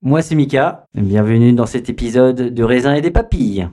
Moi 0.00 0.22
c'est 0.22 0.36
Mika, 0.36 0.86
bienvenue 0.94 1.52
dans 1.54 1.66
cet 1.66 1.90
épisode 1.90 2.54
de 2.54 2.62
raisin 2.62 2.94
et 2.94 3.00
des 3.00 3.10
papilles. 3.10 3.68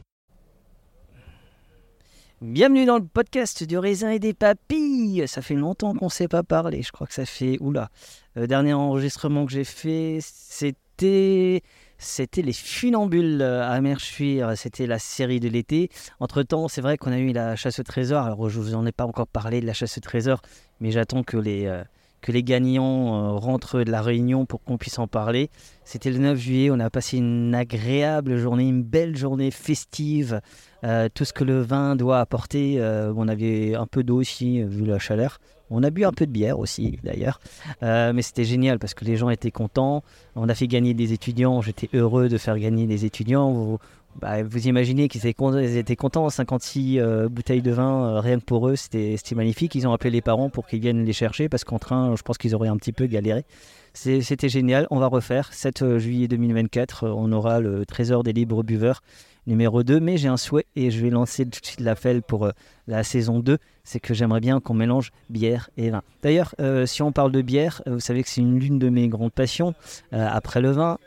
Bienvenue 2.41 2.87
dans 2.87 2.97
le 2.97 3.05
podcast 3.05 3.63
du 3.63 3.77
raisin 3.77 4.09
et 4.09 4.17
des 4.17 4.33
papilles. 4.33 5.27
Ça 5.27 5.43
fait 5.43 5.53
longtemps 5.53 5.93
qu'on 5.93 6.05
ne 6.05 6.09
s'est 6.09 6.27
pas 6.27 6.41
parlé. 6.41 6.81
Je 6.81 6.91
crois 6.91 7.05
que 7.05 7.13
ça 7.13 7.27
fait 7.27 7.57
oula. 7.59 7.89
Le 8.33 8.47
dernier 8.47 8.73
enregistrement 8.73 9.45
que 9.45 9.51
j'ai 9.51 9.63
fait, 9.63 10.17
c'était 10.21 11.61
c'était 11.99 12.41
les 12.41 12.53
funambules 12.53 13.43
à 13.43 13.79
Merchuir. 13.79 14.57
C'était 14.57 14.87
la 14.87 14.97
série 14.97 15.39
de 15.39 15.47
l'été. 15.47 15.89
Entre 16.19 16.41
temps, 16.41 16.67
c'est 16.67 16.81
vrai 16.81 16.97
qu'on 16.97 17.11
a 17.11 17.19
eu 17.19 17.33
la 17.33 17.55
chasse 17.55 17.77
au 17.77 17.83
trésor. 17.83 18.23
Alors 18.23 18.49
je 18.49 18.59
vous 18.59 18.73
en 18.73 18.83
ai 18.87 18.91
pas 18.91 19.05
encore 19.05 19.27
parlé 19.27 19.61
de 19.61 19.67
la 19.67 19.73
chasse 19.73 19.99
au 19.99 20.01
trésor, 20.01 20.41
mais 20.79 20.89
j'attends 20.89 21.21
que 21.21 21.37
les 21.37 21.67
euh, 21.67 21.83
que 22.25 22.31
les 22.31 22.41
gagnants 22.41 23.35
euh, 23.35 23.37
rentrent 23.37 23.83
de 23.83 23.91
la 23.91 24.01
réunion 24.01 24.47
pour 24.47 24.63
qu'on 24.63 24.79
puisse 24.79 24.97
en 24.97 25.05
parler. 25.05 25.51
C'était 25.83 26.09
le 26.09 26.17
9 26.17 26.39
juillet, 26.39 26.71
on 26.71 26.79
a 26.79 26.89
passé 26.89 27.17
une 27.17 27.53
agréable 27.53 28.37
journée, 28.37 28.67
une 28.67 28.81
belle 28.81 29.15
journée 29.15 29.51
festive. 29.51 30.41
Euh, 30.83 31.07
tout 31.13 31.23
ce 31.23 31.33
que 31.33 31.43
le 31.43 31.61
vin 31.61 31.95
doit 31.95 32.19
apporter. 32.19 32.77
euh, 32.79 33.13
on 33.15 33.27
avait 33.27 33.75
un 33.75 33.85
peu 33.85 34.03
d'eau 34.03 34.17
aussi, 34.17 34.63
vu 34.63 34.85
la 34.85 34.97
chaleur. 34.97 35.37
On 35.69 35.83
a 35.83 35.91
bu 35.91 36.03
un 36.03 36.11
peu 36.11 36.25
de 36.25 36.31
bière 36.31 36.57
aussi, 36.57 36.97
d'ailleurs. 37.03 37.39
Mais 37.81 38.21
c'était 38.21 38.43
génial 38.43 38.77
parce 38.77 38.93
que 38.93 39.03
les 39.03 39.17
gens 39.17 39.29
étaient 39.29 39.51
contents. 39.51 40.03
On 40.35 40.47
a 40.47 40.53
fait 40.53 40.67
gagner 40.67 40.93
des 40.93 41.11
étudiants. 41.11 41.61
J'étais 41.61 41.89
heureux 41.93 42.29
de 42.29 42.37
faire 42.37 42.57
gagner 42.59 42.85
des 42.85 43.05
étudiants. 43.05 43.79
Bah, 44.19 44.43
vous 44.43 44.67
imaginez 44.67 45.07
qu'ils 45.07 45.25
étaient, 45.27 45.95
contents. 45.95 46.29
56 46.29 46.99
euh, 46.99 47.27
bouteilles 47.27 47.61
de 47.61 47.71
vin, 47.71 48.15
euh, 48.15 48.19
rien 48.19 48.39
que 48.39 48.45
pour 48.45 48.69
eux. 48.69 48.75
C'était 48.75 49.17
magnifique. 49.35 49.75
Ils 49.75 49.87
ont 49.87 49.93
appelé 49.93 50.09
les 50.09 50.21
parents 50.21 50.49
pour 50.49 50.67
qu'ils 50.67 50.79
viennent 50.79 51.03
les 51.03 51.13
chercher 51.13 51.49
parce 51.49 51.63
qu'en 51.63 51.79
train, 51.79 52.15
je 52.15 52.21
pense 52.21 52.37
qu'ils 52.37 52.55
auraient 52.55 52.69
un 52.69 52.77
petit 52.77 52.93
peu 52.93 53.07
galéré. 53.07 53.45
C'était 53.93 54.49
génial. 54.49 54.87
On 54.89 54.99
va 54.99 55.07
refaire. 55.07 55.53
7 55.53 55.97
juillet 55.97 56.27
2024, 56.27 57.03
euh, 57.03 57.13
on 57.15 57.31
aura 57.31 57.59
le 57.59 57.85
Trésor 57.85 58.23
des 58.23 58.33
libres 58.33 58.63
buveurs 58.63 59.01
numéro 59.47 59.83
2. 59.83 59.99
Mais 59.99 60.17
j'ai 60.17 60.27
un 60.27 60.37
souhait 60.37 60.65
et 60.75 60.91
je 60.91 61.01
vais 61.01 61.09
lancer 61.09 61.45
tout 61.45 61.59
de 61.59 61.65
suite 61.65 61.79
l'appel 61.79 62.21
pour 62.21 62.45
euh, 62.45 62.51
la 62.87 63.03
saison 63.03 63.39
2. 63.39 63.57
C'est 63.83 63.99
que 63.99 64.13
j'aimerais 64.13 64.39
bien 64.39 64.59
qu'on 64.59 64.73
mélange 64.73 65.11
bière 65.29 65.69
et 65.77 65.89
vin. 65.89 66.01
D'ailleurs, 66.23 66.55
euh, 66.59 66.85
si 66.85 67.01
on 67.01 67.11
parle 67.11 67.31
de 67.31 67.41
bière, 67.41 67.81
euh, 67.87 67.93
vous 67.93 67.99
savez 67.99 68.23
que 68.23 68.29
c'est 68.29 68.41
une 68.41 68.59
l'une 68.59 68.79
de 68.79 68.89
mes 68.89 69.07
grandes 69.07 69.33
passions 69.33 69.73
après 70.11 70.61
le 70.61 70.71
vin 70.71 70.97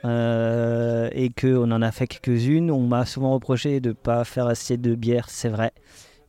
et 1.13 1.31
qu'on 1.31 1.71
en 1.71 1.83
a 1.83 1.91
fait 1.91 2.07
quelques-unes. 2.07 2.71
On 2.71 2.87
m'a 2.87 3.05
souvent 3.07 3.33
reproché 3.33 3.81
de 3.81 3.91
ne 3.91 3.95
pas 3.95 4.25
faire 4.25 4.47
assez 4.47 4.77
de 4.77 4.95
bière, 4.95 5.29
c'est 5.29 5.49
vrai. 5.49 5.73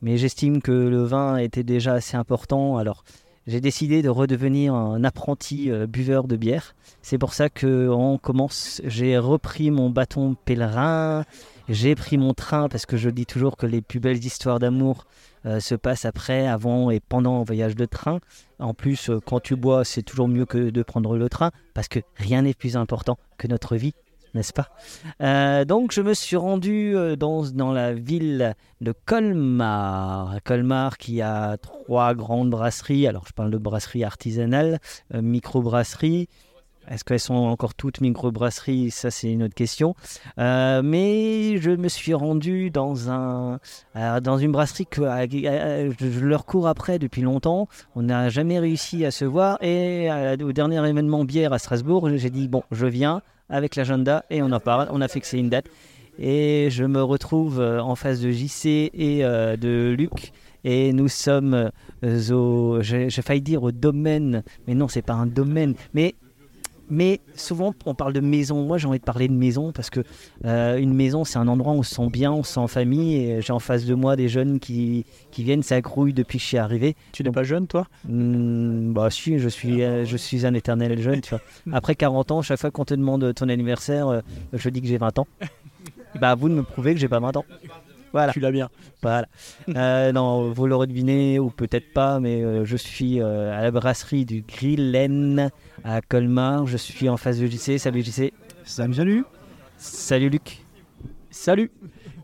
Mais 0.01 0.17
j'estime 0.17 0.61
que 0.61 0.71
le 0.71 1.03
vin 1.03 1.37
était 1.37 1.63
déjà 1.63 1.93
assez 1.93 2.15
important. 2.15 2.77
Alors, 2.77 3.03
j'ai 3.47 3.61
décidé 3.61 4.01
de 4.01 4.09
redevenir 4.09 4.73
un 4.73 5.03
apprenti 5.03 5.69
buveur 5.87 6.27
de 6.27 6.35
bière. 6.35 6.75
C'est 7.01 7.17
pour 7.17 7.33
ça 7.33 7.49
que 7.49 7.89
on 7.89 8.17
commence. 8.17 8.81
J'ai 8.85 9.17
repris 9.17 9.71
mon 9.71 9.89
bâton 9.89 10.35
pèlerin. 10.45 11.25
J'ai 11.69 11.93
pris 11.93 12.17
mon 12.17 12.33
train 12.33 12.67
parce 12.67 12.87
que 12.87 12.97
je 12.97 13.11
dis 13.11 13.27
toujours 13.27 13.55
que 13.55 13.67
les 13.67 13.83
plus 13.83 13.99
belles 13.99 14.25
histoires 14.25 14.57
d'amour 14.57 15.05
euh, 15.45 15.59
se 15.59 15.75
passent 15.75 16.05
après, 16.05 16.47
avant 16.47 16.89
et 16.89 16.99
pendant 16.99 17.39
un 17.39 17.43
voyage 17.43 17.75
de 17.75 17.85
train. 17.85 18.19
En 18.57 18.73
plus, 18.73 19.11
euh, 19.11 19.19
quand 19.23 19.39
tu 19.39 19.55
bois, 19.55 19.85
c'est 19.85 20.01
toujours 20.01 20.27
mieux 20.27 20.47
que 20.47 20.71
de 20.71 20.81
prendre 20.81 21.15
le 21.15 21.29
train 21.29 21.51
parce 21.75 21.87
que 21.87 21.99
rien 22.15 22.41
n'est 22.41 22.55
plus 22.55 22.75
important 22.75 23.19
que 23.37 23.47
notre 23.47 23.75
vie, 23.75 23.93
n'est-ce 24.33 24.51
pas? 24.51 24.69
Euh, 25.21 25.63
Donc, 25.63 25.91
je 25.91 26.01
me 26.01 26.15
suis 26.15 26.37
rendu 26.37 26.95
dans, 27.17 27.71
la 27.71 27.93
ville 27.93 28.55
de 28.81 28.91
Colmar. 29.05 30.37
Colmar 30.43 30.97
qui 30.97 31.21
a 31.21 31.57
trois 31.57 32.15
grandes 32.15 32.49
brasseries. 32.49 33.05
Alors, 33.05 33.27
je 33.27 33.33
parle 33.33 33.51
de 33.51 33.59
brasseries 33.59 34.03
artisanales, 34.03 34.79
euh, 35.13 35.21
micro-brasseries. 35.21 36.29
Est-ce 36.89 37.03
qu'elles 37.03 37.19
sont 37.19 37.35
encore 37.35 37.75
toutes 37.75 38.01
micro-brasseries? 38.01 38.89
Ça, 38.89 39.11
c'est 39.11 39.31
une 39.31 39.43
autre 39.43 39.53
question. 39.53 39.95
Euh, 40.39 40.81
mais 40.83 41.57
je 41.57 41.69
me 41.69 41.87
suis 41.87 42.15
rendu 42.15 42.71
dans, 42.71 43.11
un, 43.11 43.59
euh, 43.95 44.19
dans 44.19 44.39
une 44.39 44.51
brasserie 44.51 44.87
que 44.87 45.01
je 45.01 46.25
leur 46.25 46.45
cours 46.45 46.67
après 46.67 46.97
depuis 46.97 47.21
longtemps. 47.21 47.67
On 47.95 48.01
n'a 48.01 48.29
jamais 48.29 48.57
réussi 48.57 49.05
à 49.05 49.11
se 49.11 49.23
voir. 49.23 49.61
Et 49.61 50.11
euh, 50.11 50.35
au 50.41 50.51
dernier 50.51 50.77
événement 50.87 51.23
bière 51.25 51.53
à 51.53 51.59
Strasbourg, 51.59 52.09
j'ai 52.15 52.31
dit 52.31 52.47
bon, 52.47 52.63
je 52.71 52.87
viens 52.87 53.21
avec 53.49 53.75
l'agenda 53.75 54.25
et 54.31 54.41
on 54.41 54.51
en 54.51 54.59
parle. 54.59 54.87
On 54.91 55.01
a 55.01 55.07
fixé 55.07 55.37
une 55.37 55.49
date. 55.49 55.67
Et 56.17 56.69
je 56.71 56.83
me 56.83 57.01
retrouve 57.01 57.61
en 57.61 57.95
face 57.95 58.19
de 58.19 58.31
JC 58.31 58.89
et 58.93 59.21
de 59.21 59.95
Luc. 59.97 60.33
Et 60.65 60.91
nous 60.91 61.07
sommes 61.07 61.71
au. 62.03 62.79
J'ai 62.81 63.09
failli 63.09 63.41
dire 63.41 63.63
au 63.63 63.71
domaine, 63.71 64.43
mais 64.67 64.75
non, 64.75 64.89
c'est 64.89 65.01
pas 65.01 65.13
un 65.13 65.27
domaine. 65.27 65.75
Mais 65.93 66.15
mais 66.89 67.21
souvent, 67.35 67.73
on 67.85 67.93
parle 67.93 68.13
de 68.13 68.19
maison. 68.19 68.63
Moi, 68.63 68.77
j'ai 68.77 68.87
envie 68.87 68.99
de 68.99 69.03
parler 69.03 69.27
de 69.27 69.33
maison 69.33 69.71
parce 69.71 69.89
que 69.89 70.01
euh, 70.45 70.77
une 70.77 70.93
maison, 70.93 71.23
c'est 71.23 71.37
un 71.37 71.47
endroit 71.47 71.73
où 71.73 71.77
on 71.77 71.83
se 71.83 71.95
sent 71.95 72.09
bien, 72.09 72.31
on 72.31 72.43
se 72.43 72.53
sent 72.53 72.59
en 72.59 72.67
famille. 72.67 73.15
Et 73.15 73.41
j'ai 73.41 73.53
en 73.53 73.59
face 73.59 73.85
de 73.85 73.93
moi 73.93 74.15
des 74.15 74.27
jeunes 74.27 74.59
qui, 74.59 75.05
qui 75.31 75.43
viennent, 75.43 75.63
ça 75.63 75.79
grouille 75.81 76.13
depuis 76.13 76.37
que 76.37 76.43
je 76.43 76.47
suis 76.47 76.57
arrivé. 76.57 76.95
Tu 77.11 77.23
n'es 77.23 77.31
pas 77.31 77.43
jeune, 77.43 77.67
toi? 77.67 77.87
Hmm, 78.07 78.91
bah 78.93 79.09
si, 79.09 79.39
je 79.39 79.49
suis, 79.49 79.83
euh, 79.83 80.05
je 80.05 80.17
suis 80.17 80.45
un 80.45 80.53
éternel 80.53 80.99
jeune, 80.99 81.21
tu 81.21 81.29
vois. 81.29 81.41
Après 81.73 81.95
40 81.95 82.31
ans, 82.31 82.41
chaque 82.41 82.59
fois 82.59 82.71
qu'on 82.71 82.85
te 82.85 82.93
demande 82.93 83.33
ton 83.33 83.49
anniversaire, 83.49 84.07
euh, 84.07 84.21
je 84.53 84.69
dis 84.69 84.81
que 84.81 84.87
j'ai 84.87 84.97
20 84.97 85.19
ans. 85.19 85.27
Bah 86.19 86.31
à 86.31 86.35
vous 86.35 86.49
de 86.49 86.55
me 86.55 86.63
prouver 86.63 86.95
que 86.95 86.99
j'ai 86.99 87.07
pas 87.07 87.19
20 87.19 87.37
ans. 87.37 87.45
Voilà. 88.13 88.33
Tu 88.33 88.39
l'as 88.39 88.51
bien. 88.51 88.69
Voilà. 89.01 89.27
Euh, 89.69 90.11
non, 90.11 90.51
vous 90.51 90.67
l'aurez 90.67 90.87
deviné 90.87 91.39
ou 91.39 91.49
peut-être 91.49 91.93
pas, 91.93 92.19
mais 92.19 92.43
euh, 92.43 92.65
je 92.65 92.75
suis 92.75 93.21
euh, 93.21 93.57
à 93.57 93.61
la 93.61 93.71
brasserie 93.71 94.25
du 94.25 94.41
Grillen 94.41 95.49
à 95.83 96.01
Colmar. 96.01 96.67
Je 96.67 96.77
suis 96.77 97.09
en 97.09 97.17
face 97.17 97.39
de 97.39 97.47
JC. 97.47 97.77
Salut 97.77 98.01
JC. 98.03 98.33
Salut, 98.63 98.93
salut. 98.93 99.25
Salut 99.77 100.29
Luc. 100.29 100.65
Salut. 101.29 101.71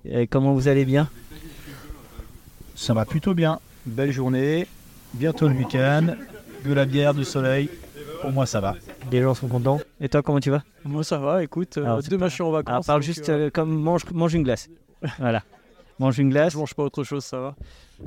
Et 0.03 0.27
comment 0.27 0.53
vous 0.53 0.67
allez 0.67 0.85
bien? 0.85 1.09
Ça 2.75 2.93
va 2.93 3.05
plutôt 3.05 3.33
bien. 3.33 3.59
Belle 3.85 4.11
journée. 4.11 4.67
Bientôt 5.13 5.47
le 5.47 5.55
week-end. 5.55 6.15
De 6.65 6.73
la 6.73 6.85
bière, 6.85 7.13
du 7.13 7.23
soleil. 7.23 7.69
Pour 8.21 8.31
moi, 8.31 8.45
ça 8.45 8.59
va. 8.59 8.75
Les 9.11 9.21
gens 9.21 9.33
sont 9.33 9.47
contents. 9.47 9.79
Et 10.01 10.09
toi, 10.09 10.21
comment 10.21 10.39
tu 10.39 10.49
vas? 10.49 10.63
Moi, 10.83 11.03
ça 11.03 11.17
va. 11.17 11.43
Écoute, 11.43 11.77
euh, 11.77 11.83
Alors, 11.83 12.01
demain, 12.01 12.27
je 12.27 12.33
suis 12.33 12.43
en 12.43 12.51
vacances. 12.51 12.73
Alors, 12.73 12.85
parle 12.85 13.03
juste 13.03 13.29
euh, 13.29 13.47
euh, 13.47 13.49
comme 13.49 13.79
mange, 13.79 14.01
mange 14.11 14.33
une 14.33 14.43
glace. 14.43 14.69
voilà. 15.19 15.43
Mange 15.99 16.19
une 16.19 16.29
glace. 16.29 16.53
Je 16.53 16.57
mange 16.57 16.73
pas 16.73 16.83
autre 16.83 17.03
chose, 17.03 17.23
ça 17.23 17.39
va. 17.39 17.55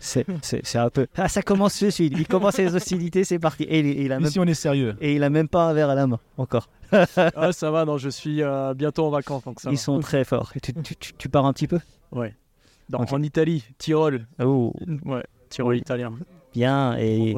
C'est 0.00 0.26
c'est- 0.42 0.60
c'est 0.66 0.78
un 0.78 0.90
peu. 0.90 1.06
Ah, 1.16 1.28
ça 1.28 1.40
commence 1.40 1.80
de 1.80 1.88
suite. 1.90 2.12
Il 2.16 2.26
commence 2.26 2.58
les 2.58 2.74
hostilités, 2.74 3.22
c'est 3.22 3.38
parti. 3.38 3.62
Et 3.62 3.78
il, 3.78 3.86
il 4.00 4.12
a 4.12 4.18
même... 4.18 4.26
Ici, 4.28 4.40
on 4.40 4.44
est 4.44 4.54
sérieux. 4.54 4.96
Et 5.00 5.14
il 5.14 5.22
a 5.22 5.30
même 5.30 5.46
pas 5.46 5.68
un 5.68 5.72
verre 5.72 5.88
à 5.90 5.94
la 5.94 6.08
main 6.08 6.18
encore. 6.36 6.68
ah, 6.92 7.52
ça 7.52 7.70
va. 7.70 7.84
Non, 7.84 7.96
je 7.96 8.08
suis 8.08 8.42
euh, 8.42 8.74
bientôt 8.74 9.06
en 9.06 9.10
vacances, 9.10 9.44
donc 9.44 9.60
ça 9.60 9.70
Ils 9.70 9.76
va. 9.76 9.80
sont 9.80 10.00
très 10.00 10.24
forts. 10.24 10.50
Et 10.56 10.60
tu, 10.60 10.74
tu- 10.74 10.96
tu- 10.96 11.12
tu 11.14 11.28
pars 11.28 11.46
un 11.46 11.52
petit 11.52 11.68
peu? 11.68 11.78
Ouais. 12.10 12.34
Dans-. 12.88 13.04
En 13.08 13.22
Italie, 13.22 13.64
Tyrol. 13.78 14.26
Oh, 14.42 14.72
Ouais, 15.04 15.22
Tyrol 15.48 15.76
italien. 15.76 16.12
Bien. 16.56 16.96
Et 16.98 17.30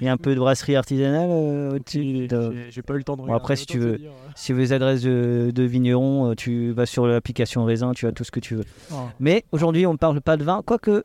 il 0.00 0.04
y 0.04 0.08
a 0.08 0.12
un 0.12 0.16
peu 0.16 0.34
de 0.34 0.40
brasserie 0.40 0.76
artisanale 0.76 1.28
euh, 1.30 1.74
au-dessus 1.74 2.26
de- 2.28 2.52
J'ai- 2.52 2.70
J'ai 2.70 2.82
pas 2.82 2.94
eu 2.94 2.98
le 2.98 3.04
temps 3.04 3.14
de 3.14 3.18
Bon, 3.18 3.24
regarder. 3.24 3.42
après, 3.42 3.56
si 3.56 3.66
tu 3.66 3.78
veux-. 3.78 4.00
Si 4.34 4.52
vous 4.52 4.58
avez 4.60 4.68
des 4.68 4.72
adresses 4.72 5.02
de, 5.02 5.50
de 5.54 5.62
vignerons, 5.64 6.30
euh, 6.30 6.34
tu 6.34 6.70
vas 6.72 6.86
sur 6.86 7.06
l'application 7.06 7.64
raisin, 7.64 7.92
tu 7.92 8.06
as 8.06 8.12
tout 8.12 8.24
ce 8.24 8.30
que 8.30 8.40
tu 8.40 8.54
veux. 8.54 8.64
Ah. 8.92 9.08
Mais 9.20 9.44
aujourd'hui, 9.52 9.84
on 9.86 9.92
ne 9.92 9.98
parle 9.98 10.20
pas 10.20 10.36
de 10.36 10.44
vin, 10.44 10.62
quoique. 10.64 11.02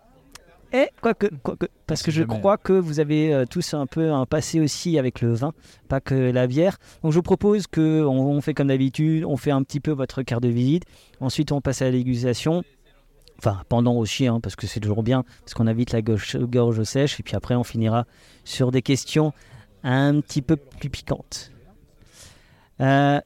Et 0.74 0.89
quoique, 1.01 1.27
quoique, 1.44 1.68
parce 1.88 2.04
que 2.04 2.12
je 2.12 2.24
jamais. 2.24 2.39
crois 2.39 2.57
que 2.57 2.74
vous 2.74 3.00
avez 3.00 3.33
euh, 3.33 3.45
tous 3.50 3.74
un 3.74 3.86
peu 3.86 4.12
un 4.12 4.25
passé 4.25 4.59
aussi 4.59 5.00
avec 5.00 5.21
le 5.21 5.33
vin, 5.33 5.54
pas 5.88 6.01
que 6.01 6.13
la 6.13 6.45
bière. 6.45 6.77
Donc 7.04 7.13
je 7.13 7.15
vous 7.18 7.21
propose 7.24 7.68
que 7.68 8.04
on, 8.04 8.31
on 8.31 8.42
fait 8.42 8.54
comme 8.54 8.68
d'habitude, 8.68 9.24
on 9.24 9.38
fait 9.38 9.51
un 9.51 9.63
petit 9.63 9.80
peu 9.80 9.92
votre 9.92 10.24
carte 10.24 10.44
de 10.44 10.50
visite. 10.50 10.83
Ensuite, 11.21 11.54
on 11.54 11.62
passe 11.62 11.81
à 11.81 11.86
la 11.86 11.92
dégustation. 11.92 12.63
Enfin, 13.39 13.62
pendant 13.69 13.94
aussi, 13.95 14.25
hein, 14.28 14.39
parce 14.42 14.56
que 14.56 14.66
c'est 14.68 14.80
toujours 14.80 15.04
bien, 15.04 15.24
parce 15.42 15.54
qu'on 15.54 15.68
a 15.68 15.74
vite 15.74 15.92
la 15.92 16.01
gorge, 16.01 16.38
gorge 16.38 16.81
sèche. 16.84 17.19
Et 17.19 17.24
puis 17.24 17.36
après, 17.36 17.56
on 17.56 17.63
finira 17.63 18.06
sur 18.44 18.72
des 18.72 18.81
questions 18.81 19.31
un 19.84 20.19
petit 20.22 20.42
peu 20.42 20.56
plus 20.56 20.89
piquantes. 20.89 21.51
Euh, 22.81 23.19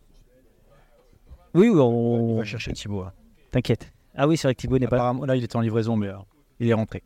Oui, 1.53 1.69
On 1.69 1.79
on... 1.79 2.37
va 2.37 2.43
chercher 2.43 2.73
Thibaut. 2.73 3.01
hein. 3.01 3.13
t'inquiète. 3.51 3.91
Ah 4.15 4.27
oui, 4.27 4.35
c'est 4.37 4.47
vrai 4.47 4.55
que 4.55 4.61
Thibaut 4.61 4.77
n'est 4.79 4.87
pas 4.87 4.97
là. 4.97 5.01
Apparemment, 5.03 5.25
là, 5.25 5.35
il 5.35 5.43
était 5.43 5.55
en 5.55 5.61
livraison, 5.61 5.95
mais 5.95 6.07
euh, 6.07 6.15
il 6.59 6.69
est 6.69 6.73
rentré. 6.73 7.03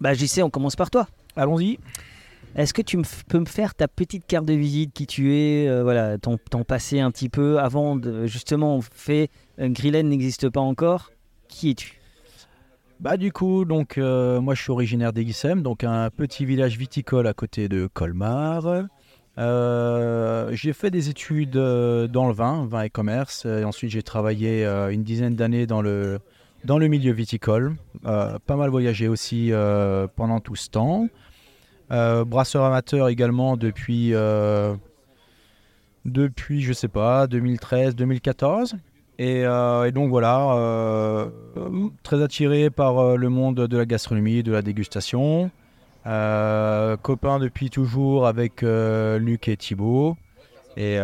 Bah, 0.00 0.14
JC, 0.14 0.42
on 0.42 0.50
commence 0.50 0.76
par 0.76 0.90
toi. 0.90 1.08
Allons-y. 1.34 1.78
Est-ce 2.54 2.72
que 2.72 2.82
tu 2.82 2.98
peux 3.28 3.38
me 3.40 3.44
faire 3.46 3.74
ta 3.74 3.86
petite 3.88 4.26
carte 4.26 4.46
de 4.46 4.54
visite, 4.54 4.92
qui 4.94 5.06
tu 5.06 5.34
es, 5.34 5.68
euh, 5.68 5.82
voilà, 5.82 6.16
ton, 6.16 6.38
ton 6.50 6.64
passé 6.64 7.00
un 7.00 7.10
petit 7.10 7.28
peu 7.28 7.58
avant 7.58 7.96
de 7.96 8.24
justement 8.26 8.76
on 8.76 8.80
fait 8.80 9.28
euh, 9.60 9.68
Grillen 9.68 10.08
n'existe 10.08 10.48
pas 10.48 10.60
encore? 10.60 11.10
Qui 11.48 11.70
es-tu? 11.70 12.00
Bah 12.98 13.18
du 13.18 13.30
coup, 13.30 13.66
donc 13.66 13.98
euh, 13.98 14.40
moi 14.40 14.54
je 14.54 14.62
suis 14.62 14.70
originaire 14.70 15.12
d'Eguissem, 15.12 15.62
donc 15.62 15.84
un 15.84 16.08
petit 16.08 16.46
village 16.46 16.78
viticole 16.78 17.26
à 17.26 17.34
côté 17.34 17.68
de 17.68 17.88
Colmar. 17.92 18.86
Euh, 19.38 20.50
j'ai 20.52 20.72
fait 20.72 20.90
des 20.90 21.10
études 21.10 21.58
euh, 21.58 22.06
dans 22.08 22.26
le 22.26 22.32
vin, 22.32 22.64
vin 22.66 22.82
et 22.82 22.90
commerce, 22.90 23.44
et 23.44 23.64
ensuite 23.64 23.90
j'ai 23.90 24.02
travaillé 24.02 24.64
une 24.64 25.02
dizaine 25.04 25.34
d'années 25.34 25.66
dans 25.66 25.82
le, 25.82 26.20
dans 26.64 26.78
le 26.78 26.88
milieu 26.88 27.12
viticole, 27.12 27.76
pas 28.02 28.56
mal 28.56 28.70
voyagé 28.70 29.08
aussi 29.08 29.52
pendant 30.16 30.40
tout 30.40 30.56
ce 30.56 30.70
temps. 30.70 31.06
Brasseur 31.90 32.64
amateur 32.64 33.08
également 33.08 33.58
depuis, 33.58 34.14
depuis 36.06 36.62
je 36.62 36.72
sais 36.72 36.88
pas, 36.88 37.26
2013-2014. 37.26 38.76
Et, 39.18 39.46
euh, 39.46 39.84
et 39.84 39.92
donc 39.92 40.10
voilà, 40.10 40.54
euh, 40.56 41.30
très 42.02 42.22
attiré 42.22 42.68
par 42.68 42.98
euh, 42.98 43.16
le 43.16 43.30
monde 43.30 43.56
de 43.56 43.76
la 43.76 43.86
gastronomie, 43.86 44.42
de 44.42 44.52
la 44.52 44.62
dégustation. 44.62 45.50
Copain 46.04 47.40
depuis 47.40 47.68
toujours 47.68 48.28
avec 48.28 48.62
Luc 48.62 49.48
et 49.48 49.56
Thibaut. 49.56 50.16
Et, 50.76 51.00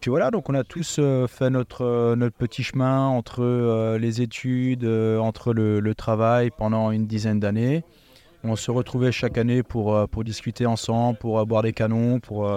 puis 0.00 0.08
voilà, 0.08 0.30
donc 0.30 0.48
on 0.48 0.54
a 0.54 0.64
tous 0.64 1.00
fait 1.28 1.50
notre, 1.50 2.14
notre 2.14 2.34
petit 2.34 2.62
chemin 2.62 3.08
entre 3.08 3.96
les 3.98 4.22
études, 4.22 4.86
entre 4.86 5.52
le, 5.52 5.94
travail 5.94 6.50
pendant 6.56 6.92
une 6.92 7.06
dizaine 7.06 7.40
d'années. 7.40 7.84
On 8.42 8.56
se 8.56 8.70
retrouvait 8.70 9.12
chaque 9.12 9.36
année 9.36 9.62
pour, 9.62 10.08
pour 10.08 10.24
discuter 10.24 10.64
ensemble, 10.64 11.18
pour 11.18 11.44
boire 11.44 11.62
des 11.62 11.74
canons, 11.74 12.18
pour, 12.18 12.50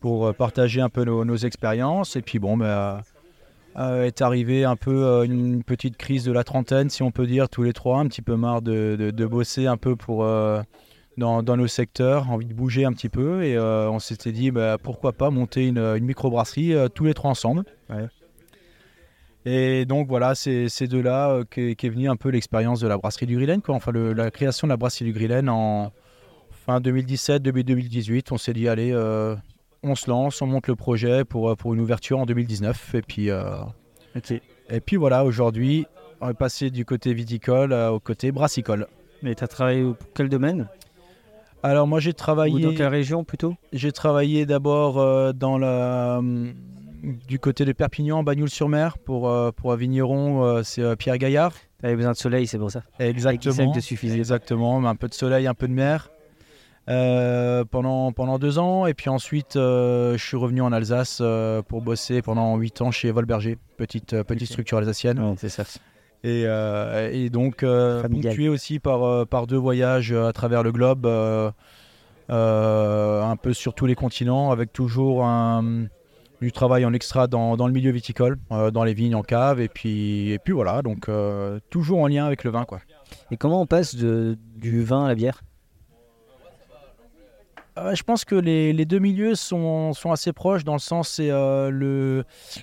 pour 0.00 0.34
partager 0.34 0.80
un 0.80 0.88
peu 0.88 1.04
nos, 1.04 1.36
expériences. 1.36 2.16
Et 2.16 2.22
puis 2.22 2.38
bon, 2.38 2.58
euh, 2.60 2.98
est 3.78 4.22
arrivé 4.22 4.64
un 4.64 4.76
peu 4.76 5.04
euh, 5.04 5.22
une 5.24 5.62
petite 5.62 5.96
crise 5.96 6.24
de 6.24 6.32
la 6.32 6.44
trentaine, 6.44 6.88
si 6.90 7.02
on 7.02 7.10
peut 7.10 7.26
dire, 7.26 7.48
tous 7.48 7.62
les 7.62 7.72
trois, 7.72 7.98
un 8.00 8.06
petit 8.08 8.22
peu 8.22 8.36
marre 8.36 8.62
de, 8.62 8.96
de- 8.98 9.10
de 9.10 9.26
bosser 9.26 9.66
un 9.66 9.76
peu 9.76 9.96
pour, 9.96 10.24
euh, 10.24 10.62
dans, 11.18 11.42
dans 11.42 11.56
nos 11.56 11.66
secteurs, 11.66 12.30
envie 12.30 12.46
de 12.46 12.54
bouger 12.54 12.84
un 12.84 12.92
petit 12.92 13.08
peu. 13.10 13.42
Et 13.44 13.56
euh, 13.56 13.90
on 13.90 13.98
s'était 13.98 14.32
dit, 14.32 14.50
bah, 14.50 14.76
pourquoi 14.82 15.12
pas 15.12 15.30
monter 15.30 15.66
une, 15.66 15.78
une 15.78 16.04
microbrasserie 16.04 16.72
euh, 16.74 16.88
tous 16.88 17.04
les 17.04 17.14
trois 17.14 17.30
ensemble. 17.30 17.64
Et 19.44 19.84
donc 19.84 20.08
voilà, 20.08 20.34
c'est 20.34 20.66
de 20.88 20.98
là 20.98 21.30
euh, 21.30 21.44
qu'est 21.44 21.88
venue 21.88 22.08
un 22.08 22.16
peu 22.16 22.30
l'expérience 22.30 22.80
de 22.80 22.88
la 22.88 22.98
brasserie 22.98 23.26
du 23.26 23.36
Grillen, 23.36 23.62
quoi. 23.62 23.74
enfin 23.76 23.92
le- 23.92 24.12
la 24.12 24.30
création 24.30 24.66
de 24.66 24.72
la 24.72 24.76
brasserie 24.76 25.04
du 25.04 25.12
Grillen 25.12 25.48
en 25.48 25.92
fin 26.50 26.80
2017, 26.80 27.42
début 27.42 27.62
2018. 27.62 28.32
On 28.32 28.38
s'est 28.38 28.52
dit, 28.54 28.68
allez, 28.68 28.90
euh, 28.92 29.36
on 29.82 29.94
se 29.94 30.10
lance, 30.10 30.42
on 30.42 30.46
monte 30.46 30.68
le 30.68 30.76
projet 30.76 31.24
pour, 31.24 31.50
euh, 31.50 31.54
pour 31.54 31.74
une 31.74 31.80
ouverture 31.80 32.18
en 32.18 32.26
2019. 32.26 32.94
Et 32.94 33.02
puis, 33.02 33.30
euh, 33.30 33.56
et 34.70 34.80
puis 34.80 34.96
voilà, 34.96 35.24
aujourd'hui, 35.24 35.86
on 36.20 36.30
est 36.30 36.34
passé 36.34 36.70
du 36.70 36.84
côté 36.84 37.12
viticole 37.14 37.72
euh, 37.72 37.90
au 37.90 38.00
côté 38.00 38.32
brassicole. 38.32 38.86
Mais 39.22 39.34
tu 39.34 39.44
as 39.44 39.48
travaillé 39.48 39.82
pour 39.82 40.08
quel 40.14 40.28
domaine? 40.28 40.68
Alors 41.62 41.86
moi 41.86 42.00
j'ai 42.00 42.10
Ou 42.10 42.12
dans 42.12 42.16
travaillé, 42.16 42.74
quelle 42.74 42.86
région 42.86 43.24
plutôt? 43.24 43.54
J'ai 43.72 43.90
travaillé 43.90 44.46
d'abord 44.46 44.98
euh, 44.98 45.32
dans 45.32 45.58
la, 45.58 46.20
du 47.26 47.38
côté 47.38 47.64
de 47.64 47.72
Perpignan, 47.72 48.22
Bagnoul-sur-Mer 48.22 48.98
pour, 48.98 49.32
pour 49.54 49.72
un 49.72 49.76
vigneron, 49.76 50.62
c'est 50.62 50.96
Pierre 50.96 51.18
Gaillard. 51.18 51.52
Tu 51.80 51.86
avais 51.86 51.96
besoin 51.96 52.12
de 52.12 52.16
soleil, 52.16 52.46
c'est 52.46 52.58
pour 52.58 52.70
ça. 52.70 52.82
Exactement. 52.98 53.72
te 53.72 53.80
suffisait. 53.80 54.16
Exactement, 54.16 54.80
mais 54.80 54.88
un 54.88 54.96
peu 54.96 55.08
de 55.08 55.14
soleil, 55.14 55.46
un 55.46 55.54
peu 55.54 55.66
de 55.66 55.72
mer. 55.72 56.10
Euh, 56.88 57.64
pendant, 57.64 58.12
pendant 58.12 58.38
deux 58.38 58.58
ans 58.58 58.86
et 58.86 58.94
puis 58.94 59.08
ensuite 59.10 59.56
euh, 59.56 60.16
je 60.16 60.24
suis 60.24 60.36
revenu 60.36 60.60
en 60.60 60.70
Alsace 60.72 61.18
euh, 61.20 61.60
pour 61.62 61.82
bosser 61.82 62.22
pendant 62.22 62.56
huit 62.56 62.80
ans 62.80 62.90
chez 62.92 63.10
Volberger, 63.10 63.58
petite, 63.76 64.22
petite 64.22 64.48
structure 64.48 64.78
alsacienne. 64.78 65.34
c'est 65.36 65.48
ça. 65.48 65.64
Et, 66.24 66.42
et 66.42 67.30
donc, 67.30 67.64
ponctué 68.08 68.48
aussi 68.48 68.78
par, 68.80 69.26
par 69.28 69.46
deux 69.46 69.56
voyages 69.58 70.12
à 70.12 70.32
travers 70.32 70.62
le 70.64 70.72
globe, 70.72 71.06
un 72.28 73.36
peu 73.36 73.52
sur 73.52 73.74
tous 73.74 73.86
les 73.86 73.94
continents, 73.94 74.50
avec 74.50 74.72
toujours 74.72 75.24
un- 75.24 75.86
du 76.42 76.52
travail 76.52 76.84
en 76.84 76.92
extra 76.92 77.28
dans, 77.28 77.56
dans 77.56 77.66
le 77.66 77.72
milieu 77.72 77.90
viticole, 77.92 78.38
dans 78.50 78.84
les 78.84 78.92
vignes, 78.94 79.14
en 79.14 79.22
cave, 79.22 79.60
et 79.60 79.68
puis, 79.68 80.30
et 80.32 80.38
puis 80.38 80.52
voilà, 80.52 80.82
donc 80.82 81.08
toujours 81.70 82.00
en 82.00 82.08
lien 82.08 82.26
avec 82.26 82.42
le 82.44 82.50
vin. 82.50 82.64
Quoi. 82.64 82.80
Et 83.30 83.36
comment 83.36 83.60
on 83.62 83.66
passe 83.66 83.94
de, 83.94 84.36
du 84.56 84.82
vin 84.82 85.04
à 85.04 85.08
la 85.08 85.14
bière? 85.14 85.42
Euh, 87.78 87.94
je 87.94 88.02
pense 88.02 88.24
que 88.24 88.34
les, 88.34 88.84
deux 88.86 88.98
milieux 88.98 89.34
sont, 89.34 89.92
assez 90.10 90.32
proches 90.32 90.64
dans 90.64 90.72
le 90.72 90.78
sens 90.78 91.10
c'est 91.10 91.30
euh, 91.30 91.70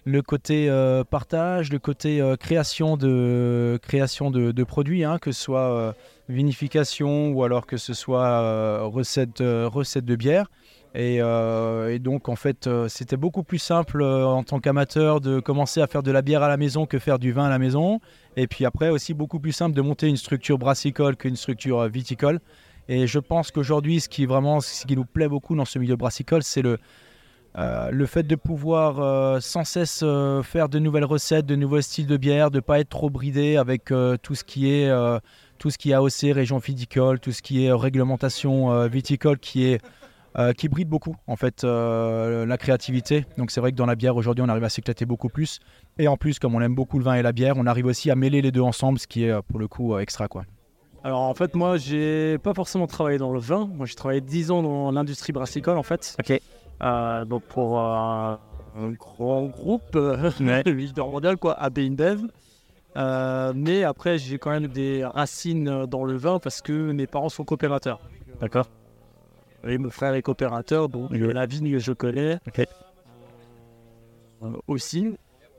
le, 0.05 0.21
côté 0.21 0.67
euh, 0.69 1.03
partage, 1.03 1.71
le 1.71 1.77
côté 1.77 2.21
création 2.39 2.97
de 2.97 3.79
création 3.81 4.31
de, 4.31 4.63
produits, 4.63 5.03
hein, 5.03 5.19
que 5.19 5.31
ce 5.31 5.41
soit 5.41 5.95
vinification 6.29 7.29
ou 7.31 7.43
alors 7.43 7.67
que 7.67 7.77
ce 7.77 7.93
soit 7.93 8.83
recette 8.87 9.39
recette 9.39 10.05
de 10.05 10.15
bière. 10.15 10.49
Et, 10.95 11.17
et 11.17 11.99
donc 11.99 12.29
en 12.29 12.35
fait 12.35 12.69
c'était 12.87 13.17
beaucoup 13.17 13.43
plus 13.43 13.59
simple 13.59 14.03
en 14.03 14.43
tant 14.43 14.59
qu'amateur 14.59 15.21
de 15.21 15.39
commencer 15.39 15.81
à 15.81 15.87
faire 15.87 16.01
de 16.01 16.11
la 16.11 16.21
bière 16.21 16.43
à 16.43 16.47
la 16.47 16.57
maison 16.57 16.85
que 16.85 16.97
faire 16.97 17.19
du 17.19 17.31
vin 17.31 17.45
à 17.45 17.49
la 17.49 17.59
maison. 17.59 17.99
Et 18.35 18.47
puis 18.47 18.65
après 18.65 18.89
aussi 18.89 19.13
beaucoup 19.13 19.39
plus 19.39 19.51
simple 19.51 19.75
de 19.75 19.81
monter 19.81 20.07
une 20.07 20.17
structure 20.17 20.57
brassicole 20.57 21.17
qu'une 21.17 21.35
structure 21.35 21.87
viticole. 21.87 22.39
Et 22.89 23.07
je 23.07 23.19
pense 23.19 23.51
qu'aujourd'hui, 23.51 23.99
ce 24.01 24.09
qui 24.09 24.25
vraiment, 24.25 24.59
ce 24.59 24.85
qui 24.85 24.95
nous 24.95 25.05
plaît 25.05 25.29
beaucoup 25.29 25.55
dans 25.55 25.65
ce 25.65 25.79
milieu 25.79 25.95
brassicole, 25.95 26.43
c'est 26.43 26.61
le, 26.61 26.77
euh, 27.57 27.91
le 27.91 28.05
fait 28.07 28.23
de 28.23 28.35
pouvoir 28.35 28.99
euh, 28.99 29.39
sans 29.39 29.63
cesse 29.63 30.01
euh, 30.03 30.41
faire 30.41 30.69
de 30.69 30.79
nouvelles 30.79 31.05
recettes, 31.05 31.45
de 31.45 31.55
nouveaux 31.55 31.81
styles 31.81 32.07
de 32.07 32.17
bière, 32.17 32.49
de 32.49 32.59
pas 32.59 32.79
être 32.79 32.89
trop 32.89 33.11
bridé 33.11 33.57
avec 33.57 33.85
tout 34.23 34.35
ce 34.35 34.43
qui 34.43 34.71
est 34.71 34.91
tout 35.59 35.69
ce 35.69 35.77
qui 35.77 35.91
est 35.91 35.93
AOC, 35.93 36.33
région 36.33 36.57
viticole, 36.57 37.19
tout 37.19 37.31
ce 37.31 37.41
qui 37.41 37.65
est 37.65 37.71
réglementation 37.71 38.87
viticole 38.87 39.37
qui 39.37 39.65
est 39.65 39.81
qui 40.57 40.67
bride 40.67 40.89
beaucoup 40.89 41.15
en 41.27 41.35
fait 41.35 41.63
la 41.63 42.57
créativité. 42.57 43.25
Donc 43.37 43.51
c'est 43.51 43.61
vrai 43.61 43.71
que 43.71 43.77
dans 43.77 43.85
la 43.85 43.95
bière 43.95 44.15
aujourd'hui 44.15 44.43
on 44.43 44.49
arrive 44.49 44.63
à 44.63 44.69
s'éclater 44.69 45.05
beaucoup 45.05 45.29
plus. 45.29 45.59
Et 45.99 46.07
en 46.07 46.17
plus 46.17 46.39
comme 46.39 46.55
on 46.55 46.61
aime 46.61 46.75
beaucoup 46.75 46.97
le 46.97 47.05
vin 47.05 47.13
et 47.13 47.21
la 47.21 47.31
bière, 47.31 47.55
on 47.57 47.67
arrive 47.67 47.85
aussi 47.85 48.09
à 48.09 48.15
mêler 48.15 48.41
les 48.41 48.51
deux 48.51 48.61
ensemble, 48.61 48.99
ce 48.99 49.07
qui 49.07 49.25
est 49.25 49.41
pour 49.43 49.59
le 49.59 49.67
coup 49.67 49.97
extra 49.99 50.27
quoi. 50.27 50.43
Alors 51.03 51.19
en 51.21 51.33
fait, 51.33 51.53
moi, 51.55 51.77
j'ai 51.77 52.37
pas 52.37 52.53
forcément 52.53 52.87
travaillé 52.87 53.17
dans 53.17 53.31
le 53.31 53.39
vin. 53.39 53.69
Moi, 53.73 53.85
j'ai 53.85 53.95
travaillé 53.95 54.21
10 54.21 54.51
ans 54.51 54.63
dans 54.63 54.91
l'industrie 54.91 55.33
brassicole 55.33 55.77
en 55.77 55.83
fait. 55.83 56.15
Ok. 56.19 56.39
Euh, 56.81 57.25
donc 57.25 57.43
pour 57.43 57.79
euh, 57.79 58.35
un 58.77 58.89
grand 58.91 59.43
groupe 59.43 59.95
euh, 59.95 60.31
leader 60.65 61.07
mondial 61.09 61.37
quoi, 61.37 61.53
AB 61.59 61.79
InBev. 61.79 62.21
Euh, 62.95 63.53
mais 63.55 63.83
après, 63.83 64.17
j'ai 64.17 64.37
quand 64.37 64.51
même 64.51 64.67
des 64.67 65.03
racines 65.03 65.85
dans 65.87 66.03
le 66.03 66.15
vin 66.15 66.39
parce 66.39 66.61
que 66.61 66.91
mes 66.91 67.07
parents 67.07 67.29
sont 67.29 67.43
coopérateurs. 67.43 67.99
D'accord. 68.39 68.67
Et 69.65 69.77
mon 69.77 69.89
frère 69.89 70.13
est 70.13 70.21
coopérateur, 70.21 70.89
donc 70.89 71.11
la 71.11 71.45
vigne 71.45 71.77
je 71.79 71.93
connais 71.93 72.37
Ok. 72.47 72.65
aussi. 74.67 75.13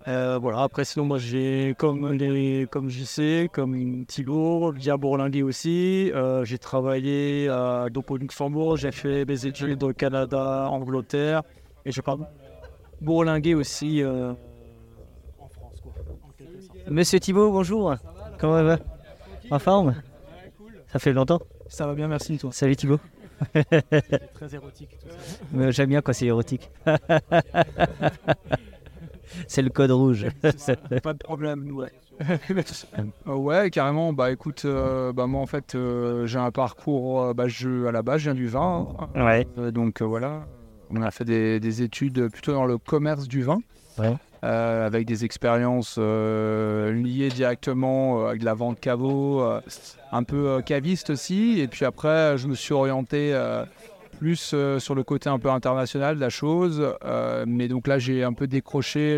Euh, 0.06 0.38
voilà, 0.38 0.62
après 0.62 0.84
sinon 0.84 1.06
moi 1.06 1.18
j'ai 1.18 1.74
comme 1.78 2.12
les 2.12 2.66
comme 2.70 2.90
JC, 2.90 3.48
comme 3.50 4.04
Thibaut, 4.04 4.72
bien 4.72 4.96
bourlinguer 4.98 5.42
aussi. 5.42 6.12
Euh, 6.14 6.44
j'ai 6.44 6.58
travaillé 6.58 7.48
donc 7.90 8.10
au 8.10 8.18
Luxembourg, 8.18 8.76
j'ai 8.76 8.92
fait 8.92 9.24
mes 9.24 9.46
études 9.46 9.82
au 9.82 9.94
Canada, 9.94 10.68
Angleterre 10.70 11.42
et 11.86 11.92
je 11.92 12.00
parle 12.02 12.26
bourlinguer 13.00 13.54
aussi 13.54 14.02
euh, 14.02 14.32
en 15.38 15.48
France. 15.48 15.80
Quoi, 15.82 15.92
en. 16.22 16.90
Monsieur 16.90 17.18
Thibault, 17.18 17.50
bonjour. 17.50 17.94
Comment 18.38 18.62
va? 18.62 18.78
En 19.50 19.58
forme? 19.58 19.94
Ça 20.92 20.98
fait 20.98 21.12
longtemps? 21.12 21.40
Ça 21.68 21.86
va 21.86 21.94
bien, 21.94 22.08
merci 22.08 22.36
toi. 22.36 22.50
Salut 22.52 22.76
Thibault. 22.76 23.00
Très 24.34 24.54
érotique 24.54 24.98
tout 25.00 25.08
ça. 25.08 25.16
Mais 25.52 25.72
J'aime 25.72 25.88
bien 25.88 26.02
quand 26.02 26.12
c'est 26.12 26.26
érotique. 26.26 26.70
c'est 29.48 29.62
le 29.62 29.70
code 29.70 29.90
rouge. 29.90 30.26
Pas 31.02 31.12
de 31.12 31.18
problème, 31.18 31.70
ouais. 31.72 31.92
Euh, 33.26 33.34
ouais, 33.34 33.70
carrément. 33.70 34.12
Bah 34.12 34.30
écoute, 34.30 34.62
euh, 34.64 35.12
bah, 35.12 35.26
moi 35.26 35.40
en 35.40 35.46
fait, 35.46 35.74
euh, 35.74 36.26
j'ai 36.26 36.38
un 36.38 36.52
parcours. 36.52 37.22
euh, 37.22 37.34
bah, 37.34 37.48
je, 37.48 37.86
à 37.86 37.92
la 37.92 38.02
base, 38.02 38.20
je 38.20 38.24
viens 38.30 38.34
du 38.34 38.46
vin. 38.46 38.86
hein. 39.14 39.24
Ouais. 39.26 39.46
Donc 39.72 40.00
voilà, 40.00 40.46
on 40.90 41.02
a 41.02 41.10
fait 41.10 41.24
des, 41.24 41.58
des 41.58 41.82
études 41.82 42.28
plutôt 42.28 42.52
dans 42.52 42.66
le 42.66 42.78
commerce 42.78 43.26
du 43.26 43.42
vin. 43.42 43.58
Ouais. 43.98 44.14
Avec 44.42 45.06
des 45.06 45.24
expériences 45.24 45.96
liées 45.98 47.30
directement 47.34 48.26
avec 48.26 48.40
de 48.40 48.44
la 48.44 48.52
vente 48.54 48.78
caveau, 48.78 49.42
un 50.12 50.22
peu 50.22 50.60
caviste 50.64 51.10
aussi. 51.10 51.58
Et 51.60 51.66
puis 51.66 51.84
après, 51.86 52.36
je 52.36 52.46
me 52.46 52.54
suis 52.54 52.74
orienté 52.74 53.32
plus 54.18 54.52
euh, 54.54 54.78
sur 54.78 54.94
le 54.94 55.02
côté 55.02 55.28
un 55.28 55.38
peu 55.38 55.50
international 55.50 56.16
de 56.16 56.20
la 56.20 56.30
chose. 56.30 56.94
Euh, 57.04 57.44
mais 57.46 57.68
donc 57.68 57.86
là, 57.86 57.98
j'ai 57.98 58.24
un 58.24 58.32
peu 58.32 58.46
décroché 58.46 59.16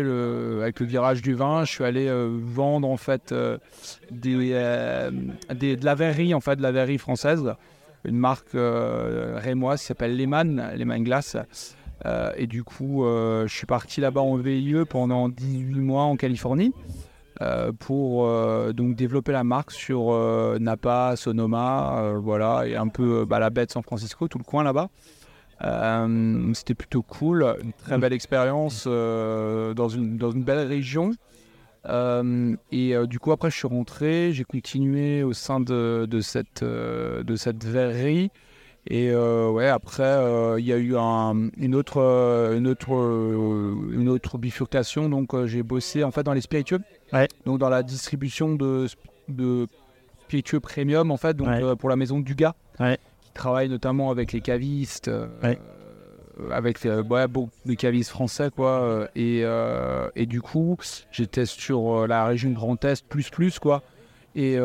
avec 0.61 0.79
le 0.79 0.85
virage 0.85 1.21
du 1.21 1.33
vin. 1.33 1.63
Je 1.63 1.71
suis 1.71 1.83
allé 1.83 2.07
euh, 2.07 2.29
vendre 2.31 2.89
en 2.89 2.97
fait 2.97 3.33
de 3.33 3.59
la 5.83 5.95
verrerie, 5.95 6.33
en 6.33 6.41
fait, 6.41 6.55
de 6.55 6.61
la 6.61 6.71
verrerie 6.71 6.97
française. 6.97 7.53
Une 8.05 8.17
marque 8.17 8.53
rémoise 8.53 9.81
qui 9.81 9.87
s'appelle 9.87 10.15
Lehmann, 10.15 10.71
Lehmann 10.75 11.03
Glass. 11.03 11.37
Et 12.37 12.47
du 12.47 12.63
coup, 12.63 13.03
je 13.03 13.53
suis 13.53 13.65
parti 13.65 13.99
là-bas 14.01 14.21
en 14.21 14.35
VIE 14.37 14.85
pendant 14.87 15.29
18 15.29 15.79
mois 15.79 16.03
en 16.03 16.15
Californie 16.15 16.73
euh, 17.41 17.71
pour 17.71 18.25
euh, 18.25 18.73
donc 18.73 18.95
développer 18.95 19.31
la 19.31 19.43
marque 19.43 19.71
sur 19.71 20.11
euh, 20.11 20.57
Napa, 20.59 21.15
Sonoma, 21.15 22.13
voilà, 22.21 22.67
et 22.67 22.75
un 22.75 22.87
peu 22.87 23.25
bah, 23.25 23.39
la 23.39 23.49
baie 23.49 23.65
de 23.65 23.71
San 23.71 23.83
Francisco, 23.83 24.27
tout 24.27 24.37
le 24.39 24.43
coin 24.43 24.63
là-bas. 24.63 24.89
C'était 26.53 26.75
plutôt 26.75 27.01
cool, 27.01 27.43
une 27.63 27.73
très 27.73 27.97
belle 27.97 28.13
expérience 28.13 28.85
dans, 28.85 29.89
une, 29.89 30.17
dans 30.17 30.31
une 30.31 30.43
belle 30.43 30.67
région. 30.67 31.11
Et 32.71 32.93
du 33.07 33.19
coup, 33.19 33.31
après, 33.31 33.49
je 33.49 33.55
suis 33.57 33.67
rentré, 33.67 34.33
j'ai 34.33 34.43
continué 34.43 35.23
au 35.23 35.33
sein 35.33 35.59
de, 35.59 36.05
de 36.09 36.21
cette, 36.21 36.63
de 36.63 37.35
cette 37.35 37.63
verrerie. 37.63 38.29
Et 38.85 39.11
ouais, 39.15 39.67
après, 39.67 40.59
il 40.59 40.65
y 40.65 40.73
a 40.73 40.77
eu 40.77 40.95
un- 40.95 41.49
une, 41.57 41.73
autre, 41.73 41.97
une, 42.55 42.67
autre, 42.67 42.91
une 43.91 44.09
autre 44.09 44.37
bifurcation. 44.37 45.09
Donc, 45.09 45.45
j'ai 45.45 45.63
bossé 45.63 46.03
en 46.03 46.11
fait 46.11 46.21
dans 46.21 46.33
les 46.33 46.41
spiritueux. 46.41 46.81
Ouais. 47.13 47.27
Donc, 47.45 47.59
dans 47.59 47.69
la 47.69 47.83
distribution 47.83 48.55
de, 48.55 48.87
de 49.29 49.67
spiritueux 50.23 50.59
premium, 50.59 51.11
en 51.11 51.17
fait, 51.17 51.35
donc 51.35 51.47
Ouais. 51.47 51.63
euh, 51.63 51.75
pour 51.75 51.89
la 51.89 51.95
maison 51.95 52.19
du 52.19 52.35
gars, 52.35 52.55
Ouais. 52.79 52.97
qui 53.21 53.31
travaille 53.31 53.69
notamment 53.69 54.11
avec 54.11 54.33
les 54.33 54.41
cavistes. 54.41 55.07
euh, 55.07 55.27
euh, 55.43 55.55
avec 56.51 56.83
de 56.85 57.73
cavistes 57.73 58.11
français 58.11 58.49
quoi 58.55 59.07
et, 59.15 59.43
et 60.15 60.25
du 60.27 60.39
coup 60.39 60.77
j'étais 61.11 61.47
sur 61.47 62.05
la 62.05 62.25
région 62.25 62.51
Grand 62.51 62.85
Est 62.85 63.03
plus 63.07 63.31
plus 63.31 63.57
quoi 63.57 63.81
et 64.35 64.57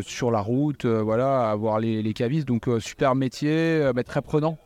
sur 0.00 0.30
la 0.32 0.40
route 0.40 0.86
voilà 0.86 1.50
à 1.52 1.54
voir 1.54 1.78
les, 1.78 2.02
les 2.02 2.12
cavistes 2.14 2.48
donc 2.48 2.68
super 2.80 3.14
métier 3.14 3.88
mais 3.94 4.02
très 4.02 4.22
prenant 4.22 4.58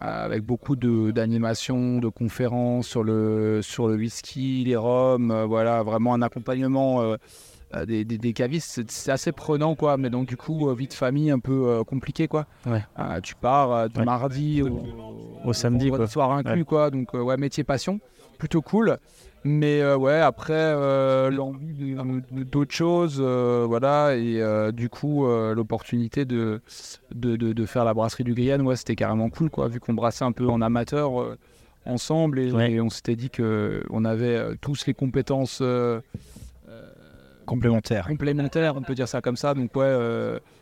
avec 0.00 0.44
beaucoup 0.44 0.76
de 0.76 1.10
d'animations 1.10 1.98
de 1.98 2.08
conférences 2.08 2.86
sur 2.86 3.02
le 3.02 3.60
sur 3.62 3.88
le 3.88 3.96
whisky 3.96 4.62
les 4.64 4.76
rhums 4.76 5.30
euh, 5.30 5.44
voilà 5.44 5.82
vraiment 5.82 6.14
un 6.14 6.22
accompagnement 6.22 7.00
euh, 7.02 7.16
euh, 7.74 7.84
des, 7.84 8.04
des, 8.04 8.16
des 8.16 8.32
cavistes 8.32 8.88
c'est- 8.88 9.10
assez 9.10 9.32
prenant 9.32 9.74
quoi 9.74 9.96
mais 9.96 10.08
donc 10.08 10.28
du 10.28 10.36
coup 10.36 10.72
vie 10.74 10.86
de 10.88 10.94
famille 10.94 11.30
un 11.30 11.40
peu 11.40 11.66
euh, 11.68 11.84
compliqué 11.84 12.28
quoi 12.28 12.46
Ouais. 12.66 12.82
Tu 13.22 13.34
pars 13.34 13.88
de 13.90 13.98
Ouais. 13.98 14.04
mardi 14.04 14.62
au, 14.62 14.80
Au 15.44 15.52
samedi, 15.52 15.88
quoi. 15.90 16.06
soir 16.06 16.30
inclus 16.32 16.52
Ouais. 16.60 16.64
quoi 16.64 16.90
donc 16.90 17.12
ouais 17.14 17.36
métier 17.36 17.64
passion 17.64 17.98
plutôt 18.38 18.62
cool 18.62 18.98
mais 19.44 19.80
euh, 19.80 19.96
ouais 19.96 20.18
après 20.20 20.52
euh, 20.54 21.30
l'envie 21.30 21.94
d'autres 22.44 22.74
choses 22.74 23.18
euh, 23.20 23.64
voilà 23.68 24.16
et 24.16 24.40
euh, 24.42 24.72
du 24.72 24.88
coup 24.88 25.26
l'opportunité 25.26 26.24
de 26.24 26.60
de, 27.14 27.36
de 27.36 27.52
de 27.52 27.66
faire 27.66 27.84
la 27.84 27.94
brasserie 27.94 28.24
du 28.24 28.34
Guyane 28.34 28.62
ouais 28.62 28.76
c'était 28.76 28.96
carrément 28.96 29.30
cool 29.30 29.50
quoi 29.50 29.68
vu 29.68 29.80
qu'on 29.80 29.94
brassait 29.94 30.24
un 30.24 30.32
peu 30.32 30.48
en 30.48 30.60
amateur 30.60 31.10
ensemble 31.86 32.38
et, 32.40 32.52
Ouais. 32.52 32.72
et 32.72 32.80
on 32.80 32.90
s'était 32.90 33.16
dit 33.16 33.30
que 33.30 33.82
on 33.90 34.04
avait 34.04 34.56
tous 34.60 34.86
les 34.86 34.94
compétences 34.94 35.60
euh, 35.62 36.00
Complémentaire. 37.46 38.06
complémentaires, 38.06 38.76
on 38.76 38.82
peut 38.82 38.94
dire 38.94 39.08
ça 39.08 39.22
comme 39.22 39.36
ça. 39.36 39.54
Donc 39.54 39.74
ouais, 39.74 39.90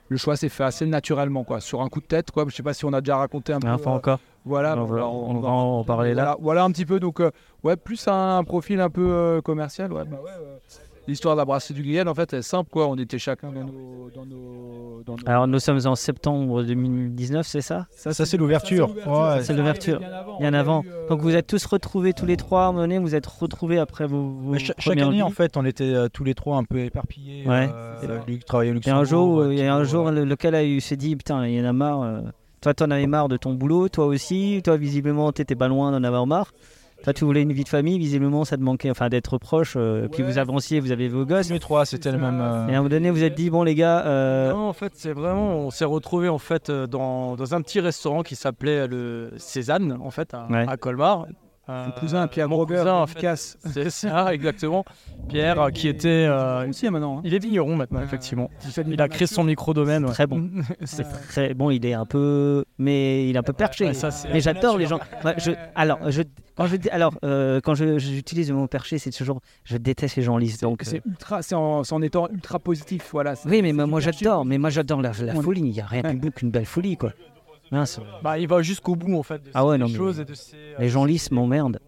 le 0.09 0.17
choix 0.17 0.37
s'est 0.37 0.49
fait 0.49 0.65
assez 0.65 0.87
naturellement, 0.87 1.43
quoi, 1.45 1.61
sur 1.61 1.81
un 1.83 1.89
coup 1.89 2.01
de 2.01 2.07
tête, 2.07 2.31
quoi. 2.31 2.45
Je 2.49 2.55
sais 2.55 2.63
pas 2.63 2.75
si 2.75 2.85
on 2.85 2.93
a 2.93 3.01
déjà 3.01 3.17
raconté 3.17 3.53
un 3.53 3.61
peu. 3.61 3.69
Enfin 3.69 3.91
euh, 3.91 3.95
encore. 3.95 4.19
voilà, 4.45 4.77
On 4.79 4.85
va- 4.85 4.97
bah, 5.01 5.07
on 5.09 5.41
va 5.41 5.49
en 5.49 5.85
parler 5.85 6.15
là. 6.15 6.23
Voilà, 6.25 6.37
voilà 6.41 6.65
un 6.65 6.71
petit 6.71 6.87
peu. 6.87 7.01
Donc 7.01 7.21
euh, 7.21 7.31
ouais, 7.65 7.77
plus 7.77 8.07
un 8.09 8.43
profil 8.45 8.81
un 8.81 8.91
peu 8.91 9.07
euh, 9.11 9.41
commercial. 9.41 9.93
Ouais, 9.93 10.05
bah 10.05 10.19
ouais, 10.23 10.31
L'histoire 11.09 11.35
de 11.37 11.41
la 11.41 11.45
brasserie 11.45 11.75
du 11.75 11.83
Guyane, 11.83 12.09
en 12.09 12.15
fait, 12.15 12.33
elle 12.33 12.41
est 12.41 12.43
simple, 12.43 12.69
quoi. 12.71 12.89
On 12.89 12.97
était 12.97 13.19
chacun 13.19 13.53
dans 13.53 13.65
nos, 13.65 14.11
dans 14.15 14.27
nos, 14.27 15.03
dans 15.05 15.13
nos- 15.15 15.19
Alors 15.29 15.47
nous 15.47 15.59
sommes 15.61 15.79
en 15.87 15.95
septembre 15.95 16.63
2019, 16.65 17.47
c'est 17.47 17.61
ça? 17.61 17.87
Ça, 17.91 18.13
c'est 18.27 18.37
l'ouverture. 18.37 18.91
C'est 19.43 19.55
l'ouverture. 19.55 20.01
Bien 20.41 20.53
avant. 20.55 20.85
Donc 21.09 21.21
vous 21.21 21.35
êtes 21.35 21.47
tous 21.47 21.65
retrouvés 21.67 22.13
tous 22.13 22.27
les 22.27 22.37
trois 22.37 22.63
à 22.63 22.65
un 22.67 22.73
moment 22.73 22.83
donné, 22.83 22.99
vous 22.99 23.15
êtes 23.15 23.27
retrouvés 23.27 23.79
après 23.79 24.07
vos, 24.07 24.31
vos 24.31 24.59
cha- 24.59 24.75
chaque 24.79 24.99
année, 24.99 25.23
en 25.23 25.31
fait, 25.31 25.57
on 25.57 25.65
était 25.65 25.85
euh, 25.85 26.09
tous 26.13 26.25
les 26.25 26.35
trois 26.35 26.57
un 26.57 26.65
peu 26.65 26.79
éparpillés. 26.81 27.47
Ouais. 27.47 27.69
Euh, 27.73 28.19
Luc 28.27 28.45
travaillait 28.45 28.73
au 28.73 28.77
Il 28.77 28.87
y 28.87 28.91
a 28.91 28.97
un 28.97 29.05
jour, 29.05 29.41
euh, 29.41 29.53
il 29.53 29.59
y 29.59 29.63
a 29.63 29.75
un 29.75 29.85
jour 29.85 30.09
euh, 30.09 30.11
le- 30.13 30.25
lequel 30.25 30.55
a 30.55 30.65
eu 30.65 30.81
s'est 30.81 30.97
dit 30.97 31.15
putain, 31.17 31.47
il 31.47 31.55
y 31.55 31.61
en 31.61 31.65
a 31.65 31.73
marre. 31.73 32.03
euh. 32.03 32.21
Toi, 32.63 32.75
t'en 32.75 32.91
avais 32.91 33.07
marre 33.07 33.29
de 33.29 33.37
ton 33.37 33.55
boulot, 33.55 33.89
toi 33.89 34.07
aussi. 34.07 34.61
Toi, 34.65 34.77
visiblement, 34.77 35.31
t'étais 35.31 35.55
pas 35.55 35.69
loin 35.69 35.93
d'en 35.93 36.03
avoir 36.03 36.27
marre. 36.27 36.53
Toi, 37.05 37.13
tu 37.13 37.25
voulais 37.25 37.43
une 37.43 37.53
vie 37.53 37.63
de 37.65 37.69
famille. 37.69 37.99
Visiblement, 37.99 38.45
ça 38.45 38.57
te 38.57 38.63
manquait, 38.63 38.91
enfin, 38.91 39.09
d'être 39.09 39.39
proche. 39.39 39.75
euh, 39.77 40.09
Puis 40.09 40.23
vous 40.23 40.39
avanciez, 40.39 40.81
vous 40.81 40.91
avez 40.93 41.09
vos 41.09 41.25
gosses. 41.25 41.51
les 41.51 41.59
trois, 41.61 41.85
c'était 41.85 42.11
le 42.11 42.19
même. 42.19 42.41
euh, 42.41 42.67
Et 42.69 42.73
à 42.73 42.75
un 42.75 42.77
moment 42.79 42.89
donné, 42.89 43.11
vous 43.11 43.23
êtes 43.23 43.35
dit 43.35 43.49
bon 43.51 43.63
les 43.63 43.75
gars, 43.75 44.05
euh, 44.07 44.53
Non, 44.53 44.69
en 44.69 44.73
fait, 44.73 44.93
c'est 44.97 45.13
vraiment, 45.13 45.57
on 45.57 45.71
s'est 45.71 45.85
retrouvé 45.85 46.29
en 46.29 46.39
fait 46.39 46.71
dans, 46.71 47.37
dans 47.37 47.55
un 47.55 47.63
petit 47.63 47.81
restaurant 47.81 48.23
qui 48.23 48.35
s'appelait 48.35 48.87
le 48.89 49.31
Cézanne, 49.37 49.97
en 50.01 50.11
fait, 50.11 50.35
à, 50.35 50.47
Ouais. 50.51 50.65
à 50.69 50.77
Colmar. 50.77 51.27
Euh, 51.69 51.87
Mon 51.87 51.93
cousin, 51.93 52.29
Pierre 52.29 52.49
cousin, 52.49 52.87
en 52.95 53.05
efficace. 53.07 53.59
fait, 53.61 53.71
c'est 53.85 53.91
ça, 53.91 54.33
exactement. 54.35 54.85
Pierre, 55.29 55.61
euh, 55.61 55.71
qui 55.71 55.89
était, 55.89 56.27
euh, 56.29 56.69
Aussi 56.69 56.89
maintenant. 56.91 57.19
hein. 57.19 57.23
il 57.25 57.35
est 57.35 57.41
vigneron 57.41 57.75
maintenant, 57.75 58.01
effectivement. 58.03 58.49
Il 58.87 59.03
a 59.03 59.09
créé 59.09 59.27
son 59.27 59.43
micro-domaine. 59.43 60.05
ouais. 60.05 60.13
très 60.13 60.29
bon. 60.29 60.49
C'est 60.85 61.03
très 61.29 61.55
bon. 61.55 61.71
Il 61.71 61.85
est 61.85 61.95
un 61.95 62.07
peu, 62.07 62.65
mais 62.79 63.29
il 63.29 63.35
est 63.35 63.39
un 63.39 63.43
peu 63.43 63.53
perché. 63.53 63.87
Ouais, 63.87 63.95
ça, 63.95 64.13
c'est- 64.13 64.29
mais 64.33 64.41
j'adore 64.41 64.79
les 64.79 64.87
gens. 64.87 65.01
Ouais, 65.25 65.35
je, 65.39 65.51
alors, 65.75 65.99
je, 66.11 66.23
quand 66.57 66.67
je, 66.67 66.77
alors, 66.93 67.15
euh, 67.25 67.61
quand 67.63 67.75
je- 67.75 67.99
j'utilise 67.99 68.49
le 68.51 68.55
mot 68.57 68.69
perché, 68.69 68.99
c'est 68.99 69.11
toujours, 69.11 69.41
je 69.65 69.77
déteste 69.77 70.15
les 70.17 70.23
gens 70.23 70.37
lisses. 70.37 70.61
Donc, 70.61 70.83
euh, 70.83 70.87
C'est 70.89 71.03
ultra, 71.05 71.43
c'est 71.43 71.57
en, 71.57 71.83
c'est 71.83 71.95
en 71.95 72.03
étant 72.03 72.29
ultra 72.31 72.61
positif, 72.61 73.09
voilà. 73.13 73.35
c'est- 73.35 73.49
oui, 73.49 73.61
mais 73.63 73.73
moi, 73.73 73.85
c'est 73.87 73.91
moi, 73.91 74.01
hyper 74.03 74.13
j'adore. 74.13 74.45
Mais 74.45 74.59
moi, 74.59 74.71
j'adore 74.71 75.03
la, 75.03 75.11
la 75.21 75.35
folie. 75.35 75.63
Il 75.63 75.73
n'y 75.73 75.81
a 75.81 75.87
rien 75.87 76.03
de 76.03 76.09
plus 76.11 76.19
beau 76.19 76.31
qu'une 76.31 76.51
belle 76.53 76.65
folie, 76.67 76.97
quoi. 76.97 77.13
Mince. 77.71 78.01
Bah, 78.23 78.39
il 78.39 78.47
va 78.49 78.63
jusqu'au 78.63 78.95
bout 78.97 79.17
en 79.19 79.23
fait 79.23 79.43
de 79.43 79.51
Ah 79.55 79.67
ouais, 79.67 79.79
non, 79.79 79.87
mais 79.89 79.95
choses 79.95 80.21
et 80.21 80.25
de 80.25 80.35
ces, 80.35 80.57
euh, 80.57 80.75
Les 80.79 80.89
gens 80.89 81.05
lisses 81.05 81.31
m'emmerdent. 81.31 81.81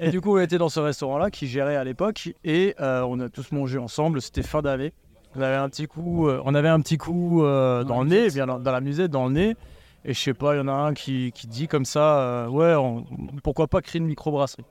Et 0.00 0.10
du 0.10 0.20
coup, 0.20 0.36
on 0.36 0.40
était 0.40 0.58
dans 0.58 0.68
ce 0.70 0.80
restaurant-là 0.80 1.30
qui 1.30 1.46
gérait 1.46 1.76
à 1.76 1.84
l'époque 1.84 2.30
et 2.44 2.74
euh, 2.80 3.02
on 3.06 3.20
a 3.20 3.28
tous 3.28 3.52
mangé 3.52 3.78
ensemble. 3.78 4.22
C'était 4.22 4.42
fin 4.42 4.62
d'année. 4.62 4.92
On 5.36 5.40
avait 5.40 5.56
un 5.56 5.68
petit 5.68 5.86
coup, 5.86 6.28
euh, 6.28 6.40
on 6.44 6.54
avait 6.54 6.68
un 6.68 6.80
petit 6.80 6.98
coup 6.98 7.42
euh, 7.44 7.84
dans 7.84 8.02
le 8.02 8.08
nez, 8.08 8.28
bien 8.30 8.46
dans, 8.46 8.58
dans 8.58 8.72
la 8.72 8.80
musette, 8.80 9.10
dans 9.10 9.26
le 9.26 9.32
nez. 9.32 9.56
Et 10.04 10.14
je 10.14 10.18
sais 10.18 10.34
pas, 10.34 10.54
il 10.54 10.58
y 10.58 10.60
en 10.60 10.68
a 10.68 10.72
un 10.72 10.94
qui, 10.94 11.32
qui 11.32 11.46
dit 11.46 11.68
comme 11.68 11.84
ça, 11.84 12.48
ouais, 12.50 12.74
on- 12.74 13.04
pourquoi 13.42 13.68
pas 13.68 13.80
créer 13.82 14.00
une 14.00 14.06
microbrasserie. 14.08 14.64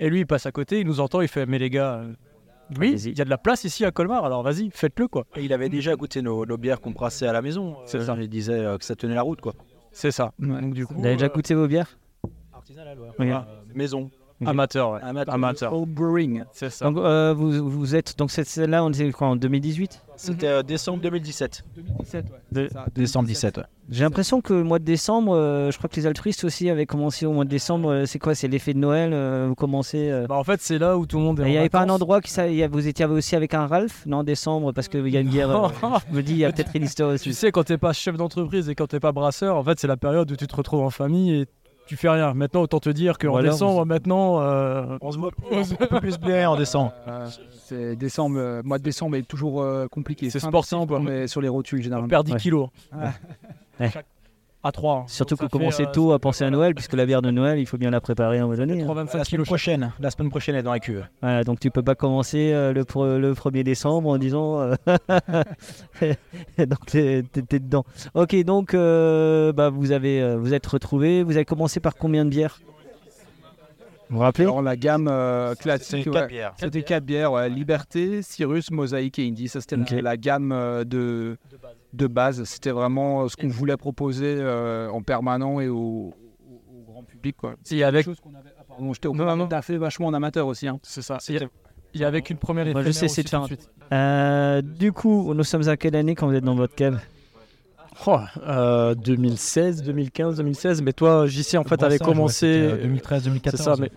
Et 0.00 0.10
lui, 0.10 0.20
il 0.20 0.26
passe 0.26 0.46
à 0.46 0.52
côté, 0.52 0.80
il 0.80 0.86
nous 0.86 1.00
entend, 1.00 1.20
il 1.20 1.28
fait, 1.28 1.46
mais 1.46 1.58
les 1.58 1.70
gars, 1.70 2.02
oui, 2.78 3.00
il 3.00 3.16
y 3.16 3.20
a 3.20 3.24
de 3.24 3.30
la 3.30 3.38
place 3.38 3.64
ici 3.64 3.84
à 3.84 3.90
Colmar, 3.90 4.24
alors 4.24 4.42
vas-y, 4.42 4.70
faites-le 4.70 5.08
quoi. 5.08 5.24
Et 5.36 5.44
il 5.44 5.52
avait 5.52 5.68
déjà 5.68 5.94
goûté 5.96 6.22
nos, 6.22 6.44
nos 6.44 6.56
bières 6.56 6.80
qu'on 6.80 6.90
brassait 6.90 7.26
à 7.26 7.32
la 7.32 7.42
maison. 7.42 7.76
C'est 7.86 8.02
ça. 8.02 8.16
Il 8.20 8.28
disait 8.28 8.52
euh, 8.52 8.78
que 8.78 8.84
ça 8.84 8.94
tenait 8.94 9.14
la 9.14 9.22
route, 9.22 9.40
quoi. 9.40 9.54
C'est 9.92 10.10
ça. 10.10 10.32
Donc 10.38 10.74
du 10.74 10.86
coup, 10.86 10.94
Vous 10.94 11.04
avez 11.04 11.14
déjà 11.14 11.26
euh, 11.26 11.30
goûté 11.30 11.54
vos 11.54 11.66
bières? 11.66 11.98
Artisanal, 12.52 12.98
ouais. 12.98 13.08
Oui. 13.18 13.30
Ah. 13.30 13.46
maison. 13.74 14.10
Amateur, 14.46 14.92
ouais. 14.92 15.00
Amateur. 15.02 15.34
Amateur. 15.34 15.72
Home 15.72 15.88
brewing. 15.88 16.44
C'est 16.52 16.70
ça. 16.70 16.84
Donc, 16.86 16.98
euh, 16.98 17.34
vous, 17.36 17.68
vous 17.68 17.94
êtes 17.96 18.16
donc 18.18 18.30
cette 18.30 18.46
celle-là, 18.48 18.84
on 18.84 18.90
était 18.90 19.10
quoi 19.12 19.28
en 19.28 19.36
2018 19.36 20.00
C'était 20.16 20.46
euh, 20.46 20.62
décembre 20.62 21.00
2017. 21.02 21.64
2017, 21.76 22.24
ouais. 22.26 22.30
De- 22.52 22.68
Ça, 22.72 22.86
Décembre 22.94 23.26
17, 23.28 23.58
ouais. 23.58 23.64
J'ai 23.90 24.04
l'impression 24.04 24.42
que 24.42 24.52
le 24.52 24.64
mois 24.64 24.78
de 24.78 24.84
décembre, 24.84 25.34
euh, 25.34 25.70
je 25.70 25.78
crois 25.78 25.88
que 25.88 25.96
les 25.96 26.06
altruistes 26.06 26.44
aussi 26.44 26.68
avaient 26.68 26.84
commencé 26.84 27.24
au 27.24 27.32
mois 27.32 27.44
de 27.44 27.48
décembre. 27.48 27.90
euh, 27.90 28.04
C'est 28.06 28.18
quoi 28.18 28.34
C'est 28.34 28.46
l'effet 28.48 28.74
de 28.74 28.78
Noël 28.78 29.12
euh, 29.14 29.46
Vous 29.48 29.54
commencez. 29.54 30.10
euh, 30.10 30.26
Bah, 30.26 30.34
en 30.36 30.44
fait, 30.44 30.60
c'est 30.60 30.76
là 30.78 30.98
où 30.98 31.06
tout 31.06 31.16
le 31.16 31.22
monde 31.24 31.40
est 31.40 31.44
Il 31.44 31.50
n'y 31.52 31.56
avait 31.58 31.70
pas 31.70 31.80
un 31.80 31.88
endroit 31.88 32.20
qui 32.20 32.30
ça, 32.30 32.48
il 32.48 32.54
y 32.56 32.62
a- 32.62 32.68
vous 32.68 32.86
étiez 32.86 33.06
aussi 33.06 33.34
avec 33.34 33.54
un 33.54 33.66
Ralph 33.66 34.04
non 34.06 34.18
en 34.18 34.24
décembre 34.24 34.72
parce 34.72 34.88
qu'il 34.88 35.08
y 35.08 35.16
a 35.16 35.20
une 35.20 35.30
guerre. 35.30 35.50
euh, 35.50 35.68
je 36.10 36.14
me 36.16 36.22
dis 36.22 36.32
il 36.32 36.38
y 36.38 36.44
a 36.44 36.52
peut-être 36.52 36.70
une 36.74 36.84
histoire 36.84 37.10
Tu 37.10 37.14
aussi. 37.30 37.34
sais, 37.34 37.50
quand 37.50 37.64
t'es 37.64 37.78
pas 37.78 37.94
chef 37.94 38.16
d'entreprise 38.18 38.68
et 38.68 38.74
quand 38.74 38.86
t'es 38.88 39.00
pas 39.00 39.12
brasseur, 39.12 39.56
en 39.56 39.64
fait, 39.64 39.80
c'est 39.80 39.86
la 39.88 39.96
période 39.96 40.30
où 40.30 40.36
tu 40.36 40.46
te 40.46 40.54
retrouves 40.54 40.80
en 40.82 40.90
famille 40.90 41.32
et 41.40 41.46
tu 41.88 41.96
fais 41.96 42.08
rien. 42.08 42.34
Maintenant, 42.34 42.60
autant 42.62 42.78
te 42.78 42.90
dire 42.90 43.18
qu'en 43.18 43.34
alors, 43.36 43.52
décembre, 43.52 43.84
maintenant, 43.86 44.40
euh, 44.40 44.96
On 45.00 45.10
se 45.10 45.18
un 45.80 45.86
peu 45.86 46.00
plus 46.00 46.18
bien 46.20 46.48
en 46.50 46.56
décembre. 46.56 46.92
Euh, 47.08 47.26
c'est 47.64 47.96
décembre, 47.96 48.36
euh, 48.38 48.62
mois 48.64 48.78
de 48.78 48.82
décembre 48.84 49.16
est 49.16 49.22
toujours 49.22 49.62
euh, 49.62 49.86
compliqué. 49.88 50.30
C'est 50.30 50.38
sportif, 50.38 50.78
mais 51.00 51.26
sur 51.26 51.40
les 51.40 51.48
rotules 51.48 51.80
on 51.80 51.82
généralement. 51.82 52.08
perd 52.08 52.26
10 52.26 52.32
Ouais. 52.34 52.38
kilos. 52.38 52.68
Ouais. 53.80 53.90
Chaque- 53.90 54.06
À 54.64 54.72
3. 54.72 55.04
Surtout 55.06 55.36
que 55.36 55.42
Donc, 55.42 55.50
vous 55.52 55.56
ça 55.56 55.58
commencez 55.60 55.82
fait, 55.84 55.88
euh, 55.88 55.92
tôt 55.92 56.12
à 56.12 56.18
penser 56.18 56.42
à 56.44 56.50
Noël 56.50 56.74
puisque 56.74 56.94
la 56.94 57.06
bière 57.06 57.22
de 57.22 57.30
Noël 57.30 57.60
il 57.60 57.66
faut 57.66 57.78
bien 57.78 57.90
la 57.90 58.00
préparer 58.00 58.38
à 58.38 58.42
un 58.42 58.46
moment 58.46 58.56
donné. 58.58 58.82
hein. 58.82 58.86
3,25 58.86 59.16
La 59.18 59.24
semaine 59.24 59.44
prochaine, 59.44 59.92
la 60.00 60.10
semaine 60.10 60.30
prochaine 60.30 60.54
elle 60.56 60.60
est 60.60 60.64
dans 60.64 60.72
la 60.72 60.80
cuve. 60.80 61.06
Voilà, 61.22 61.44
donc 61.44 61.60
tu 61.60 61.70
peux 61.70 61.82
pas 61.84 61.94
commencer 61.94 62.50
euh, 62.52 62.72
le, 62.72 62.80
le 63.18 63.34
1er 63.34 63.62
décembre 63.62 64.08
en 64.08 64.18
disant 64.18 64.60
euh, 64.60 64.74
donc 66.58 66.86
t'es 66.86 67.22
t'es 67.32 67.58
dedans. 67.60 67.84
Ok 68.14 68.34
donc 68.44 68.74
euh, 68.74 69.52
bah, 69.52 69.70
vous 69.70 69.92
avez 69.92 70.34
vous 70.36 70.52
êtes 70.54 70.66
retrouvés. 70.66 71.22
Vous 71.22 71.36
avez 71.36 71.44
commencé 71.44 71.78
par 71.80 71.94
combien 71.94 72.24
de 72.24 72.30
bières? 72.30 72.58
Vous 74.10 74.16
vous 74.16 74.22
rappelez? 74.22 74.44
Alors 74.44 74.62
la 74.62 74.74
gamme 74.76 75.06
euh, 75.08 75.54
classique, 75.54 76.06
ouais. 76.06 76.12
quatre 76.12 76.28
bières. 76.28 76.54
c'était 76.58 76.82
quatre 76.82 77.04
bières, 77.04 77.30
ouais. 77.30 77.48
Liberté, 77.50 78.22
Cyrus, 78.22 78.70
Mosaïque 78.70 79.18
et 79.18 79.28
Indie. 79.28 79.48
Ça 79.48 79.60
c'était 79.60 80.00
la- 80.00 80.16
gamme 80.16 80.50
euh, 80.50 80.82
de, 80.84 81.36
de 81.52 81.56
base. 81.62 81.76
C'était 82.44 82.70
vraiment 82.70 83.22
euh, 83.24 83.28
ce 83.28 83.36
qu'on 83.36 83.48
voulait 83.48 83.76
proposer 83.76 84.36
euh, 84.38 84.88
en 84.90 85.02
permanent 85.02 85.60
et 85.60 85.68
au, 85.68 85.76
au- 85.76 86.62
au 86.70 86.82
grand 86.86 87.02
public. 87.02 87.36
Quoi. 87.36 87.54
Et 87.70 87.82
avec, 87.84 88.04
Chose 88.04 88.20
qu'on 88.20 88.34
avait- 88.34 88.50
ah, 88.58 88.64
pardon, 88.66 88.92
j'étais 88.92 89.08
au 89.08 89.14
Non, 89.14 89.24
non, 89.24 89.36
non. 89.36 89.46
T'as 89.48 89.62
fait 89.62 89.76
vachement 89.76 90.06
en 90.08 90.14
amateur 90.14 90.46
aussi. 90.46 90.68
Hein. 90.68 90.78
c'est 90.82 91.02
ça. 91.02 91.18
Et 91.28 91.38
et 91.94 92.04
avec 92.04 92.28
une 92.28 92.36
première 92.36 92.66
Moi, 92.66 92.82
je 92.82 92.90
sais, 92.90 93.08
c'est 93.08 93.22
de 93.22 93.28
faire 93.30 93.42
un-. 93.42 93.48
Euh, 93.94 94.60
Du 94.62 94.92
coup 94.92 95.32
nous 95.32 95.42
sommes 95.44 95.66
à 95.68 95.76
quelle 95.78 95.96
année 95.96 96.14
quand 96.14 96.26
vous 96.28 96.34
êtes 96.34 96.44
dans 96.44 96.54
votre 96.54 96.74
cave? 96.74 97.00
Oh, 98.06 98.18
euh, 98.46 98.94
2016, 98.94 99.82
2015, 99.82 100.36
2016. 100.36 100.82
Mais 100.82 100.92
toi, 100.92 101.26
JC, 101.26 101.56
en 101.56 101.64
fait, 101.64 101.82
avait 101.82 101.98
commencé. 101.98 102.68
2013, 102.82 103.22
C'est 103.24 103.28
2014. 103.28 103.60
ça, 103.62 103.74
mais, 103.78 103.90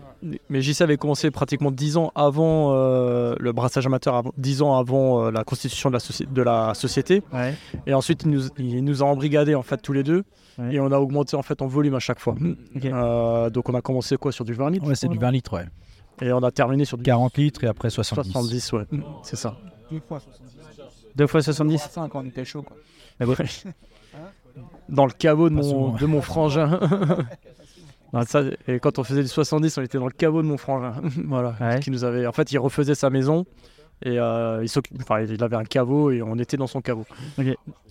mais 0.48 0.60
JC 0.60 0.80
avait 0.82 0.96
commencé 0.96 1.30
pratiquement 1.30 1.70
10 1.70 1.96
ans 1.96 2.10
avant 2.14 2.72
euh, 2.74 3.34
le 3.38 3.52
brassage 3.52 3.86
amateur, 3.86 4.14
avant- 4.16 4.32
10 4.38 4.62
ans 4.62 4.76
avant 4.76 5.24
euh, 5.26 5.30
la 5.30 5.44
constitution 5.44 5.88
de 5.88 5.94
la, 5.94 6.00
soci- 6.00 6.30
de 6.30 6.42
la 6.42 6.74
société. 6.74 7.22
Ouais. 7.32 7.54
Et 7.86 7.94
ensuite, 7.94 8.24
il 8.24 8.30
nous, 8.30 8.42
il 8.58 8.84
nous 8.84 9.02
a 9.02 9.06
embrigadés 9.06 9.54
en 9.54 9.62
fait 9.62 9.78
tous 9.80 9.92
les 9.92 10.02
deux. 10.02 10.24
Ouais. 10.58 10.74
Et 10.74 10.80
on 10.80 10.90
a 10.92 10.98
augmenté 10.98 11.36
en 11.36 11.42
fait 11.42 11.62
en 11.62 11.66
volume 11.66 11.94
à 11.94 12.00
chaque 12.00 12.18
fois. 12.20 12.34
Euh, 12.84 13.50
donc 13.50 13.68
on 13.68 13.74
a 13.74 13.80
commencé 13.80 14.16
quoi 14.16 14.32
sur 14.32 14.44
du 14.44 14.52
20 14.52 14.70
litres 14.70 14.86
Ouais, 14.86 14.94
c'est 14.94 15.08
du 15.08 15.16
20 15.18 15.30
litres, 15.30 15.54
ouais. 15.56 15.66
Et 16.20 16.32
on 16.32 16.42
a 16.42 16.50
terminé 16.50 16.84
sur 16.84 16.98
du 16.98 17.04
40 17.04 17.38
litres 17.38 17.64
et 17.64 17.68
après 17.68 17.88
70. 17.88 18.30
70, 18.32 18.72
ouais. 18.72 18.82
C'est 19.22 19.36
ça. 19.36 19.56
Deux 19.90 20.00
fois 20.06 20.20
70. 20.20 20.56
Deux 21.16 21.26
fois 21.26 21.40
70 21.42 21.78
5 21.90 22.08
quand 22.08 22.20
on 22.22 22.26
était 22.26 22.44
chaud. 22.44 22.62
Quoi. 22.62 22.76
Bon 23.26 23.34
Dans 24.88 25.06
le 25.06 25.12
caveau 25.12 25.48
de 25.48 25.54
mon, 25.54 25.94
de 25.94 26.06
mon 26.06 26.20
frangin. 26.22 26.78
Non, 28.12 28.20
ça, 28.26 28.42
et 28.68 28.78
quand 28.78 28.98
on 28.98 29.04
faisait 29.04 29.22
du 29.22 29.28
70, 29.28 29.78
on 29.78 29.82
était 29.82 29.96
dans 29.96 30.04
le 30.04 30.12
caveau 30.12 30.42
de 30.42 30.46
mon 30.46 30.58
frangin. 30.58 30.92
voilà. 31.24 31.54
Ouais. 31.60 31.80
Qui 31.80 31.90
nous 31.90 32.04
avait, 32.04 32.26
en 32.26 32.32
fait, 32.32 32.52
il 32.52 32.58
refaisait 32.58 32.94
sa 32.94 33.08
maison. 33.08 33.46
Et 34.04 34.18
euh, 34.18 34.64
il, 34.64 34.80
enfin, 35.00 35.20
il 35.22 35.42
avait 35.44 35.54
un 35.56 35.64
caveau 35.64 36.10
et 36.10 36.22
on 36.22 36.36
était 36.36 36.56
dans 36.56 36.66
son 36.66 36.80
caveau. 36.80 37.06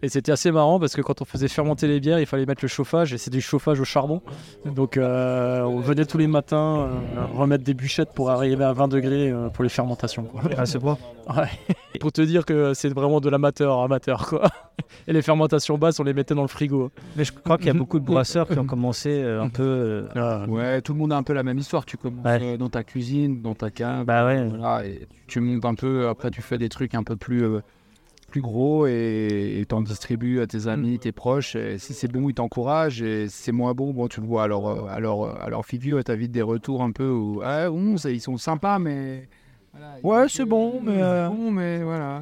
Et 0.04 0.10
c'était 0.10 0.34
assez 0.34 0.52
marrant 0.52 0.78
parce 0.78 0.94
que 0.94 1.02
quand 1.02 1.22
on 1.22 1.26
faisait 1.26 1.48
fermenter 1.48 1.88
les 1.88 2.02
bières, 2.02 2.20
il 2.20 2.26
fallait 2.26 2.46
mettre 2.46 2.64
le 2.64 2.68
chauffage 2.68 3.14
et 3.14 3.18
c'est 3.18 3.32
du 3.32 3.40
chauffage 3.40 3.80
au 3.80 3.86
charbon. 3.86 4.22
Donc 4.66 4.98
euh, 4.98 5.62
on 5.62 5.80
venait 5.80 6.04
tous 6.06 6.18
les 6.18 6.28
matins 6.28 6.90
euh, 6.90 7.26
remettre 7.34 7.64
des 7.64 7.74
bûchettes 7.74 8.12
pour 8.14 8.30
arriver 8.30 8.66
à 8.66 8.74
20 8.74 8.90
degrés 8.90 9.32
euh, 9.32 9.48
pour 9.48 9.64
les 9.64 9.70
fermentations. 9.70 10.24
quoi. 10.24 10.42
Ah 10.58 10.66
c'est 10.66 10.80
bon. 10.80 10.98
Ouais. 11.30 11.76
Pour 12.00 12.12
te 12.12 12.22
dire 12.22 12.46
que 12.46 12.74
c'est 12.74 12.90
vraiment 12.90 13.20
de 13.20 13.30
l'amateur 13.30 13.80
amateur 13.82 14.28
quoi. 14.28 14.50
Et 15.08 15.14
les 15.14 15.22
fermentations 15.22 15.78
basses, 15.78 16.00
on 16.00 16.04
les 16.04 16.14
mettait 16.14 16.34
dans 16.36 16.42
le 16.42 16.48
frigo. 16.48 16.92
Mais 17.16 17.24
je 17.24 17.32
crois 17.32 17.58
qu'il 17.58 17.68
y 17.68 17.70
a 17.70 17.74
beaucoup 17.74 18.00
de 18.00 18.06
brasseurs 18.06 18.48
qui 18.48 18.58
ont 18.60 18.66
commencé 18.66 19.10
euh, 19.10 19.42
un 19.42 19.50
peu. 19.50 19.64
euh, 19.64 20.08
Ah, 20.16 20.46
Ouais, 20.48 20.82
tout 20.82 20.94
le 20.94 21.00
monde 21.00 21.12
a 21.14 21.18
un 21.18 21.24
peu 21.24 21.34
la 21.34 21.44
même 21.44 21.58
histoire. 21.58 21.86
Tu 21.86 21.98
commences 21.98 22.26
Ouais. 22.26 22.40
euh, 22.42 22.58
dans 22.58 22.70
ta 22.70 22.84
cuisine, 22.84 23.42
dans 23.42 23.54
ta 23.56 23.70
cave. 23.72 24.06
Bah 24.06 24.26
ouais. 24.26 24.48
Voilà, 24.48 24.86
et 24.86 25.08
tu 25.28 25.40
montes 25.40 25.66
un 25.66 25.76
peu, 25.76 26.08
après 26.08 26.32
tu 26.32 26.42
fais 26.42 26.58
des 26.58 26.70
trucs 26.70 26.96
un 26.96 27.04
peu 27.04 27.16
plus, 27.16 27.44
euh, 27.44 27.60
plus 28.30 28.42
gros 28.42 28.88
et 28.88 29.66
tu 29.68 29.76
en 29.76 29.82
distribues 29.82 30.40
à 30.40 30.48
tes 30.48 30.68
amis, 30.68 30.98
tes 31.00 31.12
proches. 31.12 31.56
Et 31.56 31.78
si 31.78 31.94
c'est 31.94 32.08
bon, 32.08 32.30
ils 32.30 32.34
t'encouragent 32.34 33.02
et 33.02 33.28
si 33.28 33.44
c'est 33.44 33.52
moins 33.52 33.74
bon, 33.74 33.92
bon, 33.94 34.08
tu 34.08 34.22
le 34.22 34.28
vois. 34.28 34.44
Alors, 34.44 34.70
euh, 34.70 34.86
alors, 34.90 35.26
euh, 35.26 35.34
alors 35.42 35.66
Fivio, 35.66 36.02
tu 36.02 36.12
as 36.12 36.16
vite 36.16 36.32
des 36.32 36.42
retours 36.42 36.82
un 36.84 36.92
peu 36.92 37.10
où 37.10 37.42
ah, 37.44 37.70
bon, 37.70 37.98
ça, 37.98 38.10
ils 38.12 38.22
sont 38.22 38.38
sympas, 38.38 38.80
mais. 38.80 39.28
Voilà, 39.74 39.96
Ouais, 40.04 40.30
c'est 40.30 40.46
bon, 40.46 40.82
mais, 40.84 41.02
euh, 41.02 41.28
bon, 41.30 41.52
mais 41.52 41.84
voilà. 41.84 42.22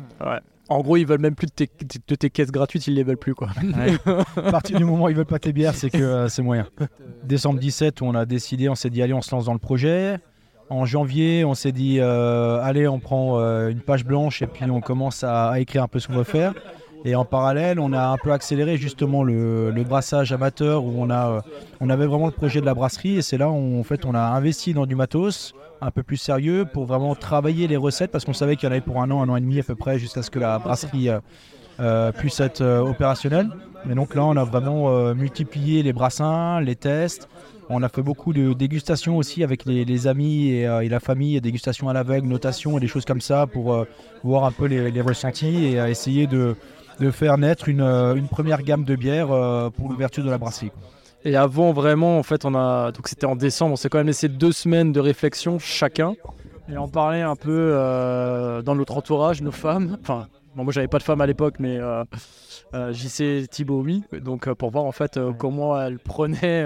En 0.70 0.82
gros, 0.82 0.98
ils 0.98 1.06
veulent 1.06 1.20
même 1.20 1.34
plus 1.34 1.48
de 1.48 1.52
tes, 1.52 1.70
de 2.08 2.16
tes 2.16 2.30
caisses 2.30 2.52
gratuites, 2.52 2.86
ils 2.86 2.94
les 2.94 3.04
veulent 3.04 3.18
plus 3.18 3.34
quoi. 3.34 3.50
À 4.38 4.52
partir 4.52 4.78
du 4.78 4.86
moment 4.86 5.06
où 5.06 5.10
ils 5.10 5.16
veulent 5.16 5.26
pas 5.26 5.40
tes 5.40 5.52
bières, 5.52 5.74
c'est 5.74 5.90
que 5.90 5.98
euh, 5.98 6.28
c'est 6.30 6.44
moyen. 6.44 6.68
Décembre 7.24 7.60
17, 7.60 8.04
on 8.04 8.14
a 8.14 8.26
décidé, 8.26 8.70
on 8.70 8.76
s'est 8.76 8.92
dit 8.92 9.02
allez, 9.02 9.14
on 9.14 9.22
se 9.22 9.34
lance 9.34 9.46
dans 9.46 9.54
le 9.54 9.60
projet. 9.60 10.20
En 10.70 10.86
janvier, 10.86 11.44
on 11.44 11.56
s'est 11.56 11.72
dit 11.72 11.98
euh, 12.00 12.62
allez, 12.62 12.88
on 12.88 13.00
prend 13.00 13.40
euh, 13.40 13.70
une 13.70 13.80
page 13.82 14.06
blanche 14.06 14.44
et 14.44 14.48
puis 14.48 14.64
on 14.70 14.82
commence 14.82 15.24
à, 15.24 15.50
à 15.50 15.60
écrire 15.60 15.82
un 15.82 15.88
peu 15.88 15.98
ce 15.98 16.08
qu'on 16.08 16.14
veut 16.14 16.24
faire. 16.24 16.54
Et 17.06 17.16
en 17.16 17.26
parallèle, 17.26 17.80
on 17.80 17.92
a 17.94 18.08
un 18.10 18.18
peu 18.18 18.32
accéléré 18.32 18.78
justement 18.78 19.24
le, 19.24 19.72
le 19.72 19.84
brassage 19.84 20.32
amateur 20.34 20.84
où 20.84 20.94
on, 20.98 21.10
a, 21.10 21.30
euh, 21.30 21.42
on 21.80 21.90
avait 21.90 22.06
vraiment 22.06 22.28
le 22.28 22.32
projet 22.32 22.62
de 22.62 22.66
la 22.66 22.76
brasserie 22.76 23.18
et 23.18 23.22
c'est 23.24 23.38
là 23.40 23.50
où 23.50 23.80
en 23.80 23.84
fait, 23.84 24.06
on 24.06 24.14
a 24.14 24.20
investi 24.20 24.74
dans 24.76 24.86
du 24.86 24.94
matos 24.96 25.56
un 25.82 25.92
peu 25.92 26.04
plus 26.04 26.18
sérieux 26.18 26.66
pour 26.72 26.86
vraiment 26.86 27.16
travailler 27.16 27.68
les 27.68 27.78
recettes 27.78 28.12
parce 28.12 28.26
qu'on 28.26 28.34
savait 28.34 28.56
qu'il 28.56 28.66
y 28.66 28.70
en 28.70 28.72
avait 28.72 28.82
pour 28.82 29.02
un 29.02 29.10
an, 29.12 29.22
un 29.22 29.30
an 29.30 29.36
et 29.36 29.42
demi 29.42 29.60
à 29.60 29.64
peu 29.64 29.76
près 29.76 30.00
jusqu'à 30.00 30.22
ce 30.22 30.32
que 30.32 30.40
la 30.40 30.60
brasserie 30.60 31.10
euh, 31.10 31.20
euh, 31.80 32.12
puisse 32.12 32.40
être 32.40 32.62
euh, 32.62 32.82
opérationnelle. 32.82 33.50
Mais 33.86 33.96
donc 33.96 34.14
là, 34.14 34.26
on 34.26 34.36
a 34.36 34.44
vraiment 34.44 35.14
multiplié 35.14 35.84
les 35.84 35.94
brassins, 35.94 36.60
les 36.60 36.76
tests. 36.76 37.30
On 37.70 37.82
a 37.82 37.88
fait 37.88 38.02
beaucoup 38.02 38.34
de 38.34 38.52
dégustations 38.52 39.16
aussi 39.16 39.42
avec 39.42 39.64
les, 39.64 40.08
amis 40.08 40.50
et, 40.50 40.90
la 40.90 41.00
famille, 41.00 41.40
dégustations 41.40 41.88
à 41.88 41.94
l'aveugle, 41.94 42.28
notations 42.28 42.78
et 42.78 42.82
des 42.82 42.90
choses 42.90 43.06
comme 43.06 43.22
ça 43.22 43.48
pour 43.48 43.86
voir 44.22 44.44
un 44.44 44.52
peu 44.52 44.66
les, 44.66 45.00
ressentis 45.00 45.64
et 45.64 45.76
essayer 45.76 46.28
de, 46.28 46.58
faire 47.12 47.38
naître 47.38 47.70
une, 47.70 47.80
une 47.80 48.28
première 48.28 48.64
gamme 48.64 48.84
de 48.84 48.98
bières 48.98 49.28
pour 49.78 49.88
l'ouverture 49.88 50.26
de 50.26 50.30
la 50.30 50.38
brasserie. 50.38 50.72
Et 51.26 51.36
avant 51.36 51.74
vraiment, 51.74 52.18
en 52.18 52.24
fait, 52.24 52.46
on 52.46 52.56
a 52.56 52.92
donc 52.92 53.08
c'était 53.08 53.26
en 53.26 53.36
décembre, 53.36 53.74
on 53.74 53.76
s'est 53.76 53.90
quand 53.90 53.98
même 53.98 54.08
laissé 54.08 54.30
deux 54.30 54.52
semaines 54.52 54.92
de 54.92 55.00
réflexion 55.00 55.60
chacun 55.60 56.14
et 56.72 56.78
en 56.78 56.88
parler 56.88 57.22
un 57.22 57.36
peu 57.36 57.50
euh, 57.74 58.62
dans 58.62 58.76
notre 58.76 58.96
entourage, 58.96 59.42
nos 59.42 59.52
femmes. 59.52 59.98
Enfin, 60.02 60.28
bon, 60.56 60.64
moi 60.64 60.72
j'avais 60.72 60.88
pas 60.88 61.00
de 61.00 61.04
femme 61.04 61.20
à 61.22 61.26
l'époque, 61.26 61.56
mais 61.60 61.78
euh, 61.78 62.04
euh, 62.74 62.94
JC, 62.94 63.50
Thibaut, 63.50 63.82
oui. 63.82 64.04
Donc 64.22 64.48
euh, 64.48 64.56
pour 64.56 64.70
voir 64.72 64.86
en 64.86 64.92
fait 64.92 65.18
euh, 65.18 65.34
comment 65.38 65.80
elle 65.80 66.00
prenait 66.00 66.64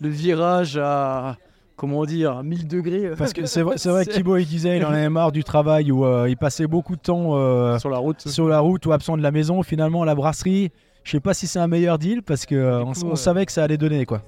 le 0.00 0.08
virage 0.08 0.76
à 0.82 1.36
comment 1.76 2.04
dire 2.04 2.42
1000 2.42 2.66
degrés 2.68 3.10
Parce 3.18 3.32
que 3.32 3.46
c'est 3.46 3.62
vrai, 3.62 3.78
c'est 3.78 3.90
vrai 3.90 4.06
que 4.06 4.10
Thibaut 4.14 4.36
il 4.36 4.46
disait 4.46 4.78
il 4.78 4.84
en 4.84 4.90
avait 4.92 5.08
marre 5.08 5.32
du 5.32 5.44
travail 5.44 5.90
où 5.92 6.04
euh, 6.04 6.28
il 6.28 6.36
passait 6.36 6.66
beaucoup 6.66 6.96
de 6.96 7.00
temps 7.00 7.36
euh, 7.36 7.78
sur 7.78 7.90
la 7.90 7.98
route. 7.98 8.26
sur 8.26 8.48
la 8.48 8.60
route 8.60 8.84
ou 8.86 8.92
absent 8.92 9.16
de 9.16 9.22
la 9.22 9.30
maison. 9.30 9.62
Finalement, 9.62 10.04
la 10.04 10.14
brasserie, 10.14 10.70
je 11.04 11.10
sais 11.12 11.20
pas 11.20 11.34
si 11.34 11.46
c'est 11.46 11.58
un 11.60 11.68
meilleur 11.68 11.98
deal 11.98 12.22
parce 12.22 12.44
que 12.46 12.54
euh, 12.54 12.82
on, 12.82 12.92
coup, 12.92 13.00
on 13.04 13.12
euh, 13.12 13.14
savait 13.14 13.46
que 13.46 13.52
ça 13.52 13.62
allait 13.64 13.76
donner 13.76 14.04
quoi. 14.06 14.22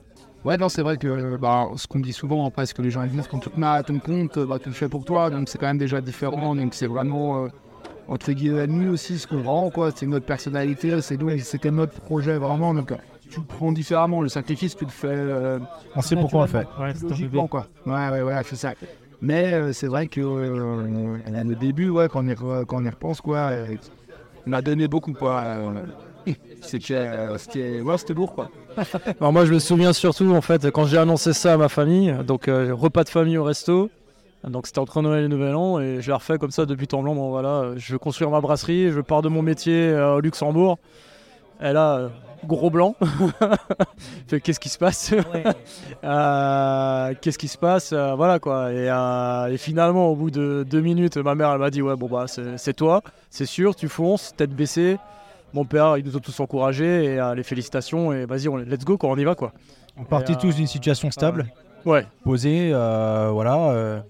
Ouais, 0.44 0.56
non, 0.56 0.68
c'est 0.68 0.82
vrai 0.82 0.96
que 0.96 1.08
euh, 1.08 1.38
bah, 1.38 1.66
ce 1.74 1.88
qu'on 1.88 1.98
dit 1.98 2.12
souvent, 2.12 2.46
après, 2.46 2.66
ce 2.66 2.74
que 2.74 2.80
les 2.82 2.90
gens 2.92 3.02
ils 3.02 3.10
disent, 3.10 3.26
quand 3.28 3.40
tu 3.40 3.50
te 3.50 3.58
mets 3.58 3.66
à 3.66 3.82
ton 3.82 3.98
compte, 3.98 4.38
bah, 4.38 4.58
tu 4.62 4.68
le 4.68 4.74
fais 4.76 4.88
pour 4.88 5.04
toi, 5.04 5.28
donc 5.28 5.48
c'est 5.48 5.58
quand 5.58 5.66
même 5.66 5.78
déjà 5.78 6.00
différent. 6.00 6.54
Donc 6.54 6.72
c'est 6.74 6.86
vraiment, 6.86 7.46
euh, 7.46 7.48
entre 8.06 8.30
guillemets, 8.30 8.68
nous 8.68 8.92
aussi, 8.92 9.18
ce 9.18 9.26
qu'on 9.26 9.42
rend, 9.42 9.70
quoi. 9.70 9.90
C'est 9.92 10.06
notre 10.06 10.26
personnalité, 10.26 11.00
c'est 11.00 11.16
nous, 11.20 11.36
c'était 11.38 11.72
notre 11.72 11.94
projet 12.00 12.36
vraiment. 12.38 12.74
Donc 12.74 12.92
tu 13.28 13.40
le 13.40 13.46
prends 13.46 13.72
différemment. 13.72 14.20
Le 14.22 14.28
sacrifice, 14.28 14.76
tu 14.76 14.84
le 14.84 14.90
fais. 14.90 15.08
euh, 15.08 15.58
On 15.96 16.00
sait 16.02 16.14
pourquoi 16.14 16.40
on 16.40 16.44
le 16.44 16.48
fait. 16.48 16.66
Ouais, 16.78 16.92
c'est 16.94 17.06
un 17.06 17.08
logiquement, 17.08 17.48
quoi. 17.48 17.66
Ouais, 17.84 18.08
ouais, 18.10 18.22
ouais, 18.22 18.40
c'est 18.44 18.54
ça. 18.54 18.74
Mais 19.20 19.52
euh, 19.52 19.72
c'est 19.72 19.88
vrai 19.88 20.06
que 20.06 20.20
euh, 20.20 21.16
le 21.44 21.54
début, 21.56 21.88
ouais, 21.88 22.08
quand 22.08 22.24
on 22.24 22.28
y, 22.28 22.36
quand 22.36 22.76
on 22.80 22.84
y 22.84 22.88
repense, 22.88 23.20
quoi, 23.20 23.38
euh, 23.50 23.66
on 24.46 24.52
a 24.52 24.62
donné 24.62 24.86
beaucoup, 24.86 25.12
quoi. 25.12 25.42
C'était 26.62 26.94
euh, 26.94 27.38
c'était 27.38 27.80
ouais, 27.80 27.98
c'était 27.98 28.14
lourd 28.14 28.34
quoi. 28.34 28.50
Alors 29.20 29.32
moi 29.32 29.44
je 29.46 29.54
me 29.54 29.58
souviens 29.58 29.92
surtout 29.92 30.32
en 30.34 30.40
fait 30.40 30.70
quand 30.70 30.84
j'ai 30.86 30.98
annoncé 30.98 31.32
ça 31.32 31.54
à 31.54 31.56
ma 31.56 31.68
famille, 31.68 32.14
donc 32.26 32.48
euh, 32.48 32.72
repas 32.74 33.04
de 33.04 33.08
famille 33.08 33.38
au 33.38 33.44
resto. 33.44 33.90
Donc 34.46 34.66
c'était 34.66 34.78
entre 34.78 35.02
Noël 35.02 35.24
et 35.24 35.28
Nouvel 35.28 35.54
An 35.56 35.80
et 35.80 36.00
je 36.00 36.06
l'ai 36.06 36.12
refait 36.14 36.38
comme 36.38 36.50
ça 36.52 36.66
depuis 36.66 36.86
temps 36.86 37.02
blanc. 37.02 37.14
Bon 37.14 37.30
voilà, 37.30 37.72
je 37.76 37.92
veux 37.92 37.98
construire 37.98 38.30
ma 38.30 38.40
brasserie, 38.40 38.90
je 38.92 39.00
pars 39.00 39.22
de 39.22 39.28
mon 39.28 39.42
métier 39.42 39.88
euh, 39.88 40.16
au 40.16 40.20
Luxembourg. 40.20 40.78
Et 41.60 41.72
là, 41.72 41.96
euh, 41.96 42.08
gros 42.44 42.70
blanc. 42.70 42.94
Fait, 44.28 44.40
Qu'est-ce 44.40 44.60
qui 44.60 44.68
se 44.68 44.78
passe? 44.78 45.12
Euh, 46.04 47.14
Qu'est-ce 47.20 47.38
qui 47.38 47.48
se 47.48 47.58
passe? 47.58 47.92
Euh, 47.92 48.14
Voilà 48.14 48.38
quoi. 48.38 48.70
Et, 48.72 48.88
euh, 48.88 49.46
et 49.52 49.56
finalement, 49.56 50.08
au 50.10 50.14
bout 50.14 50.30
de 50.30 50.64
deux 50.68 50.80
minutes, 50.80 51.16
ma 51.16 51.34
mère 51.34 51.50
elle 51.50 51.58
m'a 51.58 51.70
dit 51.70 51.82
ouais 51.82 51.96
bon 51.96 52.06
bah 52.06 52.26
c'est 52.28 52.58
c'est 52.58 52.74
toi, 52.74 53.02
c'est 53.30 53.46
sûr, 53.46 53.74
tu 53.74 53.88
fonces, 53.88 54.32
tête 54.36 54.50
baissée. 54.54 54.98
Mon 55.54 55.64
père, 55.64 55.96
ils 55.96 56.04
nous 56.04 56.16
ont 56.16 56.20
tous 56.20 56.38
encouragés 56.40 57.04
et 57.04 57.18
euh, 57.20 57.34
les 57.34 57.42
félicitations 57.42 58.12
et 58.12 58.26
vas-y, 58.26 58.48
on- 58.48 58.56
let's 58.56 58.84
go 58.84 58.98
quoi, 58.98 59.10
on 59.10 59.16
y 59.16 59.24
va 59.24 59.34
quoi. 59.34 59.52
On 59.96 60.02
Et, 60.02 60.06
euh, 60.36 60.40
tous 60.40 60.56
d'une 60.56 60.66
situation 60.66 61.10
stable, 61.10 61.46
Ouais. 61.86 62.04
posée, 62.24 62.70
euh, 62.72 63.30
voilà, 63.32 63.56
euh, 63.70 64.00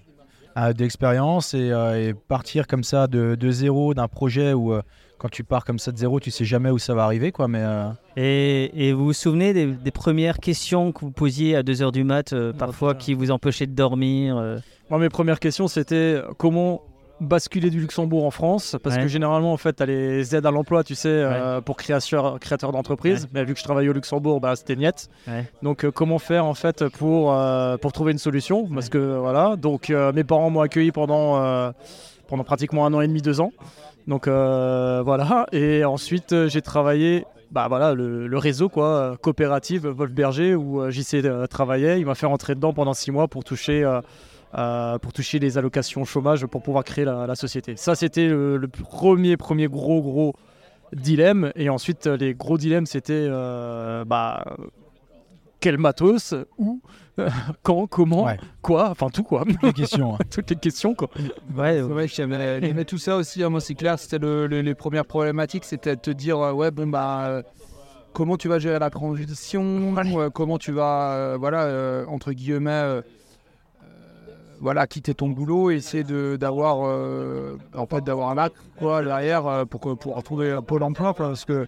d'expérience 0.73 1.53
et, 1.53 1.71
euh, 1.71 2.09
et 2.09 2.13
partir 2.13 2.67
comme 2.67 2.83
ça 2.83 3.07
de, 3.07 3.35
de 3.35 3.51
zéro 3.51 3.93
d'un 3.93 4.07
projet 4.07 4.53
où 4.53 4.73
euh, 4.73 4.81
quand 5.19 5.29
tu 5.29 5.43
pars 5.43 5.63
comme 5.63 5.79
ça 5.79 5.91
de 5.91 5.97
zéro, 5.97 6.19
tu 6.19 6.31
sais 6.31 6.45
jamais 6.45 6.69
où 6.71 6.79
ça 6.79 6.93
va 6.95 7.03
arriver 7.03 7.31
quoi. 7.31 7.47
Mais 7.47 7.61
euh, 7.61 7.89
Et, 8.17 8.87
et 8.87 8.93
vous 8.93 9.05
vous 9.05 9.13
souvenez 9.13 9.53
des, 9.53 9.67
des 9.67 9.91
premières 9.91 10.39
questions 10.39 10.91
que 10.91 11.01
vous 11.01 11.11
posiez 11.11 11.55
à 11.55 11.61
2h 11.63 11.91
du 11.91 12.03
mat, 12.03 12.33
euh, 12.33 12.53
parfois 12.53 12.95
qui 12.95 13.13
vous 13.13 13.31
empêchaient 13.31 13.67
de 13.67 13.75
dormir 13.75 14.37
euh, 14.37 14.57
Moi, 14.89 14.99
mes 14.99 15.09
premières 15.09 15.39
questions, 15.39 15.67
c'était 15.67 16.19
comment 16.37 16.81
basculer 17.19 17.69
du 17.69 17.79
Luxembourg 17.79 18.25
en 18.25 18.31
France 18.31 18.75
Parce 18.83 18.95
Ouais. 18.95 19.01
que 19.03 19.07
généralement, 19.07 19.51
en 19.53 19.57
fait, 19.57 19.73
tu 19.77 19.83
as 19.83 19.85
les 19.85 20.35
aides 20.35 20.45
à 20.45 20.51
l'emploi, 20.51 20.83
tu 20.83 20.95
sais, 20.95 21.09
euh, 21.09 21.61
pour 21.61 21.75
créateur, 21.77 22.39
créateur 22.39 22.71
d'entreprise. 22.71 23.27
Mais 23.33 23.43
vu 23.43 23.53
que 23.53 23.59
je 23.59 23.63
travaillais 23.63 23.89
au 23.89 23.93
Luxembourg, 23.93 24.39
bah, 24.39 24.55
c'était 24.55 24.75
niet. 24.75 25.09
Ouais. 25.27 25.45
Donc, 25.63 25.83
euh, 25.83 25.91
comment 25.91 26.19
faire, 26.19 26.45
en 26.45 26.53
fait, 26.53 26.87
pour, 26.89 27.33
euh, 27.33 27.77
pour 27.77 27.91
trouver 27.91 28.11
une 28.11 28.17
solution? 28.17 28.67
Parce 28.73 28.89
que, 28.89 29.17
voilà. 29.17 29.55
Donc, 29.55 29.89
mes 29.89 30.23
parents 30.23 30.49
m'ont 30.49 30.61
accueilli 30.61 30.91
pendant, 30.91 31.71
pendant 32.27 32.43
pratiquement 32.43 32.85
un 32.85 32.93
an 32.93 33.01
et 33.01 33.07
demi, 33.07 33.21
deux 33.21 33.41
ans. 33.41 33.51
Donc, 34.07 34.27
voilà. 34.27 35.47
Et 35.51 35.83
ensuite, 35.85 36.35
j'ai 36.47 36.61
travaillé. 36.61 37.25
Bah 37.49 37.67
voilà, 37.69 37.93
le, 37.93 38.27
le 38.27 38.37
réseau 38.37 38.67
quoi, 38.67 39.15
coopérative 39.21 39.87
Wolf 39.87 40.11
Berger 40.11 40.53
où 40.53 40.91
JC 40.91 41.23
travaillait. 41.49 41.97
Il 41.97 42.05
m'a 42.05 42.13
fait 42.13 42.25
rentrer 42.25 42.55
dedans 42.55 42.73
pendant 42.73 42.93
six 42.93 43.09
mois 43.09 43.29
pour 43.29 43.45
toucher 43.45 43.85
euh, 44.55 44.57
euh, 44.95 44.97
pour 44.99 45.13
toucher 45.13 45.39
les 45.39 45.57
allocations 45.57 46.05
chômage 46.05 46.45
pour 46.45 46.61
pouvoir 46.63 46.83
créer 46.83 47.05
la, 47.05 47.27
la 47.27 47.35
société. 47.35 47.75
Ça, 47.75 47.95
c'était 47.95 48.27
le, 48.27 48.57
le 48.57 48.67
premier, 48.67 49.35
premier 49.37 49.67
gros, 49.67 50.01
gros 50.01 50.33
dilemme. 50.93 51.51
Et 51.55 51.69
ensuite, 51.69 52.07
euh, 52.07 52.17
les 52.17 52.33
gros 52.33 52.57
dilemmes, 52.57 52.85
c'était 52.85 53.27
euh, 53.29 54.05
bah, 54.05 54.43
quel 55.59 55.77
matos, 55.77 56.33
où, 56.57 56.81
quand, 57.63 57.87
comment, 57.87 58.25
Ouais. 58.25 58.37
quoi, 58.61 58.89
enfin 58.91 59.09
tout 59.09 59.23
quoi. 59.23 59.43
les 59.63 59.73
questions. 59.73 60.15
hein. 60.15 60.19
Toutes 60.31 60.49
les 60.51 60.55
questions 60.55 60.93
quoi. 60.93 61.09
Ouais, 61.55 61.79
il 61.79 62.67
y 62.67 62.69
avait 62.69 62.85
tout 62.85 62.99
ça 62.99 63.17
aussi, 63.17 63.43
hein, 63.43 63.49
moi 63.49 63.59
c'est 63.59 63.73
clair, 63.73 63.97
c'était 63.97 64.19
le- 64.19 64.45
le- 64.47 64.61
les 64.61 64.75
premières 64.75 65.05
problématiques, 65.05 65.65
c'était 65.65 65.95
de 65.95 66.01
te 66.01 66.11
dire, 66.11 66.37
euh, 66.39 66.51
ouais, 66.53 66.69
bon, 66.71 66.87
bah, 66.87 67.25
euh, 67.25 67.41
comment 68.13 68.37
tu 68.37 68.47
vas 68.47 68.59
gérer 68.59 68.77
la 68.79 68.89
transition, 68.91 69.95
euh, 69.97 70.29
comment 70.29 70.57
tu 70.59 70.71
vas, 70.71 71.13
euh, 71.15 71.37
voilà, 71.39 71.63
euh, 71.63 72.05
entre 72.07 72.31
guillemets, 72.33 72.69
euh, 72.71 73.01
euh, 73.01 73.01
voilà, 74.59 74.87
quitter 74.87 75.13
ton 75.13 75.29
boulot, 75.29 75.71
et 75.71 75.75
essayer 75.75 76.03
d'avoir, 76.37 76.77
euh, 76.85 77.57
en 77.75 77.85
fait, 77.85 78.03
d'avoir 78.03 78.29
un 78.29 78.37
acte, 78.37 78.55
quoi, 78.79 79.03
derrière, 79.03 79.45
euh, 79.47 79.65
pour, 79.65 79.79
que- 79.81 79.93
pour 79.93 80.15
retrouver 80.15 80.51
un 80.51 80.61
pôle 80.61 80.83
emploi, 80.83 81.13
parce 81.13 81.45
que 81.45 81.67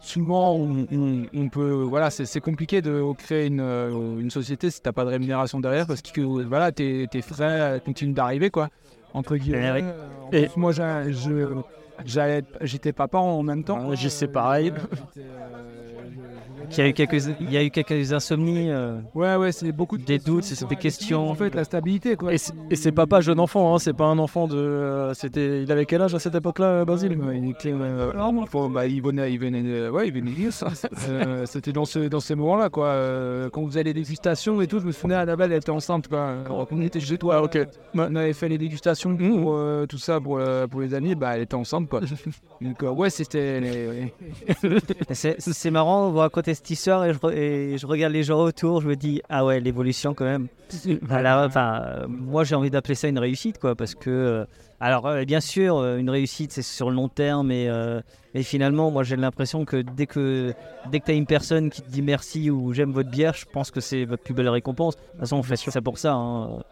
souvent, 0.00 0.54
on, 0.54 0.86
on- 0.92 1.26
on 1.34 1.48
peut, 1.48 1.82
voilà, 1.86 2.10
c'est, 2.10 2.24
compliqué 2.40 2.80
de 2.82 3.02
créer 3.18 3.46
une, 3.46 3.60
euh, 3.60 4.18
une 4.18 4.30
société 4.30 4.70
si 4.70 4.80
t'as 4.80 4.92
pas 4.92 5.04
de 5.04 5.10
rémunération 5.10 5.60
derrière, 5.60 5.86
parce 5.86 6.00
que, 6.02 6.20
voilà, 6.20 6.72
tes, 6.72 7.06
tes 7.10 7.20
frais 7.22 7.80
continuent 7.84 8.14
d'arriver, 8.14 8.50
quoi 8.50 8.68
entre 9.12 9.36
guillemets. 9.36 9.82
Euh, 9.82 9.92
en 10.28 10.32
Et- 10.32 10.48
moi, 10.56 10.70
j'ai- 10.72 11.12
je- 11.12 11.48
j'étais 12.04 12.92
papa 12.92 13.18
en 13.18 13.42
même 13.42 13.64
temps. 13.64 13.88
Ouais, 13.88 13.96
c'est 13.96 14.28
pareil. 14.28 14.72
Euh, 14.72 15.22
j'étais, 16.70 16.76
il 16.76 16.78
y 16.78 16.80
a 16.82 16.88
eu 16.88 16.92
quelques, 16.92 17.24
il 17.40 17.50
y 17.52 17.56
a 17.56 17.64
eu 17.64 17.70
quelques 17.70 18.12
insomnies, 18.12 18.70
euh, 18.70 18.98
Ouais, 19.14 19.34
ouais, 19.36 19.50
c'est 19.50 19.72
beaucoup 19.72 19.98
de 19.98 20.04
des 20.04 20.18
doutes, 20.18 20.44
questions, 20.44 20.66
des 20.68 20.76
questions. 20.76 21.28
En 21.30 21.34
fait, 21.34 21.54
la 21.54 21.64
stabilité, 21.64 22.16
quoi. 22.16 22.32
Et 22.32 22.38
c'est- 22.38 22.52
c'est 22.74 22.92
pas 22.92 23.20
jeune 23.20 23.40
enfant, 23.40 23.74
hein, 23.74 23.78
c'est 23.78 23.92
pas 23.92 24.04
un 24.04 24.18
enfant 24.18 24.46
de. 24.46 24.56
euh, 24.56 25.14
c'était, 25.14 25.62
il 25.62 25.72
avait 25.72 25.84
quel 25.86 26.02
âge 26.02 26.14
à 26.14 26.18
cette 26.18 26.34
époque-là, 26.34 26.84
Basile? 26.84 27.18
Ouais, 27.18 27.38
il 27.38 27.50
était, 27.50 27.72
euh, 27.72 28.12
bah, 28.68 28.86
il 28.86 29.02
venait, 29.02 29.32
il 29.32 29.38
venait, 29.40 29.62
de- 29.62 29.90
ouais, 29.90 30.06
il 30.08 30.14
venait 30.14 30.30
de 30.30 30.36
dire 30.36 30.52
ça. 30.52 30.68
Euh, 31.08 31.44
C'était 31.46 31.72
dans, 31.72 31.84
ce, 31.86 31.98
dans 32.08 32.20
ces 32.20 32.34
moments-là, 32.34 32.68
quoi. 32.68 32.86
Euh, 32.88 33.48
quand 33.50 33.62
vous 33.62 33.68
faisait 33.68 33.82
les 33.82 33.94
dégustations 33.94 34.60
et 34.60 34.66
tout, 34.66 34.78
je 34.80 34.86
me 34.86 34.92
souvenais, 34.92 35.14
Annabelle, 35.16 35.50
elle 35.52 35.58
était 35.58 35.70
enceinte, 35.70 36.06
quoi. 36.08 36.34
Quand 36.46 36.66
on 36.70 36.80
était 36.82 37.00
chez 37.00 37.18
toi, 37.18 37.42
ok. 37.42 37.58
On 37.94 38.14
avait 38.14 38.32
fait 38.32 38.48
les 38.48 38.58
dégustations 38.58 39.16
pour 39.16 39.54
euh, 39.54 39.86
tout 39.86 39.98
ça, 39.98 40.20
pour, 40.20 40.38
euh, 40.38 40.66
pour 40.66 40.80
les 40.82 40.94
amis, 40.94 41.14
bah, 41.14 41.36
elle 41.36 41.42
était 41.42 41.54
enceinte, 41.54 41.88
quoi. 41.90 42.00
Donc, 42.62 42.82
euh, 42.82 42.88
ouais, 42.90 43.10
c'était. 43.10 43.60
les- 43.60 44.12
C'est 45.38 45.70
marrant, 45.70 46.10
vous 46.10 46.18
racontez 46.18 46.54
cette 46.54 46.70
histoire 46.70 47.04
et 47.04 47.12
je, 47.12 47.18
re- 47.18 47.32
et 47.34 47.76
je 47.78 47.86
regarde 47.86 48.12
les 48.12 48.22
gens 48.22 48.40
autour, 48.40 48.80
je 48.80 48.88
me 48.88 48.96
dis, 48.96 49.20
ah 49.28 49.44
ouais, 49.44 49.60
l'évolution 49.60 50.14
quand 50.14 50.24
même. 50.24 50.48
Enfin, 51.10 51.82
euh, 51.84 52.06
moi 52.08 52.44
j'ai 52.44 52.54
envie 52.54 52.70
d'appeler 52.70 52.94
ça 52.94 53.08
une 53.08 53.18
réussite, 53.18 53.58
quoi, 53.58 53.74
parce 53.74 53.94
que, 53.94 54.08
euh, 54.10 54.44
alors 54.78 55.08
bien 55.26 55.40
sûr, 55.40 55.84
une 55.96 56.08
réussite 56.10 56.52
c'est 56.52 56.62
sur 56.62 56.88
le 56.90 56.96
long 56.96 57.08
terme, 57.08 57.48
mais, 57.48 57.66
euh, 57.68 58.00
mais 58.34 58.42
finalement, 58.42 58.90
moi 58.90 59.02
j'ai 59.02 59.16
l'impression 59.16 59.64
que 59.64 59.76
dès 59.82 60.06
que, 60.06 60.54
dès 60.90 61.00
que 61.00 61.06
tu 61.06 61.10
as 61.10 61.14
une 61.14 61.26
personne 61.26 61.70
qui 61.70 61.82
te 61.82 61.90
dit 61.90 62.02
merci 62.02 62.50
ou 62.50 62.72
j'aime 62.72 62.92
votre 62.92 63.10
bière, 63.10 63.34
je 63.34 63.44
pense 63.52 63.70
que 63.70 63.80
c'est 63.80 64.04
votre 64.04 64.22
plus 64.22 64.32
belle 64.34 64.48
récompense. 64.48 64.96
De 64.96 65.02
toute 65.02 65.20
façon, 65.20 65.36
on 65.38 65.42
fait 65.42 65.56
ça 65.56 65.80
pour 65.82 65.98
ça. 65.98 66.12
hein. 66.14 66.62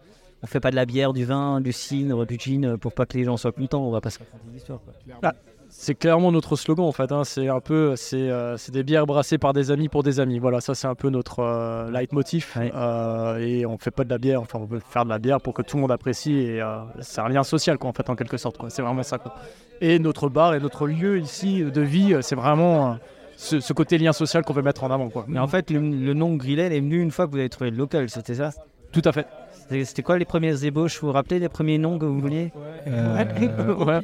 On 0.43 0.47
fait 0.47 0.61
pas 0.61 0.71
de 0.71 0.77
la 0.77 0.87
bière, 0.87 1.13
du 1.13 1.25
vin, 1.25 1.61
du 1.61 1.73
cidre, 1.73 2.25
du 2.25 2.37
gin 2.39 2.77
pour 2.79 2.93
pas 2.93 3.07
que 3.07 3.19
les 3.19 3.25
gens 3.25 3.37
soient 3.37 3.53
contents. 3.53 3.83
On 3.85 3.91
va 3.91 4.01
pas 4.01 4.11
se 4.11 4.19
raconter 4.21 4.45
des 4.51 4.57
histoires. 4.59 4.79
quoi. 4.85 5.33
C'est 5.71 5.95
clairement 5.95 6.33
notre 6.33 6.57
slogan 6.57 6.87
en 6.87 6.93
fait. 6.93 7.13
hein. 7.13 7.25
C'est 7.25 7.49
un 7.49 7.61
peu, 7.61 7.95
c'est, 7.95 8.17
euh, 8.31 8.57
c'est 8.57 8.73
des 8.73 8.83
bières 8.83 9.05
brassées 9.05 9.37
par 9.37 9.53
des 9.53 9.71
amis 9.71 9.91
pour 9.91 10.03
des 10.03 10.19
amis. 10.19 10.39
Voilà, 10.39 10.63
ça 10.63 10.75
c'est 10.75 10.87
un 10.87 10.95
peu 10.95 11.11
notre 11.11 11.41
euh, 11.41 11.91
leitmotiv. 11.91 12.55
Ouais. 12.57 12.73
Euh, 12.75 13.37
et 13.37 13.67
on 13.67 13.77
fait 13.77 13.91
pas 13.91 14.05
de 14.05 14.09
la 14.09 14.17
bière, 14.17 14.41
enfin 14.41 14.59
on 14.61 14.65
veut 14.65 14.81
faire 14.81 15.05
de 15.05 15.11
la 15.11 15.19
bière 15.19 15.43
pour 15.43 15.53
que 15.53 15.61
tout 15.61 15.77
le 15.77 15.83
monde 15.83 15.93
apprécie. 15.93 16.33
Et 16.39 16.63
euh, 16.63 16.79
c'est 17.01 17.21
un 17.21 17.29
lien 17.29 17.43
social 17.43 17.77
quoi 17.77 17.91
en 17.91 17.93
fait 17.93 18.09
en 18.09 18.17
quelque 18.17 18.39
sorte. 18.39 18.57
Quoi. 18.57 18.71
C'est 18.71 18.81
vraiment 18.81 19.03
ça. 19.03 19.19
Quoi. 19.19 19.35
Et 19.83 19.99
notre 19.99 20.31
bar 20.31 20.55
et 20.55 20.61
notre 20.61 20.87
lieu 20.87 21.19
ici 21.19 21.63
de 21.63 21.81
vie, 21.83 22.15
euh, 22.15 22.23
c'est 22.23 22.35
vraiment 22.37 22.93
euh, 22.93 22.95
ce, 23.37 23.61
ce 23.61 23.73
côté 23.75 23.99
lien 23.99 24.15
social 24.15 24.45
qu'on 24.45 24.55
veut 24.55 24.63
mettre 24.63 24.85
en 24.85 24.91
avant 24.91 25.11
quoi. 25.11 25.27
Mais 25.29 25.39
en 25.39 25.49
fait, 25.49 25.71
le, 25.71 25.81
le 25.81 26.15
nom 26.15 26.35
Grillet 26.37 26.75
est 26.75 26.81
venu 26.81 27.03
une 27.03 27.11
fois 27.11 27.27
que 27.27 27.33
vous 27.33 27.39
avez 27.39 27.51
trouvé 27.51 27.71
le 27.71 27.77
local, 27.77 28.09
c'était 28.09 28.37
ça? 28.37 28.53
Tout 28.91 29.03
à 29.05 29.13
fait. 29.13 29.27
C'était 29.71 30.03
quoi 30.03 30.19
les 30.19 30.25
premières 30.25 30.65
ébauches? 30.65 31.01
Vous 31.01 31.09
vous 31.09 31.13
rappelez 31.13 31.39
les 31.39 31.49
premiers 31.49 31.79
noms 31.79 31.99
que 31.99 32.07
vous 32.07 32.21
vouliez? 32.21 32.53
Euh, 32.87 33.17
Ouais. 33.17 34.01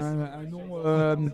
un, 0.00 1.16
nom 1.16 1.30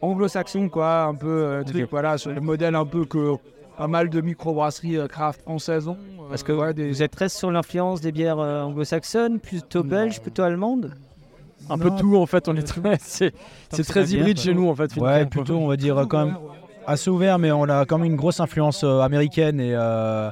anglo-saxon, 0.00 0.68
quoi, 0.68 1.02
un 1.04 1.14
peu, 1.14 1.28
euh, 1.28 1.62
truc, 1.62 1.88
voilà, 1.90 2.18
sur 2.18 2.32
le 2.32 2.40
modèle 2.40 2.74
un 2.74 2.84
peu 2.84 3.04
que 3.04 3.36
pas 3.78 3.86
mal 3.86 4.10
de 4.10 4.20
microbrasseries 4.20 4.96
euh, 4.96 5.06
craft 5.06 5.42
françaises 5.42 5.86
ont. 5.88 5.92
euh, 5.92 6.28
Parce 6.28 6.42
que 6.42 6.52
ouais, 6.52 6.74
des, 6.74 6.88
vous 6.88 7.02
êtes 7.02 7.12
très 7.12 7.28
sur 7.28 7.50
l'influence 7.50 8.00
des 8.00 8.12
bières 8.12 8.38
euh, 8.40 8.62
anglo-saxonnes, 8.62 9.38
plutôt 9.38 9.82
belges, 9.84 10.20
plutôt 10.20 10.42
allemandes? 10.42 10.92
Un 11.70 11.78
peu 11.78 11.90
tout 11.96 12.16
en 12.16 12.26
fait. 12.26 12.48
On 12.48 12.56
est 12.56 12.62
très, 12.62 12.96
c'est, 13.00 13.32
c'est 13.70 13.84
très 13.84 14.10
hybride 14.10 14.40
chez 14.40 14.52
nous 14.52 14.68
en 14.68 14.74
fait. 14.74 14.94
Ouais, 14.96 15.24
plutôt, 15.26 15.54
on 15.54 15.68
va 15.68 15.76
dire 15.76 16.04
quand 16.08 16.26
même 16.26 16.36
assez 16.86 17.10
ouvert, 17.10 17.38
mais 17.38 17.52
on 17.52 17.64
a 17.64 17.84
quand 17.86 17.98
même 17.98 18.10
une 18.10 18.16
grosse 18.16 18.40
influence 18.40 18.82
euh, 18.84 19.00
américaine 19.00 19.60
et 19.60 19.72
euh, 19.74 20.30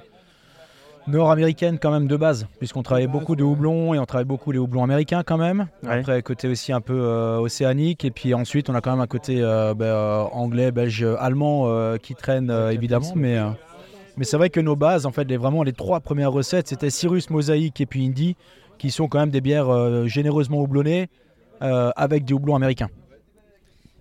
nord-américaine 1.06 1.78
quand 1.78 1.90
même 1.90 2.06
de 2.06 2.16
base, 2.16 2.46
puisqu'on 2.58 2.82
travaille 2.82 3.06
beaucoup 3.06 3.36
de 3.36 3.42
houblons 3.42 3.94
et 3.94 3.98
on 3.98 4.06
travaille 4.06 4.26
beaucoup 4.26 4.52
les 4.52 4.58
houblons 4.58 4.82
américains 4.82 5.22
quand 5.24 5.38
même. 5.38 5.66
Ouais. 5.82 5.98
Après, 5.98 6.22
côté 6.22 6.48
aussi 6.48 6.72
un 6.72 6.80
peu 6.80 6.98
euh, 7.00 7.38
océanique, 7.38 8.04
et 8.04 8.10
puis 8.10 8.34
ensuite, 8.34 8.70
on 8.70 8.74
a 8.74 8.80
quand 8.80 8.92
même 8.92 9.00
un 9.00 9.06
côté 9.06 9.40
euh, 9.40 9.74
ben, 9.74 9.86
euh, 9.86 10.22
anglais, 10.32 10.72
belge, 10.72 11.06
allemand 11.18 11.64
euh, 11.66 11.96
qui 11.96 12.14
traîne 12.14 12.50
évidemment, 12.70 13.12
mais. 13.14 13.38
mais 14.16 14.24
c'est 14.24 14.36
vrai 14.36 14.50
que 14.50 14.60
nos 14.60 14.76
bases, 14.76 15.06
en 15.06 15.12
fait, 15.12 15.24
les, 15.24 15.36
vraiment 15.36 15.62
les 15.62 15.72
trois 15.72 16.00
premières 16.00 16.32
recettes, 16.32 16.68
c'était 16.68 16.90
Cyrus, 16.90 17.30
Mosaïque 17.30 17.80
et 17.80 17.86
puis 17.86 18.04
Indie, 18.04 18.36
qui 18.78 18.90
sont 18.90 19.08
quand 19.08 19.20
même 19.20 19.30
des 19.30 19.40
bières 19.40 20.06
généreusement 20.06 20.60
houblonnées 20.60 21.08
avec 21.60 22.24
des 22.24 22.34
houblons 22.34 22.56
américains. 22.56 22.88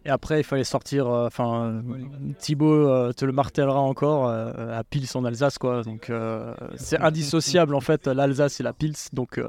Et 0.05 0.09
après, 0.09 0.39
il 0.39 0.43
fallait 0.43 0.63
sortir. 0.63 1.07
euh, 1.07 1.27
Enfin, 1.27 1.81
Thibaut 2.39 2.87
euh, 2.89 3.11
te 3.13 3.25
le 3.25 3.31
martèlera 3.31 3.79
encore 3.79 4.27
euh, 4.27 4.77
à 4.77 4.83
Pils 4.83 5.07
en 5.15 5.25
Alsace, 5.25 5.57
quoi. 5.57 5.83
Donc, 5.83 6.09
euh, 6.09 6.53
c'est 6.75 6.99
indissociable 6.99 7.75
en 7.75 7.81
fait, 7.81 8.07
l'Alsace 8.07 8.59
et 8.59 8.63
la 8.63 8.73
Pils. 8.73 8.95
Donc, 9.13 9.39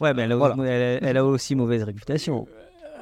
Ouais, 0.00 0.12
mais 0.12 0.22
elle 0.22 0.32
a, 0.32 0.36
Voilà. 0.36 0.54
elle 0.58 1.04
a- 1.04 1.08
elle 1.08 1.16
a 1.16 1.24
aussi 1.24 1.54
mauvaise 1.54 1.82
réputation. 1.82 2.46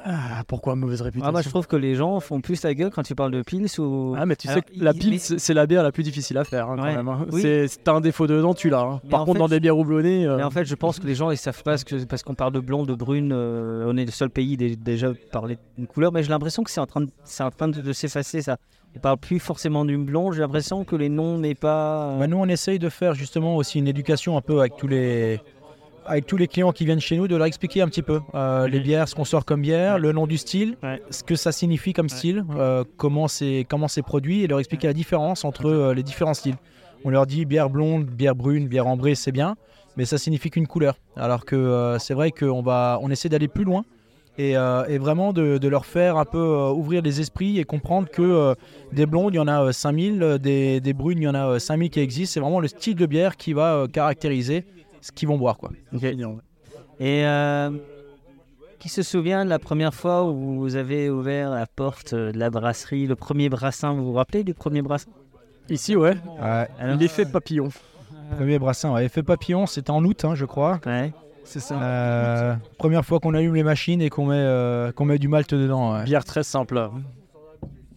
Ah, 0.07 0.43
pourquoi 0.47 0.75
mauvaise 0.75 1.01
réputation 1.01 1.27
Ah, 1.27 1.31
moi, 1.31 1.41
je 1.41 1.49
trouve 1.49 1.65
que 1.65 1.75
les 1.75 1.95
gens 1.95 2.19
font 2.19 2.39
plus 2.39 2.61
la 2.61 2.75
gueule 2.75 2.91
quand 2.91 3.01
tu 3.01 3.15
parles 3.15 3.31
de 3.31 3.41
pils 3.41 3.65
ou. 3.79 4.13
Ah, 4.15 4.27
mais 4.27 4.35
tu 4.35 4.47
Alors, 4.47 4.61
sais 4.63 4.73
que 4.77 4.83
la 4.83 4.93
mais- 4.93 5.17
c'est 5.17 5.53
la 5.55 5.65
bière 5.65 5.81
la 5.81 5.91
plus 5.91 6.03
difficile 6.03 6.37
à 6.37 6.43
faire 6.43 6.69
hein, 6.69 6.75
quand 6.77 6.83
Ouais. 6.83 6.95
même. 6.95 7.07
hein. 7.07 7.25
Oui. 7.31 7.41
C'est 7.41 7.87
un 7.87 8.01
défaut 8.01 8.27
dedans, 8.27 8.53
tu 8.53 8.69
l'as. 8.69 8.81
hein. 8.81 9.01
Par 9.09 9.21
contre, 9.25 9.33
fait, 9.33 9.39
dans 9.39 9.47
des 9.47 9.59
bières 9.59 9.77
houblonnées, 9.77 10.27
euh, 10.27 10.37
Mais 10.37 10.43
en 10.43 10.51
fait, 10.51 10.65
je 10.65 10.75
pense 10.75 10.99
que 10.99 11.07
les 11.07 11.15
gens 11.15 11.31
ils 11.31 11.37
savent 11.37 11.63
pas 11.63 11.77
ce 11.77 11.85
que 11.85 12.03
parce 12.05 12.21
qu'on 12.21 12.35
parle 12.35 12.53
de 12.53 12.59
blonde, 12.59 12.87
de 12.87 12.93
brune, 12.93 13.31
euh, 13.33 13.85
on 13.87 13.97
est 13.97 14.05
le 14.05 14.11
seul 14.11 14.29
pays 14.29 14.57
dé- 14.57 14.75
déjà 14.75 15.09
parler 15.31 15.57
d'une 15.75 15.87
couleur, 15.87 16.11
mais 16.11 16.21
j'ai 16.21 16.29
l'impression 16.29 16.61
que 16.63 16.69
c'est 16.69 16.79
en 16.81 16.85
train 16.85 17.01
de, 17.01 17.09
c'est 17.23 17.43
en 17.43 17.49
train 17.49 17.67
de, 17.67 17.81
de 17.81 17.91
s'effacer 17.93 18.43
ça. 18.43 18.57
On 18.95 18.99
parle 18.99 19.17
plus 19.17 19.39
forcément 19.39 19.83
d'une 19.83 20.05
blonde. 20.05 20.33
J'ai 20.33 20.39
l'impression 20.41 20.85
que 20.85 20.95
les 20.95 21.09
noms 21.09 21.37
n'est 21.37 21.53
pas. 21.55 22.11
euh, 22.11 22.19
Bah, 22.19 22.27
nous, 22.27 22.37
on 22.37 22.45
essaye 22.47 22.79
de 22.79 22.87
faire 22.89 23.13
justement 23.13 23.57
aussi 23.57 23.79
une 23.79 23.87
éducation 23.89 24.37
un 24.37 24.41
peu 24.41 24.59
avec 24.59 24.77
tous 24.77 24.87
les, 24.87 25.41
avec 26.05 26.25
tous 26.25 26.37
les 26.37 26.47
clients 26.47 26.71
qui 26.71 26.85
viennent 26.85 26.99
chez 26.99 27.17
nous, 27.17 27.27
de 27.27 27.35
leur 27.35 27.45
expliquer 27.47 27.81
un 27.81 27.87
petit 27.87 28.01
peu 28.01 28.21
euh, 28.33 28.67
les 28.67 28.79
bières, 28.79 29.07
ce 29.07 29.15
qu'on 29.15 29.25
sort 29.25 29.45
comme 29.45 29.61
bière, 29.61 29.97
le 29.99 30.11
nom 30.11 30.27
du 30.27 30.37
style, 30.37 30.77
Ouais. 30.83 31.01
ce 31.09 31.23
que 31.23 31.35
ça 31.35 31.51
signifie 31.51 31.93
comme 31.93 32.09
style, 32.09 32.43
euh, 32.57 32.83
comment 32.97 33.27
c'est 33.27 33.65
comment 33.69 33.87
c'est 33.87 34.01
produit, 34.03 34.41
et 34.43 34.47
leur 34.47 34.59
expliquer 34.59 34.87
la 34.87 34.93
différence 34.93 35.45
entre 35.45 35.65
euh, 35.67 35.93
les 35.93 36.03
différents 36.03 36.33
styles. 36.33 36.55
On 37.03 37.09
leur 37.09 37.25
dit 37.25 37.45
bière 37.45 37.69
blonde, 37.69 38.05
bière 38.05 38.35
brune, 38.35 38.67
bière 38.67 38.87
ambrée, 38.87 39.15
c'est 39.15 39.31
bien, 39.31 39.55
mais 39.97 40.05
ça 40.05 40.17
signifie 40.17 40.49
qu'une 40.49 40.67
couleur. 40.67 40.97
Alors 41.15 41.45
que 41.45 41.97
c'est 41.99 42.13
vrai 42.13 42.31
qu'on 42.31 42.61
va, 42.61 42.99
on 43.01 43.09
essaie 43.11 43.29
d'aller 43.29 43.47
plus 43.47 43.63
loin. 43.63 43.83
Et, 44.37 44.57
euh, 44.57 44.83
et 44.89 44.97
vraiment 44.97 45.31
de, 45.31 45.57
de 45.57 45.67
leur 45.69 45.85
faire 45.85 46.17
un 46.17 46.25
peu 46.25 46.37
euh, 46.37 46.69
ouvrir 46.69 47.01
les 47.01 47.21
esprits 47.21 47.57
et 47.57 47.63
comprendre 47.63 48.09
que 48.09 48.21
euh, 48.21 48.53
des 48.91 49.05
blondes, 49.05 49.33
il 49.33 49.37
y 49.37 49.39
en 49.39 49.47
a 49.47 49.63
euh, 49.63 49.71
5000, 49.71 50.21
euh, 50.21 50.37
des, 50.37 50.81
des 50.81 50.91
brunes, 50.91 51.19
il 51.19 51.23
y 51.23 51.27
en 51.29 51.35
a 51.35 51.47
euh, 51.51 51.57
5000 51.59 51.89
qui 51.89 52.01
existent. 52.01 52.33
C'est 52.33 52.39
vraiment 52.41 52.59
le 52.59 52.67
style 52.67 52.95
de 52.95 53.05
bière 53.05 53.37
qui 53.37 53.53
va 53.53 53.85
caractériser 53.93 54.65
ce 55.05 55.11
qu'ils 55.11 55.27
vont 55.27 55.37
boire. 55.37 55.57
Quoi. 55.57 55.71
Et 56.99 57.25
euh, 57.25 57.69
qui 58.79 58.89
se 58.89 59.03
souvient 59.03 59.45
de 59.45 59.49
la 59.49 59.59
première 59.59 59.93
fois 59.93 60.23
où 60.25 60.55
vous 60.59 60.75
avez 60.75 61.09
ouvert 61.11 61.51
la 61.51 61.67
porte 61.67 62.13
euh, 62.13 62.31
de 62.31 62.39
la 62.39 62.49
brasserie, 62.49 63.05
le 63.05 63.15
premier 63.15 63.49
brassin 63.49 63.93
Vous 63.93 64.05
vous 64.05 64.13
rappelez 64.13 64.43
du 64.43 64.53
premier 64.55 64.81
brassin? 64.81 65.11
Ici, 65.69 65.95
ouais, 65.95 66.15
Alors, 66.39 66.97
l'effet 66.97 67.25
papillon. 67.25 67.69
Premier 68.37 68.57
brassin, 68.57 68.93
ouais. 68.93 69.05
effet 69.05 69.21
papillon, 69.23 69.67
c'était 69.67 69.91
en 69.91 70.03
août, 70.03 70.25
hein, 70.25 70.33
je 70.35 70.45
crois. 70.45 70.79
ouais. 70.85 71.13
C'est 71.43 71.59
ça. 71.59 71.79
Euh, 71.79 72.55
première 72.79 73.05
fois 73.05 73.19
qu'on 73.19 73.35
allume 73.35 73.53
les 73.53 73.61
machines 73.61 74.01
et 74.01 74.09
qu'on 74.09 74.25
met, 74.25 74.35
euh, 74.35 74.91
qu'on 74.91 75.05
met 75.05 75.19
du 75.19 75.27
malt 75.27 75.53
dedans. 75.53 75.93
Ouais, 75.93 76.03
Bière 76.03 76.25
très 76.25 76.41
simple. 76.41 76.89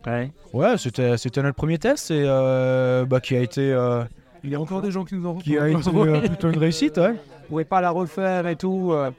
Ouais. 0.07 0.31
Ouais, 0.53 0.77
c'était, 0.77 1.17
c'était 1.17 1.43
notre 1.43 1.57
premier 1.57 1.79
test 1.79 2.11
et 2.11 2.25
euh, 2.27 3.07
bah, 3.07 3.21
qui 3.21 3.35
a 3.37 3.41
été, 3.41 3.73
euh, 3.73 4.05
Il 4.45 4.51
y 4.51 4.55
a 4.55 4.61
encore 4.61 4.83
des 4.83 4.91
gens 4.91 5.05
qui 5.05 5.15
nous 5.15 5.27
ont 5.27 5.35
qui 5.37 5.59
a 5.59 5.69
été 5.69 5.81
euh, 5.95 6.21
plutôt 6.29 6.51
une 6.51 6.59
réussite. 6.59 6.97
Ouais. 6.99 7.13
Vous 7.13 7.49
pouvez 7.49 7.65
pas 7.65 7.81
la 7.81 7.91
refaire 7.91 8.47
et 8.47 8.57
tout. 8.57 8.91
euh. 8.93 9.11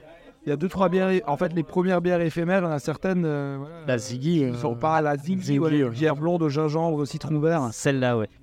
Il 0.46 0.48
y 0.48 0.52
a 0.52 0.56
deux, 0.56 0.68
trois 0.68 0.88
bières. 0.88 1.10
En 1.26 1.36
fait, 1.36 1.52
les 1.52 1.62
premières 1.62 2.00
bières 2.00 2.20
éphémères, 2.22 2.60
il 2.62 2.64
y 2.64 2.68
en 2.68 2.70
a 2.72 2.78
certaines. 2.78 3.24
euh, 3.26 3.58
La 3.86 3.98
Ziggy. 3.98 4.50
qui 4.52 4.58
sont 4.58 4.74
pas 4.74 5.02
la 5.02 5.16
Ziggy, 5.16 5.42
Ziggy, 5.42 5.58
ouais, 5.58 5.82
ouais. 5.84 5.90
bière 5.90 6.16
blonde 6.16 6.42
au 6.42 6.48
gingembre, 6.48 6.96
au 6.96 7.04
citron 7.04 7.38
vert. 7.40 7.68
Celle-là, 7.72 8.16
ouais. 8.16 8.28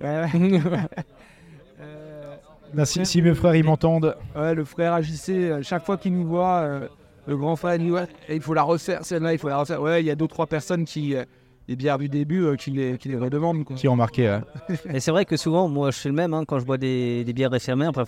Euh, 1.80 2.34
Là, 2.74 2.84
si, 2.84 3.04
si 3.06 3.22
mes 3.22 3.34
frères 3.34 3.54
ils 3.54 3.64
m'entendent, 3.64 4.14
ouais, 4.36 4.54
le 4.54 4.64
frère 4.64 4.98
euh, 5.30 5.62
chaque 5.62 5.84
fois 5.86 5.96
qu'il 5.96 6.12
nous 6.12 6.26
voit, 6.26 6.58
euh, 6.58 6.88
le 7.26 7.36
grand 7.36 7.56
frère 7.56 7.76
il 7.76 7.84
dit 7.84 7.90
ouais, 7.90 8.06
il 8.28 8.42
faut 8.42 8.52
la 8.52 8.62
refaire, 8.62 9.04
celle-là, 9.04 9.32
il 9.32 9.38
faut 9.38 9.48
la 9.48 9.58
refaire. 9.58 9.80
Ouais, 9.80 10.02
il 10.02 10.06
y 10.06 10.10
a 10.10 10.14
deux, 10.14 10.26
trois 10.28 10.46
personnes 10.46 10.84
qui, 10.84 11.14
euh, 11.16 11.24
les 11.68 11.76
bières 11.76 11.98
du 11.98 12.08
début, 12.08 12.42
euh, 12.44 12.56
qui, 12.56 12.70
les, 12.70 12.96
qui 12.98 13.08
les 13.08 13.16
redemandent. 13.16 13.64
Quoi. 13.64 13.76
qui 13.76 13.88
ont 13.88 13.96
marqué. 13.96 14.28
ouais. 14.68 14.76
Et 14.94 15.00
c'est 15.00 15.10
vrai 15.10 15.24
que 15.24 15.36
souvent, 15.36 15.68
moi, 15.68 15.90
je 15.90 15.98
fais 15.98 16.08
le 16.08 16.14
même 16.14 16.32
hein, 16.34 16.44
quand 16.46 16.58
je 16.58 16.64
bois 16.64 16.78
des, 16.78 17.24
des 17.24 17.32
bières 17.32 17.54
éphémères. 17.54 17.90
Enfin, 17.94 18.04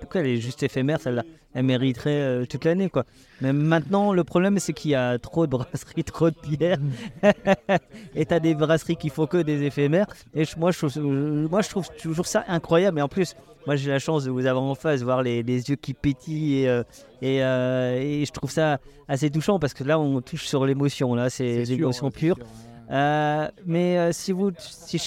pourquoi 0.00 0.20
elle 0.22 0.26
est 0.28 0.36
juste 0.40 0.62
éphémère, 0.62 1.00
celle-là? 1.00 1.22
Elle 1.56 1.66
mériterait 1.66 2.10
euh, 2.20 2.46
toute 2.46 2.64
l'année, 2.64 2.88
quoi. 2.90 3.04
Mais 3.40 3.52
maintenant, 3.52 4.12
le 4.12 4.24
problème, 4.24 4.58
c'est 4.58 4.72
qu'il 4.72 4.90
y 4.90 4.94
a 4.96 5.18
trop 5.18 5.46
de 5.46 5.50
brasseries, 5.52 6.02
trop 6.02 6.30
de 6.30 6.34
bières. 6.48 6.78
et 8.14 8.24
t'as 8.26 8.40
des 8.40 8.54
brasseries 8.54 8.96
qui 8.96 9.08
font 9.08 9.26
que 9.26 9.38
des 9.42 9.62
éphémères. 9.62 10.06
Et 10.34 10.44
je- 10.44 10.58
moi, 10.58 10.70
je 10.72 10.78
trouve, 10.78 10.92
euh, 10.96 11.48
moi, 11.48 11.62
je 11.62 11.68
trouve 11.68 11.88
toujours 12.00 12.26
ça 12.26 12.44
incroyable. 12.48 12.98
Et 12.98 13.02
en 13.02 13.08
plus, 13.08 13.36
moi, 13.66 13.76
j'ai 13.76 13.90
la 13.90 13.98
chance 13.98 14.24
de 14.24 14.30
vous 14.30 14.46
avoir 14.46 14.64
en 14.64 14.74
face, 14.74 15.02
voir 15.02 15.22
les, 15.22 15.42
les 15.42 15.68
yeux 15.70 15.76
qui 15.76 15.94
pétillent. 15.94 16.62
Et, 16.62 16.68
euh, 16.68 16.82
et, 17.22 17.42
euh, 17.44 18.00
et 18.00 18.24
je 18.24 18.32
trouve 18.32 18.50
ça 18.50 18.78
assez 19.08 19.30
touchant 19.30 19.58
parce 19.58 19.74
que 19.74 19.84
là, 19.84 19.98
on 19.98 20.20
touche 20.20 20.46
sur 20.46 20.66
l'émotion. 20.66 21.14
Là, 21.14 21.30
c'est 21.30 21.64
l'émotion 21.64 22.10
pure. 22.10 22.36
c'est 22.36 22.42
sûr, 22.42 22.46
ouais. 22.46 22.73
Euh, 22.90 23.48
mais 23.66 23.98
euh, 23.98 24.12
si 24.12 24.32
vous, 24.32 24.50
si 24.58 25.00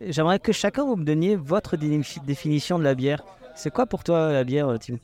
j'aimerais 0.00 0.38
que 0.38 0.52
chacun 0.52 0.84
vous 0.84 0.96
me 0.96 1.04
donniez 1.04 1.36
votre 1.36 1.76
dé- 1.76 2.00
définition 2.26 2.78
de 2.78 2.84
la 2.84 2.94
bière. 2.94 3.22
C'est 3.54 3.70
quoi 3.72 3.86
pour 3.86 4.04
toi 4.04 4.32
la 4.32 4.44
bière, 4.44 4.68
euh, 4.68 4.78
Tim? 4.78 4.96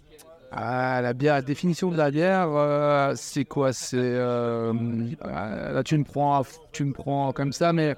Ah, 0.50 1.00
la 1.00 1.14
bière, 1.14 1.34
la 1.34 1.42
définition 1.42 1.90
de 1.90 1.96
la 1.96 2.10
bière, 2.10 3.12
c'est 3.16 3.46
quoi? 3.46 3.72
C'est 3.72 4.18
là 4.18 5.82
tu 5.82 5.96
me 5.96 6.04
prends, 6.04 6.42
tu 6.72 6.84
me 6.84 6.92
prends 6.92 7.32
comme 7.32 7.52
ça, 7.54 7.72
mais 7.72 7.96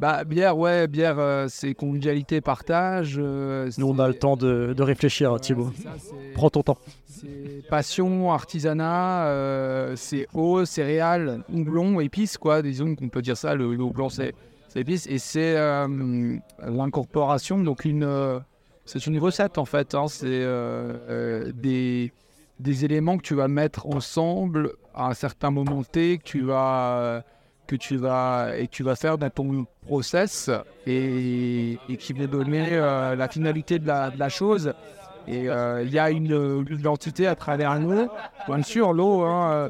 bah 0.00 0.24
bière, 0.24 0.56
ouais, 0.56 0.86
bière, 0.86 1.18
euh, 1.18 1.46
c'est 1.48 1.74
convivialité, 1.74 2.40
partage. 2.40 3.16
euh, 3.18 3.70
Nous, 3.76 3.86
on 3.86 3.98
a 3.98 4.08
le 4.08 4.14
temps 4.14 4.36
de, 4.36 4.72
de 4.74 4.82
réfléchir, 4.82 5.38
Thibaut. 5.40 5.70
ça, 5.82 5.90
Prends 6.34 6.48
ton 6.48 6.62
temps. 6.62 6.78
C'est 7.06 7.62
passion, 7.68 8.32
artisanat, 8.32 9.26
euh, 9.26 9.94
c'est 9.96 10.26
eau, 10.32 10.64
céréales, 10.64 11.44
houblon, 11.52 12.00
épices, 12.00 12.38
quoi. 12.38 12.62
Disons 12.62 12.94
qu'on 12.94 13.10
peut 13.10 13.20
dire 13.20 13.36
ça, 13.36 13.54
le, 13.54 13.74
le 13.74 13.82
houblon, 13.82 14.08
c'est 14.08 14.32
épices. 14.74 15.06
Et 15.06 15.18
c'est 15.18 15.54
l'incorporation, 16.66 17.58
donc 17.58 17.84
une, 17.84 18.40
c'est 18.86 19.06
une 19.06 19.18
recette, 19.18 19.58
en 19.58 19.64
fait. 19.66 19.94
hein. 19.94 20.06
c'est 20.08 20.46
des, 21.54 22.12
des 22.58 22.84
éléments 22.84 23.16
que 23.18 23.22
tu 23.22 23.34
vas 23.34 23.48
mettre 23.48 23.86
ensemble 23.86 24.72
à 24.94 25.08
un 25.08 25.14
certain 25.14 25.50
moment 25.50 25.82
T, 25.82 26.18
que 26.18 26.22
tu 26.24 26.40
vas, 26.42 27.22
que 27.70 27.76
tu 27.76 27.96
vas, 27.96 28.48
et 28.58 28.66
que 28.66 28.72
tu 28.72 28.82
vas 28.82 28.96
faire 28.96 29.16
dans 29.16 29.30
ton 29.30 29.64
process 29.86 30.50
et, 30.88 31.78
et 31.88 31.96
qui 31.96 32.12
va 32.12 32.26
donner 32.26 32.66
euh, 32.72 33.14
la 33.14 33.28
finalité 33.28 33.78
de 33.78 33.86
la, 33.86 34.10
de 34.10 34.18
la 34.18 34.28
chose. 34.28 34.72
Et 35.28 35.48
euh, 35.48 35.84
il 35.84 35.92
y 35.92 35.98
a 35.98 36.10
une, 36.10 36.32
une 36.68 36.78
identité 36.78 37.28
à 37.28 37.36
travers 37.36 37.78
l'eau. 37.78 38.08
Bien 38.48 38.62
sûr, 38.62 38.92
l'eau, 38.92 39.22
hein, 39.22 39.52
euh, 39.52 39.68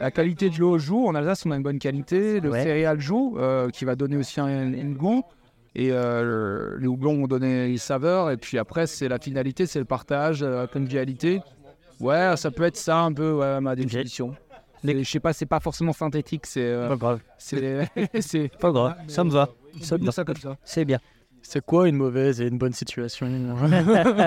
la 0.00 0.10
qualité 0.10 0.48
de 0.48 0.58
l'eau 0.58 0.78
joue. 0.78 1.06
En 1.06 1.14
Alsace, 1.14 1.44
on 1.44 1.50
a 1.50 1.56
une 1.56 1.62
bonne 1.62 1.78
qualité. 1.78 2.40
Le 2.40 2.50
Ouais. 2.50 2.62
céréal 2.62 2.98
joue, 3.00 3.36
euh, 3.38 3.68
qui 3.68 3.84
va 3.84 3.96
donner 3.96 4.16
aussi 4.16 4.40
un, 4.40 4.72
un 4.72 4.92
goût. 4.92 5.22
Et 5.74 5.88
les 5.90 6.86
houblons 6.86 7.16
vont 7.20 7.26
donner 7.26 7.68
les 7.68 7.78
saveurs. 7.78 8.30
Et 8.30 8.36
puis 8.38 8.58
après, 8.58 8.86
c'est 8.86 9.08
la 9.08 9.18
finalité, 9.18 9.66
c'est 9.66 9.78
le 9.78 9.84
partage, 9.86 10.42
la 10.42 10.66
convivialité. 10.66 11.40
Ouais, 12.00 12.34
ça 12.36 12.50
peut 12.50 12.64
être 12.64 12.76
ça 12.76 12.98
un 13.00 13.12
peu, 13.12 13.32
ouais, 13.32 13.60
ma 13.60 13.74
définition. 13.76 14.34
Mais 14.84 15.02
je 15.04 15.08
sais 15.10 15.20
pas, 15.20 15.32
c'est 15.32 15.46
pas 15.46 15.60
forcément 15.60 15.92
synthétique, 15.92 16.46
c'est. 16.46 16.60
euh, 16.64 16.88
Pas 16.88 16.96
grave. 16.96 17.20
c'est. 17.38 18.50
Pas 18.60 18.70
grave. 18.72 18.94
Ça 19.08 19.22
me 19.24 19.30
va. 19.30 19.48
Ça 19.80 19.96
me 19.98 20.04
va. 20.04 20.12
ça 20.12 20.24
comme 20.24 20.36
ça. 20.36 20.56
C'est 20.64 20.84
bien. 20.84 20.98
C'est 21.44 21.64
quoi 21.64 21.88
une 21.88 21.96
mauvaise 21.96 22.40
et 22.40 22.46
une 22.46 22.58
bonne 22.58 22.72
situation? 22.72 23.26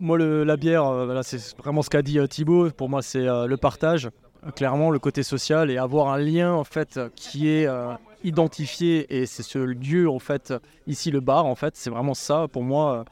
Moi, 0.00 0.18
le- 0.18 0.44
la 0.44 0.56
bière, 0.56 0.86
euh, 0.86 1.04
voilà, 1.06 1.22
c'est 1.22 1.56
vraiment 1.58 1.82
ce 1.82 1.90
qu'a 1.90 2.02
dit 2.02 2.18
euh, 2.18 2.26
Thibaut. 2.26 2.70
Pour 2.70 2.88
moi, 2.88 3.02
c'est 3.02 3.26
euh, 3.26 3.46
le 3.46 3.56
partage, 3.56 4.08
clairement, 4.56 4.90
le 4.90 4.98
côté 4.98 5.22
social 5.22 5.70
et 5.70 5.78
avoir 5.78 6.08
un 6.08 6.18
lien 6.18 6.52
en 6.52 6.64
fait 6.64 7.00
qui 7.14 7.48
est 7.48 7.66
euh, 7.66 7.92
identifié. 8.24 9.06
Et 9.16 9.26
c'est 9.26 9.42
ce 9.42 9.58
lieu 9.58 10.08
en 10.10 10.18
fait, 10.18 10.52
ici 10.86 11.10
le 11.10 11.20
bar 11.20 11.46
en 11.46 11.54
fait, 11.54 11.76
c'est 11.76 11.90
vraiment 11.90 12.14
ça 12.14 12.46
pour 12.50 12.62
moi, 12.64 13.04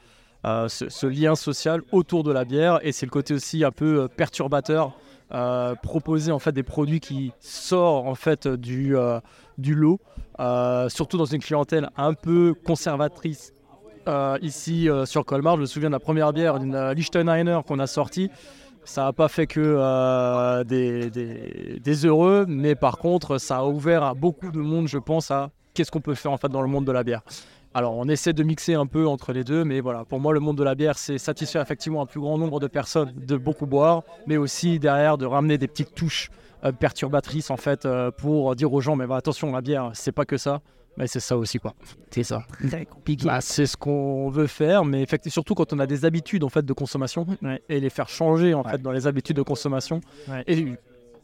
euh, 0.45 0.67
ce, 0.67 0.89
ce 0.89 1.07
lien 1.07 1.35
social 1.35 1.81
autour 1.91 2.23
de 2.23 2.31
la 2.31 2.45
bière. 2.45 2.79
Et 2.83 2.91
c'est 2.91 3.05
le 3.05 3.11
côté 3.11 3.33
aussi 3.33 3.63
un 3.63 3.71
peu 3.71 4.01
euh, 4.01 4.07
perturbateur. 4.07 4.93
Euh, 5.33 5.75
proposer 5.75 6.31
en 6.31 6.39
fait 6.39 6.51
des 6.51 6.63
produits 6.63 6.99
qui 6.99 7.31
sortent 7.39 8.07
en 8.07 8.15
fait 8.15 8.47
du, 8.47 8.95
euh, 8.97 9.19
du 9.57 9.75
lot, 9.75 9.99
euh, 10.39 10.89
surtout 10.89 11.17
dans 11.17 11.25
une 11.25 11.41
clientèle 11.41 11.89
un 11.97 12.13
peu 12.13 12.53
conservatrice 12.65 13.53
ici 14.41 14.89
sur 15.05 15.23
Colmar. 15.25 15.55
Je 15.57 15.61
me 15.61 15.65
souviens 15.67 15.89
de 15.89 15.93
la 15.93 15.99
première 15.99 16.33
bière, 16.33 16.59
d'une 16.59 16.75
Liechtensteiner 16.91 17.59
qu'on 17.67 17.77
a 17.79 17.85
sortie. 17.87 18.29
Ça 18.83 19.03
n'a 19.03 19.13
pas 19.13 19.27
fait 19.27 19.45
que 19.45 20.63
des, 20.63 21.11
des- 21.11 21.79
des 21.79 22.05
heureux, 22.05 22.45
mais 22.47 22.73
par 22.73 22.97
contre, 22.97 23.37
ça 23.37 23.57
a 23.57 23.63
ouvert 23.65 24.01
à 24.03 24.15
beaucoup 24.15 24.51
de 24.51 24.57
monde, 24.59 24.87
je 24.87 24.97
pense, 24.97 25.29
à 25.29 25.51
qu'est-ce 25.75 25.91
qu'on 25.91 26.01
peut 26.01 26.15
faire 26.15 26.31
en 26.31 26.37
fait 26.37 26.49
dans 26.49 26.63
le 26.63 26.67
monde 26.67 26.85
de 26.85 26.91
la 26.91 27.03
bière. 27.03 27.21
Alors, 27.73 27.95
on 27.95 28.07
essaie 28.09 28.33
de 28.33 28.43
mixer 28.43 28.73
un 28.73 28.85
peu 28.85 29.07
entre 29.07 29.31
les 29.31 29.43
deux, 29.45 29.63
mais 29.63 29.79
voilà, 29.79 30.03
pour 30.03 30.19
moi, 30.19 30.33
le 30.33 30.41
monde 30.41 30.57
de 30.57 30.63
la 30.63 30.75
bière, 30.75 30.97
c'est 30.97 31.17
satisfaire 31.17 31.61
effectivement 31.61 32.01
un 32.01 32.05
plus 32.05 32.19
grand 32.19 32.37
nombre 32.37 32.59
de 32.59 32.67
personnes 32.67 33.13
de 33.15 33.37
beaucoup 33.37 33.65
boire, 33.65 34.03
mais 34.27 34.35
aussi 34.37 34.77
derrière 34.77 35.17
de 35.17 35.25
ramener 35.25 35.57
des 35.57 35.67
petites 35.69 35.95
touches 35.95 36.29
euh, 36.65 36.73
perturbatrices 36.73 37.49
en 37.49 37.57
fait 37.57 37.85
euh, 37.85 38.11
pour 38.11 38.55
dire 38.57 38.71
aux 38.73 38.81
gens, 38.81 38.95
mais 38.97 39.07
bah, 39.07 39.15
attention, 39.15 39.51
la 39.53 39.61
bière, 39.61 39.91
c'est 39.93 40.11
pas 40.11 40.25
que 40.25 40.35
ça, 40.37 40.59
mais 40.97 41.07
c'est 41.07 41.21
ça 41.21 41.37
aussi 41.37 41.59
quoi. 41.59 41.73
C'est 42.09 42.23
ça. 42.23 42.43
Très 42.67 42.85
compliqué. 42.85 43.25
Bah, 43.25 43.39
c'est 43.39 43.65
ce 43.65 43.77
qu'on 43.77 44.29
veut 44.29 44.47
faire, 44.47 44.83
mais 44.83 45.01
effectivement, 45.01 45.31
surtout 45.31 45.55
quand 45.55 45.71
on 45.71 45.79
a 45.79 45.87
des 45.87 46.03
habitudes 46.03 46.43
en 46.43 46.49
fait 46.49 46.65
de 46.65 46.73
consommation 46.73 47.25
Ouais. 47.41 47.61
et 47.69 47.79
les 47.79 47.89
faire 47.89 48.09
changer 48.09 48.53
en 48.53 48.63
Ouais. 48.63 48.71
fait 48.71 48.81
dans 48.81 48.91
les 48.91 49.07
habitudes 49.07 49.37
de 49.37 49.41
consommation. 49.43 50.01
Ouais. 50.27 50.43
Et, 50.47 50.67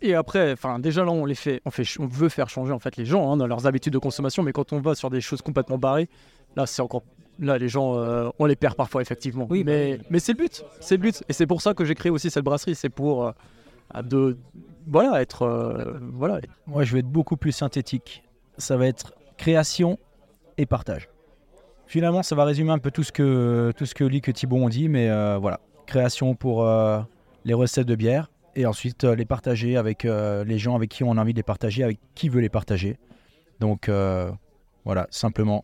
et 0.02 0.16
après, 0.16 0.54
enfin 0.54 0.80
déjà 0.80 1.04
là 1.04 1.12
on 1.12 1.26
les 1.26 1.36
fait, 1.36 1.62
on 1.66 1.72
fait, 1.72 1.84
on 2.00 2.08
veut 2.08 2.30
faire 2.30 2.48
changer 2.50 2.72
en 2.72 2.80
fait 2.80 2.96
les 2.98 3.06
gens 3.06 3.32
hein, 3.34 3.36
dans 3.38 3.48
leurs 3.48 3.68
habitudes 3.68 3.94
de 3.94 3.98
consommation, 4.00 4.44
mais 4.44 4.54
quand 4.54 4.72
on 4.72 4.80
va 4.80 4.96
sur 4.96 5.10
des 5.10 5.22
choses 5.22 5.42
complètement 5.42 5.78
barrées, 5.78 6.08
là 6.58 6.66
c'est 6.66 6.82
encore, 6.82 7.04
là 7.40 7.58
les 7.58 7.70
gens, 7.70 7.98
euh, 7.98 8.30
on 8.40 8.46
les 8.46 8.58
perd 8.58 8.76
parfois 8.76 9.02
effectivement. 9.02 9.48
Oui, 9.50 9.64
bah 9.64 9.72
mais 9.72 10.00
mais 10.10 10.20
c'est 10.20 10.34
le 10.34 10.40
but, 10.40 10.66
c'est 10.82 10.98
le 10.98 11.02
but, 11.02 11.24
et 11.30 11.34
c'est 11.34 11.48
pour 11.48 11.62
ça 11.62 11.74
que 11.74 11.86
j'ai 11.86 11.96
créé 11.96 12.10
aussi 12.10 12.30
cette 12.30 12.44
brasserie, 12.44 12.76
c'est 12.76 12.90
pour 12.90 13.28
euh, 13.28 14.02
de, 14.04 14.38
voilà, 14.86 15.22
être, 15.22 15.44
euh, 15.44 16.00
voilà. 16.14 16.42
Moi, 16.66 16.84
je 16.84 16.94
vais 16.94 17.00
être 17.00 17.10
beaucoup 17.10 17.38
plus 17.38 17.54
synthétique. 17.54 18.24
Ça 18.58 18.76
va 18.76 18.88
être 18.88 19.14
création 19.38 19.98
et 20.58 20.66
partage. 20.66 21.08
Finalement, 21.86 22.22
ça 22.24 22.36
va 22.36 22.44
résumer 22.44 22.72
un 22.72 22.80
peu 22.80 22.92
tout 22.92 23.04
ce 23.04 23.14
que, 23.14 23.72
tout 23.78 23.86
ce 23.86 23.96
que 23.96 24.04
Lee 24.04 24.22
et 24.26 24.34
Thibault 24.34 24.58
ont 24.58 24.68
dit, 24.68 24.90
mais 24.90 25.08
voilà. 25.38 25.62
Création 25.86 26.36
pour 26.36 26.68
les 27.46 27.54
recettes 27.54 27.88
de 27.88 27.96
bière 27.96 28.30
et 28.58 28.66
ensuite 28.66 29.04
euh, 29.04 29.16
les 29.16 29.26
partager 29.26 29.78
avec 29.78 30.04
euh, 30.04 30.44
les 30.44 30.58
gens 30.58 30.76
avec 30.76 30.90
qui 30.90 31.04
on 31.04 31.12
a 31.12 31.22
envie 31.22 31.34
de 31.34 31.38
les 31.38 31.44
partager, 31.44 31.84
avec 31.84 32.00
qui 32.16 32.28
veut 32.28 32.42
les 32.42 32.50
partager. 32.50 32.98
Donc 33.60 33.88
euh, 33.88 34.32
voilà, 34.84 35.08
simplement. 35.12 35.64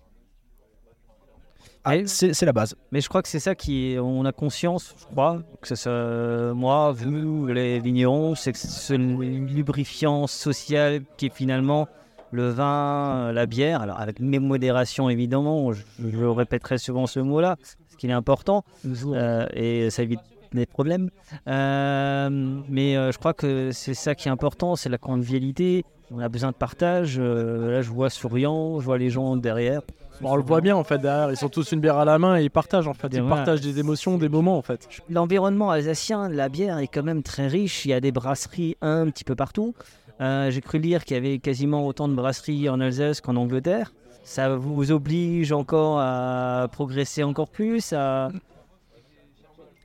Ah, 1.86 1.96
c'est 2.06 2.42
la 2.44 2.54
base. 2.54 2.76
Mais 2.92 3.02
je 3.02 3.10
crois 3.10 3.22
que 3.22 3.28
c'est 3.28 3.40
ça 3.40 3.56
qui 3.56 3.98
on 4.00 4.24
a 4.24 4.32
conscience, 4.32 4.96
je 4.98 5.06
crois, 5.06 5.44
que 5.62 5.68
ce 5.68 5.76
soit 5.76 6.54
moi, 6.54 6.94
vous, 6.94 7.48
les 7.48 7.80
vignerons, 7.80 8.36
c'est 8.36 8.56
ce 8.56 8.94
lubrifiant 8.94 10.28
social 10.28 11.02
qui 11.18 11.26
est 11.26 11.34
finalement 11.34 11.88
le 12.32 12.50
vin, 12.50 13.32
la 13.34 13.46
bière, 13.46 13.82
alors 13.82 14.00
avec 14.00 14.20
mes 14.20 14.40
modérations 14.40 15.10
évidemment, 15.10 15.74
je, 15.74 15.84
je 16.00 16.26
répéterai 16.26 16.78
souvent 16.78 17.06
ce 17.06 17.20
mot-là, 17.20 17.58
parce 17.58 17.96
qu'il 17.98 18.10
est 18.10 18.14
important, 18.14 18.64
euh, 18.86 19.46
et 19.54 19.90
ça 19.92 20.04
évite 20.04 20.22
des 20.54 20.66
problèmes. 20.66 21.10
Euh, 21.48 22.30
mais 22.70 22.96
euh, 22.96 23.12
je 23.12 23.18
crois 23.18 23.34
que 23.34 23.72
c'est 23.72 23.94
ça 23.94 24.16
qui 24.16 24.30
est 24.30 24.32
important, 24.32 24.76
c'est 24.76 24.90
la 24.90 24.98
convivialité, 24.98 25.86
on 26.12 26.20
a 26.20 26.30
besoin 26.30 26.52
de 26.52 26.56
partage, 26.56 27.18
euh, 27.20 27.72
là 27.72 27.82
je 27.82 27.90
vois 27.90 28.10
souriant, 28.10 28.80
je 28.80 28.86
vois 28.86 28.98
les 28.98 29.10
gens 29.10 29.36
derrière. 29.36 29.82
Bon, 30.22 30.32
on 30.32 30.36
le 30.36 30.44
voit 30.44 30.62
bien 30.62 30.76
en 30.76 30.84
fait 30.84 31.00
derrière, 31.00 31.32
ils 31.32 31.38
sont 31.38 31.50
tous 31.50 31.72
une 31.72 31.80
bière 31.80 31.98
à 31.98 32.06
la 32.06 32.18
main 32.20 32.38
et 32.40 32.44
ils 32.44 32.52
partagent 32.52 32.88
en 32.88 32.94
fait, 32.94 33.08
ils 33.12 33.22
voilà. 33.22 33.36
partagent 33.38 33.62
des 33.62 33.80
émotions, 33.80 34.18
des 34.18 34.30
moments 34.30 34.58
en 34.58 34.62
fait. 34.62 34.88
L'environnement 35.10 35.72
alsacien 35.72 36.30
de 36.30 36.36
la 36.36 36.50
bière 36.50 36.78
est 36.78 36.88
quand 36.88 37.04
même 37.04 37.24
très 37.24 37.48
riche. 37.48 37.86
Il 37.86 37.90
y 37.90 37.94
a 37.94 38.00
des 38.00 38.12
brasseries 38.12 38.78
un 38.82 39.10
petit 39.10 39.24
peu 39.24 39.36
partout. 39.36 39.74
Euh, 40.22 40.52
J'ai 40.52 40.62
cru 40.62 40.78
lire 40.80 41.04
qu'il 41.04 41.16
y 41.16 41.20
avait 41.20 41.40
quasiment 41.40 41.86
autant 41.88 42.08
de 42.08 42.14
brasseries 42.14 42.70
en 42.70 42.80
Alsace 42.80 43.20
qu'en 43.22 43.36
Angleterre. 43.36 43.92
Ça 44.24 44.56
vous 44.56 44.92
oblige 44.92 45.52
encore 45.52 46.00
à 46.00 46.68
progresser 46.72 47.24
encore 47.24 47.50
plus 47.50 47.92
à... 47.94 48.30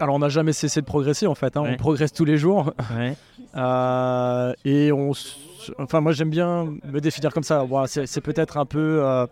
Alors 0.00 0.14
on 0.14 0.20
n'a 0.20 0.28
jamais 0.28 0.52
cessé 0.52 0.80
de 0.80 0.86
progresser 0.86 1.26
en 1.26 1.34
fait, 1.34 1.56
hein, 1.56 1.62
Ouais. 1.62 1.70
on 1.72 1.76
progresse 1.76 2.12
tous 2.12 2.24
les 2.24 2.36
jours. 2.36 2.72
Ouais. 2.96 3.14
Euh, 3.56 4.52
et 4.66 4.92
on, 4.92 5.12
enfin 5.78 6.02
moi 6.02 6.12
j'aime 6.12 6.28
bien 6.28 6.66
me 6.84 7.00
définir 7.00 7.32
comme 7.32 7.42
ça. 7.42 7.64
Bon, 7.64 7.86
c'est 7.86 8.20
peut-être 8.20 8.58
un 8.58 8.66
peu 8.66 9.00
euh, 9.02 9.26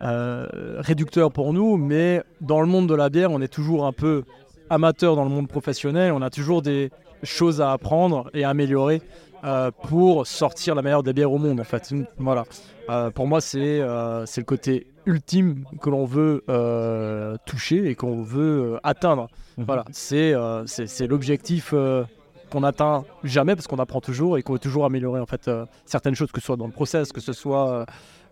réducteur 0.00 1.30
pour 1.30 1.52
nous, 1.52 1.76
mais 1.76 2.22
dans 2.40 2.60
le 2.60 2.66
monde 2.66 2.88
de 2.88 2.94
la 2.94 3.08
bière, 3.10 3.30
on 3.30 3.40
est 3.40 3.52
toujours 3.52 3.86
un 3.86 3.92
peu 3.92 4.24
amateur 4.70 5.16
dans 5.16 5.24
le 5.24 5.30
monde 5.30 5.48
professionnel. 5.48 6.12
On 6.12 6.22
a 6.22 6.30
toujours 6.30 6.62
des 6.62 6.90
choses 7.22 7.60
à 7.60 7.72
apprendre 7.72 8.30
et 8.32 8.44
à 8.44 8.50
améliorer 8.50 9.02
euh, 9.44 9.70
pour 9.88 10.26
sortir 10.26 10.74
la 10.74 10.82
meilleure 10.82 11.02
des 11.02 11.12
bières 11.12 11.32
au 11.32 11.38
monde 11.38 11.60
en 11.60 11.64
fait. 11.64 11.92
Voilà. 12.18 12.44
Euh, 12.88 13.10
pour 13.10 13.26
moi 13.26 13.40
c'est 13.40 13.80
euh, 13.80 14.24
le 14.36 14.42
côté 14.42 14.86
ultime 15.06 15.64
que 15.80 15.90
l'on 15.90 16.04
veut 16.04 16.44
euh, 16.48 17.36
toucher 17.46 17.88
et 17.88 17.94
qu'on 17.94 18.22
veut 18.22 18.74
euh, 18.74 18.80
atteindre. 18.82 19.28
Voilà, 19.58 19.84
c'est 19.92 20.32
euh, 20.32 20.64
l'objectif 21.08 21.72
euh, 21.74 22.04
qu'on 22.50 22.62
atteint 22.62 23.04
jamais 23.24 23.54
parce 23.54 23.66
qu'on 23.66 23.78
apprend 23.78 24.00
toujours 24.00 24.38
et 24.38 24.42
qu'on 24.42 24.54
veut 24.54 24.58
toujours 24.58 24.84
améliorer 24.84 25.20
en 25.20 25.26
fait 25.26 25.48
euh, 25.48 25.66
certaines 25.84 26.14
choses, 26.14 26.32
que 26.32 26.40
ce 26.40 26.46
soit 26.46 26.56
dans 26.56 26.66
le 26.66 26.72
process, 26.72 27.12
que 27.12 27.20
ce 27.20 27.32
soit 27.32 27.84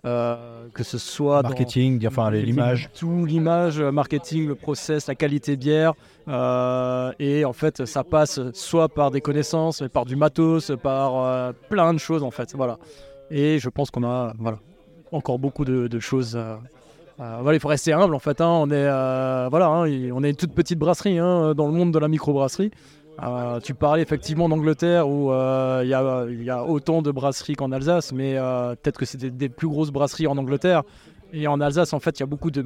euh, 0.08 0.34
euh, 0.36 0.68
que 0.72 0.84
ce 0.84 0.98
soit 0.98 1.42
dans- 1.42 1.48
Marketing, 1.50 2.06
enfin 2.06 2.30
l'image. 2.30 2.90
tout 2.98 3.24
l'image, 3.26 3.78
le 3.80 3.92
marketing, 3.92 4.46
le 4.48 4.54
process, 4.54 5.06
la 5.06 5.14
qualité 5.14 5.56
bière. 5.56 5.92
euh, 6.28 7.12
et 7.18 7.44
en 7.44 7.52
fait, 7.52 7.84
ça 7.86 8.04
passe 8.04 8.40
soit 8.52 8.88
par 8.88 9.10
des 9.10 9.20
connaissances, 9.20 9.82
par 9.92 10.04
du 10.04 10.16
matos, 10.16 10.72
par 10.82 11.24
euh, 11.24 11.52
plein 11.68 11.92
de 11.94 11.98
choses 11.98 12.22
en 12.22 12.30
fait. 12.30 12.54
Voilà. 12.54 12.78
Et 13.30 13.58
je 13.58 13.68
pense 13.68 13.90
qu'on 13.90 14.04
a 14.04 14.32
voilà, 14.38 14.58
encore 15.12 15.38
beaucoup 15.38 15.64
de, 15.64 15.86
de 15.88 16.00
choses. 16.00 16.34
euh, 16.36 16.56
euh, 17.20 17.38
voilà, 17.42 17.56
il 17.56 17.60
faut 17.60 17.68
rester 17.68 17.92
humble 17.92 18.14
en 18.14 18.18
fait. 18.20 18.40
hein. 18.40 18.48
On 18.48 18.68
est 18.70 18.74
euh, 18.74 19.48
voilà, 19.50 19.66
hein, 19.66 19.82
on 20.12 20.22
est 20.24 20.30
une 20.30 20.36
toute 20.36 20.52
petite 20.54 20.78
brasserie 20.78 21.18
hein, 21.18 21.54
dans 21.54 21.66
le 21.66 21.72
monde 21.72 21.92
de 21.92 21.98
la 21.98 22.08
microbrasserie. 22.08 22.70
Euh, 23.22 23.58
tu 23.60 23.74
parlais 23.74 24.02
effectivement 24.02 24.48
d'Angleterre 24.48 25.08
où 25.08 25.32
euh, 25.32 25.80
il 25.82 25.88
y, 25.88 25.94
a, 25.94 26.26
y 26.28 26.50
a 26.50 26.64
autant 26.64 27.02
de 27.02 27.10
brasseries 27.10 27.54
qu'en 27.54 27.72
Alsace, 27.72 28.12
mais 28.12 28.36
euh, 28.36 28.74
peut-être 28.76 28.98
que 28.98 29.04
c'est 29.06 29.18
des, 29.18 29.30
des 29.30 29.48
plus 29.48 29.66
grosses 29.68 29.90
brasseries 29.90 30.26
en 30.28 30.36
Angleterre. 30.38 30.82
Et 31.32 31.46
en 31.48 31.60
Alsace, 31.60 31.92
en 31.92 32.00
fait, 32.00 32.18
il 32.18 32.20
y 32.20 32.22
a 32.22 32.26
beaucoup 32.26 32.50
de 32.50 32.64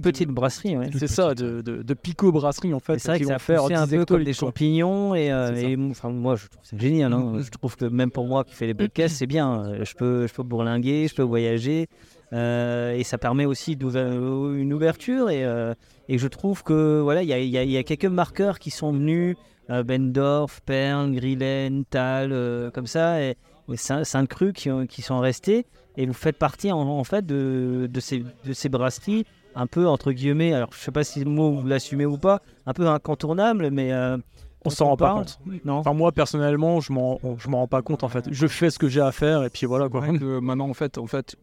petites 0.00 0.30
brasseries. 0.30 0.76
Ouais. 0.78 0.88
c'est 0.98 1.06
ça, 1.06 1.34
de, 1.34 1.60
de, 1.60 1.82
de 1.82 1.94
pico-brasseries 1.94 2.72
en 2.72 2.80
fait, 2.80 2.98
C'est 2.98 3.08
vrai 3.08 3.18
qui 3.18 3.24
que 3.24 3.28
vont 3.28 3.34
ça 3.34 3.38
faire 3.38 3.64
un 3.66 3.86
10 3.86 3.96
peu 3.96 4.04
comme 4.06 4.24
des 4.24 4.32
champignons 4.32 5.14
et, 5.14 5.30
euh, 5.30 5.54
C'est 5.54 5.60
ça. 5.62 5.68
et, 5.68 5.76
enfin, 5.90 6.08
moi 6.08 6.36
je 6.36 6.46
trouve 6.46 6.64
ça 6.64 6.76
génial. 6.78 7.12
hein. 7.12 7.34
Je 7.40 7.50
trouve 7.50 7.76
que 7.76 7.84
même 7.84 8.10
pour 8.10 8.26
moi 8.26 8.42
qui 8.44 8.54
fais 8.54 8.66
les 8.66 8.74
podcasts, 8.74 9.16
c'est 9.16 9.26
bien. 9.26 9.62
Euh, 9.66 9.84
Je 9.84 9.94
peux, 9.94 10.26
je 10.26 10.32
peux 10.32 10.42
bourlinguer, 10.42 11.06
je 11.08 11.14
peux 11.14 11.22
voyager 11.22 11.88
euh, 12.32 12.94
et 12.96 13.04
ça 13.04 13.18
permet 13.18 13.44
aussi 13.44 13.74
une 13.74 14.72
ouverture 14.72 15.28
et, 15.28 15.44
euh, 15.44 15.74
et 16.08 16.16
je 16.16 16.26
trouve 16.28 16.62
que 16.64 17.00
voilà, 17.02 17.22
il 17.22 17.28
y 17.28 17.34
y 17.46 17.70
y 17.70 17.76
a 17.76 17.82
quelques 17.82 18.06
marqueurs 18.06 18.58
qui 18.58 18.70
sont 18.70 18.92
venus, 18.92 19.36
euh, 19.36 19.40
Bendorf, 19.82 20.60
Perl, 20.66 21.12
Grillen, 21.12 21.84
Tal, 21.88 22.30
euh, 22.32 22.70
comme 22.70 22.86
ça 22.86 23.22
et, 23.22 23.36
et 23.70 23.76
Saint- 23.76 24.04
Sainte-Cru 24.04 24.52
qui, 24.52 24.70
ont- 24.70 24.86
qui 24.86 25.00
sont 25.02 25.18
restés 25.20 25.66
et 25.96 26.04
vous 26.06 26.12
faites 26.12 26.36
partie 26.38 26.70
en, 26.72 26.80
en 26.80 27.04
fait 27.04 27.24
de, 27.24 27.88
de 27.90 28.00
ces, 28.00 28.24
de 28.44 28.52
ces 28.52 28.68
brasseries 28.68 29.24
un 29.54 29.66
peu 29.66 29.86
entre 29.86 30.12
guillemets, 30.12 30.52
alors 30.54 30.70
je 30.72 30.78
sais 30.78 30.90
pas 30.90 31.04
si 31.04 31.22
le 31.24 31.30
mot 31.30 31.52
vous 31.52 31.66
l'assumez 31.66 32.06
ou 32.06 32.16
pas, 32.18 32.40
un 32.66 32.72
peu 32.72 32.86
incontournable, 32.88 33.70
mais 33.70 33.92
euh, 33.92 34.16
On 34.64 34.70
s'en 34.70 34.86
rend 34.86 34.96
pas 34.96 35.12
compte. 35.14 35.38
Non. 35.64 35.74
Enfin, 35.74 35.92
moi 35.92 36.10
personnellement, 36.12 36.80
je 36.80 36.92
m'en, 36.92 37.18
je 37.38 37.48
m'en 37.48 37.58
rends 37.58 37.66
pas 37.68 37.82
compte 37.82 38.02
en 38.04 38.08
fait. 38.08 38.26
Je 38.32 38.46
fais 38.46 38.70
ce 38.70 38.78
que 38.78 38.88
j'ai 38.88 39.00
à 39.02 39.12
faire 39.12 39.44
et 39.44 39.50
puis 39.50 39.66
voilà 39.66 39.88
quoi. 39.88 40.06
que 40.06 40.38
maintenant, 40.40 40.68
en 40.70 40.74
fait, 40.74 40.96
en 40.98 41.06
fait, 41.06 41.36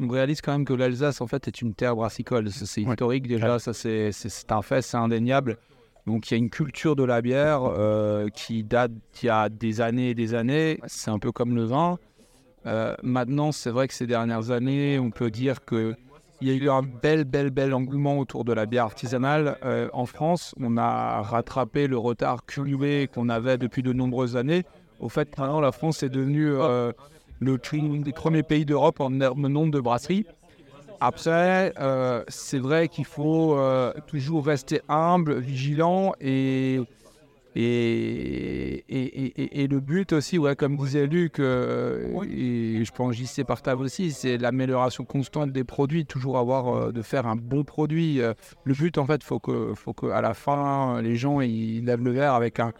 on 0.00 0.08
réalise 0.08 0.40
quand 0.40 0.52
même 0.52 0.64
que 0.64 0.72
l'Alsace, 0.72 1.20
en 1.20 1.26
fait, 1.26 1.46
est 1.48 1.60
une 1.60 1.74
terre 1.74 1.94
brassicole. 1.94 2.50
C'est 2.50 2.80
historique 2.80 3.28
déjà, 3.28 3.58
ça 3.58 3.74
c'est, 3.74 4.12
c'est, 4.12 4.30
c'est 4.30 4.50
un 4.50 4.62
fait, 4.62 4.80
c'est 4.80 4.96
indéniable. 4.96 5.58
Donc 6.06 6.30
il 6.30 6.34
y 6.34 6.36
a 6.36 6.38
une 6.38 6.50
culture 6.50 6.96
de 6.96 7.04
la 7.04 7.22
bière 7.22 7.62
euh, 7.62 8.28
qui 8.28 8.64
date 8.64 8.92
d'il 9.14 9.26
y 9.26 9.30
a 9.30 9.48
des 9.48 9.80
années 9.80 10.10
et 10.10 10.14
des 10.14 10.34
années. 10.34 10.80
C'est 10.86 11.10
un 11.10 11.18
peu 11.18 11.32
comme 11.32 11.54
le 11.54 11.64
vin. 11.64 11.98
Euh, 12.66 12.94
maintenant, 13.02 13.52
c'est 13.52 13.70
vrai 13.70 13.88
que 13.88 13.94
ces 13.94 14.06
dernières 14.06 14.50
années, 14.50 14.98
on 14.98 15.10
peut 15.10 15.30
dire 15.30 15.64
que 15.64 15.94
il 16.40 16.48
y 16.48 16.50
a 16.50 16.54
eu 16.54 16.68
un 16.68 16.82
bel, 16.82 17.22
bel, 17.22 17.50
bel 17.50 17.72
engouement 17.72 18.18
autour 18.18 18.44
de 18.44 18.52
la 18.52 18.66
bière 18.66 18.84
artisanale. 18.84 19.58
Euh, 19.64 19.88
en 19.92 20.06
France, 20.06 20.56
on 20.60 20.76
a 20.76 21.22
rattrapé 21.22 21.86
le 21.86 21.96
retard 21.96 22.44
cumulé 22.46 23.08
qu'on 23.12 23.28
avait 23.28 23.58
depuis 23.58 23.84
de 23.84 23.92
nombreuses 23.92 24.36
années. 24.36 24.64
Au 24.98 25.08
fait, 25.08 25.38
maintenant, 25.38 25.60
la 25.60 25.70
France 25.70 26.02
est 26.02 26.08
devenue 26.08 26.56
le 27.38 28.12
premiers 28.12 28.42
pays 28.42 28.64
d'Europe 28.64 29.00
en 29.00 29.10
nombre 29.10 29.70
de 29.70 29.80
brasseries. 29.80 30.26
Après, 31.04 31.72
euh, 31.80 32.22
c'est 32.28 32.60
vrai 32.60 32.86
qu'il 32.86 33.06
faut 33.06 33.58
euh, 33.58 33.92
toujours 34.06 34.46
rester 34.46 34.82
humble, 34.88 35.40
vigilant 35.40 36.12
et, 36.20 36.78
et, 37.56 38.84
et, 38.88 39.66
le 39.66 39.80
but 39.80 40.12
aussi, 40.12 40.38
ouais, 40.38 40.54
comme 40.54 40.76
disait 40.76 41.08
Luc, 41.08 41.40
euh, 41.40 42.22
et 42.30 42.84
je 42.84 42.92
pense 42.92 43.16
JC 43.16 43.42
partage 43.44 43.80
aussi, 43.80 44.12
c'est 44.12 44.38
l'amélioration 44.38 45.04
constante 45.04 45.50
des 45.50 45.64
produits, 45.64 46.06
toujours 46.06 46.38
avoir 46.38 46.68
euh, 46.68 46.92
de 46.92 47.02
faire 47.02 47.26
un 47.26 47.34
bon 47.34 47.64
produit. 47.64 48.20
Le 48.62 48.72
but, 48.72 48.96
en 48.96 49.04
fait, 49.04 49.24
faut 49.24 49.40
que, 49.40 49.74
faut 49.74 49.94
que 49.94 50.06
la 50.06 50.34
fin, 50.34 51.02
les 51.02 51.16
gens 51.16 51.40
ils 51.40 51.84
lèvent 51.84 52.04
le 52.04 52.12
verre 52.12 52.34
avec 52.34 52.60
un, 52.60 52.70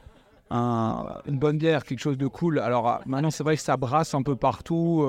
un- 0.50 1.06
une 1.26 1.40
bonne 1.40 1.58
bière, 1.58 1.82
quelque 1.82 1.98
chose 1.98 2.18
de 2.18 2.28
cool. 2.28 2.60
Alors 2.60 2.86
ah, 2.86 3.00
maintenant, 3.04 3.32
c'est 3.32 3.42
vrai 3.42 3.56
que 3.56 3.62
ça 3.62 3.76
brasse 3.76 4.14
un 4.14 4.22
peu 4.22 4.36
partout, 4.36 5.04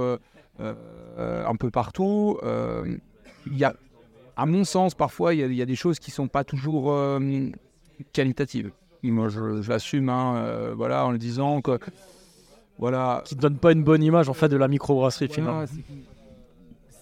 un 0.59 1.55
peu 1.55 1.69
partout. 1.71 2.37
Euh, 2.43 2.97
Il 3.47 3.57
y 3.57 3.63
a, 3.63 3.73
à 4.37 4.45
mon 4.45 4.63
sens, 4.63 4.95
parfois, 4.95 5.33
il 5.33 5.39
y 5.39 5.43
a, 5.43 5.47
il 5.47 5.53
y 5.55 5.61
a 5.61 5.65
des 5.65 5.75
choses 5.75 5.99
qui 5.99 6.11
sont 6.11 6.27
pas 6.27 6.43
toujours 6.43 6.91
euh, 6.91 7.19
qualitatives. 8.13 8.71
Moi, 9.03 9.27
je, 9.29 9.61
je 9.61 9.69
l'assume, 9.69 10.07
hein, 10.09 10.35
euh, 10.37 10.73
voilà, 10.75 11.05
en 11.05 11.11
le 11.11 11.17
disant 11.17 11.61
que, 11.61 11.77
voilà, 12.79 13.21
Qui 13.25 13.35
donne 13.35 13.57
pas 13.57 13.71
une 13.73 13.83
bonne 13.83 14.01
image 14.01 14.29
en 14.29 14.33
fait 14.33 14.47
de 14.49 14.55
la 14.57 14.67
microbrasserie 14.67 15.25
Ouais, 15.27 15.33
finalement. 15.33 15.65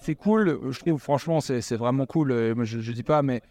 c'est- 0.02 0.16
cool, 0.16 0.60
je 0.72 0.80
trouve 0.80 1.00
franchement 1.00 1.40
c'est 1.42 1.76
vraiment 1.76 2.06
cool, 2.08 2.32
euh, 2.32 2.56
je, 2.66 2.80
je 2.80 2.92
dis 2.92 3.04
pas 3.04 3.22
mais 3.22 3.42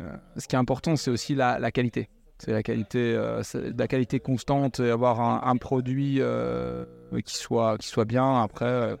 euh, 0.00 0.10
ce 0.38 0.48
qui 0.48 0.56
est 0.56 0.58
important 0.58 0.96
c'est 0.96 1.10
aussi 1.10 1.34
la, 1.34 1.58
la 1.58 1.70
qualité. 1.70 2.08
C'est 2.38 2.52
la 2.52 2.62
qualité, 2.62 3.14
euh, 3.14 3.42
la 3.76 3.86
qualité 3.88 4.18
constante 4.20 4.80
et 4.80 4.90
avoir 4.90 5.20
un, 5.20 5.42
un 5.44 5.56
produit 5.56 6.16
euh, 6.20 6.84
qui 7.24 7.36
soit 7.36 7.76
qui 7.78 7.88
soit 7.88 8.04
bien. 8.06 8.42
Après, 8.42 8.64
euh, 8.64 8.96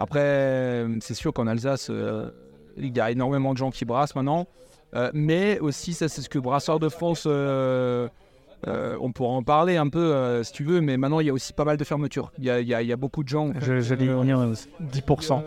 après 0.00 0.20
euh, 0.22 0.96
c'est 1.00 1.14
sûr 1.14 1.32
qu'en 1.32 1.46
Alsace 1.46 1.88
euh, 1.90 2.30
il 2.76 2.96
y 2.96 3.00
a 3.00 3.10
énormément 3.10 3.52
de 3.52 3.58
gens 3.58 3.70
qui 3.70 3.84
brassent 3.84 4.14
maintenant, 4.16 4.46
Euh, 4.96 5.10
mais 5.14 5.60
aussi 5.60 5.92
ça 5.94 6.08
c'est 6.08 6.20
ce 6.22 6.28
que 6.28 6.40
Brasseur 6.40 6.78
de 6.80 6.88
France 6.88 7.24
euh, 7.26 8.08
euh, 8.66 8.96
on 9.00 9.12
pourra 9.12 9.34
en 9.34 9.42
parler 9.44 9.76
un 9.76 9.88
peu 9.88 10.00
euh, 10.12 10.42
si 10.42 10.52
tu 10.52 10.64
veux, 10.64 10.80
mais 10.80 10.96
maintenant 10.96 11.20
il 11.20 11.26
y 11.28 11.30
a 11.30 11.32
aussi 11.32 11.52
pas 11.52 11.64
mal 11.64 11.76
de 11.76 11.84
fermetures. 11.84 12.32
Il 12.38 12.44
y 12.44 12.50
a, 12.50 12.60
il 12.60 12.66
y 12.68 12.74
a- 12.74 12.82
il 12.82 12.88
y 12.88 12.92
a 12.92 12.96
beaucoup 12.96 13.22
de 13.22 13.28
gens. 13.28 13.52
Je, 13.60 13.80
je 13.80 13.94
ouais, 13.94 14.34
aussi. 14.52 14.68
10%. 14.80 15.42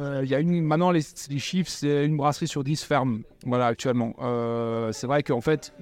Euh, 0.00 0.20
Il 0.24 0.28
y 0.30 0.34
a 0.34 0.40
une, 0.40 0.60
maintenant, 0.62 0.90
les, 0.90 1.00
les 1.30 1.38
chiffres, 1.38 1.70
c'est 1.70 2.04
une 2.04 2.16
brasserie 2.16 2.48
sur 2.48 2.62
10 2.64 2.82
fermes, 2.84 3.22
voilà, 3.46 3.66
actuellement. 3.66 4.14
Euh, 4.20 4.92
c'est 4.92 5.06
vrai 5.06 5.22
qu'en 5.22 5.40
fait, 5.40 5.72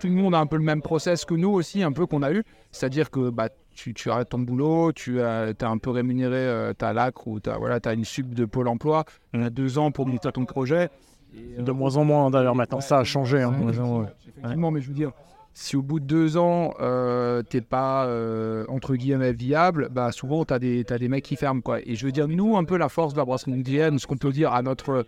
tout 0.00 0.06
le 0.06 0.12
monde 0.14 0.34
a 0.34 0.38
un 0.38 0.46
peu 0.46 0.56
le 0.56 0.62
même 0.62 0.82
process 0.82 1.24
que 1.24 1.34
nous 1.34 1.50
aussi, 1.50 1.82
un 1.82 1.92
peu 1.92 2.06
qu'on 2.06 2.22
a 2.22 2.32
eu. 2.32 2.42
C'est-à-dire 2.72 3.10
que 3.10 3.30
bah, 3.30 3.48
tu, 3.76 3.94
tu 3.94 4.10
arrêtes 4.10 4.30
ton 4.30 4.40
boulot, 4.40 4.90
tu 4.92 5.20
as, 5.20 5.50
es 5.50 5.64
un 5.64 5.78
peu 5.78 5.90
rémunéré, 5.90 6.34
euh, 6.36 6.72
tu 6.76 6.84
as 6.84 6.92
l'ACRE 6.92 7.28
ou 7.28 7.38
tu 7.38 7.48
as, 7.50 7.58
voilà, 7.58 7.78
as 7.84 7.92
une 7.92 8.04
sub 8.04 8.34
de 8.34 8.44
Pôle 8.44 8.66
emploi, 8.68 9.04
on 9.34 9.42
a 9.42 9.50
deux 9.50 9.78
ans 9.78 9.92
pour 9.92 10.06
monter 10.06 10.32
ton 10.32 10.44
projet. 10.44 10.88
De 11.58 11.70
moins 11.70 11.96
en 11.96 12.04
moins 12.04 12.30
d'ailleurs 12.30 12.54
maintenant, 12.54 12.80
ça 12.80 12.98
a 12.98 13.04
changé. 13.04 13.42
hein. 13.42 13.52
Effectivement, 14.26 14.70
mais 14.70 14.80
je 14.80 14.88
veux 14.88 14.94
dire, 14.94 15.12
si 15.52 15.76
au 15.76 15.82
bout 15.82 16.00
de 16.00 16.06
deux 16.06 16.36
ans, 16.38 16.72
euh, 16.80 17.42
t'es 17.42 17.60
pas, 17.60 18.06
euh, 18.06 18.64
entre 18.68 18.94
guillemets, 18.94 19.32
viable, 19.32 19.88
bah 19.90 20.12
souvent, 20.12 20.44
tu 20.44 20.54
as, 20.54 20.58
des 20.58 20.84
t'as 20.84 20.98
des 20.98 21.08
mecs 21.08 21.24
qui 21.24 21.36
ferment. 21.36 21.60
Quoi. 21.60 21.80
Et 21.86 21.94
je 21.94 22.06
veux 22.06 22.12
dire, 22.12 22.26
nous, 22.26 22.56
un 22.56 22.64
peu 22.64 22.76
la 22.78 22.88
force 22.88 23.12
de 23.12 23.18
la 23.18 23.24
brasserie 23.26 23.50
mondiale, 23.52 23.98
ce 24.00 24.06
qu'on 24.06 24.16
peut 24.16 24.32
dire 24.32 24.52
à 24.54 24.62
notre, 24.62 25.04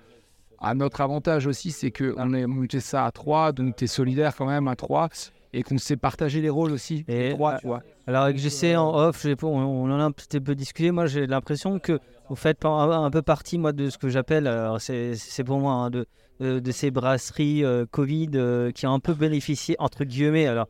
à 0.58 0.74
notre 0.74 1.00
avantage 1.00 1.46
aussi, 1.46 1.70
c'est 1.70 1.90
qu'on 1.90 2.34
est 2.34 2.46
monté 2.46 2.80
ça 2.80 3.06
à 3.06 3.10
trois, 3.10 3.52
donc 3.52 3.76
tu 3.76 3.84
es 3.84 3.86
solidaire 3.86 4.34
quand 4.36 4.46
même 4.46 4.68
à 4.68 4.76
trois, 4.76 5.08
et 5.52 5.62
qu'on 5.62 5.78
sait 5.78 5.96
partager 5.96 6.40
les 6.40 6.50
rôles 6.50 6.72
aussi. 6.72 7.04
Et, 7.08 7.30
trois, 7.30 7.58
tu 7.58 7.66
vois. 7.66 7.82
Alors 8.06 8.22
avec 8.22 8.38
GC 8.38 8.76
en 8.76 8.94
off, 8.94 9.26
on, 9.42 9.46
on 9.46 9.90
en 9.90 10.00
a 10.00 10.04
un 10.04 10.10
petit 10.10 10.40
peu 10.40 10.54
discuté. 10.54 10.90
Moi, 10.90 11.06
j'ai 11.06 11.26
l'impression 11.26 11.78
que 11.78 11.98
vous 12.28 12.36
faites 12.36 12.64
un, 12.64 12.90
un 12.90 13.10
peu 13.10 13.22
partie, 13.22 13.58
moi, 13.58 13.72
de 13.72 13.90
ce 13.90 13.98
que 13.98 14.08
j'appelle, 14.08 14.46
alors 14.46 14.80
c'est 14.80 15.44
pour 15.44 15.58
moi, 15.58 15.72
hein, 15.72 15.90
de, 15.90 16.06
de, 16.40 16.58
de 16.58 16.70
ces 16.70 16.90
brasseries 16.90 17.64
euh, 17.64 17.86
Covid 17.90 18.30
euh, 18.34 18.70
qui 18.70 18.86
ont 18.86 18.92
un 18.92 19.00
peu 19.00 19.14
bénéficié, 19.14 19.76
entre 19.78 20.04
guillemets, 20.04 20.46
alors, 20.46 20.68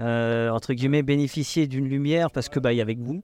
euh, 0.00 0.48
entre 0.50 0.72
guillemets, 0.72 1.02
bénéficié 1.02 1.66
d'une 1.66 1.88
lumière 1.88 2.30
parce 2.30 2.48
que 2.48 2.58
bah, 2.58 2.72
il 2.72 2.76
y 2.76 2.80
avait 2.80 2.94
que 2.94 3.02
vous. 3.02 3.22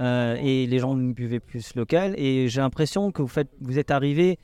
Euh, 0.00 0.36
et 0.40 0.66
les 0.66 0.78
gens 0.78 0.94
buvaient 0.94 1.40
plus 1.40 1.74
local. 1.74 2.14
Et 2.16 2.48
j'ai 2.48 2.60
l'impression 2.60 3.10
que 3.10 3.22
vous, 3.22 3.28
faites, 3.28 3.50
vous 3.60 3.78
êtes 3.78 3.90
arrivé. 3.90 4.38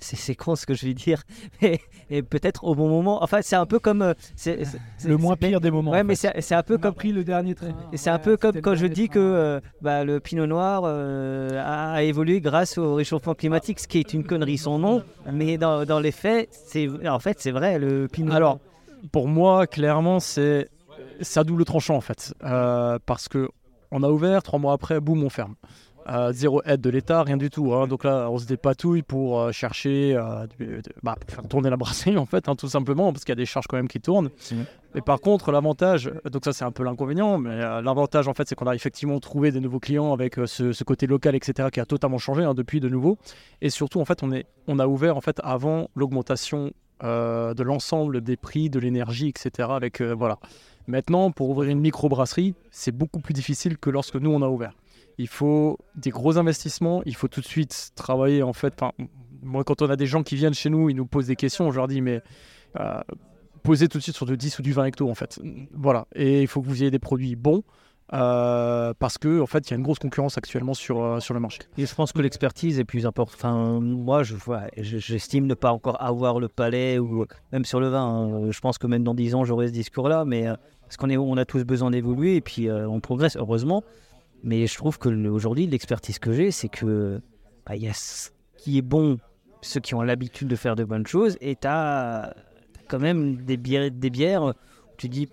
C'est 0.00 0.16
c'est 0.16 0.34
con 0.34 0.56
ce 0.56 0.66
que 0.66 0.74
je 0.74 0.86
vais 0.86 0.94
dire, 0.94 1.22
mais 1.62 1.80
et 2.10 2.22
peut-être 2.22 2.64
au 2.64 2.74
bon 2.74 2.88
moment. 2.88 3.22
Enfin, 3.22 3.40
c'est 3.42 3.56
un 3.56 3.66
peu 3.66 3.78
comme. 3.78 4.02
euh, 4.02 4.14
c'est- 4.36 4.64
c'est- 4.64 4.78
c'est- 4.98 5.08
Le 5.08 5.16
moins 5.16 5.36
c'est- 5.40 5.48
pire 5.48 5.60
des 5.60 5.70
moments. 5.70 5.92
Ouais, 5.92 6.00
en 6.00 6.04
mais 6.04 6.14
c'est 6.14 6.40
c'est 6.40 6.54
un 6.54 6.62
peu 6.62 6.78
comme. 6.78 6.94
pris 6.94 7.12
le 7.12 7.22
dernier 7.24 7.54
trait. 7.54 7.74
Et 7.92 7.96
c'est 7.96 8.10
un 8.10 8.18
peu 8.18 8.36
comme 8.36 8.60
quand 8.60 8.74
je 8.74 8.86
dis 8.86 9.08
que 9.08 9.18
euh, 9.18 9.60
bah, 9.82 10.04
le 10.04 10.20
pinot 10.20 10.46
noir 10.46 10.82
euh, 10.84 11.62
a, 11.64 12.02
évolué 12.02 12.40
grâce 12.40 12.78
au 12.78 12.94
réchauffement 12.94 13.34
climatique, 13.34 13.80
ce 13.80 13.86
qui 13.88 13.98
est 13.98 14.12
une 14.14 14.24
connerie 14.24 14.58
son 14.58 14.78
nom, 14.78 15.02
mais 15.30 15.58
dans, 15.58 15.84
dans 15.84 16.00
les 16.00 16.12
faits, 16.12 16.48
c'est 16.50 16.88
en 17.08 17.18
fait 17.18 17.36
c'est 17.40 17.50
vrai 17.52 17.78
le 17.78 18.08
pinot. 18.08 18.32
Alors, 18.32 18.58
pour 19.12 19.28
moi, 19.28 19.66
clairement, 19.66 20.18
c'est 20.20 20.68
à 21.36 21.44
double 21.44 21.64
tranchant 21.64 21.96
en 21.96 22.00
fait. 22.00 22.34
Euh, 22.44 22.98
parce 23.06 23.28
que 23.28 23.48
on 23.92 24.02
a 24.02 24.08
ouvert, 24.08 24.42
trois 24.42 24.58
mois 24.58 24.72
après, 24.72 25.00
boum, 25.00 25.22
on 25.24 25.30
ferme. 25.30 25.54
Euh, 26.10 26.32
zéro 26.32 26.60
aide 26.64 26.80
de 26.80 26.90
l'État, 26.90 27.22
rien 27.22 27.36
du 27.36 27.50
tout. 27.50 27.72
hein. 27.72 27.86
Donc 27.86 28.02
là, 28.02 28.28
on 28.30 28.36
se 28.38 28.44
dépatouille 28.44 29.02
pour 29.02 29.38
euh, 29.40 29.52
chercher, 29.52 30.14
euh, 30.16 30.46
de- 30.58 30.82
bah, 31.04 31.14
pour 31.20 31.30
faire 31.32 31.46
tourner 31.48 31.70
la 31.70 31.76
brasserie 31.76 32.16
en 32.24 32.26
fait, 32.26 32.48
hein, 32.48 32.56
tout 32.56 32.68
simplement, 32.68 33.12
parce 33.12 33.24
qu'il 33.24 33.30
y 33.30 33.32
a 33.32 33.36
des 33.36 33.46
charges 33.46 33.66
quand 33.68 33.76
même 33.76 33.86
qui 33.86 34.00
tournent. 34.00 34.28
Mais 34.94 35.02
par 35.02 35.20
contre, 35.20 35.52
l'avantage, 35.52 36.10
donc 36.32 36.44
ça 36.44 36.52
c'est 36.52 36.64
un 36.64 36.72
peu 36.72 36.82
l'inconvénient, 36.82 37.38
mais 37.38 37.50
euh, 37.50 37.80
l'avantage 37.80 38.26
en 38.26 38.34
fait, 38.34 38.48
c'est 38.48 38.56
qu'on 38.56 38.66
a 38.66 38.74
effectivement 38.74 39.20
trouvé 39.20 39.52
des 39.52 39.60
nouveaux 39.60 39.78
clients 39.78 40.12
avec 40.12 40.34
ce, 40.46 40.72
ce 40.72 40.82
côté 40.82 41.06
local, 41.06 41.36
etc., 41.36 41.68
qui 41.72 41.78
a 41.78 41.86
totalement 41.86 42.18
changé 42.18 42.42
hein, 42.42 42.54
depuis 42.54 42.80
de 42.80 42.88
nouveau. 42.88 43.16
Et 43.62 43.70
surtout, 43.70 44.00
en 44.00 44.04
fait, 44.04 44.24
on, 44.24 44.32
est, 44.32 44.46
on 44.66 44.80
a 44.80 44.88
ouvert 44.88 45.16
en 45.16 45.20
fait 45.20 45.40
avant 45.44 45.90
l'augmentation 45.94 46.72
de 47.02 47.62
l'ensemble 47.62 48.20
des 48.20 48.36
prix, 48.36 48.68
de 48.68 48.78
l'énergie, 48.78 49.28
etc. 49.28 49.68
Avec 49.70 50.02
voilà. 50.02 50.38
Maintenant, 50.86 51.30
pour 51.30 51.48
ouvrir 51.50 51.70
une 51.70 51.80
microbrasserie, 51.80 52.54
c'est 52.70 52.92
beaucoup 52.92 53.20
plus 53.20 53.32
difficile 53.32 53.78
que 53.78 53.90
lorsque 53.90 54.16
nous 54.16 54.30
on 54.30 54.42
a 54.42 54.48
ouvert. 54.48 54.72
Il 55.20 55.28
faut 55.28 55.78
des 55.96 56.10
gros 56.10 56.38
investissements, 56.38 57.02
il 57.04 57.14
faut 57.14 57.28
tout 57.28 57.40
de 57.42 57.46
suite 57.46 57.90
travailler 57.94 58.42
en 58.42 58.52
fait. 58.54 58.74
moi, 59.42 59.64
quand 59.64 59.82
on 59.82 59.90
a 59.90 59.96
des 59.96 60.06
gens 60.06 60.22
qui 60.22 60.34
viennent 60.36 60.54
chez 60.54 60.70
nous, 60.70 60.88
ils 60.90 60.96
nous 60.96 61.06
posent 61.06 61.26
des 61.26 61.36
questions, 61.36 61.70
je 61.70 61.76
leur 61.76 61.88
dis 61.88 62.00
mais 62.00 62.22
euh, 62.78 63.00
posez 63.62 63.88
tout 63.88 63.98
de 63.98 64.02
suite 64.02 64.16
sur 64.16 64.26
du 64.26 64.36
10 64.36 64.58
ou 64.58 64.62
du 64.62 64.72
20 64.72 64.86
hecto 64.86 65.10
en 65.10 65.14
fait. 65.14 65.38
Voilà. 65.74 66.06
Et 66.14 66.40
il 66.42 66.46
faut 66.48 66.62
que 66.62 66.66
vous 66.68 66.80
ayez 66.82 66.90
des 66.90 66.98
produits 66.98 67.36
bons. 67.36 67.62
euh, 68.12 68.92
parce 68.98 69.18
que 69.18 69.40
en 69.40 69.46
fait 69.46 69.68
il 69.68 69.70
y 69.70 69.74
a 69.74 69.76
une 69.76 69.84
grosse 69.84 70.00
concurrence 70.00 70.36
actuellement 70.36 70.74
sur, 70.74 70.96
euh, 71.00 71.20
sur 71.20 71.32
le 71.34 71.38
marché. 71.40 71.60
Et 71.78 71.86
je 71.86 71.94
pense 71.94 72.10
que 72.12 72.20
l'expertise 72.20 72.80
est 72.80 72.84
plus 72.84 73.06
importante. 73.06 73.36
Enfin, 73.36 73.78
moi, 73.80 74.22
j'estime 74.78 75.46
ne 75.46 75.54
pas 75.54 75.70
encore 75.72 76.02
avoir 76.02 76.40
le 76.40 76.48
palais 76.48 76.98
ou 76.98 77.24
même 77.52 77.64
sur 77.64 77.78
le 77.78 77.88
vin. 77.88 78.02
hein. 78.02 78.50
Je 78.50 78.60
pense 78.60 78.78
que 78.78 78.88
même 78.88 79.04
dans 79.04 79.14
10 79.14 79.34
ans, 79.36 79.44
j'aurai 79.44 79.68
ce 79.68 79.72
discours-là, 79.72 80.24
mais 80.24 80.46
parce 80.82 80.96
qu'on 80.96 81.08
est, 81.10 81.16
on 81.16 81.36
a 81.36 81.44
tous 81.44 81.62
besoin 81.64 81.90
d'évoluer 81.92 82.34
et 82.36 82.40
puis 82.40 82.68
on 82.70 82.98
progresse 83.00 83.36
heureusement. 83.36 83.84
Mais 84.42 84.66
je 84.66 84.76
trouve 84.76 84.98
que 84.98 85.08
aujourd'hui, 85.28 85.66
l'expertise 85.66 86.18
que 86.18 86.32
j'ai, 86.32 86.50
c'est 86.50 86.68
que 86.68 87.20
bah, 87.66 87.76
il 87.76 87.82
y 87.82 87.88
a 87.88 87.92
ce 87.92 88.30
qui 88.56 88.78
est 88.78 88.82
bon, 88.82 89.18
ceux 89.62 89.80
qui 89.80 89.94
ont 89.94 90.02
l'habitude 90.02 90.48
de 90.48 90.56
faire 90.56 90.76
de 90.76 90.84
bonnes 90.84 91.06
choses, 91.06 91.36
et 91.40 91.56
tu 91.56 91.66
as, 91.66 92.34
quand 92.88 92.98
même 92.98 93.36
des 93.36 93.56
bières, 93.56 93.90
des 93.90 94.10
bières 94.10 94.42
où 94.42 94.52
tu 94.96 95.08
dis. 95.08 95.28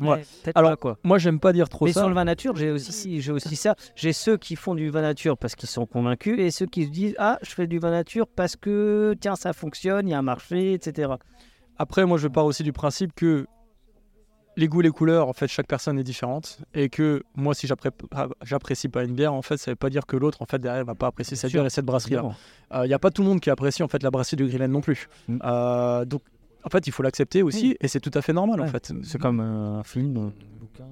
Ouais. 0.00 0.24
Alors, 0.54 0.70
pas, 0.70 0.76
quoi. 0.76 0.98
Moi 1.04 1.18
j'aime 1.18 1.38
pas 1.38 1.52
dire 1.52 1.68
trop 1.68 1.84
Mais 1.84 1.92
ça. 1.92 2.00
sur 2.00 2.08
le 2.08 2.14
vin 2.14 2.24
nature, 2.24 2.56
j'ai 2.56 2.70
aussi, 2.70 3.20
j'ai 3.20 3.32
aussi 3.32 3.56
ça. 3.56 3.76
J'ai 3.94 4.12
ceux 4.12 4.36
qui 4.36 4.56
font 4.56 4.74
du 4.74 4.90
vin 4.90 5.02
nature 5.02 5.36
parce 5.36 5.54
qu'ils 5.54 5.68
sont 5.68 5.86
convaincus 5.86 6.38
et 6.40 6.50
ceux 6.50 6.66
qui 6.66 6.86
se 6.86 6.90
disent 6.90 7.14
Ah, 7.18 7.38
je 7.42 7.50
fais 7.50 7.66
du 7.66 7.78
vin 7.78 7.90
nature 7.90 8.26
parce 8.26 8.56
que, 8.56 9.14
tiens, 9.20 9.36
ça 9.36 9.52
fonctionne, 9.52 10.08
il 10.08 10.12
y 10.12 10.14
a 10.14 10.18
un 10.18 10.22
marché, 10.22 10.72
etc. 10.72 11.12
Après, 11.76 12.04
moi, 12.06 12.18
je 12.18 12.28
pars 12.28 12.44
aussi 12.44 12.62
du 12.62 12.72
principe 12.72 13.12
que 13.14 13.46
les 14.56 14.68
goûts, 14.68 14.80
les 14.80 14.90
couleurs, 14.90 15.28
en 15.28 15.32
fait, 15.32 15.48
chaque 15.48 15.66
personne 15.66 15.98
est 15.98 16.04
différente. 16.04 16.58
Et 16.74 16.88
que 16.88 17.22
moi, 17.34 17.54
si 17.54 17.66
ah, 18.14 18.28
j'apprécie 18.42 18.88
pas 18.88 19.04
une 19.04 19.14
bière, 19.14 19.32
en 19.32 19.42
fait, 19.42 19.56
ça 19.56 19.70
veut 19.70 19.76
pas 19.76 19.90
dire 19.90 20.06
que 20.06 20.16
l'autre, 20.16 20.42
en 20.42 20.46
fait, 20.46 20.58
derrière, 20.58 20.84
va 20.84 20.94
pas 20.94 21.06
apprécier 21.08 21.36
cette 21.36 21.52
bière 21.52 21.64
et 21.66 21.70
cette 21.70 21.84
brasserie-là. 21.86 22.24
Il 22.84 22.88
n'y 22.88 22.94
a 22.94 22.98
pas 22.98 23.10
tout 23.10 23.22
le 23.22 23.28
monde 23.28 23.40
qui 23.40 23.50
apprécie, 23.50 23.82
en 23.82 23.88
fait, 23.88 24.02
la 24.02 24.10
brasserie 24.10 24.36
de 24.36 24.46
Grillen 24.46 24.70
non 24.70 24.80
plus. 24.80 25.08
Mm. 25.28 25.38
Euh, 25.44 26.04
donc, 26.04 26.22
en 26.64 26.68
fait, 26.68 26.86
il 26.86 26.92
faut 26.92 27.02
l'accepter 27.02 27.42
aussi. 27.42 27.76
Et 27.80 27.88
c'est 27.88 28.00
tout 28.00 28.10
à 28.14 28.22
fait 28.22 28.32
normal, 28.32 28.60
en 28.60 28.66
fait. 28.66 28.92
C'est 29.02 29.18
comme 29.20 29.40
euh, 29.40 29.78
un 29.80 29.82
film, 29.82 30.16
un 30.16 30.32
bouquin. 30.60 30.84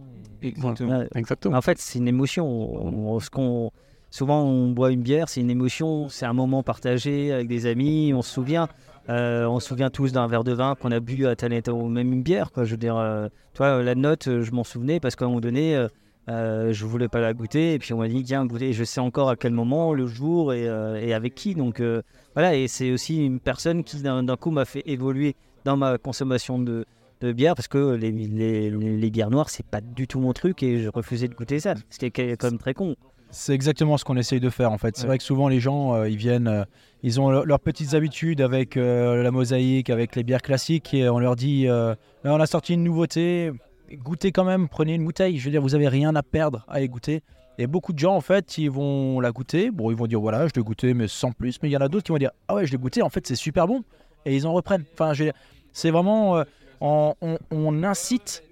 Exactement. 0.42 0.98
Ouais. 0.98 1.08
Exactement. 1.14 1.56
En 1.56 1.62
fait, 1.62 1.78
c'est 1.78 1.98
une 1.98 2.08
émotion. 2.08 2.46
On- 2.46 3.14
on- 3.14 3.20
ce 3.20 3.30
qu'on- 3.30 3.70
souvent, 4.10 4.42
on 4.42 4.70
boit 4.70 4.90
une 4.90 5.02
bière, 5.02 5.28
c'est 5.28 5.40
une 5.40 5.50
émotion, 5.50 6.08
c'est 6.08 6.26
un 6.26 6.32
moment 6.32 6.62
partagé 6.62 7.32
avec 7.32 7.46
des 7.46 7.66
amis, 7.66 8.12
on 8.14 8.22
se 8.22 8.32
souvient. 8.32 8.68
Euh, 9.08 9.46
on 9.46 9.58
se 9.60 9.68
souvient 9.68 9.90
tous 9.90 10.12
d'un 10.12 10.26
verre 10.26 10.44
de 10.44 10.52
vin 10.52 10.74
qu'on 10.74 10.92
a 10.92 11.00
bu 11.00 11.26
à 11.26 11.34
tel- 11.36 11.62
ou 11.70 11.88
même 11.88 12.12
une 12.12 12.22
bière. 12.22 12.50
Je 12.56 12.62
veux 12.62 12.76
dire, 12.76 12.96
euh, 12.96 13.28
toi, 13.54 13.82
la 13.82 13.94
note, 13.94 14.28
euh, 14.28 14.42
je 14.42 14.52
m'en 14.52 14.64
souvenais 14.64 15.00
parce 15.00 15.16
qu'à 15.16 15.24
un 15.24 15.28
moment 15.28 15.40
donné, 15.40 15.74
euh, 15.74 15.88
euh, 16.28 16.72
je 16.72 16.84
voulais 16.84 17.08
pas 17.08 17.20
la 17.20 17.32
goûter 17.32 17.74
et 17.74 17.78
puis 17.78 17.92
on 17.92 17.98
m'a 17.98 18.08
dit, 18.08 18.22
tiens, 18.22 18.44
goûter. 18.46 18.72
Je 18.72 18.84
sais 18.84 19.00
encore 19.00 19.30
à 19.30 19.36
quel 19.36 19.52
moment, 19.52 19.94
le 19.94 20.06
jour 20.06 20.52
et, 20.52 20.68
euh, 20.68 21.16
avec 21.16 21.34
qui. 21.34 21.54
Donc 21.54 21.80
euh, 21.80 22.02
voilà, 22.34 22.54
et 22.54 22.68
c'est 22.68 22.92
aussi 22.92 23.24
une 23.24 23.40
personne 23.40 23.82
qui 23.82 24.00
d'un 24.02 24.36
coup 24.36 24.50
m'a 24.50 24.64
fait 24.64 24.82
évoluer 24.86 25.34
dans 25.64 25.76
ma 25.76 25.98
consommation 25.98 26.58
de, 26.58 26.84
de 27.20 27.32
bière 27.32 27.54
parce 27.54 27.68
que 27.68 27.94
les, 27.94 29.10
bières 29.10 29.30
noires, 29.30 29.50
c'est 29.50 29.66
pas 29.66 29.80
du 29.80 30.06
tout 30.06 30.20
mon 30.20 30.32
truc 30.32 30.62
et 30.62 30.78
je 30.78 30.88
refusais 30.88 31.28
de 31.28 31.34
goûter 31.34 31.58
ça. 31.60 31.74
C'était 31.88 32.10
quand 32.10 32.44
même 32.44 32.58
très 32.58 32.74
con. 32.74 32.94
C'est 33.32 33.54
exactement 33.54 33.96
ce 33.96 34.04
qu'on 34.04 34.16
essaye 34.16 34.40
de 34.40 34.50
faire 34.50 34.72
en 34.72 34.78
fait. 34.78 34.96
C'est 34.96 35.02
Ouais. 35.02 35.08
vrai 35.08 35.18
que 35.18 35.24
souvent 35.24 35.48
les 35.48 35.60
gens, 35.60 35.94
euh, 35.94 36.08
ils 36.08 36.16
viennent, 36.16 36.48
euh, 36.48 36.64
ils 37.02 37.20
ont 37.20 37.30
leur- 37.30 37.46
leurs 37.46 37.60
petites 37.60 37.94
habitudes 37.94 38.40
avec 38.40 38.76
euh, 38.76 39.22
la 39.22 39.30
mosaïque, 39.30 39.88
avec 39.90 40.16
les 40.16 40.22
bières 40.24 40.42
classiques 40.42 40.92
et 40.94 41.08
on 41.08 41.18
leur 41.18 41.36
dit, 41.36 41.64
Là, 41.66 41.96
on 42.24 42.40
a 42.40 42.46
sorti 42.46 42.74
une 42.74 42.82
nouveauté, 42.84 43.50
goûtez 43.94 44.30
quand 44.32 44.44
même, 44.44 44.68
prenez 44.68 44.94
une 44.94 45.04
bouteille. 45.04 45.38
Je 45.38 45.44
veux 45.44 45.50
dire, 45.50 45.62
vous 45.62 45.74
avez 45.74 45.88
rien 45.88 46.14
à 46.16 46.22
perdre 46.22 46.64
à 46.68 46.80
y 46.82 46.88
goûter. 46.88 47.22
Et 47.58 47.66
beaucoup 47.66 47.92
de 47.92 47.98
gens 47.98 48.14
en 48.16 48.20
fait, 48.20 48.58
ils 48.58 48.70
vont 48.70 49.20
la 49.20 49.30
goûter. 49.32 49.70
Bon, 49.70 49.90
ils 49.90 49.96
vont 49.96 50.06
dire 50.06 50.20
voilà, 50.20 50.46
je 50.48 50.52
l'ai 50.56 50.62
goûté, 50.62 50.92
mais 50.94 51.08
sans 51.08 51.30
plus. 51.32 51.58
Mais 51.62 51.68
il 51.68 51.72
y 51.72 51.76
en 51.76 51.80
a 51.80 51.88
d'autres 51.88 52.04
qui 52.04 52.12
vont 52.12 52.18
dire 52.18 52.30
ah 52.48 52.54
ouais, 52.56 52.66
je 52.66 52.72
l'ai 52.72 52.78
goûté. 52.78 53.00
En 53.02 53.10
fait, 53.10 53.26
c'est 53.26 53.36
super 53.36 53.66
bon. 53.66 53.82
Et 54.26 54.34
ils 54.36 54.46
en 54.46 54.52
reprennent. 54.52 54.84
Enfin, 54.94 55.12
je 55.14 55.24
veux 55.24 55.30
dire, 55.30 55.38
c'est 55.72 55.90
vraiment, 55.90 56.42
on, 56.80 57.14
on- 57.22 57.38
on 57.50 57.82
incite 57.84 58.42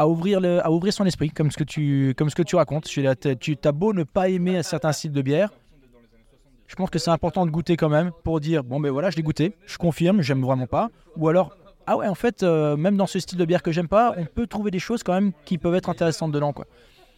à 0.00 0.08
ouvrir, 0.08 0.40
le, 0.40 0.64
à 0.64 0.70
ouvrir 0.70 0.94
son 0.94 1.04
esprit, 1.04 1.28
comme 1.28 1.50
ce 1.50 1.58
que 1.58 1.64
tu, 1.64 2.14
comme 2.16 2.30
ce 2.30 2.34
que 2.34 2.42
tu 2.42 2.56
racontes. 2.56 2.86
Tu 2.86 3.06
as 3.06 3.72
beau 3.72 3.92
ne 3.92 4.02
pas 4.02 4.30
aimer 4.30 4.56
un 4.56 4.62
certain 4.62 4.92
style 4.92 5.12
de 5.12 5.20
bière, 5.20 5.50
je 6.70 6.76
pense 6.76 6.88
que 6.88 6.98
c'est 6.98 7.10
important 7.10 7.44
de 7.44 7.50
goûter 7.50 7.76
quand 7.76 7.88
même 7.88 8.12
pour 8.22 8.38
dire 8.38 8.62
bon 8.62 8.78
ben 8.78 8.90
voilà, 8.90 9.10
je 9.10 9.16
l'ai 9.16 9.22
goûté, 9.22 9.54
je 9.66 9.76
confirme, 9.76 10.22
j'aime 10.22 10.40
vraiment 10.40 10.68
pas. 10.68 10.88
Ou 11.16 11.28
alors 11.28 11.54
ah 11.86 11.96
ouais, 11.96 12.06
en 12.06 12.14
fait, 12.14 12.42
euh, 12.44 12.76
même 12.76 12.96
dans 12.96 13.08
ce 13.08 13.18
style 13.18 13.38
de 13.38 13.44
bière 13.44 13.62
que 13.62 13.72
j'aime 13.72 13.88
pas, 13.88 14.14
on 14.16 14.24
peut 14.24 14.46
trouver 14.46 14.70
des 14.70 14.78
choses 14.78 15.02
quand 15.02 15.12
même 15.12 15.32
qui 15.44 15.58
peuvent 15.58 15.74
être 15.74 15.90
intéressantes 15.90 16.30
dedans 16.30 16.52
quoi. 16.52 16.66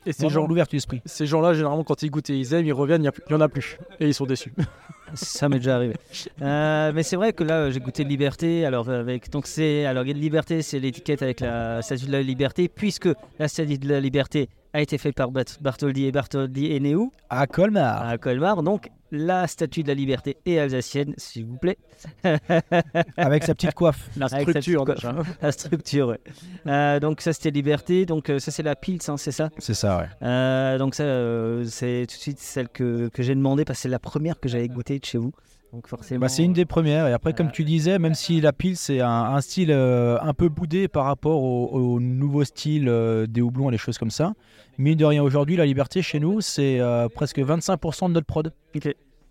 Et 0.05 0.13
ces 0.13 0.29
gens, 0.29 0.47
l'ouverture 0.47 0.77
d'esprit. 0.77 1.01
ces 1.05 1.27
gens-là, 1.27 1.55
généralement, 1.55 1.85
quand 1.85 2.03
ils 2.03 2.11
goûtent 2.11 2.31
et 2.31 2.37
ils 2.37 2.55
aiment, 2.55 2.67
ils 2.67 2.73
reviennent, 2.73 3.05
il 3.05 3.11
n'y 3.31 3.37
en 3.37 3.41
a 3.41 3.49
plus. 3.49 3.79
Et 4.01 4.09
ils 4.09 4.15
sont 4.15 4.27
déçus. 4.27 4.53
Ça 5.15 5.49
m'est 5.49 5.59
déjà 5.59 5.77
arrivé. 5.77 5.95
Euh, 6.41 6.91
mais 6.95 7.03
c'est 7.03 7.17
vrai 7.17 7.35
que 7.35 7.45
là, 7.45 7.71
j'ai 7.71 7.81
goûté 7.81 8.03
de 8.03 8.09
liberté. 8.09 8.65
Alors, 8.65 8.89
avec, 8.89 9.31
donc 9.31 9.47
c'est, 9.47 9.85
alors, 9.85 10.05
liberté, 10.05 10.63
c'est 10.63 10.79
l'étiquette 10.79 11.23
avec 11.23 11.41
la 11.41 11.83
statue 11.83 12.07
de 12.07 12.13
la 12.13 12.23
liberté, 12.23 12.69
puisque 12.69 13.09
la 13.39 13.47
statue 13.47 13.79
de 13.79 13.89
la 13.89 14.01
liberté 14.01 14.49
a 14.73 14.81
été 14.81 14.97
faite 14.99 15.15
par 15.15 15.31
Bart- 15.31 15.59
Bartholdi 15.61 16.07
et 16.07 16.13
Bartholdi 16.13 16.75
est 16.75 16.81
né 16.81 16.95
où 16.95 17.13
À 17.31 17.47
Colmar. 17.47 18.07
À 18.07 18.17
Colmar. 18.19 18.63
Donc, 18.63 18.91
la 19.11 19.47
statue 19.47 19.83
de 19.83 19.89
la 19.89 19.95
liberté 19.95 20.39
est 20.47 20.59
alsacienne, 20.59 21.13
s'il 21.19 21.45
vous 21.45 21.59
plaît. 21.59 21.77
Avec 23.17 23.45
sa 23.45 23.55
petite 23.55 23.75
coiffe. 23.75 24.09
La 24.17 24.29
structure, 24.29 24.85
petite 24.85 24.97
déjà. 25.05 25.15
La 25.43 25.53
structure, 25.53 26.09
ouais. 26.09 26.21
Euh, 26.67 27.01
donc, 27.01 27.21
ça, 27.21 27.33
c'était 27.33 27.51
liberté. 27.51 28.07
Donc, 28.07 28.31
euh, 28.31 28.39
ça, 28.39 28.51
c'est 28.51 28.63
la 28.63 28.75
Pils, 28.77 28.99
hein, 29.09 29.17
c'est 29.17 29.33
ça? 29.33 29.51
C'est 29.59 29.75
ça, 29.75 29.99
ouais. 29.99 30.09
Euh, 30.23 30.79
donc 30.79 30.95
ça, 30.95 31.05
euh, 31.05 31.65
c'est 31.65 32.07
tout 32.09 32.17
de 32.17 32.21
suite 32.21 32.39
celle 32.39 32.69
que, 32.69 33.09
que 33.09 33.23
j'ai 33.23 33.35
demandé 33.35 33.65
parce 33.65 33.79
que 33.79 33.83
c'est 33.83 33.89
la 33.89 33.99
première 33.99 34.41
que 34.41 34.49
j'avais 34.49 34.69
goûtée 34.69 34.99
de 34.99 35.05
chez 35.05 35.19
vous. 35.19 35.33
Donc 35.73 35.87
forcément. 35.89 36.21
Bah, 36.21 36.29
c'est 36.29 36.45
une 36.45 36.53
des 36.53 36.67
premières. 36.67 37.07
Et 37.07 37.13
après, 37.13 37.33
comme 37.33 37.51
tu 37.51 37.65
disais, 37.65 37.99
même 37.99 38.15
si 38.15 38.41
la 38.41 38.53
pile, 38.53 38.77
c'est 38.77 39.01
un, 39.01 39.09
un 39.09 39.41
style 39.41 39.71
euh, 39.71 40.19
un 40.21 40.35
peu 40.35 40.49
boudé 40.49 40.87
par 40.87 41.07
rapport 41.07 41.43
au, 41.43 41.69
au 41.69 41.99
nouveau 42.01 42.45
style 42.45 42.89
euh, 42.89 43.27
des 43.27 43.41
houblons 43.41 43.71
et 43.71 43.73
des 43.73 43.79
choses 43.79 43.97
comme 43.97 44.11
ça, 44.11 44.35
mine 44.77 44.97
de 44.99 45.05
rien, 45.07 45.23
aujourd'hui, 45.23 45.57
la 45.57 45.65
liberté 45.65 46.03
chez 46.03 46.21
nous, 46.21 46.41
c'est 46.43 46.79
euh, 46.79 47.09
presque 47.09 47.39
25% 47.39 48.09
de 48.09 48.13
notre 48.13 48.27
prod. 48.27 48.53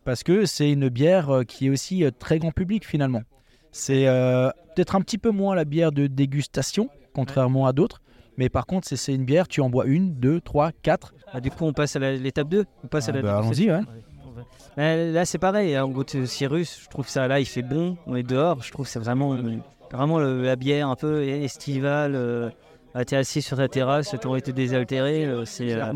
Parce 0.04 0.24
que 0.24 0.46
c'est 0.48 0.72
une 0.72 0.89
bière 0.89 1.30
euh, 1.30 1.44
qui 1.44 1.68
est 1.68 1.70
aussi 1.70 2.04
euh, 2.04 2.10
très 2.18 2.39
grand 2.39 2.52
public 2.52 2.88
finalement. 2.88 3.22
C'est 3.72 4.08
euh, 4.08 4.50
peut-être 4.76 4.96
un 4.96 5.02
petit 5.02 5.20
peu 5.20 5.30
moins 5.30 5.54
la 5.54 5.64
bière 5.64 5.92
de 5.92 6.08
dégustation, 6.08 6.89
contrairement 7.14 7.68
à 7.68 7.72
d'autres. 7.74 8.02
Mais 8.38 8.50
par 8.50 8.66
contre, 8.66 8.88
c'est- 8.88 9.14
une 9.14 9.26
bière, 9.26 9.48
tu 9.48 9.62
en 9.62 9.70
bois 9.70 9.86
une, 9.86 10.16
deux, 10.16 10.42
trois, 10.42 10.72
quatre. 10.82 11.14
Bah, 11.32 11.39
du 11.39 11.52
coup, 11.52 11.66
on 11.66 11.74
passe 11.74 11.96
à 11.96 12.00
l'étape 12.00 12.50
2. 12.50 12.66
On 12.84 12.88
passe 12.88 13.08
à 13.10 13.12
Ah 13.12 13.16
la 13.18 13.22
bah, 13.22 13.38
allons-y, 13.38 13.70
ouais. 13.70 13.82
Euh, 14.77 15.11
Là, 15.11 15.25
c'est 15.25 15.38
pareil. 15.38 15.77
En 15.77 15.89
gros, 15.89 16.03
Cyrus, 16.25 16.82
je 16.84 16.89
trouve 16.89 17.07
ça 17.07 17.27
là, 17.27 17.39
il 17.39 17.45
fait 17.45 17.61
bon. 17.61 17.97
On 18.07 18.15
est 18.15 18.23
dehors. 18.23 18.61
Je 18.63 18.71
trouve 18.71 18.88
c'est 18.88 18.99
vraiment, 18.99 19.38
vraiment 19.91 20.19
le- 20.19 20.43
la 20.43 20.55
bière 20.55 20.88
un 20.89 20.95
peu 20.95 21.23
estivale. 21.23 22.13
Euh, 22.15 22.49
T'es 23.07 23.15
assis 23.15 23.41
sur 23.41 23.55
ta 23.57 23.69
terrasse, 23.69 24.13
t'aurais 24.21 24.39
été 24.39 24.51
désaltéré. 24.51 25.25
euh, 25.25 25.45
C'est 25.45 25.71
euh, 25.73 25.93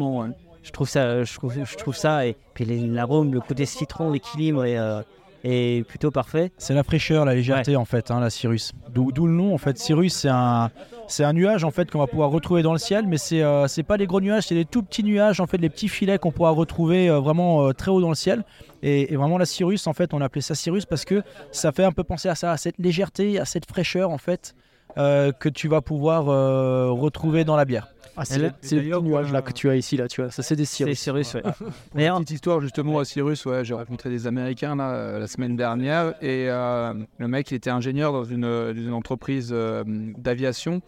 Je 0.63 0.71
trouve 0.71 0.87
ça, 0.87 1.23
je 1.23 1.35
trouve, 1.35 1.53
je 1.63 1.75
trouve 1.75 1.95
ça. 1.95 2.25
Et 2.25 2.35
puis 2.53 2.65
l'arôme, 2.65 3.33
le 3.33 3.41
côté 3.41 3.65
citron, 3.65 4.11
l'équilibre 4.11 4.63
euh, 4.65 5.01
est 5.45 5.83
plutôt 5.83 6.11
parfait. 6.11 6.51
C'est 6.57 6.73
la 6.73 6.83
fraîcheur, 6.83 7.25
la 7.25 7.35
légèreté 7.35 7.75
en 7.75 7.85
fait, 7.85 8.11
hein, 8.11 8.19
la 8.19 8.29
Cirrus. 8.29 8.73
D'où 8.93 9.27
le 9.27 9.33
nom 9.33 9.53
en 9.53 9.57
fait. 9.57 9.77
Cirrus, 9.77 10.13
c'est 10.13 10.29
un, 10.29 10.71
c'est 11.07 11.23
un 11.23 11.33
nuage 11.33 11.63
en 11.63 11.71
fait 11.71 11.89
qu'on 11.91 11.99
va 11.99 12.07
pouvoir 12.07 12.29
retrouver 12.29 12.63
dans 12.63 12.73
le 12.73 12.79
ciel, 12.79 13.05
mais 13.07 13.17
c'est 13.17 13.41
euh, 13.41 13.67
pas 13.87 13.97
des 13.97 14.07
gros 14.07 14.21
nuages, 14.21 14.47
c'est 14.47 14.55
des 14.55 14.65
tout 14.65 14.83
petits 14.83 15.03
nuages 15.03 15.39
en 15.39 15.47
fait, 15.47 15.57
les 15.57 15.69
petits 15.69 15.89
filets 15.89 16.17
qu'on 16.17 16.31
pourra 16.31 16.51
retrouver 16.51 17.09
euh, 17.09 17.19
vraiment 17.19 17.67
euh, 17.67 17.73
très 17.73 17.91
haut 17.91 18.01
dans 18.01 18.09
le 18.09 18.15
ciel. 18.15 18.43
Et, 18.81 19.13
et 19.13 19.15
vraiment 19.15 19.37
la 19.37 19.45
Cirrus 19.45 19.87
en 19.87 19.93
fait, 19.93 20.13
on 20.13 20.21
appelait 20.21 20.41
ça 20.41 20.55
Cirrus 20.55 20.85
parce 20.85 21.05
que 21.05 21.23
ça 21.51 21.71
fait 21.71 21.83
un 21.83 21.91
peu 21.91 22.03
penser 22.03 22.29
à 22.29 22.35
ça, 22.35 22.51
à 22.51 22.57
cette 22.57 22.77
légèreté, 22.79 23.39
à 23.39 23.45
cette 23.45 23.67
fraîcheur 23.67 24.09
en 24.11 24.17
fait 24.17 24.55
euh, 24.97 25.31
que 25.31 25.49
tu 25.49 25.67
vas 25.67 25.81
pouvoir 25.81 26.29
euh, 26.29 26.89
retrouver 26.91 27.43
dans 27.43 27.55
la 27.55 27.65
bière. 27.65 27.89
Ah, 28.17 28.23
c'est 28.23 28.39
là- 28.39 28.51
c'est 28.61 28.77
le 28.77 28.81
petit 28.81 29.01
nuage 29.03 29.33
là 29.33 29.41
que 29.41 29.51
tu 29.51 29.69
as 29.69 29.75
ici, 29.75 29.97
là, 29.97 30.07
tu 30.07 30.21
vois. 30.21 30.31
Ça, 30.31 30.41
c'est 30.41 30.55
des 30.55 30.63
C'est 30.63 30.93
Cyrus. 30.93 30.99
Cyrus, 31.27 31.33
ouais. 31.33 31.43
Une 31.95 32.13
petite 32.19 32.31
histoire 32.31 32.61
justement 32.61 32.99
à 32.99 33.03
Cyrus, 33.05 33.45
ouais, 33.45 33.65
j'ai 33.65 33.73
rencontré 33.73 34.09
des 34.09 34.25
Américains 34.25 34.77
là, 34.77 34.91
euh, 34.91 35.19
la 35.19 35.27
semaine 35.27 35.57
dernière 35.57 36.13
et 36.21 36.45
euh, 36.49 36.93
le 37.17 37.27
mec 37.27 37.51
il 37.51 37.55
était 37.55 37.69
ingénieur 37.71 38.13
dans 38.13 38.23
une, 38.23 38.45
euh, 38.45 38.73
une 38.73 38.93
entreprise 38.93 39.49
euh, 39.51 39.83
d'aviation 40.17 40.81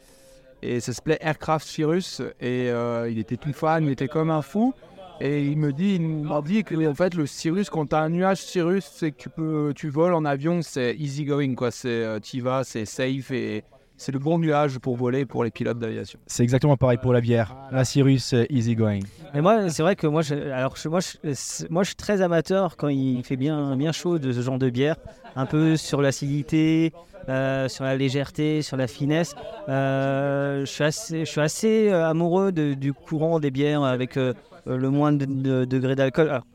et 0.61 0.79
ça 0.79 0.93
s'appelait 0.93 1.17
Aircraft 1.19 1.67
Cyrus 1.67 2.21
et 2.39 2.69
euh, 2.69 3.09
il 3.11 3.19
était 3.19 3.35
tout 3.37 3.51
fan, 3.51 3.83
il 3.83 3.91
était 3.91 4.07
comme 4.07 4.29
un 4.31 4.41
fou 4.41 4.73
et 5.19 5.43
il 5.43 5.57
me 5.57 5.73
dit, 5.73 5.95
il 5.95 6.01
m'a 6.07 6.41
dit 6.41 6.63
que 6.63 6.75
en 6.87 6.95
fait 6.95 7.13
le 7.13 7.25
Cyrus 7.25 7.69
quand 7.69 7.87
t'as 7.87 7.99
un 8.03 8.09
nuage 8.09 8.41
Cyrus 8.41 8.85
c'est 8.95 9.11
que 9.11 9.17
tu 9.17 9.29
peux, 9.29 9.73
tu 9.75 9.89
voles 9.89 10.13
en 10.13 10.23
avion 10.23 10.61
c'est 10.61 10.95
easy 10.95 11.25
going 11.25 11.55
quoi, 11.55 11.71
c'est 11.71 11.89
euh, 11.89 12.19
t'y 12.19 12.39
vas, 12.39 12.63
c'est 12.63 12.85
safe 12.85 13.31
et 13.31 13.63
c'est 13.97 14.11
le 14.11 14.19
bon 14.19 14.37
nuage 14.39 14.77
pour 14.79 14.95
voler 14.95 15.25
pour 15.25 15.43
les 15.43 15.51
pilotes 15.51 15.79
d'aviation. 15.79 16.19
C'est 16.27 16.43
exactement 16.43 16.77
pareil 16.77 16.97
pour 17.01 17.11
la 17.13 17.19
bière. 17.21 17.55
La 17.71 17.83
Cirrus, 17.83 18.33
euh, 18.33 18.45
easy 18.49 18.75
going. 18.75 18.99
Mais 19.33 19.41
moi, 19.41 19.69
c'est 19.69 19.81
vrai 19.83 19.95
que 19.95 20.07
moi, 20.07 20.21
je, 20.21 20.35
alors 20.51 20.75
je- 20.77 20.87
moi, 20.87 20.99
je, 21.01 21.65
moi, 21.69 21.83
je 21.83 21.87
suis 21.87 21.95
très 21.95 22.21
amateur 22.21 22.77
quand 22.77 22.87
il 22.89 23.23
fait 23.23 23.35
bien, 23.37 23.75
bien 23.75 23.91
chaud 23.91 24.19
de 24.19 24.31
ce 24.31 24.41
genre 24.41 24.57
de 24.59 24.69
bière, 24.69 24.95
un 25.35 25.45
peu 25.45 25.75
sur 25.75 26.01
l'acidité, 26.01 26.93
euh, 27.29 27.67
sur 27.67 27.83
la 27.83 27.95
légèreté, 27.97 28.61
sur 28.61 28.77
la 28.77 28.87
finesse. 28.87 29.35
Euh, 29.67 30.61
je 30.61 30.65
suis 30.65 30.83
assez, 30.83 31.19
je 31.25 31.29
suis 31.29 31.41
assez 31.41 31.89
amoureux 31.89 32.51
de- 32.51 32.73
du 32.73 32.93
courant 32.93 33.39
des 33.39 33.51
bières 33.51 33.83
avec 33.83 34.15
euh, 34.17 34.33
le 34.65 34.89
moins 34.89 35.11
de, 35.11 35.25
de- 35.25 35.65
degrés 35.65 35.95
d'alcool. 35.95 36.29
Alors, 36.29 36.45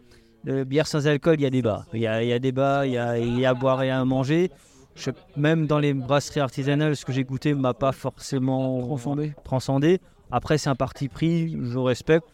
de 0.45 0.65
bière 0.65 0.87
sans 0.89 1.07
alcool, 1.07 1.37
il 1.39 1.43
y 1.43 1.47
a 1.47 1.51
des 1.51 1.63
bas. 1.63 1.87
Il 1.93 2.01
y 2.01 2.07
a, 2.07 2.23
il 2.23 2.29
y 2.29 2.33
a 2.33 2.39
des 2.39 2.51
bas, 2.53 2.85
il 2.87 2.93
y 2.93 2.99
a, 2.99 3.17
il 3.19 3.39
y 3.39 3.45
a 3.47 3.51
à 3.51 3.55
boire 3.55 3.83
et 3.83 3.91
à 3.91 4.05
manger. 4.05 4.51
Je- 4.95 5.11
même 5.37 5.67
dans 5.67 5.79
les 5.79 5.95
brasseries 5.95 6.41
artisanales, 6.41 6.97
ce 6.97 7.05
que 7.05 7.13
j'ai 7.13 7.25
goûté 7.25 7.55
m'a 7.55 7.75
pas 7.75 7.93
forcément 7.93 8.81
Transcendé. 8.83 9.33
transcendé. 9.45 10.01
Après, 10.31 10.59
c'est 10.59 10.71
un 10.71 10.75
parti 10.75 11.09
pris, 11.09 11.57
je 11.63 11.79
respecte. 11.79 12.27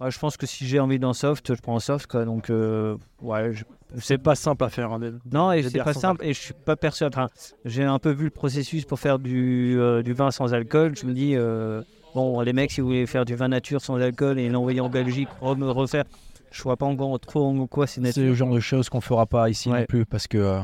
Ouais, 0.00 0.10
je 0.10 0.18
pense 0.18 0.36
que 0.36 0.46
si 0.46 0.66
j'ai 0.66 0.80
envie 0.80 0.98
d'un 0.98 1.12
soft, 1.12 1.54
je 1.54 1.60
prends 1.60 1.76
un 1.76 1.80
soft. 1.80 2.10
Quoi. 2.10 2.24
Donc, 2.24 2.50
euh, 2.50 2.96
ouais, 3.20 3.52
je- 3.52 3.64
C'est 4.00 4.16
pas 4.18 4.34
simple 4.34 4.64
à 4.64 4.68
faire. 4.70 4.90
hein, 4.92 4.98
des- 4.98 5.12
non, 5.32 5.52
et 5.52 5.62
c'est 5.62 5.78
pas 5.82 5.92
simple. 5.92 6.24
Et 6.24 6.32
je 6.32 6.40
suis 6.40 6.54
pas 6.54 6.76
persuadé. 6.76 7.14
Enfin, 7.16 7.28
j'ai 7.66 7.84
un 7.84 7.98
peu 7.98 8.10
vu 8.10 8.24
le 8.24 8.30
processus 8.30 8.84
pour 8.86 8.98
faire 8.98 9.18
du, 9.18 9.76
euh, 9.78 10.02
du 10.02 10.12
vin 10.14 10.30
sans 10.30 10.54
alcool. 10.54 10.96
Je 10.96 11.04
me 11.06 11.12
dis, 11.12 11.34
euh, 11.36 11.82
bon, 12.14 12.40
les 12.40 12.52
mecs, 12.54 12.70
si 12.72 12.80
vous 12.80 12.86
voulez 12.88 13.06
faire 13.06 13.24
du 13.26 13.34
vin 13.36 13.48
nature 13.48 13.80
sans 13.82 13.96
alcool 14.00 14.38
et 14.38 14.48
l'envoyer 14.48 14.80
en 14.80 14.88
Belgique, 14.88 15.28
me 15.42 15.70
refaire, 15.70 16.04
je 16.50 16.62
vois 16.62 16.76
pas 16.78 16.86
encore 16.86 17.20
trop 17.20 17.46
en 17.46 17.66
quoi 17.66 17.86
c'est 17.86 17.96
C'est 18.00 18.00
nature. 18.06 18.22
le 18.24 18.34
genre 18.34 18.54
de 18.54 18.60
choses 18.60 18.88
qu'on 18.88 19.00
fera 19.02 19.26
pas 19.26 19.50
ici 19.50 19.68
Ouais. 19.70 19.80
non 19.80 19.86
plus 19.86 20.06
parce 20.06 20.26
que 20.26 20.38
euh, 20.38 20.60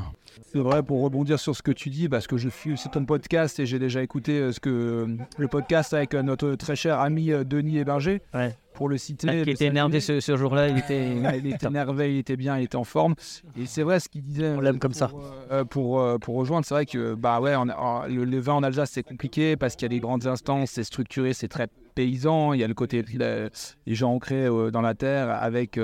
C'est 0.59 0.65
vrai, 0.65 0.83
pour 0.83 1.03
rebondir 1.03 1.39
sur 1.39 1.55
ce 1.55 1.63
que 1.63 1.71
tu 1.71 1.89
dis, 1.89 2.09
parce 2.09 2.27
que 2.27 2.37
je 2.37 2.49
suis 2.49 2.77
c'est 2.77 2.89
ton 2.91 3.05
podcast 3.05 3.61
et 3.61 3.67
j'ai 3.67 3.79
déjà 3.79 4.03
écouté 4.03 4.33
euh, 4.41 4.51
ce 4.51 4.59
que 4.59 4.69
euh, 4.71 5.07
le 5.39 5.47
podcast 5.47 5.95
avec 5.95 6.15
euh, 6.15 6.23
notre 6.23 6.57
très 6.57 6.75
cher 6.75 6.99
ami 6.99 7.31
Denis 7.47 7.79
Héberger. 7.79 8.23
Ouais. 8.35 8.57
Pour 8.75 8.89
le 8.89 8.97
citer. 8.97 9.29
Ah, 9.29 9.43
qui 9.43 9.51
était 9.51 9.67
énervé 9.67 9.99
ce, 10.01 10.21
ce 10.21 10.37
jour-là, 10.37 10.69
il 10.69 10.79
était. 10.79 11.13
il 11.39 11.47
était 11.53 11.67
énervé, 11.67 12.15
il 12.15 12.19
était 12.19 12.37
bien, 12.37 12.59
il 12.59 12.65
était 12.65 12.77
en 12.77 12.85
forme. 12.85 13.15
Et 13.61 13.67
c'est 13.67 13.83
vrai 13.83 13.99
ce 14.01 14.09
qu'il 14.09 14.23
disait. 14.23 14.51
On 14.57 14.61
l'aime 14.61 14.79
comme 14.79 14.95
ça. 14.95 15.09
Pour, 15.09 15.25
euh, 15.53 15.65
pour, 15.65 16.01
euh, 16.01 16.19
pour 16.19 16.35
rejoindre, 16.37 16.65
c'est 16.65 16.75
vrai 16.75 16.87
que 16.87 17.15
bah 17.15 17.41
ouais, 17.41 17.55
on 17.57 17.69
a- 17.69 18.07
le, 18.09 18.25
le 18.25 18.39
vin 18.41 18.55
en 18.55 18.63
Alsace 18.65 18.91
c'est 18.93 19.03
compliqué 19.05 19.57
parce 19.57 19.75
qu'il 19.77 19.83
y 19.85 19.87
a 19.87 19.89
des 19.89 19.99
grandes 20.01 20.27
instances, 20.29 20.71
c'est 20.71 20.85
structuré, 20.85 21.33
c'est 21.35 21.49
très 21.49 21.67
paysan. 21.97 22.53
Il 22.53 22.61
y 22.61 22.65
a 22.65 22.69
le 22.69 22.75
côté 22.75 23.05
euh, 23.21 23.49
les 23.87 23.95
gens 23.97 24.13
ancrés 24.13 24.47
euh, 24.47 24.71
dans 24.71 24.81
la 24.83 24.95
terre 24.95 25.29
avec 25.31 25.79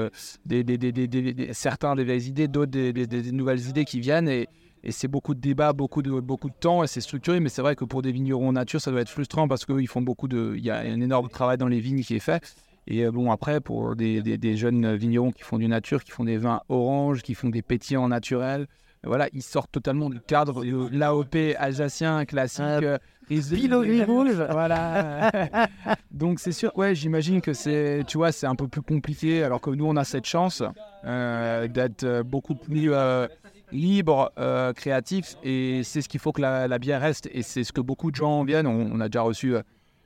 des, 0.47 0.63
des- 0.63 0.79
des- 0.79 0.93
des- 0.93 1.09
des- 1.09 1.33
des- 1.35 1.53
certains 1.53 1.97
des 1.97 2.05
vieilles 2.05 2.29
idées, 2.29 2.47
d'autres 2.47 2.71
des 2.71 3.33
nouvelles 3.33 3.69
idées 3.69 3.85
qui 3.85 3.99
viennent 3.99 4.29
et 4.29 4.47
et 4.85 4.93
c'est 4.93 5.09
beaucoup 5.09 5.35
de 5.35 5.41
débats, 5.41 5.73
beaucoup 5.73 6.03
de, 6.03 6.21
beaucoup 6.21 6.49
de 6.51 6.55
temps 6.61 6.85
et 6.85 6.87
c'est 6.87 7.01
structuré. 7.01 7.41
Mais 7.41 7.49
c'est 7.49 7.63
vrai 7.63 7.75
que 7.75 7.85
pour 7.85 8.03
des 8.03 8.13
vignerons 8.13 8.49
en 8.49 8.53
nature, 8.53 8.81
ça 8.81 8.91
doit 8.91 9.01
être 9.01 9.09
frustrant 9.09 9.49
parce 9.49 9.65
qu'ils 9.65 9.89
font 9.89 10.03
beaucoup 10.03 10.29
de. 10.29 10.55
Il 10.57 10.65
y 10.65 10.71
a 10.71 10.77
un 10.79 11.01
énorme 11.01 11.29
travail 11.29 11.57
dans 11.59 11.69
les 11.69 11.81
vignes 11.81 12.03
qui 12.03 12.15
est 12.15 12.21
fait. 12.21 12.43
Et 12.87 13.05
euh, 13.05 13.11
bon, 13.11 13.31
après, 13.33 13.61
pour 13.61 13.97
des, 13.97 14.21
des- 14.21 14.37
des 14.37 14.57
jeunes 14.57 14.95
vignerons 14.95 15.33
qui 15.33 15.43
font 15.43 15.57
du 15.59 15.67
nature, 15.69 16.05
qui 16.05 16.11
font 16.11 16.25
des 16.25 16.37
vins 16.37 16.61
oranges, 16.69 17.23
qui 17.23 17.35
font 17.35 17.49
des 17.49 17.63
pétillants 17.63 18.09
naturels, 18.09 18.67
voilà, 19.07 19.29
ils 19.35 19.43
sortent 19.43 19.73
totalement 19.73 20.09
du 20.11 20.21
cadre 20.21 20.65
de 20.65 20.89
l'AOP 20.93 21.37
alsacien 21.59 22.25
classique. 22.27 22.63
Euh, 22.63 22.99
Riesling. 23.29 23.61
Pilori 23.63 24.05
rouge. 24.05 24.35
Voilà. 24.51 25.31
Donc 26.11 26.41
c'est 26.41 26.53
sûr, 26.53 26.77
ouais, 26.77 26.95
j'imagine 26.95 27.41
que 27.41 27.53
c'est, 27.55 28.03
tu 28.07 28.19
vois, 28.19 28.33
c'est 28.33 28.47
un 28.47 28.55
peu 28.55 28.69
plus 28.69 28.83
compliqué. 28.83 29.43
Alors 29.43 29.61
que 29.63 29.71
nous, 29.71 29.87
on 29.87 29.97
a 29.97 30.05
cette 30.05 30.27
chance 30.27 30.63
euh, 31.07 31.67
d'être 31.69 32.05
euh, 32.05 32.23
beaucoup 32.23 32.55
plus 32.55 32.93
euh, 32.93 33.27
libre, 33.75 34.33
euh, 34.39 34.73
créatif, 34.73 35.37
et 35.43 35.83
c'est 35.85 36.01
ce 36.01 36.09
qu'il 36.09 36.21
faut 36.21 36.33
que 36.33 36.41
la, 36.41 36.67
la 36.69 36.79
bière 36.79 37.01
reste. 37.03 37.29
Et 37.33 37.43
c'est 37.43 37.65
ce 37.65 37.73
que 37.73 37.81
beaucoup 37.83 38.11
de 38.11 38.17
gens 38.17 38.45
viennent. 38.45 38.67
On, 38.67 38.91
on 38.93 39.01
a 39.01 39.09
déjà 39.09 39.23
reçu 39.23 39.55
euh, 39.57 39.63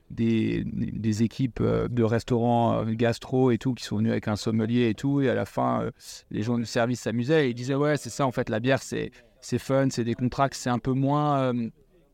des, 0.09 0.63
des 0.65 1.23
équipes 1.23 1.59
euh, 1.61 1.87
de 1.87 2.03
restaurants 2.03 2.81
euh, 2.81 2.85
gastro 2.93 3.51
et 3.51 3.57
tout 3.59 3.73
qui 3.75 3.83
sont 3.85 3.97
venus 3.97 4.11
avec 4.11 4.27
un 4.27 4.35
sommelier 4.35 4.89
et 4.89 4.93
tout. 4.95 5.21
Et 5.21 5.29
à 5.29 5.35
la 5.35 5.45
fin, 5.45 5.89
les 6.31 6.41
gens 6.41 6.57
du 6.57 6.65
service 6.65 6.99
s'amusaient 7.01 7.45
et 7.45 7.49
ils 7.51 7.53
disaient 7.55 7.75
ouais, 7.75 7.95
c'est 7.95 8.09
ça 8.09 8.25
en 8.25 8.31
fait, 8.31 8.49
la 8.49 8.59
bière, 8.59 8.81
c'est 8.81 9.11
c'est 9.41 9.59
fun, 9.59 9.87
c'est 9.89 10.03
des 10.03 10.15
contrats, 10.15 10.49
c'est 10.51 10.69
un 10.69 10.79
peu 10.79 10.91
moins, 10.91 11.53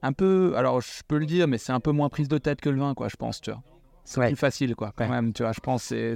un 0.04 0.14
peu, 0.14 0.54
alors 0.58 0.82
je 0.82 1.02
peux 1.08 1.18
le 1.18 1.26
dire, 1.26 1.48
mais 1.48 1.58
c'est 1.58 1.72
un 1.72 1.80
peu 1.80 1.92
moins 1.92 2.10
prise 2.10 2.28
de 2.28 2.38
tête 2.38 2.62
que 2.62 2.70
le 2.70 2.80
vin, 2.80 2.94
quoi, 2.94 3.08
je 3.08 3.16
pense, 3.16 3.42
tu 3.42 3.50
vois. 3.50 3.64
C'est 4.04 4.20
Ouais. 4.20 4.28
plus 4.28 4.36
facile, 4.36 4.76
quoi, 4.76 4.94
quand 4.96 5.10
même, 5.10 5.34
tu 5.34 5.42
vois. 5.42 5.52
Je 5.52 5.60
pense 5.60 5.84
c'est 5.86 6.14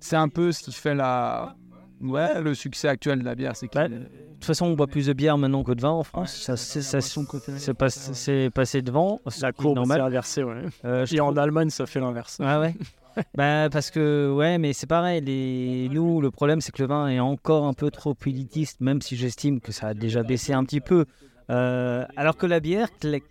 c'est 0.00 0.16
un 0.16 0.28
peu 0.30 0.50
ce 0.52 0.62
qui 0.62 0.72
fait 0.72 0.94
la, 0.94 1.54
ouais, 2.02 2.40
le 2.40 2.54
succès 2.54 2.88
actuel 2.88 3.20
de 3.20 3.24
la 3.24 3.34
bière, 3.34 3.56
c'est 3.56 3.68
qu'il- 3.68 3.80
De 3.82 3.98
toute 4.34 4.44
façon, 4.44 4.66
on 4.66 4.74
boit 4.74 4.86
plus 4.88 5.06
de 5.06 5.12
bière 5.12 5.38
maintenant 5.38 5.62
que 5.62 5.72
de 5.72 5.80
vin 5.80 5.90
en 5.90 6.02
France. 6.02 6.34
Ça, 6.34 6.56
c'est, 6.56 6.82
ça, 6.82 7.00
c'est 7.00 7.74
pas- 7.74 7.90
c'est 7.90 8.50
passé 8.50 8.82
devant. 8.82 9.20
c'est 9.28 9.42
La 9.42 9.52
courbe 9.52 9.74
s'est 9.74 9.80
normal. 9.80 10.00
inversée, 10.00 10.42
ouais. 10.42 10.62
Euh, 10.84 11.06
je 11.06 11.14
Et 11.16 11.20
en 11.20 11.36
Allemagne, 11.36 11.70
ça 11.70 11.86
fait 11.86 12.00
l'inverse. 12.00 12.38
Ah 12.42 12.60
ouais 12.60 12.74
bah, 13.36 13.68
Parce 13.70 13.90
que, 13.90 14.32
ouais, 14.34 14.58
mais 14.58 14.72
c'est 14.72 14.86
pareil. 14.88 15.20
Les... 15.20 15.88
Nous, 15.92 16.20
le 16.20 16.30
problème, 16.30 16.60
c'est 16.60 16.72
que 16.72 16.82
le 16.82 16.88
vin 16.88 17.08
est 17.08 17.20
encore 17.20 17.66
un 17.66 17.72
peu 17.74 17.90
trop 17.90 18.16
élitiste, 18.26 18.80
même 18.80 19.00
si 19.00 19.16
j'estime 19.16 19.60
que 19.60 19.70
ça 19.70 19.88
a 19.88 19.94
déjà 19.94 20.22
baissé 20.24 20.52
un 20.52 20.64
petit 20.64 20.80
peu. 20.80 21.04
Euh, 21.50 22.04
alors 22.16 22.36
que 22.36 22.46
la 22.46 22.58
bière, 22.60 22.88
cla- 23.00 23.22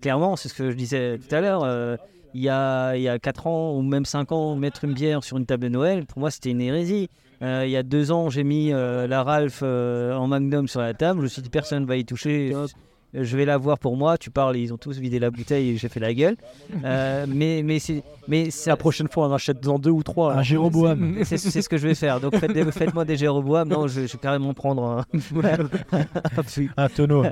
clairement, 0.00 0.36
c'est 0.36 0.48
ce 0.48 0.54
que 0.54 0.70
je 0.70 0.76
disais 0.76 1.18
tout 1.18 1.34
à 1.34 1.40
l'heure. 1.40 1.62
euh, 1.64 1.96
il 2.34 2.42
y, 2.42 2.48
a, 2.50 2.94
il 2.94 3.02
y 3.02 3.08
a 3.08 3.18
4 3.18 3.46
ans 3.46 3.72
ou 3.74 3.80
même 3.82 4.04
5 4.04 4.32
ans, 4.32 4.54
mettre 4.54 4.84
une 4.84 4.92
bière 4.92 5.24
sur 5.24 5.38
une 5.38 5.46
table 5.46 5.64
de 5.64 5.68
Noël, 5.70 6.04
pour 6.04 6.18
moi, 6.20 6.30
c'était 6.30 6.50
une 6.50 6.60
hérésie. 6.60 7.08
Euh, 7.42 7.62
il 7.64 7.70
y 7.70 7.76
a 7.76 7.82
2 7.82 8.10
ans, 8.12 8.30
j'ai 8.30 8.44
mis 8.44 8.72
euh, 8.72 9.06
la 9.06 9.22
Ralph 9.22 9.60
euh, 9.62 10.12
en 10.14 10.26
Magnum 10.26 10.66
sur 10.68 10.80
la 10.80 10.94
table. 10.94 11.20
Je 11.20 11.24
me 11.24 11.28
suis 11.28 11.42
dit, 11.42 11.50
personne 11.50 11.82
ne 11.84 11.88
va 11.88 11.96
y 11.96 12.04
toucher. 12.04 12.52
Je 13.14 13.36
vais 13.38 13.46
la 13.46 13.56
voir 13.56 13.78
pour 13.78 13.96
moi. 13.96 14.18
Tu 14.18 14.30
parles, 14.30 14.58
ils 14.58 14.70
ont 14.74 14.76
tous 14.76 14.98
vidé 14.98 15.18
la 15.18 15.30
bouteille 15.30 15.70
et 15.70 15.76
j'ai 15.78 15.88
fait 15.88 15.98
la 16.00 16.12
gueule. 16.12 16.36
Mais 16.82 17.62
mais 17.64 17.78
c'est 17.78 18.02
mais 18.26 18.50
c'est 18.50 18.68
La 18.68 18.76
prochaine 18.76 19.08
fois, 19.08 19.28
on 19.28 19.32
achète 19.32 19.60
dans 19.62 19.78
deux 19.78 19.88
ou 19.90 20.02
trois. 20.02 20.28
un 20.28 20.32
alors. 20.32 20.42
Jéroboam. 20.44 21.16
c'est 21.24 21.38
c'est 21.38 21.62
ce 21.62 21.68
que 21.70 21.78
je 21.78 21.88
vais 21.88 21.94
faire. 21.94 22.20
Donc 22.20 22.36
faites 22.36 22.70
faites-moi 22.70 23.06
des 23.06 23.16
Jéroboam. 23.16 23.66
Non, 23.66 23.86
je, 23.88 24.02
je 24.06 24.12
vais 24.12 24.18
carrément 24.18 24.52
prendre 24.52 24.82
un. 24.84 25.04
un 26.76 26.88
tonneau. 26.88 27.24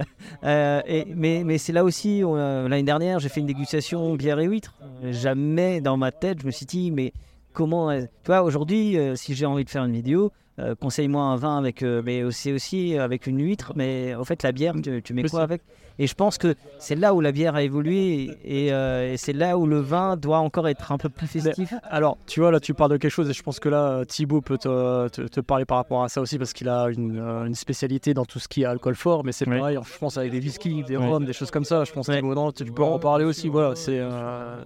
Et- 0.43 1.05
mais 1.15 1.43
mais 1.45 1.59
c'est 1.59 1.73
là 1.75 1.85
aussi, 1.85 2.23
l'année 2.23 2.83
dernière, 2.83 3.19
j'ai 3.19 3.29
fait 3.29 3.41
une 3.41 3.47
dégustation 3.47 4.15
bière 4.15 4.39
et 4.39 4.47
huître. 4.47 4.73
Jamais 5.11 5.83
dans 5.83 5.99
ma 5.99 6.11
tête, 6.11 6.41
je 6.41 6.47
me 6.47 6.53
suis 6.53 6.65
dit, 6.67 6.91
mais 6.91 7.13
comment. 7.57 7.91
est- 7.91 8.07
Tu 8.23 8.27
vois, 8.27 8.43
aujourd'hui, 8.43 8.97
euh, 8.99 9.17
si 9.17 9.35
j'ai 9.35 9.47
envie 9.47 9.65
de 9.65 9.71
faire 9.71 9.85
une 9.85 9.93
vidéo, 9.93 10.31
euh, 10.59 10.75
conseille-moi 10.75 11.23
un 11.23 11.37
vin 11.37 11.59
avec, 11.59 11.83
euh, 11.83 12.03
mais 12.05 12.23
c'est 12.31 12.53
aussi 12.53 12.97
avec 12.99 13.27
une 13.27 13.41
huître, 13.43 13.73
mais 13.77 14.15
en 14.15 14.25
fait 14.25 14.43
la 14.43 14.53
bière, 14.53 14.75
tu, 14.83 15.03
tu 15.03 15.13
mets 15.15 15.23
quoi 15.25 15.43
avec? 15.43 15.63
Et 15.99 16.07
je 16.07 16.15
pense 16.15 16.37
que 16.37 16.55
c'est 16.79 16.95
là 16.95 17.15
où 17.15 17.23
la 17.23 17.33
bière 17.33 17.55
a 17.55 17.63
évolué 17.63 18.31
et, 18.45 18.71
euh, 18.71 19.15
et 19.15 19.17
c'est 19.17 19.33
là 19.33 19.57
où 19.57 19.67
le 19.67 19.81
vin 19.81 20.17
doit 20.19 20.41
encore 20.41 20.69
être 20.69 20.93
un 20.93 20.99
peu 20.99 21.09
plus 21.09 21.27
festif. 21.27 21.73
Alors, 21.85 22.19
tu 22.27 22.41
vois, 22.41 22.51
là, 22.51 22.61
tu 22.61 22.75
parles 22.75 22.91
de 22.91 22.97
quelque 22.99 23.11
chose 23.11 23.31
et 23.31 23.33
je 23.33 23.43
pense 23.43 23.59
que 23.61 23.71
là, 23.71 24.05
Thibaut 24.05 24.43
peut 24.43 24.59
te, 24.59 25.09
te- 25.09 25.23
te 25.23 25.41
parler 25.41 25.65
par 25.65 25.79
rapport 25.79 26.05
à 26.05 26.11
ça 26.11 26.21
aussi 26.21 26.37
parce 26.37 26.53
qu'il 26.53 26.69
a 26.69 26.89
une, 26.91 27.19
une 27.19 27.55
spécialité 27.55 28.13
dans 28.13 28.27
tout 28.27 28.39
ce 28.39 28.47
qui 28.47 28.61
est 28.61 28.67
alcool 28.67 28.95
fort, 28.95 29.25
mais 29.25 29.33
c'est 29.33 29.47
pareil, 29.47 29.79
je 29.83 29.99
pense, 29.99 30.19
avec 30.19 30.33
des 30.33 30.41
whiskies, 30.41 30.83
des 30.83 30.99
rhums, 30.99 31.25
des 31.25 31.33
choses 31.33 31.51
comme 31.51 31.65
ça. 31.65 31.85
Je 31.85 31.93
pense 31.93 32.09
Ouais. 32.09 32.21
que 32.21 32.27
non, 32.27 32.53
tu 32.53 32.67
peux 32.67 32.83
en 32.83 32.99
parler 32.99 33.25
aussi. 33.25 33.49
Voilà, 33.49 33.75
c'est 33.75 34.03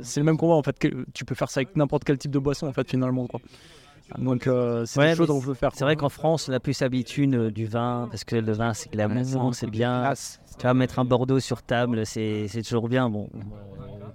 c'est 0.01 0.19
le 0.19 0.25
même 0.25 0.37
combat 0.37 0.55
en 0.55 0.63
fait. 0.65 0.79
que- 0.81 1.05
tu 1.15 1.25
peux 1.25 1.37
faire 1.37 1.49
ça 1.51 1.61
avec 1.61 1.77
n'importe 1.77 2.03
quel 2.03 2.19
type 2.19 2.33
de 2.33 2.39
boisson 2.41 2.67
en 2.67 2.73
fait, 2.73 2.89
finalement. 2.91 3.29
Quoi. 3.29 3.39
Donc, 4.19 4.47
euh, 4.47 4.85
c'est 4.87 4.99
Ouais, 5.01 5.11
des 5.11 5.17
choses 5.17 5.21
mais 5.29 5.35
dont 5.35 5.37
on 5.37 5.41
veut 5.41 5.55
faire. 5.55 5.71
C'est 5.75 5.85
vrai 5.85 5.97
qu'en 5.97 6.09
France, 6.09 6.49
on 6.49 6.53
a 6.53 6.61
plus 6.61 6.81
l'habitude 6.81 7.35
euh, 7.35 7.51
du 7.51 7.67
vin, 7.67 8.09
parce 8.11 8.25
que 8.25 8.37
le 8.37 8.53
vin, 8.53 8.75
c'est 8.75 8.91
glamour, 8.93 9.55
c'est 9.55 9.71
bien. 9.71 10.13
Tu 10.59 10.65
vas 10.67 10.75
mettre 10.75 10.99
un 10.99 11.05
Bordeaux 11.05 11.41
sur 11.41 11.63
table, 11.63 12.05
c'est 12.07 12.49
toujours 12.69 12.89
bien. 12.89 13.09
Bon, 13.09 13.29
euh, 13.35 13.39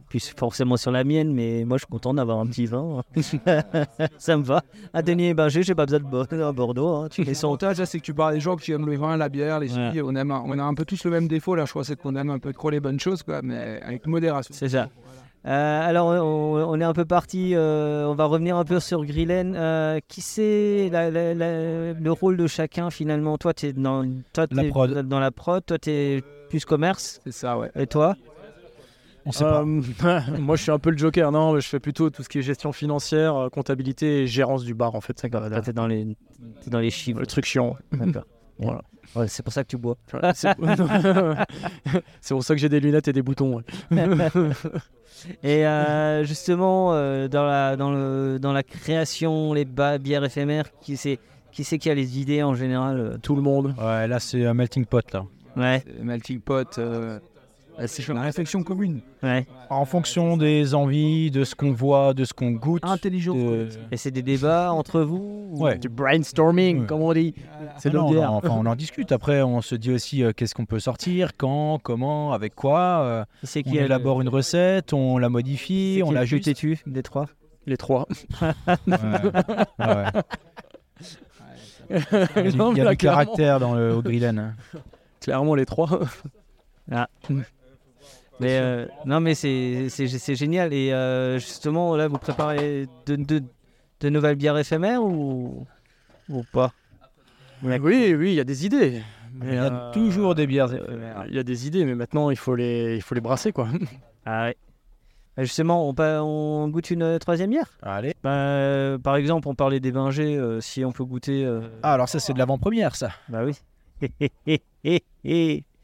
plus 0.10 0.34
forcément 0.38 0.78
sur 0.78 0.92
la 0.92 1.04
mienne, 1.04 1.34
mais 1.34 1.64
moi, 1.66 1.78
je 1.78 1.82
suis 1.86 1.92
content 1.92 2.14
d'avoir 2.14 2.40
un 2.40 2.46
petit 2.46 2.66
vin. 2.68 3.02
Ça 4.18 4.38
me 4.38 4.44
va. 4.44 4.62
À 4.94 5.02
Denis 5.02 5.28
Héberger, 5.30 5.64
j'ai 5.64 5.76
pas 5.76 5.86
besoin 5.86 6.00
de 6.00 6.52
Bordeaux. 6.52 6.88
hein. 6.96 7.08
Tu 7.10 7.24
L'avantage, 7.24 7.80
là, 7.80 7.86
c'est 7.86 8.00
que 8.00 8.04
tu 8.06 8.14
parles 8.14 8.36
des 8.36 8.40
gens 8.40 8.56
qui 8.56 8.72
aiment 8.72 8.86
le 8.86 8.96
vin, 8.98 9.18
la 9.18 9.30
bière, 9.30 9.60
les 9.60 9.74
Ouais. 9.76 9.92
filles. 9.92 10.02
On, 10.04 10.16
aime, 10.16 10.32
un- 10.32 10.44
on 10.46 10.58
a 10.60 10.64
un 10.64 10.74
peu 10.74 10.86
tous 10.86 11.04
le 11.06 11.12
même 11.12 11.28
défaut, 11.28 11.56
là, 11.56 11.66
je 11.66 11.72
crois, 11.72 11.84
c'est 11.84 11.96
qu'on 12.00 12.16
aime 12.16 12.30
un 12.30 12.40
peu 12.40 12.54
trop 12.54 12.70
les 12.70 12.80
bonnes 12.80 13.00
choses, 13.00 13.24
quoi, 13.24 13.42
mais 13.42 13.82
avec 13.82 14.06
modération. 14.08 14.54
C'est 14.56 14.70
ça. 14.70 14.90
Euh, 15.48 15.88
alors, 15.90 16.08
on, 16.08 16.56
on 16.64 16.80
est 16.82 16.84
un 16.84 16.94
peu 16.94 17.06
parti. 17.06 17.52
euh, 17.54 18.06
on 18.08 18.16
va 18.16 18.26
revenir 18.26 18.58
un 18.58 18.64
peu 18.66 18.80
sur 18.80 19.06
Grillen. 19.06 19.56
Euh, 19.56 20.00
qui 20.08 20.22
c'est 20.22 20.90
la- 20.92 21.12
la- 21.12 21.34
la- 21.36 21.94
le 21.94 22.12
rôle 22.12 22.36
de 22.38 22.48
chacun 22.48 22.90
finalement? 22.90 23.38
Toi, 23.38 23.54
tu 23.54 23.68
es 23.68 23.74
dans, 23.74 24.04
toi, 24.34 24.48
La 24.50 24.64
dans 25.04 25.20
la 25.20 25.32
prod. 25.32 25.64
Toi, 25.66 25.78
tu 25.78 25.90
es 25.92 26.24
plus 26.50 26.66
commerce. 26.66 27.20
C'est 27.26 27.32
ça, 27.32 27.58
ouais. 27.60 27.70
Et 27.76 27.86
toi? 27.86 28.16
On 29.28 29.32
sait 29.32 29.44
pas. 29.44 29.64
Moi, 30.40 30.56
je 30.56 30.62
suis 30.64 30.72
un 30.72 30.78
peu 30.80 30.90
le 30.92 30.98
joker. 30.98 31.32
Non, 31.32 31.54
mais 31.54 31.62
je 31.62 31.68
fais 31.68 31.80
plutôt 31.80 32.10
tout 32.12 32.22
ce 32.24 32.30
qui 32.30 32.40
est 32.40 32.42
gestion 32.44 32.72
financière, 32.72 33.50
comptabilité 33.52 34.22
et 34.24 34.28
gérance 34.28 34.64
du 34.64 34.74
bar 34.76 34.94
en 34.96 35.02
fait. 35.02 35.14
T'es 35.14 35.74
dans 35.74 35.88
les, 35.88 36.16
dans 36.68 36.80
les 36.80 36.92
chiffres. 36.92 37.20
le 37.20 37.26
truc 37.26 37.46
chiant. 37.46 37.76
D'accord. 37.92 38.24
Voilà. 38.60 38.82
Ouais, 39.16 39.28
c'est 39.28 39.44
pour 39.44 39.54
ça 39.54 39.64
que 39.64 39.70
tu 39.70 39.78
bois. 39.78 39.98
C'est 42.22 42.34
pour 42.34 42.44
ça 42.44 42.54
que 42.56 42.60
j'ai 42.60 42.70
des 42.70 42.80
lunettes 42.80 43.08
et 43.08 43.14
des 43.14 43.22
boutons. 43.22 43.58
ouais. 43.58 43.64
Et 45.44 45.66
euh, 45.66 46.24
justement, 46.24 46.94
euh, 46.94 47.28
dans, 47.28 47.46
la, 47.46 47.76
dans, 47.78 47.92
le, 47.92 48.38
dans 48.40 48.54
la 48.54 48.64
création, 48.64 49.54
les 49.54 49.66
bières 49.66 50.24
éphémères, 50.24 50.66
qui 50.82 50.98
c'est 50.98 51.20
qui, 51.52 51.64
qui 51.64 51.90
a 51.90 51.94
les 51.94 52.20
idées 52.20 52.44
en 52.44 52.54
général 52.54 53.00
euh, 53.00 53.18
Tout 53.18 53.36
le 53.36 53.42
monde. 53.42 53.74
Ouais, 53.78 54.08
là, 54.08 54.20
c'est 54.20 54.46
un 54.46 54.54
melting 54.54 54.86
pot, 54.86 55.06
là. 55.14 55.26
Ouais, 55.56 55.84
Melting 56.02 56.42
pot, 56.42 56.78
euh, 56.78 57.20
c'est 57.88 58.08
une 58.08 58.18
réflexion 58.18 58.64
commune. 58.64 59.02
ouais. 59.24 59.46
En 59.70 59.86
fonction 59.86 60.38
des 60.38 60.74
envies, 60.76 61.32
de 61.32 61.44
ce 61.44 61.56
qu'on 61.56 61.72
voit, 61.74 62.14
de 62.14 62.24
ce 62.24 62.34
qu'on 62.34 62.52
goûte. 62.52 62.84
Intelligent. 62.86 63.34
de- 63.36 63.68
Et 63.92 63.98
c'est 63.98 64.12
des 64.12 64.22
débats 64.22 64.72
entre 64.72 65.02
vous 65.02 65.50
ou- 65.52 65.64
Ouais. 65.64 65.78
Du 65.78 65.90
brainstorming, 65.90 66.82
Ouais. 66.82 66.86
comme 66.88 67.02
on 67.02 67.14
dit. 67.14 67.34
C'est 67.78 67.94
Ah 67.96 68.04
on, 68.04 68.18
enfin, 68.26 68.50
on 68.52 68.66
en 68.66 68.76
discute. 68.76 69.12
Après, 69.12 69.42
on 69.42 69.62
se 69.62 69.76
dit 69.76 69.92
aussi 69.92 70.24
euh, 70.24 70.32
qu'est-ce 70.36 70.54
qu'on 70.56 70.66
peut 70.66 70.80
sortir, 70.80 71.32
quand, 71.38 71.80
comment, 71.82 72.32
avec 72.34 72.56
quoi. 72.56 72.80
euh, 73.02 73.26
C'est 73.44 73.66
on 73.68 73.72
qui 73.72 73.78
a 73.78 73.82
le- 73.82 73.86
élabore 73.88 74.22
une 74.22 74.30
recette, 74.30 74.94
on 74.94 75.18
la 75.18 75.30
modifie, 75.30 76.02
on 76.04 76.08
le 76.12 76.12
plus 76.12 76.16
l'ajuste. 76.16 76.46
têtu 76.46 76.80
des 76.86 77.04
trois? 77.04 77.26
Les 77.66 77.78
trois. 77.78 78.08
Ouais. 78.90 80.06
Il 81.90 82.78
y 82.78 82.82
a, 82.82 82.90
du- 82.92 82.98
caractère 82.98 83.60
dans 83.60 83.76
le, 83.76 83.94
au 83.94 84.02
Grillen. 84.02 84.40
hein. 84.40 84.54
clairement, 85.22 85.56
les 85.56 85.66
trois. 85.66 86.00
Mais 88.40 88.60
euh, 88.60 88.86
non, 89.06 89.20
mais 89.20 89.34
c'est 89.36 90.36
génial. 90.36 90.74
Et 90.74 90.92
euh, 90.92 91.40
justement, 91.40 91.96
là, 91.96 92.08
vous 92.08 92.18
préparez 92.18 92.88
de, 93.06 93.16
de, 93.16 93.44
de 94.02 94.10
nouvelles 94.10 94.36
bières 94.36 94.58
éphémères 94.58 95.04
ou, 95.04 95.66
ou 96.30 96.44
pas? 96.52 96.74
Oui, 97.64 98.14
oui, 98.14 98.32
il 98.32 98.34
y 98.36 98.40
a 98.40 98.44
des 98.44 98.66
idées. 98.66 99.02
Mais, 99.34 99.48
Il 99.48 99.54
y 99.56 99.58
a 99.58 99.74
euh, 99.74 99.92
toujours 99.92 100.36
des 100.36 100.48
bières 100.48 100.74
éphémères. 100.74 101.26
Il 101.28 101.36
y 101.36 101.40
a 101.40 101.44
des 101.44 101.68
idées, 101.68 101.86
mais 101.86 101.96
maintenant, 101.96 102.30
il 102.30 102.38
faut 102.38 102.56
les, 102.56 102.96
il 102.96 103.02
faut 103.02 103.16
les 103.16 103.22
brasser, 103.22 103.52
quoi. 103.52 103.68
Ah 104.26 104.46
ouais. 104.46 104.58
Justement, 105.38 105.90
on, 105.90 105.94
on 105.98 106.68
goûte 106.70 106.92
une 106.92 107.20
troisième 107.20 107.50
bière? 107.50 107.70
Allez. 107.82 108.16
Bah, 108.24 108.98
Par 109.04 109.18
exemple, 109.18 109.48
on 109.50 109.56
parlait 109.56 109.82
des 109.82 109.92
Bingers, 109.92 110.38
euh, 110.38 110.62
si 110.62 110.86
on 110.86 110.92
peut 110.94 111.04
goûter. 111.04 111.46
Ah, 111.84 111.94
alors 111.94 112.08
ça, 112.08 112.20
c'est 112.20 112.34
de 112.34 112.40
l'avant-première, 112.40 112.96
ça. 112.96 113.12
Bah 113.30 113.44
oui. 113.44 113.56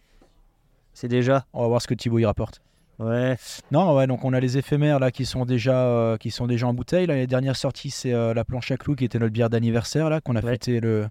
C'est 1.02 1.08
déjà. 1.08 1.46
On 1.54 1.64
va 1.64 1.68
voir 1.68 1.82
ce 1.82 1.88
que 1.88 1.96
Thibaut 1.96 2.20
y 2.20 2.26
rapporte. 2.26 2.62
Ouais. 3.00 3.36
Non, 3.72 3.96
ouais, 3.96 4.06
donc 4.06 4.24
on 4.24 4.34
a 4.34 4.40
les 4.40 4.60
éphémères 4.60 5.00
là 5.00 5.10
qui 5.10 5.26
sont 5.26 5.46
déjà, 5.46 5.74
euh, 5.88 6.18
qui 6.18 6.30
sont 6.30 6.46
déjà 6.46 6.68
en 6.68 6.76
bouteille. 6.76 7.08
Là, 7.08 7.16
les 7.16 7.26
dernières 7.26 7.56
sorties, 7.56 7.90
c'est 7.90 8.14
euh, 8.14 8.36
la 8.36 8.46
planche 8.46 8.70
à 8.70 8.78
clous 8.78 8.96
qui 8.96 9.06
était 9.06 9.18
notre 9.18 9.34
bière 9.34 9.50
d'anniversaire 9.50 10.12
là 10.12 10.22
qu'on 10.22 10.36
a 10.36 10.42
Ouais. 10.44 10.52
fêté 10.52 10.80
le, 10.80 11.08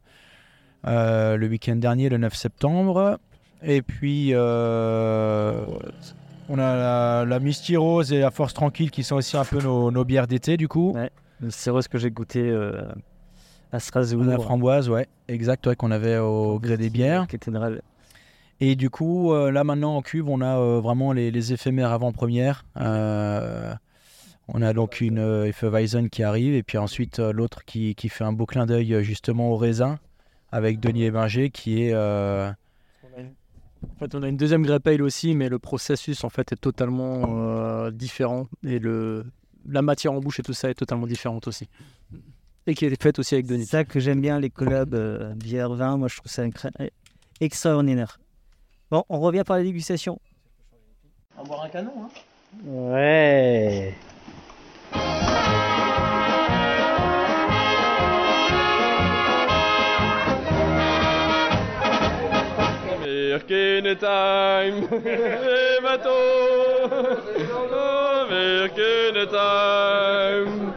euh, 0.87 1.37
le 1.37 1.47
week-end 1.49 1.75
dernier, 1.75 2.09
le 2.09 2.19
9 2.19 2.33
septembre. 2.33 3.19
Et 3.65 3.83
puis 3.83 4.33
on 4.33 4.39
a 6.59 6.77
la, 6.77 7.25
la 7.27 7.41
Misty 7.41 7.77
Rose 7.77 8.13
et 8.13 8.21
la 8.21 8.31
Force 8.31 8.55
Tranquille 8.55 8.93
qui 8.93 9.03
sont 9.03 9.17
aussi 9.17 9.37
un 9.37 9.45
peu 9.45 9.61
nos, 9.61 9.91
nos 9.91 10.05
bières 10.05 10.29
d'été 10.29 10.57
du 10.57 10.69
coup. 10.69 10.93
Ouais. 10.93 11.11
C'est 11.49 11.71
ce 11.73 11.89
que 11.89 11.99
j'ai 11.99 12.11
goûté 12.13 12.57
à 13.73 13.81
Strasbourg. 13.81 14.25
La 14.27 14.39
framboise, 14.39 14.89
ouais, 14.89 15.09
exact, 15.27 15.67
ouais, 15.67 15.75
qu'on 15.75 15.91
avait 15.91 16.19
au 16.19 16.61
gré 16.61 16.77
des 16.77 16.91
bières. 16.91 17.27
Cathédrale. 17.27 17.83
Et 18.61 18.77
du 18.77 18.91
coup, 18.91 19.33
euh, 19.33 19.51
là 19.51 19.65
maintenant 19.65 19.97
en 19.97 20.03
cuve, 20.03 20.29
on 20.29 20.41
a 20.43 20.59
euh, 20.59 20.81
vraiment 20.81 21.13
les, 21.13 21.31
les 21.31 21.53
éphémères 21.53 21.93
avant-première. 21.93 22.65
Euh, 22.77 23.73
on 24.49 24.61
a 24.63 24.73
donc 24.75 25.01
une 25.01 25.19
euh, 25.19 25.47
Hefeweizen 25.47 26.11
qui 26.11 26.23
arrive, 26.23 26.55
et 26.55 26.63
puis 26.63 26.77
ensuite 26.77 27.21
euh, 27.21 27.33
l'autre 27.33 27.65
qui, 27.65 27.95
qui 27.95 28.09
fait 28.09 28.25
un 28.25 28.33
beau 28.33 28.47
clin 28.47 28.67
d'œil 28.67 29.03
justement 29.03 29.51
au 29.51 29.57
raisin, 29.57 29.99
avec 30.53 30.79
Denis 30.81 31.05
Ebinger 31.05 31.51
qui 31.51 31.83
est. 31.85 31.93
euh, 31.95 32.51
En 33.83 33.99
fait, 33.99 34.15
on 34.15 34.23
a 34.23 34.29
une 34.29 34.37
deuxième 34.37 34.63
Grey 34.63 34.79
Pale 34.81 35.01
aussi, 35.03 35.35
mais 35.35 35.49
le 35.49 35.59
processus, 35.59 36.23
en 36.25 36.29
fait, 36.29 36.53
est 36.53 36.57
totalement 36.61 37.23
euh, 37.39 37.91
différent. 37.91 38.47
Et 38.63 38.79
le, 38.79 39.25
la 39.67 39.81
matière 39.81 40.13
en 40.13 40.21
bouche 40.21 40.39
et 40.41 40.43
tout 40.43 40.53
ça 40.53 40.69
est 40.69 40.75
totalement 40.75 41.07
différente 41.07 41.49
aussi. 41.49 41.67
Et 42.67 42.75
qui 42.75 42.85
est 42.85 43.03
faite 43.03 43.19
aussi 43.19 43.35
avec 43.37 43.47
C'est 43.47 43.53
Denis. 43.55 43.65
ça 43.67 43.85
que 43.85 43.99
j'aime 44.01 44.21
bien, 44.21 44.39
les 44.39 44.51
collabs 44.51 44.93
euh, 44.95 45.33
bière-vin. 45.35 45.97
Moi, 45.97 46.09
je 46.09 46.17
trouve 46.19 46.31
ça 46.31 46.43
extraordinaire. 47.41 48.21
Bon, 48.91 49.05
on 49.09 49.21
revient 49.21 49.45
par 49.47 49.57
la 49.57 49.63
dégustation. 49.63 50.19
On 51.37 51.43
va 51.43 51.49
boire 51.49 51.65
un 51.65 51.69
canon, 51.69 51.93
hein 52.03 52.09
Ouais. 52.67 53.95
Time, 63.99 64.87
weer 65.03 65.81
bateau, 65.83 66.11
weer 68.31 68.69
keine 68.75 69.27
time. 69.27 70.75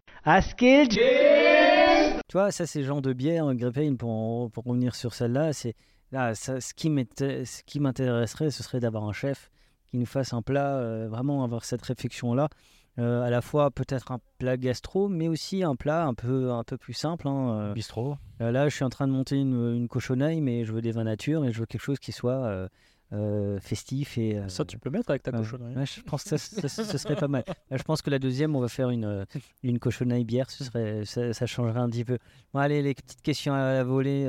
Tu 2.27 2.33
vois, 2.33 2.51
ça, 2.51 2.65
c'est 2.65 2.79
le 2.79 2.85
genre 2.85 3.01
de 3.01 3.13
bière, 3.13 3.47
euh, 3.47 3.53
Grey 3.53 3.91
pour, 3.91 4.49
pour 4.51 4.63
revenir 4.63 4.95
sur 4.95 5.13
celle-là. 5.13 5.53
C'est 5.53 5.75
là, 6.13 6.33
ça, 6.35 6.61
ce 6.61 6.73
qui 6.73 6.89
m'intéresserait, 7.79 8.51
ce 8.51 8.63
serait 8.63 8.79
d'avoir 8.79 9.03
un 9.03 9.13
chef 9.13 9.49
qui 9.87 9.97
nous 9.97 10.05
fasse 10.05 10.31
un 10.33 10.41
plat, 10.41 10.77
euh, 10.77 11.07
vraiment 11.09 11.43
avoir 11.43 11.65
cette 11.65 11.81
réflexion-là. 11.81 12.47
Euh, 12.99 13.23
à 13.23 13.31
la 13.31 13.41
fois 13.41 13.71
peut-être 13.71 14.11
un 14.11 14.19
plat 14.37 14.55
gastro, 14.55 15.09
mais 15.09 15.27
aussi 15.27 15.63
un 15.63 15.75
plat 15.75 16.05
un 16.05 16.13
peu, 16.13 16.51
un 16.51 16.63
peu 16.63 16.77
plus 16.77 16.93
simple. 16.93 17.27
hein, 17.27 17.49
euh. 17.59 17.73
bistrot. 17.73 18.15
Euh, 18.39 18.51
là, 18.51 18.69
je 18.69 18.75
suis 18.75 18.83
en 18.85 18.89
train 18.89 19.07
de 19.07 19.11
monter 19.11 19.35
une, 19.37 19.73
une 19.75 19.87
cochonaille, 19.87 20.41
mais 20.41 20.63
je 20.63 20.71
veux 20.71 20.81
des 20.81 20.91
vins 20.91 21.03
nature 21.03 21.43
et 21.43 21.51
je 21.51 21.59
veux 21.59 21.65
quelque 21.65 21.81
chose 21.81 21.97
qui 21.97 22.11
soit 22.11 22.67
euh, 23.11 23.59
festif. 23.59 24.17
Et, 24.19 24.39
Ça, 24.47 24.63
tu 24.63 24.77
peux 24.77 24.91
mettre 24.91 25.09
avec 25.09 25.23
ta. 25.23 25.31
Ouais, 25.31 25.43
je 25.43 26.01
pense 26.01 26.23
que 26.23 26.37
ça, 26.37 26.67
ça- 26.67 26.83
ce 26.83 26.97
serait 26.99 27.15
pas 27.15 27.27
mal. 27.27 27.43
Là, 27.71 27.77
je 27.77 27.83
pense 27.83 28.03
que 28.03 28.11
la 28.11 28.19
deuxième, 28.19 28.55
on 28.55 28.59
va 28.59 28.67
faire 28.67 28.91
une, 28.91 29.25
une 29.63 29.79
cochonaille 29.79 30.23
bière. 30.25 30.51
Ce 30.51 30.63
serait, 30.63 31.03
ça, 31.05 31.33
ça 31.33 31.45
changerait 31.47 31.79
un 31.79 31.89
petit 31.89 32.05
peu. 32.05 32.19
Bon, 32.53 32.59
allez, 32.59 32.83
les 32.83 32.93
petites 32.93 33.21
questions 33.23 33.55
à 33.55 33.73
la 33.73 33.83
volée. 33.83 34.25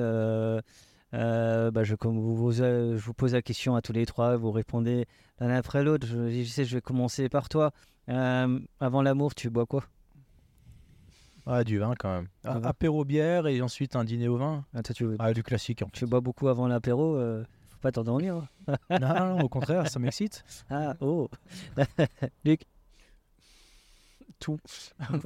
Euh, 1.15 1.71
bah, 1.71 1.85
je, 1.85 1.95
comme 1.95 2.19
vous, 2.19 2.35
vous, 2.35 2.61
euh, 2.61 2.97
je 2.97 3.03
vous 3.05 3.15
pose 3.15 3.33
la 3.33 3.41
question 3.43 3.75
à 3.77 3.81
tous 3.83 3.93
les 3.93 4.05
trois. 4.05 4.37
Vous 4.37 4.51
répondez 4.51 5.07
l'un 5.41 5.51
après 5.51 5.83
l'autre. 5.83 6.07
Je, 6.07 6.29
je 6.31 6.45
sais, 6.45 6.65
je 6.65 6.75
vais 6.77 6.81
commencer 6.83 7.29
par 7.29 7.49
toi. 7.49 7.71
Euh, 8.09 8.59
avant 8.81 9.01
l'amour, 9.01 9.35
tu 9.35 9.49
bois 9.49 9.65
quoi? 9.67 9.85
Ouais, 11.47 11.62
du 11.65 11.79
vin 11.79 11.95
quand 11.99 12.11
même. 12.15 12.29
Vin. 12.43 12.62
apéro 12.65 13.05
bière 13.05 13.47
et 13.47 13.61
ensuite 13.61 13.97
un 13.97 14.05
dîner 14.05 14.29
au 14.29 14.37
vin. 14.39 14.65
Ah, 14.75 14.83
toi, 14.83 14.95
tu, 14.95 15.07
Ah, 15.19 15.33
du 15.33 15.43
classique. 15.43 15.83
en 15.83 15.89
tu 15.93 16.07
bois 16.07 16.21
beaucoup 16.21 16.49
avant 16.49 16.67
l'apéro. 16.69 17.17
euh, 17.17 17.45
faut 17.69 17.79
pas 17.81 17.93
t'endormir. 17.93 18.37
hein. 18.69 18.77
non, 18.91 18.99
non, 19.09 19.37
non, 19.37 19.41
au 19.43 19.49
contraire, 19.49 19.89
ça 19.89 19.99
m'excite. 19.99 20.43
Ah, 20.71 20.95
oh 21.01 21.29
Luc? 22.45 22.62
Tout. 24.45 24.59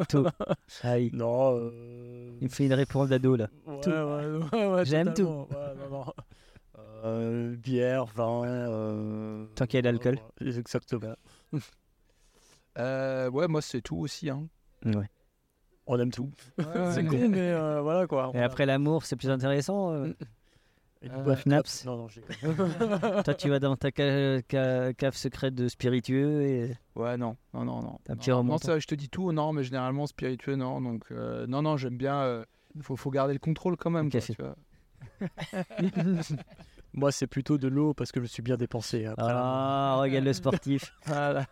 Tout. 0.09 0.27
Aïe. 0.83 1.11
Non. 1.13 1.57
euh, 1.59 2.31
Il 2.41 2.45
me 2.45 2.49
fait 2.53 2.67
une 2.67 2.73
réponse 2.75 3.09
d'ado 3.09 3.37
là. 3.37 3.49
Ouais, 3.67 3.81
Tout. 3.81 3.91
ouais, 3.91 4.27
ouais, 4.53 4.67
ouais, 4.69 4.85
J'aime 4.87 5.09
totalement. 5.13 5.49
Ouais, 5.49 5.75
non, 5.91 5.91
non. 6.05 6.05
Euh, 7.05 7.57
bière, 7.57 8.07
vin. 8.07 8.45
euh, 8.45 9.47
Tant 9.55 9.67
qu'il 9.67 9.77
y 9.77 9.79
a 9.79 9.83
de 9.83 9.87
l'alcool. 9.89 10.19
ouais, 10.41 10.57
Exactement. 10.59 11.15
Euh, 12.79 13.29
ouais, 13.31 13.49
moi 13.49 13.61
c'est 13.61 13.81
tout 13.81 13.97
aussi. 13.97 14.31
Hein. 14.31 14.47
Ouais. 14.85 15.11
On 15.89 15.99
aime 15.99 16.13
tout. 16.13 16.31
ouais, 16.59 16.65
c'est 16.93 17.03
ouais. 17.03 17.07
con, 17.07 17.29
mais 17.29 17.51
euh, 17.51 17.81
voilà 17.81 18.07
quoi. 18.07 18.31
Et 18.35 18.41
après 18.41 18.67
l'amour, 18.67 19.05
c'est 19.05 19.17
plus 19.17 19.31
intéressant. 19.31 20.05
Et 21.03 21.09
du 21.09 21.15
Euh, 21.15 21.23
coup, 21.35 21.41
Schnaps. 21.41 21.85
Non, 21.85 21.97
non, 21.97 22.09
j'ai. 22.09 22.23
Toi, 23.25 23.35
tu 23.35 23.49
vas 23.49 23.61
dans 23.61 23.77
ta 23.77 23.91
ca- 23.97 24.41
ca- 24.51 24.93
cave 24.95 25.15
secrète 25.17 25.55
de 25.55 25.69
spiritueux 25.69 26.43
et 26.43 26.77
Ouais, 26.97 27.17
non, 27.17 27.37
non, 27.55 27.65
non, 27.65 27.81
non. 27.83 27.99
Un 28.09 28.17
petit 28.17 28.31
non, 28.31 28.39
remontant. 28.39 28.67
non, 28.69 28.75
ça, 28.75 28.79
je 28.81 28.87
te 28.87 28.95
dis 28.97 29.09
tout, 29.09 29.31
non, 29.33 29.53
mais 29.53 29.63
généralement 29.63 30.07
spiritueux, 30.09 30.57
non. 30.57 30.81
Donc, 30.81 31.05
euh, 31.13 31.47
non, 31.47 31.63
non, 31.63 31.77
j'aime 31.77 31.97
bien. 31.97 32.17
euh, 32.23 32.45
faut, 32.81 32.97
faut 32.97 33.11
garder 33.11 33.33
le 33.33 33.39
contrôle 33.39 33.77
quand 33.77 33.91
même. 33.91 34.11
Quoi, 34.11 34.21
café. 34.21 34.35
tu 34.35 34.43
vois. 34.43 34.57
Moi, 36.95 37.13
c'est 37.13 37.27
plutôt 37.29 37.59
de 37.59 37.69
l'eau 37.69 37.95
parce 37.95 38.11
que 38.11 38.19
je 38.19 38.23
me 38.23 38.27
suis 38.29 38.43
bien 38.43 38.57
dépensé. 38.57 39.05
Après, 39.07 39.27
Ah, 39.29 39.97
regarde 40.01 40.25
le 40.25 40.33
sportif. 40.33 40.93
Voilà. 41.07 41.47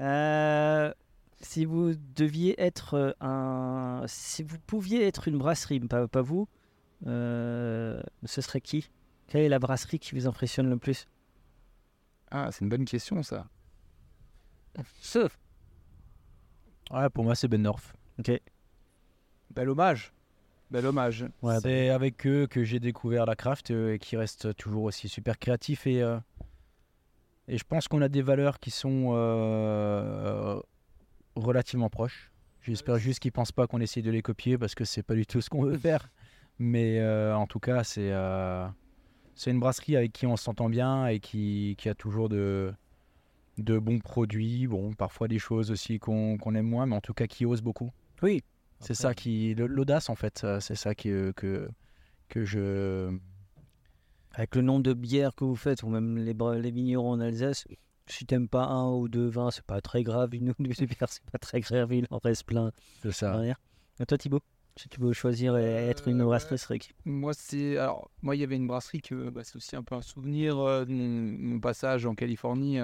Euh, 0.00 0.92
si 1.40 1.64
vous 1.64 1.92
deviez 2.16 2.60
être 2.60 3.16
un. 3.20 4.02
Si 4.06 4.42
vous 4.42 4.58
pouviez 4.66 5.06
être 5.06 5.28
une 5.28 5.38
brasserie, 5.38 5.80
pas, 5.80 6.08
pas 6.08 6.22
vous, 6.22 6.48
euh, 7.06 8.00
ce 8.24 8.40
serait 8.40 8.60
qui? 8.60 8.90
Quelle 9.26 9.42
est 9.42 9.48
la 9.48 9.58
brasserie 9.58 9.98
qui 9.98 10.14
vous 10.14 10.26
impressionne 10.26 10.70
le 10.70 10.76
plus? 10.76 11.06
Ah, 12.30 12.50
c'est 12.52 12.64
une 12.64 12.68
bonne 12.68 12.84
question, 12.84 13.22
ça. 13.22 13.46
Sauf. 15.00 15.38
Ouais, 16.90 17.08
pour 17.10 17.24
moi, 17.24 17.34
c'est 17.34 17.48
Ben 17.48 17.62
North. 17.62 17.92
Bel 19.50 19.68
hommage. 19.68 20.12
Bel 20.70 20.86
hommage. 20.86 21.24
Ouais, 21.42 21.58
c'est 21.60 21.90
avec 21.90 22.26
eux 22.26 22.46
que 22.46 22.64
j'ai 22.64 22.80
découvert 22.80 23.26
la 23.26 23.36
craft 23.36 23.70
euh, 23.70 23.94
et 23.94 23.98
qui 23.98 24.16
reste 24.16 24.54
toujours 24.56 24.84
aussi 24.84 25.08
super 25.08 25.38
créatif 25.38 25.86
et 25.86 26.02
euh, 26.02 26.18
et 27.48 27.58
je 27.58 27.64
pense 27.64 27.86
qu'on 27.86 28.02
a 28.02 28.08
des 28.08 28.22
valeurs 28.22 28.58
qui 28.58 28.72
sont 28.72 29.12
euh, 29.12 30.60
relativement 31.36 31.88
proches. 31.88 32.32
J'espère 32.62 32.98
juste 32.98 33.20
qu'ils 33.20 33.30
pensent 33.30 33.52
pas 33.52 33.68
qu'on 33.68 33.80
essaye 33.80 34.02
de 34.02 34.10
les 34.10 34.22
copier 34.22 34.58
parce 34.58 34.74
que 34.74 34.84
c'est 34.84 35.04
pas 35.04 35.14
du 35.14 35.24
tout 35.24 35.40
ce 35.40 35.48
qu'on 35.48 35.62
veut 35.62 35.78
faire. 35.78 36.10
Mais 36.58 37.00
euh, 37.00 37.36
en 37.36 37.46
tout 37.46 37.60
cas, 37.60 37.84
c'est 37.84 38.12
euh, 38.12 38.66
c'est 39.34 39.50
une 39.50 39.60
brasserie 39.60 39.96
avec 39.96 40.12
qui 40.12 40.26
on 40.26 40.36
s'entend 40.36 40.68
bien 40.68 41.06
et 41.06 41.20
qui, 41.20 41.74
qui 41.78 41.88
a 41.88 41.94
toujours 41.94 42.28
de 42.28 42.72
de 43.58 43.78
bons 43.78 44.00
produits, 44.00 44.66
bon 44.66 44.92
parfois 44.92 45.28
des 45.28 45.38
choses 45.38 45.70
aussi 45.70 45.98
qu'on 45.98 46.36
qu'on 46.38 46.54
aime 46.54 46.66
moins, 46.66 46.86
mais 46.86 46.96
en 46.96 47.00
tout 47.00 47.14
cas 47.14 47.26
qui 47.26 47.44
ose 47.44 47.62
beaucoup. 47.62 47.90
Oui. 48.22 48.42
C'est 48.80 48.94
ça 48.94 49.14
qui 49.14 49.54
l'audace 49.54 50.10
en 50.10 50.14
fait, 50.16 50.42
euh, 50.44 50.60
c'est 50.60 50.74
ça 50.74 50.94
qui, 50.94 51.08
que 51.34 51.68
que 52.28 52.44
je 52.44 53.16
Avec 54.32 54.54
le 54.54 54.62
nombre 54.62 54.82
de 54.82 54.92
bières 54.92 55.34
que 55.34 55.44
vous 55.44 55.56
faites, 55.56 55.82
ou 55.82 55.88
même 55.88 56.18
les, 56.18 56.34
les 56.34 56.70
vignerons 56.70 57.12
en 57.12 57.20
Alsace, 57.20 57.66
si 58.06 58.26
t'aimes 58.26 58.48
pas 58.48 58.64
un 58.64 58.90
ou 58.90 59.08
deux 59.08 59.28
vins, 59.28 59.50
c'est 59.50 59.64
pas 59.64 59.80
très 59.80 60.02
grave. 60.02 60.34
Une 60.34 60.50
ou 60.50 60.54
deux 60.58 60.70
bières, 60.86 61.08
c'est 61.08 61.24
pas 61.30 61.38
très 61.38 61.60
grave. 61.60 61.92
Il 61.92 62.06
en 62.10 62.18
reste 62.18 62.44
plein 62.44 62.70
c'est 63.02 63.12
ça. 63.12 63.32
derrière. 63.32 63.60
Et 64.00 64.06
toi, 64.06 64.18
Thibaut? 64.18 64.42
Si 64.76 64.88
tu 64.90 65.00
veux 65.00 65.12
choisir 65.14 65.56
et 65.56 65.64
être 65.88 66.06
une 66.08 66.20
Euh, 66.20 66.24
brasserie, 66.24 66.58
serait 66.58 66.78
qui 66.78 66.92
Moi, 67.06 67.32
c'est. 67.34 67.78
Alors, 67.78 68.10
moi, 68.22 68.36
il 68.36 68.40
y 68.40 68.44
avait 68.44 68.56
une 68.56 68.66
brasserie 68.66 69.00
que 69.00 69.30
bah, 69.30 69.40
c'est 69.42 69.56
aussi 69.56 69.74
un 69.74 69.82
peu 69.82 69.94
un 69.94 70.02
souvenir 70.02 70.58
euh, 70.58 70.84
de 70.84 70.92
mon, 70.92 71.54
mon 71.54 71.60
passage 71.60 72.04
en 72.04 72.14
Californie, 72.14 72.78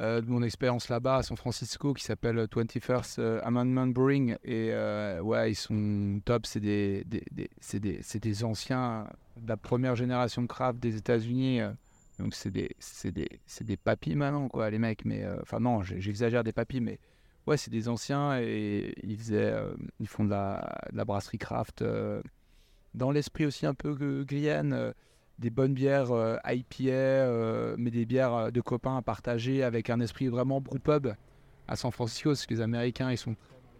euh, 0.00 0.20
de 0.20 0.26
mon 0.30 0.42
expérience 0.42 0.88
là-bas 0.88 1.16
à 1.16 1.22
San 1.22 1.36
Francisco, 1.36 1.94
qui 1.94 2.04
s'appelle 2.04 2.46
21st 2.46 3.20
euh, 3.20 3.40
Amendment 3.42 3.86
Brewing. 3.86 4.36
Et 4.44 4.70
ouais, 5.22 5.52
ils 5.52 5.54
sont 5.54 6.20
top. 6.24 6.44
C'est 6.46 6.60
des, 6.60 7.04
des, 7.04 7.22
des- 7.30 7.50
c'est 7.60 7.80
des, 7.80 7.98
c'est 8.02 8.22
des 8.22 8.44
anciens 8.44 9.06
de 9.38 9.48
la 9.48 9.56
première 9.56 9.96
génération 9.96 10.42
de 10.42 10.46
craft 10.46 10.78
des 10.78 10.96
États-Unis. 10.96 11.60
donc, 12.18 12.34
c'est 12.34 12.50
des, 12.50 12.74
c'est 12.78 13.12
des, 13.12 13.28
c'est 13.46 13.64
des 13.64 13.76
papis 13.78 14.14
maintenant, 14.14 14.48
quoi, 14.48 14.68
les 14.68 14.78
mecs. 14.78 15.04
Mais 15.06 15.24
euh, 15.24 15.40
enfin, 15.40 15.58
non, 15.60 15.82
j'exagère 15.82 16.44
des 16.44 16.52
papis, 16.52 16.80
mais. 16.82 16.98
Ouais, 17.46 17.56
c'est 17.56 17.70
des 17.70 17.88
anciens 17.88 18.38
et 18.40 18.94
ils 19.02 19.18
faisaient, 19.18 19.52
euh, 19.52 19.74
ils 19.98 20.06
font 20.06 20.24
de 20.24 20.30
la, 20.30 20.78
la 20.92 21.04
brasserie 21.04 21.38
craft 21.38 21.82
euh, 21.82 22.22
dans 22.94 23.10
l'esprit 23.10 23.46
aussi 23.46 23.66
un 23.66 23.74
peu 23.74 23.94
Guyane, 24.24 24.72
euh, 24.72 24.92
des 25.40 25.50
bonnes 25.50 25.74
bières 25.74 26.10
IPA, 26.44 27.76
mais 27.76 27.90
des 27.90 28.06
bières 28.06 28.52
de 28.52 28.60
copains 28.60 28.96
à 28.98 29.02
partager 29.02 29.64
avec 29.64 29.90
un 29.90 29.98
esprit 29.98 30.28
vraiment 30.28 30.60
brewpub 30.60 31.14
à 31.66 31.74
San 31.74 31.90
Francisco, 31.90 32.30
parce 32.30 32.46
que 32.46 32.54
les 32.54 32.60
Américains, 32.60 33.10
ils 33.10 33.18
sont 33.18 33.34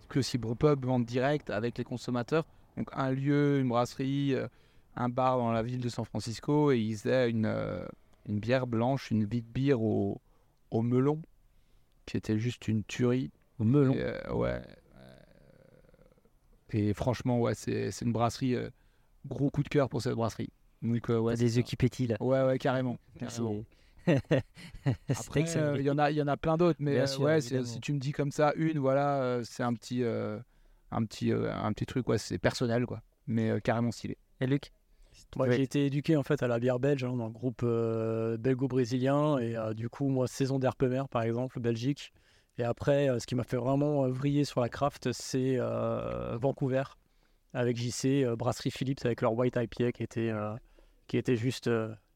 que 0.09 0.19
aussi 0.19 0.39
brewpub, 0.39 0.85
vente 0.85 1.05
directe 1.05 1.51
avec 1.51 1.79
les 1.79 1.85
consommateurs. 1.85 2.47
Donc 2.77 2.89
un 2.93 3.13
lieu, 3.13 3.61
une 3.61 3.69
brasserie, 3.69 4.35
un 4.97 5.09
bar 5.09 5.39
dans 5.39 5.53
la 5.53 5.63
ville 5.63 5.81
de 5.81 5.89
San 5.89 6.05
Francisco, 6.05 6.73
et 6.73 6.81
ils 6.81 6.97
faisaient 6.97 7.31
une, 7.31 7.55
une 8.27 8.41
bière 8.41 8.67
blanche, 8.67 9.13
une 9.13 9.25
vite 9.25 9.47
bière 9.47 9.83
au, 9.83 10.21
au 10.73 10.83
melon, 10.83 11.23
qui 12.07 12.17
était 12.17 12.39
juste 12.39 12.67
une 12.67 12.83
tuerie. 12.83 13.31
Au 13.63 13.65
melon. 13.65 13.95
Et, 13.95 14.03
euh, 14.03 14.33
ouais. 14.35 14.61
euh, 14.97 16.73
Et 16.73 16.95
franchement, 16.95 17.41
ouais, 17.41 17.55
c'est 17.55 17.91
c'est 17.91 18.05
une 18.05 18.13
brasserie. 18.13 18.55
euh, 18.55 18.71
gros 19.27 19.51
coup 19.51 19.63
de 19.63 19.69
cœur 19.69 19.89
pour 19.89 20.03
cette 20.03 20.15
brasserie. 20.15 20.51
Donc, 20.83 21.09
euh, 21.11 21.19
ouais, 21.19 21.37
des 21.37 21.57
yeux 21.57 21.63
qui 21.63 21.77
pétillent 21.77 22.09
là. 22.09 22.17
Ouais, 22.21 22.43
ouais, 22.43 22.59
carrément. 22.59 22.99
carrément. 23.19 23.63
C'est 24.07 25.17
Après, 25.17 25.57
euh, 25.57 25.77
il 25.79 25.85
y 25.87 25.91
en 25.91 25.99
a, 25.99 26.11
il 26.11 26.17
y 26.17 26.23
en 26.23 26.27
a 26.27 26.37
plein 26.37 26.57
d'autres, 26.57 26.81
mais 26.81 27.07
sûr, 27.07 27.21
ouais, 27.23 27.41
si 27.41 27.81
tu 27.81 27.93
me 27.93 28.01
dis 28.01 28.11
comme 28.11 28.33
ça, 28.33 28.53
une, 28.57 28.81
voilà, 28.81 29.23
euh, 29.23 29.43
c'est 29.45 29.63
un 29.63 29.73
petit, 29.75 30.03
euh, 30.03 30.41
un 30.91 31.05
petit, 31.05 31.31
euh, 31.33 31.55
un 31.55 31.73
petit 31.73 31.87
truc, 31.87 32.09
ouais, 32.09 32.19
c'est 32.19 32.39
personnel, 32.39 32.85
quoi, 32.85 33.01
mais 33.29 33.51
euh, 33.51 33.61
carrément 33.61 33.93
stylé. 33.93 34.19
Et 34.41 34.49
Luc 34.49 34.73
Moi, 35.37 35.49
j'ai 35.53 35.63
été 35.63 35.87
éduqué 35.87 36.17
en 36.17 36.25
fait 36.25 36.43
à 36.43 36.49
la 36.49 36.59
bière 36.59 36.81
belge 36.81 37.05
hein, 37.05 37.15
dans 37.17 37.27
le 37.27 37.33
groupe 37.33 37.61
euh, 37.63 38.37
belgo-brésilien 38.39 39.39
et 39.39 39.57
euh, 39.57 39.73
du 39.73 39.89
coup, 39.89 40.09
moi, 40.09 40.27
saison 40.27 40.59
d'Herpemer 40.59 41.05
par 41.09 41.23
exemple, 41.23 41.61
Belgique. 41.61 42.13
Et 42.59 42.65
après, 42.65 43.09
euh, 43.09 43.19
ce 43.19 43.27
qui 43.27 43.35
m'a 43.35 43.45
fait 43.45 43.57
vraiment 43.57 44.05
euh, 44.05 44.09
vriller 44.09 44.45
sur 44.45 44.61
la 44.61 44.69
craft, 44.69 45.13
c'est 45.13 45.57
euh, 45.59 46.37
Vancouver 46.37 46.83
avec 47.55 47.77
JC, 47.77 48.25
Brasserie 48.37 48.71
Philips 48.71 49.05
avec 49.05 49.21
leur 49.21 49.35
White 49.35 49.57
IPA 49.57 49.93
qui 49.93 50.03
était, 50.03 50.33
qui 51.07 51.19
était 51.19 51.37
juste 51.37 51.69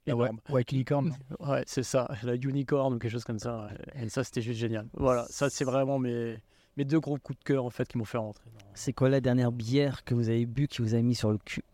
énorme. 0.06 0.40
White 0.48 0.72
Unicorn. 0.72 1.14
Ouais, 1.40 1.62
c'est 1.66 1.82
ça, 1.82 2.08
la 2.22 2.36
Unicorn 2.36 2.94
ou 2.94 2.98
quelque 2.98 3.12
chose 3.12 3.24
comme 3.24 3.38
ça. 3.38 3.68
Et 4.00 4.08
ça, 4.08 4.24
c'était 4.24 4.40
juste 4.40 4.58
génial. 4.58 4.86
Voilà, 4.94 5.26
ça, 5.28 5.50
c'est 5.50 5.66
vraiment 5.66 5.98
mes, 5.98 6.38
mes 6.78 6.86
deux 6.86 7.00
gros 7.00 7.18
coups 7.18 7.38
de 7.38 7.44
cœur 7.44 7.66
en 7.66 7.70
fait 7.70 7.86
qui 7.86 7.98
m'ont 7.98 8.06
fait 8.06 8.16
rentrer. 8.16 8.48
C'est 8.72 8.94
quoi 8.94 9.10
la 9.10 9.20
dernière 9.20 9.52
bière 9.52 10.04
que 10.04 10.14
vous 10.14 10.30
avez 10.30 10.46
bu 10.46 10.68
qui 10.68 10.80
vous 10.80 10.94
a 10.94 11.02
mis 11.02 11.14
sur 11.14 11.30
le 11.30 11.38
cul? 11.38 11.64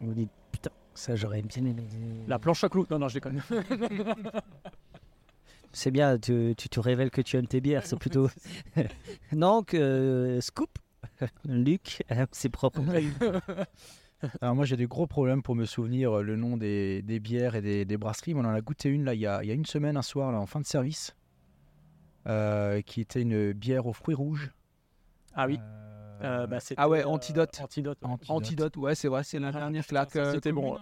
Vous 0.00 0.06
vous 0.08 0.14
dites 0.14 0.30
putain, 0.50 0.70
ça 0.94 1.16
j'aurais 1.16 1.42
bien 1.42 1.64
aimé. 1.66 1.84
La 2.26 2.38
planche 2.38 2.64
à 2.64 2.70
clous. 2.70 2.86
Non, 2.90 2.98
non, 2.98 3.08
je 3.08 3.14
déconne. 3.14 3.42
C'est 5.74 5.90
bien, 5.90 6.18
tu, 6.18 6.54
tu 6.56 6.68
te 6.68 6.80
révèles 6.80 7.10
que 7.10 7.20
tu 7.20 7.36
aimes 7.36 7.46
tes 7.48 7.60
bières, 7.60 7.84
c'est 7.86 7.98
plutôt. 7.98 8.28
non, 9.32 9.62
que 9.62 9.76
euh, 9.76 10.40
Scoop, 10.40 10.70
Luc, 11.44 12.02
euh, 12.10 12.26
c'est 12.32 12.48
propre. 12.48 12.80
Alors 14.40 14.54
moi 14.54 14.64
j'ai 14.64 14.76
des 14.76 14.86
gros 14.86 15.06
problèmes 15.06 15.42
pour 15.42 15.54
me 15.54 15.66
souvenir 15.66 16.12
euh, 16.18 16.22
le 16.22 16.36
nom 16.36 16.56
des, 16.56 17.02
des 17.02 17.20
bières 17.20 17.56
et 17.56 17.60
des, 17.60 17.84
des 17.84 17.96
brasseries. 17.98 18.34
On 18.34 18.38
en 18.40 18.54
a 18.54 18.60
goûté 18.62 18.88
une 18.88 19.04
là 19.04 19.12
il 19.12 19.20
y 19.20 19.26
a, 19.26 19.42
il 19.42 19.48
y 19.48 19.50
a 19.50 19.54
une 19.54 19.66
semaine 19.66 19.98
un 19.98 20.02
soir 20.02 20.32
là 20.32 20.38
en 20.38 20.46
fin 20.46 20.60
de 20.60 20.66
service, 20.66 21.14
euh, 22.26 22.80
qui 22.80 23.02
était 23.02 23.20
une 23.20 23.52
bière 23.52 23.86
aux 23.86 23.92
fruits 23.92 24.14
rouges. 24.14 24.50
Ah 25.34 25.46
oui. 25.46 25.58
Euh, 25.60 25.84
Euh, 26.22 26.46
bah, 26.46 26.58
Ah 26.76 26.88
ouais, 26.88 27.02
euh, 27.02 27.08
Antidote. 27.08 27.60
Antidote. 27.60 27.98
ouais. 28.00 28.08
Antidote. 28.08 28.30
Antidote, 28.30 28.76
ouais, 28.78 28.94
c'est 28.94 29.08
vrai, 29.08 29.24
c'est 29.24 29.38
la 29.40 29.52
dernière 29.52 29.86
claque. 29.86 30.10
c'était 30.32 30.52
bon. 30.52 30.78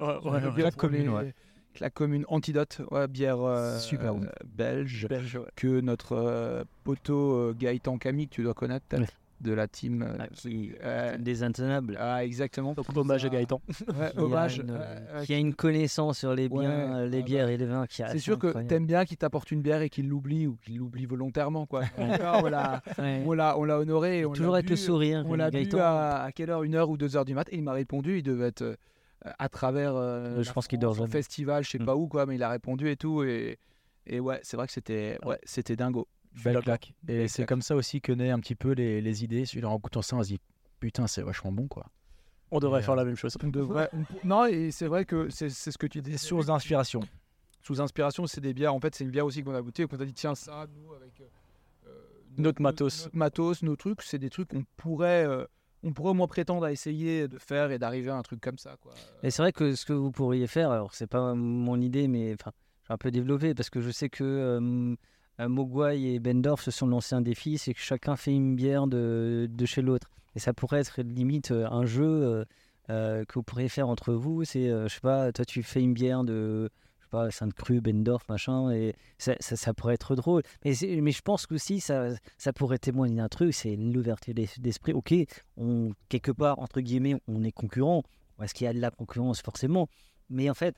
commune, 0.77 1.09
Ouais, 1.09 1.15
ouais, 1.17 1.35
bière 1.75 1.93
commune, 1.93 2.25
Antidote, 2.29 2.81
ouais, 2.91 3.09
bière 3.09 3.41
euh, 3.43 3.79
Super 3.79 4.15
bon. 4.15 4.25
euh, 4.25 4.29
belge. 4.45 5.07
Belge, 5.09 5.37
ouais. 5.37 5.47
que 5.57 5.81
notre 5.81 6.13
euh, 6.17 6.65
poteau 6.85 7.35
euh, 7.37 7.55
Gaëtan 7.59 7.99
Camille, 7.99 8.29
que 8.29 8.35
tu 8.35 8.43
dois 8.43 8.55
connaître 8.55 8.85
Ouais. 8.97 9.07
de 9.41 9.53
la 9.53 9.67
team. 9.67 10.03
euh, 10.03 10.17
Ah, 10.21 10.29
qui 10.29 10.73
euh, 10.85 11.19
des 11.19 11.43
intenable. 11.43 11.97
ah, 11.99 12.25
exactement. 12.25 12.75
Donc, 12.75 12.87
hommage 12.97 13.25
à 13.25 13.29
Gaëtan. 13.29 13.61
Ouais, 13.89 14.11
Qui 14.13 14.19
a 14.19 14.23
hommage. 14.23 14.59
une, 14.59 14.71
euh, 14.71 14.79
euh, 15.15 15.25
qui 15.25 15.35
a 15.35 15.39
une 15.39 15.55
connaissance 15.55 16.19
sur 16.19 16.35
les 16.35 16.49
biens, 16.49 17.01
Ouais, 17.03 17.09
les 17.09 17.23
bières 17.23 17.49
et 17.49 17.57
les 17.57 17.67
vins 17.67 17.85
c'est 17.89 18.19
sûr 18.19 18.39
que 18.39 18.47
incroyable. 18.49 18.69
t'aimes 18.69 18.87
bien 18.87 19.05
qu'il 19.05 19.17
t'apporte 19.17 19.51
une 19.51 19.63
bière 19.63 19.83
et 19.83 19.89
qu'il 19.91 20.09
l'oublie 20.09 20.47
ou 20.47 20.57
qu'il 20.65 20.77
l'oublie 20.79 21.07
volontairement 21.07 21.67
quoi. 21.67 21.83
on 21.99 22.47
l'a, 22.49 22.83
Ouais. 22.99 23.23
on 23.27 23.33
l'a, 23.33 23.59
on 23.59 23.65
l'a 23.65 23.79
honoré. 23.81 24.25
On 24.25 24.33
Toujours 24.33 24.53
l'a 24.53 24.59
avec 24.59 24.67
bu- 24.67 24.73
le 24.73 24.77
sourire. 24.77 25.25
On 25.27 25.35
l'a 25.35 25.51
bu 25.51 25.67
à, 25.79 26.23
à 26.25 26.33
quelle 26.33 26.51
heure? 26.51 26.63
Une 26.63 26.75
heure 26.77 26.91
ou 26.91 26.97
deux 26.97 27.17
heures 27.17 27.25
du 27.25 27.35
mat 27.35 27.49
et 27.51 27.57
il 27.57 27.63
m'a 27.65 27.73
répondu. 27.73 28.19
Il 28.19 28.23
devait 28.23 28.47
être 28.49 28.63
euh, 28.63 28.77
à 29.39 29.49
travers. 29.49 29.95
euh, 29.95 30.43
Je 30.43 30.53
pense 30.53 30.67
qu'il 30.69 30.79
dort 30.79 30.97
festival, 31.09 31.65
je 31.65 31.71
sais 31.71 31.79
Mm. 31.79 31.85
pas 31.87 31.97
où 31.97 32.09
quoi, 32.09 32.27
mais 32.27 32.35
il 32.37 32.43
a 32.43 32.49
répondu 32.51 32.89
et 32.91 32.97
tout 32.97 33.23
et 33.23 33.59
et 34.07 34.19
ouais, 34.21 34.41
c'est 34.43 34.57
vrai 34.57 34.67
que 34.67 34.73
c'était 34.73 35.19
ouais, 35.25 35.39
c'était 35.45 35.77
dingo. 35.77 36.09
Belle 36.43 36.61
claque. 36.61 36.93
Et 37.09 37.29
c'est 37.29 37.45
comme 37.47 37.63
ça 37.63 37.77
aussi 37.77 38.01
que 38.01 38.11
naît 38.13 38.31
un 38.31 38.41
petit 38.41 38.55
peu 38.55 38.73
les, 38.73 39.01
les 39.01 39.23
idées. 39.25 39.45
En 39.65 39.79
goûtant 39.79 40.03
ça, 40.03 40.17
on 40.17 40.23
se 40.23 40.29
dit 40.29 40.41
putain, 40.81 41.07
c'est 41.07 41.23
vachement 41.23 41.53
bon 41.53 41.69
quoi. 41.69 41.87
On 42.51 42.59
devrait 42.59 42.81
Et, 42.81 42.83
faire 42.83 42.95
euh, 42.95 42.97
la 42.97 43.05
même 43.05 43.17
chose. 43.17 43.37
On 43.43 43.49
devrait. 43.49 43.89
on 43.93 44.05
non 44.27 44.47
et 44.47 44.71
c'est 44.71 44.87
vrai 44.87 45.05
que 45.05 45.29
c'est, 45.31 45.49
c'est 45.51 45.71
ce 45.71 45.79
que 45.79 45.87
tu 45.87 46.01
dis. 46.03 46.11
Des 46.11 46.19
sources 46.19 46.47
d'inspiration. 46.47 47.01
sous 47.63 47.81
inspiration, 47.81 48.27
c'est 48.27 48.41
des 48.41 48.53
bières. 48.55 48.75
En 48.75 48.81
fait, 48.81 48.95
c'est 48.95 49.05
une 49.05 49.11
bière 49.11 49.25
aussi 49.27 49.43
qu'on 49.45 49.55
a 49.55 49.63
goûté 49.63 49.87
qu'on 49.87 50.01
a 50.01 50.05
dit 50.05 50.13
tiens, 50.15 50.35
ça, 50.35 50.67
nous, 50.75 50.93
avec 50.95 51.21
euh, 51.21 51.25
euh, 51.87 51.91
Notre 52.39 52.61
matos. 52.61 53.05
Notre 53.05 53.17
matos, 53.17 53.63
nos 53.63 53.77
trucs, 53.77 54.03
c'est 54.03 54.19
des 54.19 54.31
trucs 54.31 54.49
qu'on 54.49 54.65
pourrait, 54.77 55.25
euh, 55.27 55.45
on 55.83 55.93
pourrait 55.93 56.11
au 56.11 56.15
moins 56.15 56.27
prétendre 56.27 56.65
à 56.65 56.73
essayer 56.73 57.29
de 57.29 57.39
faire 57.39 57.71
et 57.71 57.79
d'arriver 57.79 58.11
à 58.11 58.17
un 58.17 58.23
truc 58.23 58.41
comme 58.41 58.59
ça. 58.59 58.77
Et 59.23 59.31
c'est 59.31 59.43
vrai 59.43 59.53
que 59.53 59.75
ce 59.75 59.85
que 59.85 59.93
vous 59.93 60.11
pourriez 60.11 60.47
faire, 60.47 60.71
alors 60.71 60.95
c'est 60.95 61.07
pas 61.07 61.35
mon 61.35 61.81
idée, 61.81 62.09
mais 62.09 62.35
enfin, 62.35 62.53
j'ai 62.87 62.95
un 62.95 62.99
peu 62.99 63.11
développé 63.11 63.55
parce 63.55 63.71
que 63.71 63.81
je 63.81 63.91
sais 63.91 64.09
que 64.09 64.25
euh, 64.25 64.97
Mogwai 65.49 66.03
et 66.03 66.19
Bendorf 66.21 66.63
se 66.63 66.71
sont 66.71 66.87
lancés 66.87 67.15
un 67.15 67.21
défi, 67.21 67.59
c'est 67.59 67.75
que 67.75 67.81
chacun 67.81 68.17
fait 68.17 68.33
une 68.33 68.55
bière 68.55 68.87
de, 68.87 69.49
chez 69.65 69.83
l'autre. 69.83 70.11
Et 70.35 70.39
ça 70.39 70.53
pourrait 70.53 70.81
être 70.81 71.03
limite 71.03 71.51
un 71.51 71.85
jeu 71.85 72.05
euh, 72.05 72.45
euh, 72.91 73.25
que 73.25 73.35
vous 73.35 73.43
pourriez 73.43 73.69
faire 73.69 73.89
entre 73.89 74.13
vous. 74.13 74.45
C'est, 74.45 74.69
euh, 74.69 74.89
je 74.89 74.95
sais 74.95 75.01
pas, 75.01 75.33
toi 75.33 75.45
tu 75.45 75.63
fais 75.63 75.81
une 75.81 75.95
bière 75.95 76.25
de, 76.25 76.71
pas, 77.13 77.31
Sainte-Cru, 77.31 77.81
Bendorf, 77.81 78.25
machin, 78.29 78.71
et 78.73 78.95
ça, 79.19 79.35
ça, 79.39 79.55
ça 79.57 79.75
pourrait 79.75 79.95
être 79.95 80.17
drôle. 80.17 80.43
Mais, 80.65 80.75
je 80.75 81.23
pense 81.23 81.47
que 81.47 81.55
aussi 81.55 81.79
ça, 81.81 82.09
ça 82.39 82.53
pourrait 82.53 82.79
témoigner 82.79 83.17
d'un 83.17 83.29
truc, 83.29 83.55
c'est 83.55 83.77
l'ouverture 83.77 84.35
d'es- 84.35 84.59
d'esprit. 84.59 84.93
Ok, 84.95 85.15
on, 85.57 85.93
quelque 86.09 86.33
part, 86.33 86.59
entre 86.59 86.81
guillemets, 86.81 87.17
on 87.29 87.45
est 87.45 87.53
concurrent. 87.53 88.03
Est-ce 88.43 88.55
qu'il 88.55 88.65
y 88.65 88.69
a 88.69 88.73
de 88.73 88.81
la 88.81 88.91
concurrence 88.91 89.41
forcément 89.41 89.89
Mais 90.31 90.51
en 90.51 90.55
fait, 90.55 90.75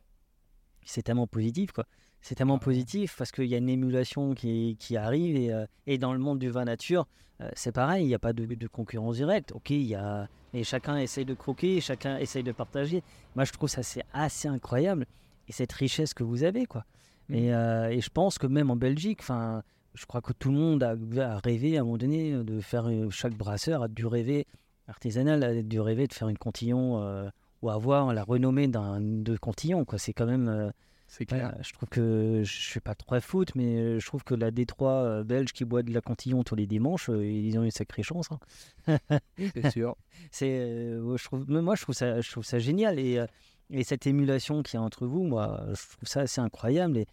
c'est 0.85 1.03
tellement 1.03 1.26
positif, 1.26 1.72
quoi. 1.72 1.87
C'est 2.20 2.35
tellement 2.35 2.59
positif 2.59 3.14
parce 3.16 3.30
qu'il 3.32 3.47
y 3.47 3.55
a 3.55 3.59
une 3.59 3.68
émulation 3.68 4.35
qui, 4.35 4.76
qui 4.78 4.97
arrive 4.97 5.37
et, 5.37 5.53
euh, 5.53 5.66
et 5.87 5.99
dans 5.99 6.12
le 6.12 6.18
monde 6.18 6.39
du 6.39 6.51
vin 6.51 6.64
nature, 6.64 7.07
euh, 7.41 7.51
c'est 7.55 7.72
pareil, 7.72 8.05
il 8.05 8.09
n'y 8.09 8.14
a 8.14 8.18
pas 8.18 8.32
de, 8.32 8.45
de 8.47 8.66
concurrence 8.66 9.16
directe. 9.16 9.53
Ok, 9.53 9.70
il 9.70 9.82
y 9.82 9.95
a, 9.95 10.28
et 10.55 10.64
chacun 10.64 10.97
essaye 10.97 11.24
de 11.24 11.35
croquer, 11.35 11.80
chacun 11.80 12.16
essaye 12.18 12.43
de 12.43 12.53
partager. 12.53 13.03
Moi, 13.35 13.45
je 13.45 13.53
trouve 13.53 13.68
ça 13.68 13.82
c'est 13.82 14.05
assez 14.12 14.49
incroyable 14.49 15.05
et 15.49 15.53
cette 15.53 15.73
richesse 15.73 16.15
que 16.15 16.23
vous 16.25 16.45
avez, 16.45 16.67
quoi. 16.67 16.85
Et, 17.31 17.55
euh, 17.55 17.89
et 17.89 18.01
je 18.01 18.11
pense 18.11 18.37
que 18.39 18.47
même 18.47 18.71
en 18.71 18.77
Belgique, 18.77 19.21
enfin, 19.23 19.63
je 19.95 20.05
crois 20.07 20.21
que 20.21 20.33
tout 20.33 20.51
le 20.51 20.59
monde 20.59 20.83
a, 20.83 20.95
a 21.23 21.39
rêvé 21.39 21.79
à 21.79 21.81
un 21.81 21.85
moment 21.85 21.97
donné 21.97 22.33
de 22.33 22.61
faire 22.61 22.89
euh, 22.89 23.09
chaque 23.11 23.35
brasseur 23.35 23.83
a 23.83 23.89
dû 23.89 24.07
rêver 24.07 24.47
artisanal 24.89 25.43
a 25.43 25.63
dû 25.63 25.81
rêver 25.81 26.07
de 26.07 26.13
faire 26.13 26.29
une 26.29 26.37
Cantillon 26.37 27.03
euh, 27.03 27.31
ou 27.63 27.71
avoir 27.71 28.13
la 28.13 28.23
renommée 28.23 28.69
d'un 28.69 29.01
de 29.01 29.37
Cantillon, 29.39 29.87
quoi. 29.87 29.99
C'est 29.99 30.13
quand 30.13 30.27
même 30.27 30.49
euh, 30.49 30.71
C'est 31.07 31.25
clair. 31.25 31.55
je 31.63 31.73
trouve 31.73 31.89
que 31.89 32.43
je 32.45 32.53
suis 32.53 32.81
pas 32.81 32.95
trop 32.95 33.19
foot, 33.21 33.55
mais 33.55 33.99
je 33.99 34.05
trouve 34.05 34.23
que 34.25 34.35
la 34.35 34.51
Détroit 34.51 35.23
belge 35.25 35.55
qui 35.55 35.65
boit 35.65 35.83
de 35.83 35.91
la 35.95 36.03
Cantillon 36.03 36.43
tous 36.45 36.57
les 36.57 36.67
dimanches, 36.67 37.09
ils 37.09 37.59
ont 37.59 37.63
une 37.63 37.71
sacrée 37.71 38.03
chance. 38.03 38.29
hein. 38.31 38.99
C'est 39.39 39.71
sûr. 39.71 39.97
C'est, 40.31 40.51
euh, 40.51 41.17
je 41.17 41.25
trouve, 41.25 41.49
moi, 41.49 41.75
je 41.77 41.83
trouve 41.83 41.95
ça, 41.95 42.21
je 42.21 42.31
trouve 42.31 42.45
ça 42.45 42.59
génial 42.59 42.99
et, 42.99 43.25
et 43.71 43.85
cette 43.85 44.07
émulation 44.07 44.62
qu'il 44.62 44.79
y 44.79 44.81
a 44.81 44.83
entre 44.83 45.07
vous, 45.07 45.25
moi, 45.25 45.65
je 45.69 45.97
trouve 45.97 46.09
ça 46.09 46.21
assez 46.21 46.41
incroyable 46.41 46.99
et, 46.99 47.07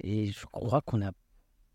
et 0.00 0.26
je 0.26 0.46
crois 0.46 0.80
qu'on 0.82 1.02
a 1.02 1.10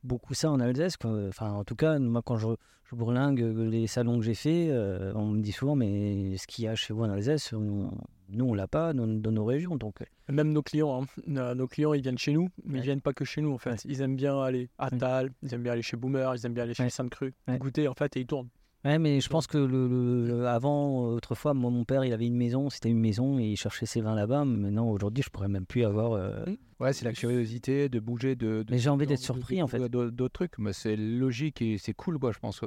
beaucoup 0.04 0.34
ça 0.34 0.50
en 0.52 0.60
Alsace. 0.60 0.98
quoi. 0.98 1.28
Enfin, 1.28 1.52
en 1.52 1.64
tout 1.64 1.76
cas, 1.76 2.00
moi, 2.00 2.22
quand 2.24 2.38
je, 2.38 2.48
je 2.90 2.96
bourlingue 2.96 3.40
les 3.40 3.88
salons 3.88 4.18
que 4.20 4.26
j'ai 4.26 4.34
fait, 4.36 4.70
euh, 4.72 5.12
on 5.16 5.28
me 5.28 5.42
dit 5.42 5.52
souvent, 5.52 5.76
mais 5.76 6.38
ce 6.38 6.48
qu'il 6.48 6.66
y 6.66 6.68
a 6.68 6.76
chez 6.76 6.94
vous 6.94 7.04
en 7.04 7.10
Alsace, 7.10 7.54
on- 7.54 7.92
nous, 8.34 8.46
on 8.46 8.54
l'a 8.54 8.68
pas 8.68 8.94
dans, 8.94 9.08
dans 9.08 9.32
nos 9.32 9.44
régions. 9.44 9.76
Donc, 9.76 10.02
euh, 10.02 10.06
Même 10.32 10.54
nos 10.54 10.62
clients, 10.64 11.04
hein. 11.04 11.08
Euh, 11.28 11.54
nos 11.54 11.68
clients, 11.68 11.94
ils 11.94 12.02
viennent 12.02 12.18
chez 12.18 12.32
nous, 12.32 12.48
mais 12.64 12.76
Ouais. 12.76 12.80
ils 12.80 12.84
viennent 12.84 13.02
pas 13.02 13.12
que 13.12 13.26
chez 13.26 13.42
nous 13.42 13.52
en 13.52 13.58
fait. 13.58 13.84
Ils 13.84 14.00
aiment 14.02 14.16
bien 14.16 14.40
aller 14.42 14.70
à 14.78 14.90
Ouais. 14.90 14.98
Tal, 14.98 15.32
ils 15.44 15.54
aiment 15.54 15.64
bien 15.64 15.74
aller 15.74 15.82
chez 15.82 15.98
Boomer, 15.98 16.34
ils 16.36 16.46
aiment 16.46 16.54
bien 16.54 16.64
aller 16.64 16.74
chez. 16.74 16.90
Sainte-Cru, 16.90 17.34
goûter 17.60 17.90
en 17.90 17.94
fait 17.94 18.16
et 18.16 18.22
ils 18.22 18.26
tournent. 18.28 18.48
Ouais, 18.84 18.98
mais 18.98 19.20
je 19.22 19.30
pense 19.30 19.46
que 19.46 19.60
le, 19.60 19.88
le- 19.88 20.28
le- 20.28 20.48
avant, 20.48 21.04
autrefois, 21.10 21.54
moi, 21.54 21.70
mon 21.70 21.84
père, 21.86 22.04
il 22.04 22.14
avait 22.14 22.26
une 22.26 22.36
maison, 22.36 22.70
c'était 22.72 22.90
une 22.90 23.00
maison 23.00 23.38
et 23.38 23.44
il 23.44 23.56
cherchait 23.56 23.86
ses 23.86 24.02
vins 24.02 24.16
là-bas. 24.16 24.44
Maintenant, 24.44 24.90
aujourd'hui, 24.90 25.24
je 25.24 25.30
pourrais 25.30 25.48
même 25.50 25.68
plus 25.68 25.84
avoir. 25.86 26.14
euh, 26.14 26.44
Ouais, 26.80 26.92
c'est 26.92 27.06
la 27.06 27.14
curiosité 27.14 27.90
de 27.90 28.00
bouger, 28.00 28.36
de. 28.36 28.64
de 28.64 28.72
Mais 28.72 28.80
j'ai 28.80 28.90
envie 28.90 29.06
d'être 29.06 29.20
de 29.20 29.24
surpris, 29.24 29.62
en 29.62 29.68
fait. 29.68 29.78
D'autres 29.88 30.10
d'autres 30.10 30.34
trucs, 30.34 30.58
mais 30.58 30.74
c'est 30.74 30.96
logique 30.96 31.62
et 31.62 31.78
c'est 31.78 31.94
cool, 31.94 32.18
quoi, 32.18 32.32
je 32.32 32.40
pense. 32.40 32.60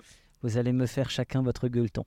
Vous 0.43 0.57
allez 0.57 0.73
me 0.73 0.87
faire 0.87 1.11
chacun 1.11 1.43
votre 1.43 1.67
gueuleton. 1.67 2.05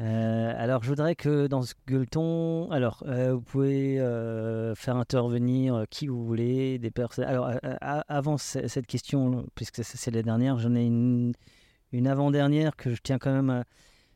Euh, 0.00 0.52
alors, 0.56 0.82
je 0.84 0.90
voudrais 0.90 1.16
que 1.16 1.46
dans 1.48 1.62
ce 1.62 1.74
gueuleton, 1.88 2.70
alors, 2.70 3.02
euh, 3.06 3.32
vous 3.34 3.40
pouvez 3.40 3.98
euh, 3.98 4.74
faire 4.76 4.96
intervenir 4.96 5.74
euh, 5.74 5.84
qui 5.90 6.06
vous 6.06 6.24
voulez, 6.24 6.78
des 6.78 6.90
personnes. 6.92 7.24
Alors, 7.24 7.50
avant 7.80 8.36
ce- 8.38 8.68
cette 8.68 8.86
question, 8.86 9.46
puisque 9.56 9.82
c'est- 9.82 9.96
c'est 9.96 10.10
la 10.12 10.22
dernière, 10.22 10.58
j'en 10.58 10.74
ai 10.76 10.84
une, 10.84 11.32
une 11.92 12.06
avant-dernière 12.06 12.76
que 12.76 12.94
je 12.94 13.00
tiens 13.02 13.18
quand 13.18 13.32
même 13.32 13.50
à. 13.50 13.64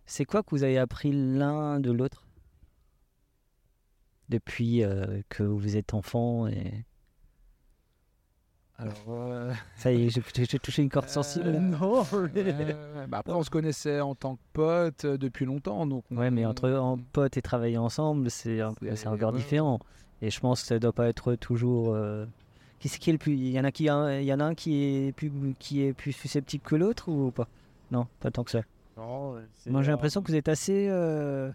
C'est 0.06 0.24
quoi 0.24 0.42
que 0.42 0.50
vous 0.50 0.62
avez 0.64 0.78
appris 0.78 1.12
l'un 1.12 1.80
de 1.80 1.90
l'autre? 1.92 2.24
Depuis 4.28 4.82
euh, 4.82 5.20
que 5.28 5.42
vous 5.42 5.76
êtes 5.76 5.94
enfant 5.94 6.46
et 6.48 6.84
Alors, 8.78 8.94
euh, 9.08 9.52
ça 9.76 9.92
y 9.92 10.06
est, 10.06 10.10
j'ai 10.10 10.58
touché 10.58 10.82
une 10.82 10.88
corde 10.88 11.08
sensible. 11.08 11.46
Euh, 11.48 11.58
non, 11.58 12.04
euh, 12.36 13.06
bah 13.06 13.18
après, 13.18 13.32
on 13.34 13.42
se 13.42 13.50
connaissait 13.50 14.00
en 14.00 14.14
tant 14.14 14.36
que 14.36 14.40
pote 14.52 15.04
euh, 15.04 15.18
depuis 15.18 15.44
longtemps, 15.44 15.86
donc. 15.86 16.04
on- 16.10 16.16
Ouais, 16.16 16.30
mais 16.30 16.44
entre 16.46 16.70
en 16.70 16.98
potes 17.12 17.36
et 17.36 17.42
travailler 17.42 17.78
ensemble, 17.78 18.30
c'est 18.30 18.60
un- 18.60 18.74
encore 19.06 19.32
ouais, 19.32 19.38
différent. 19.38 19.78
Et 20.20 20.30
je 20.30 20.40
pense 20.40 20.62
que 20.62 20.66
ça 20.68 20.78
doit 20.78 20.92
pas 20.92 21.08
être 21.08 21.34
toujours. 21.34 21.94
euh, 21.94 22.26
Qui 22.80 22.88
c'est 22.88 22.98
qui 22.98 23.10
est 23.10 23.12
le 23.12 23.18
plus 23.18 23.34
Il 23.34 23.48
y 23.50 23.60
en 23.60 23.64
a 23.64 23.72
qui, 23.72 23.88
un- 23.88 24.18
il 24.18 24.24
y 24.24 24.32
en 24.32 24.40
a 24.40 24.44
un 24.44 24.54
qui 24.54 24.82
est 24.82 25.12
plus 25.12 25.30
qui 25.58 25.82
est 25.82 25.92
plus 25.92 26.12
susceptible 26.12 26.64
que 26.64 26.74
l'autre 26.76 27.08
ou 27.08 27.30
pas? 27.30 27.48
Non, 27.92 28.08
pas 28.18 28.30
tant 28.32 28.42
que 28.42 28.50
ça. 28.50 28.62
Non, 28.96 29.36
c'est- 29.58 29.70
Moi, 29.70 29.82
j'ai 29.82 29.92
l'impression 29.92 30.20
que 30.22 30.28
vous 30.32 30.36
êtes 30.36 30.48
assez 30.48 30.88
euh, 30.90 31.52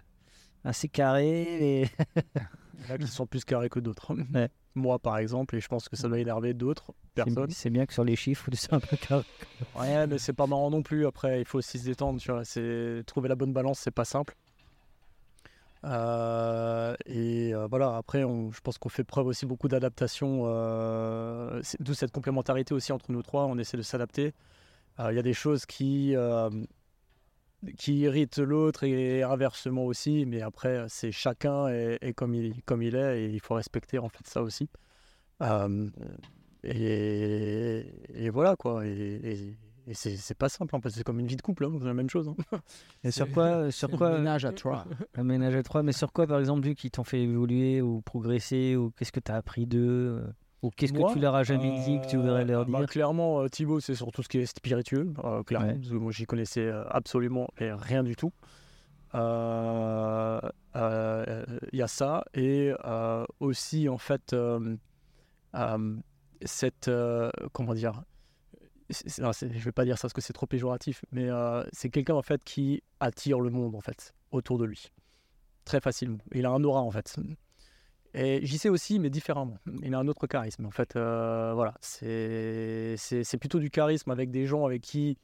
assez 0.64 0.88
carré. 0.88 1.82
Et... 1.82 1.90
Il 2.80 2.88
y 2.88 2.92
en 2.92 2.96
a 2.96 2.98
qui 3.00 3.08
sont 3.08 3.26
plus 3.26 3.44
carrés 3.44 3.70
que 3.70 3.80
d'autres. 3.80 4.14
Ouais. 4.34 4.50
Moi, 4.76 5.00
par 5.00 5.18
exemple, 5.18 5.56
et 5.56 5.60
je 5.60 5.68
pense 5.68 5.90
que 5.90 5.96
ça 5.96 6.08
doit 6.08 6.20
énerver 6.20 6.54
d'autres 6.54 6.94
personnes. 7.16 7.50
c'est 7.50 7.72
bien 7.72 7.88
que 7.88 7.94
sur 7.94 8.04
les 8.04 8.16
chiffres, 8.16 8.48
c'est 8.54 8.72
un 8.72 8.80
peu 8.80 8.96
carré. 8.98 9.24
Ouais, 9.76 10.06
mais 10.06 10.20
c'est 10.20 10.34
pas 10.34 10.46
marrant 10.46 10.70
non 10.70 10.84
plus. 10.84 11.08
Après, 11.08 11.42
il 11.42 11.46
faut 11.46 11.58
aussi 11.58 11.80
se 11.80 11.86
détendre. 11.86 12.20
Tu 12.22 12.32
vois, 12.32 12.46
c'est 12.46 13.02
trouver 13.08 13.30
la 13.30 13.36
bonne 13.36 13.52
balance, 13.52 13.80
c'est 13.80 13.90
pas 13.92 14.06
simple. 14.06 14.36
Euh, 15.84 16.96
et 17.06 17.54
euh, 17.54 17.68
voilà. 17.68 17.96
Après, 17.98 18.24
on- 18.24 18.52
je 18.52 18.62
pense 18.62 18.78
qu'on 18.78 18.90
fait 18.90 19.04
preuve 19.04 19.28
aussi 19.28 19.46
beaucoup 19.46 19.68
d'adaptation. 19.68 20.44
euh, 20.46 21.60
c'est- 21.64 21.82
D'où 21.82 21.94
cette 21.96 22.12
complémentarité 22.12 22.74
aussi 22.74 22.92
entre 22.92 23.12
nous 23.12 23.24
trois. 23.24 23.46
On 23.46 23.58
essaie 23.58 23.78
de 23.78 23.82
s'adapter. 23.84 24.34
Euh, 25.00 25.12
Il 25.12 25.16
y 25.16 25.20
a 25.20 25.24
des 25.24 25.34
choses 25.34 25.66
qui 25.66 26.16
euh, 26.16 26.50
qui 27.78 28.00
irritent 28.00 28.38
l'autre 28.38 28.84
et 28.84 29.24
inversement 29.24 29.86
aussi. 29.86 30.26
Mais 30.26 30.42
après, 30.42 30.86
c'est 30.90 31.12
chacun 31.12 31.68
est, 31.70 31.98
est 32.02 32.14
comme 32.14 32.34
il 32.36 32.62
comme 32.64 32.82
il 32.82 32.96
est 32.96 33.22
et 33.24 33.30
il 33.30 33.40
faut 33.40 33.56
respecter 33.56 34.00
en 34.00 34.10
fait 34.10 34.26
ça 34.28 34.42
aussi. 34.42 34.70
Euh, 35.42 35.90
et, 36.64 37.86
et 38.14 38.30
voilà 38.30 38.56
quoi. 38.56 38.86
Et, 38.86 38.90
et- 38.92 39.58
et 39.90 39.94
c'est 39.94 40.18
c'est 40.18 40.34
pas 40.36 40.50
simple 40.50 40.76
en 40.76 40.82
fait, 40.82 40.90
c'est 40.90 41.04
comme 41.06 41.18
une 41.22 41.28
vie 41.28 41.38
de 41.38 41.42
couple, 41.42 41.64
hein, 41.64 41.72
c'est 41.80 41.86
la 41.86 41.94
même 41.94 42.10
chose. 42.10 42.28
hein. 42.28 42.36
Et 43.06 43.12
sur 43.12 43.32
quoi, 43.32 43.72
sur 43.72 43.90
quoi 43.92 44.18
Ménage 44.18 44.44
à 44.44 44.52
trois. 44.52 44.86
un 45.16 45.24
ménage 45.24 45.56
à 45.56 45.64
trois 45.64 45.82
Mais 45.82 45.94
sur 45.94 46.12
quoi, 46.12 46.28
par 46.28 46.40
exemple, 46.40 46.68
vu 46.68 46.76
qu'ils 46.76 46.92
t'ont 46.92 47.06
fait 47.06 47.22
évoluer 47.22 47.82
ou 47.82 48.02
progresser 48.02 48.76
ou 48.76 48.92
qu'est-ce 48.92 49.14
que 49.14 49.22
tu 49.22 49.32
as 49.32 49.36
appris 49.36 49.66
d'eux 49.66 50.20
euh, 50.22 50.28
ou 50.64 50.70
qu'est-ce 50.72 50.94
que 50.94 51.14
tu 51.14 51.20
leur 51.20 51.36
as 51.36 51.44
jamais 51.44 51.72
dit 51.80 52.00
que 52.02 52.08
tu 52.08 52.18
voudrais 52.18 52.44
leur 52.46 52.62
Euh, 52.62 52.66
dire? 52.66 52.80
bah, 52.80 52.86
Clairement, 52.88 53.42
euh, 53.42 53.48
Thibaut, 53.48 53.80
c'est 53.80 53.96
sur 53.96 54.12
tout 54.12 54.24
ce 54.24 54.28
qui 54.30 54.40
est 54.40 54.46
spiritueux, 54.46 55.14
euh, 55.24 55.44
clairement, 55.44 55.68
Ouais. 55.68 55.76
parce 55.76 55.90
que 55.90 55.96
moi 55.96 56.12
j'y 56.12 56.26
connaissais 56.26 56.70
absolument 56.90 57.48
et 57.60 57.72
rien 57.72 58.04
du 58.04 58.16
tout. 58.16 58.32
Euh, 59.16 60.40
euh, 60.76 61.46
Il 61.72 61.80
y 61.80 61.82
a 61.82 61.88
ça, 61.88 62.24
et 62.34 62.74
euh, 62.86 63.26
aussi 63.40 63.88
en 63.90 63.98
fait, 63.98 64.36
cette. 66.46 66.92
comment 67.54 67.74
dire 67.74 68.04
non, 69.20 69.32
je 69.34 69.46
vais 69.66 69.72
pas 69.74 69.84
dire 69.84 69.98
ça 69.98 70.04
parce 70.04 70.14
que 70.14 70.22
c'est 70.22 70.32
trop 70.32 70.46
péjoratif, 70.46 71.04
mais 71.12 71.28
c'est 71.74 71.90
quelqu'un 71.90 72.16
en 72.16 72.22
fait 72.22 72.44
qui 72.44 72.82
attire 73.00 73.40
le 73.42 73.50
monde 73.50 73.76
en 73.76 73.82
fait 73.82 74.14
autour 74.32 74.58
de 74.58 74.66
lui 74.66 74.92
très 75.66 75.82
facilement. 75.82 76.20
Il 76.34 76.46
a 76.46 76.52
un 76.52 76.64
aura 76.64 76.82
en 76.82 76.92
fait. 76.92 77.14
Et 78.20 78.44
j'y 78.44 78.58
sais 78.58 78.70
aussi, 78.70 78.98
mais 78.98 79.12
différemment. 79.12 79.60
Il 79.84 79.94
a 79.94 80.00
un 80.00 80.08
autre 80.08 80.26
charisme. 80.26 80.66
En 80.66 80.72
fait, 80.72 80.96
euh, 80.96 81.54
voilà, 81.54 81.76
c'est 81.82 82.98
plutôt 83.40 83.60
du 83.60 83.70
charisme 83.70 84.10
avec 84.10 84.32
des 84.32 84.48
gens 84.48 84.66
avec 84.66 84.82
qui 84.82 85.20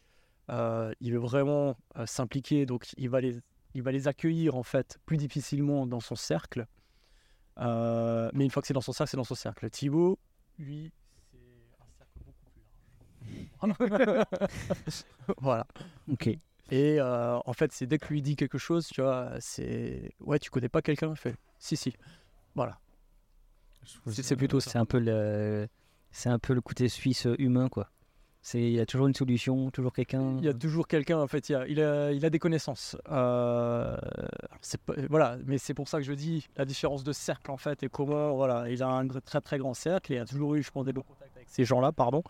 euh, 0.51 0.93
il 1.01 1.11
veut 1.13 1.19
vraiment 1.19 1.75
euh, 1.97 2.05
s'impliquer. 2.05 2.67
Donc, 2.67 2.91
il 2.97 3.09
va 3.09 3.19
les 3.19 3.39
il 3.73 3.81
va 3.81 3.91
les 3.91 4.07
accueillir 4.07 4.55
en 4.55 4.61
fait 4.61 4.99
plus 5.07 5.17
difficilement 5.17 5.87
dans 5.87 5.99
son 5.99 6.15
cercle. 6.15 6.67
Mais 7.57 8.43
une 8.45 8.51
fois 8.51 8.61
que 8.61 8.67
c'est 8.67 8.75
dans 8.75 8.81
son 8.81 8.93
cercle, 8.93 9.09
c'est 9.09 9.17
dans 9.17 9.23
son 9.23 9.33
cercle. 9.33 9.67
Thibaut, 9.71 10.19
lui, 10.59 10.91
c'est 11.31 11.39
un 11.81 11.89
cercle 11.97 12.19
beaucoup 12.23 12.45
plus 12.53 13.79
large. 14.77 15.03
voilà. 15.41 15.65
Ok. 16.11 16.29
Et 16.69 17.01
en 17.01 17.53
fait, 17.53 17.71
c'est 17.71 17.87
dès 17.87 17.97
que 17.97 18.09
lui 18.09 18.21
dit 18.21 18.35
quelque 18.35 18.59
chose, 18.59 18.87
tu 18.87 19.01
vois, 19.01 19.31
c'est 19.39 20.13
ouais, 20.19 20.37
tu 20.37 20.51
connais 20.51 20.69
pas 20.69 20.83
quelqu'un, 20.83 21.15
fait 21.15 21.35
si 21.57 21.75
si. 21.75 21.95
Voilà. 22.53 22.77
C'est 24.07 24.35
plutôt. 24.35 24.59
C'est 24.59 24.77
un 24.77 24.85
peu 24.85 24.99
le, 24.99 25.67
c'est 26.11 26.29
un 26.29 26.39
peu 26.39 26.53
le 26.53 26.61
côté 26.61 26.89
suisse 26.89 27.27
humain, 27.37 27.69
quoi. 27.69 27.89
C'est, 28.45 28.59
il 28.61 28.71
y 28.73 28.79
a 28.81 28.85
toujours 28.85 29.07
une 29.07 29.13
solution, 29.13 29.71
toujours 29.71 29.93
quelqu'un. 29.93 30.35
Il 30.39 30.43
y 30.43 30.49
a 30.49 30.53
toujours 30.53 30.85
quelqu'un, 30.89 31.17
en 31.17 31.27
fait, 31.27 31.47
il, 31.47 31.55
a, 31.55 31.65
il, 31.65 31.79
a, 31.81 32.11
il 32.11 32.25
a 32.25 32.29
des 32.29 32.39
connaissances. 32.39 32.97
Euh, 33.09 33.95
pas- 34.85 34.93
voilà, 35.09 35.37
mais 35.45 35.57
c'est 35.57 35.73
pour 35.73 35.87
ça 35.87 35.99
que 35.99 36.03
je 36.03 36.11
dis 36.11 36.45
la 36.57 36.65
différence 36.65 37.05
de 37.05 37.13
cercle, 37.13 37.51
en 37.51 37.57
fait, 37.57 37.83
et 37.83 37.87
comment, 37.87 38.35
voilà, 38.35 38.69
il 38.69 38.83
a 38.83 38.87
un 38.89 39.07
très 39.07 39.39
très 39.39 39.57
grand 39.57 39.73
cercle, 39.73 40.11
et 40.11 40.15
il 40.17 40.19
a 40.19 40.25
toujours 40.25 40.55
eu, 40.55 40.61
je 40.63 40.71
pense, 40.71 40.83
des 40.83 40.91
bons 40.91 41.03
contacts 41.03 41.35
avec 41.37 41.47
ces 41.47 41.63
gens-là, 41.63 41.93
pardon. 41.93 42.21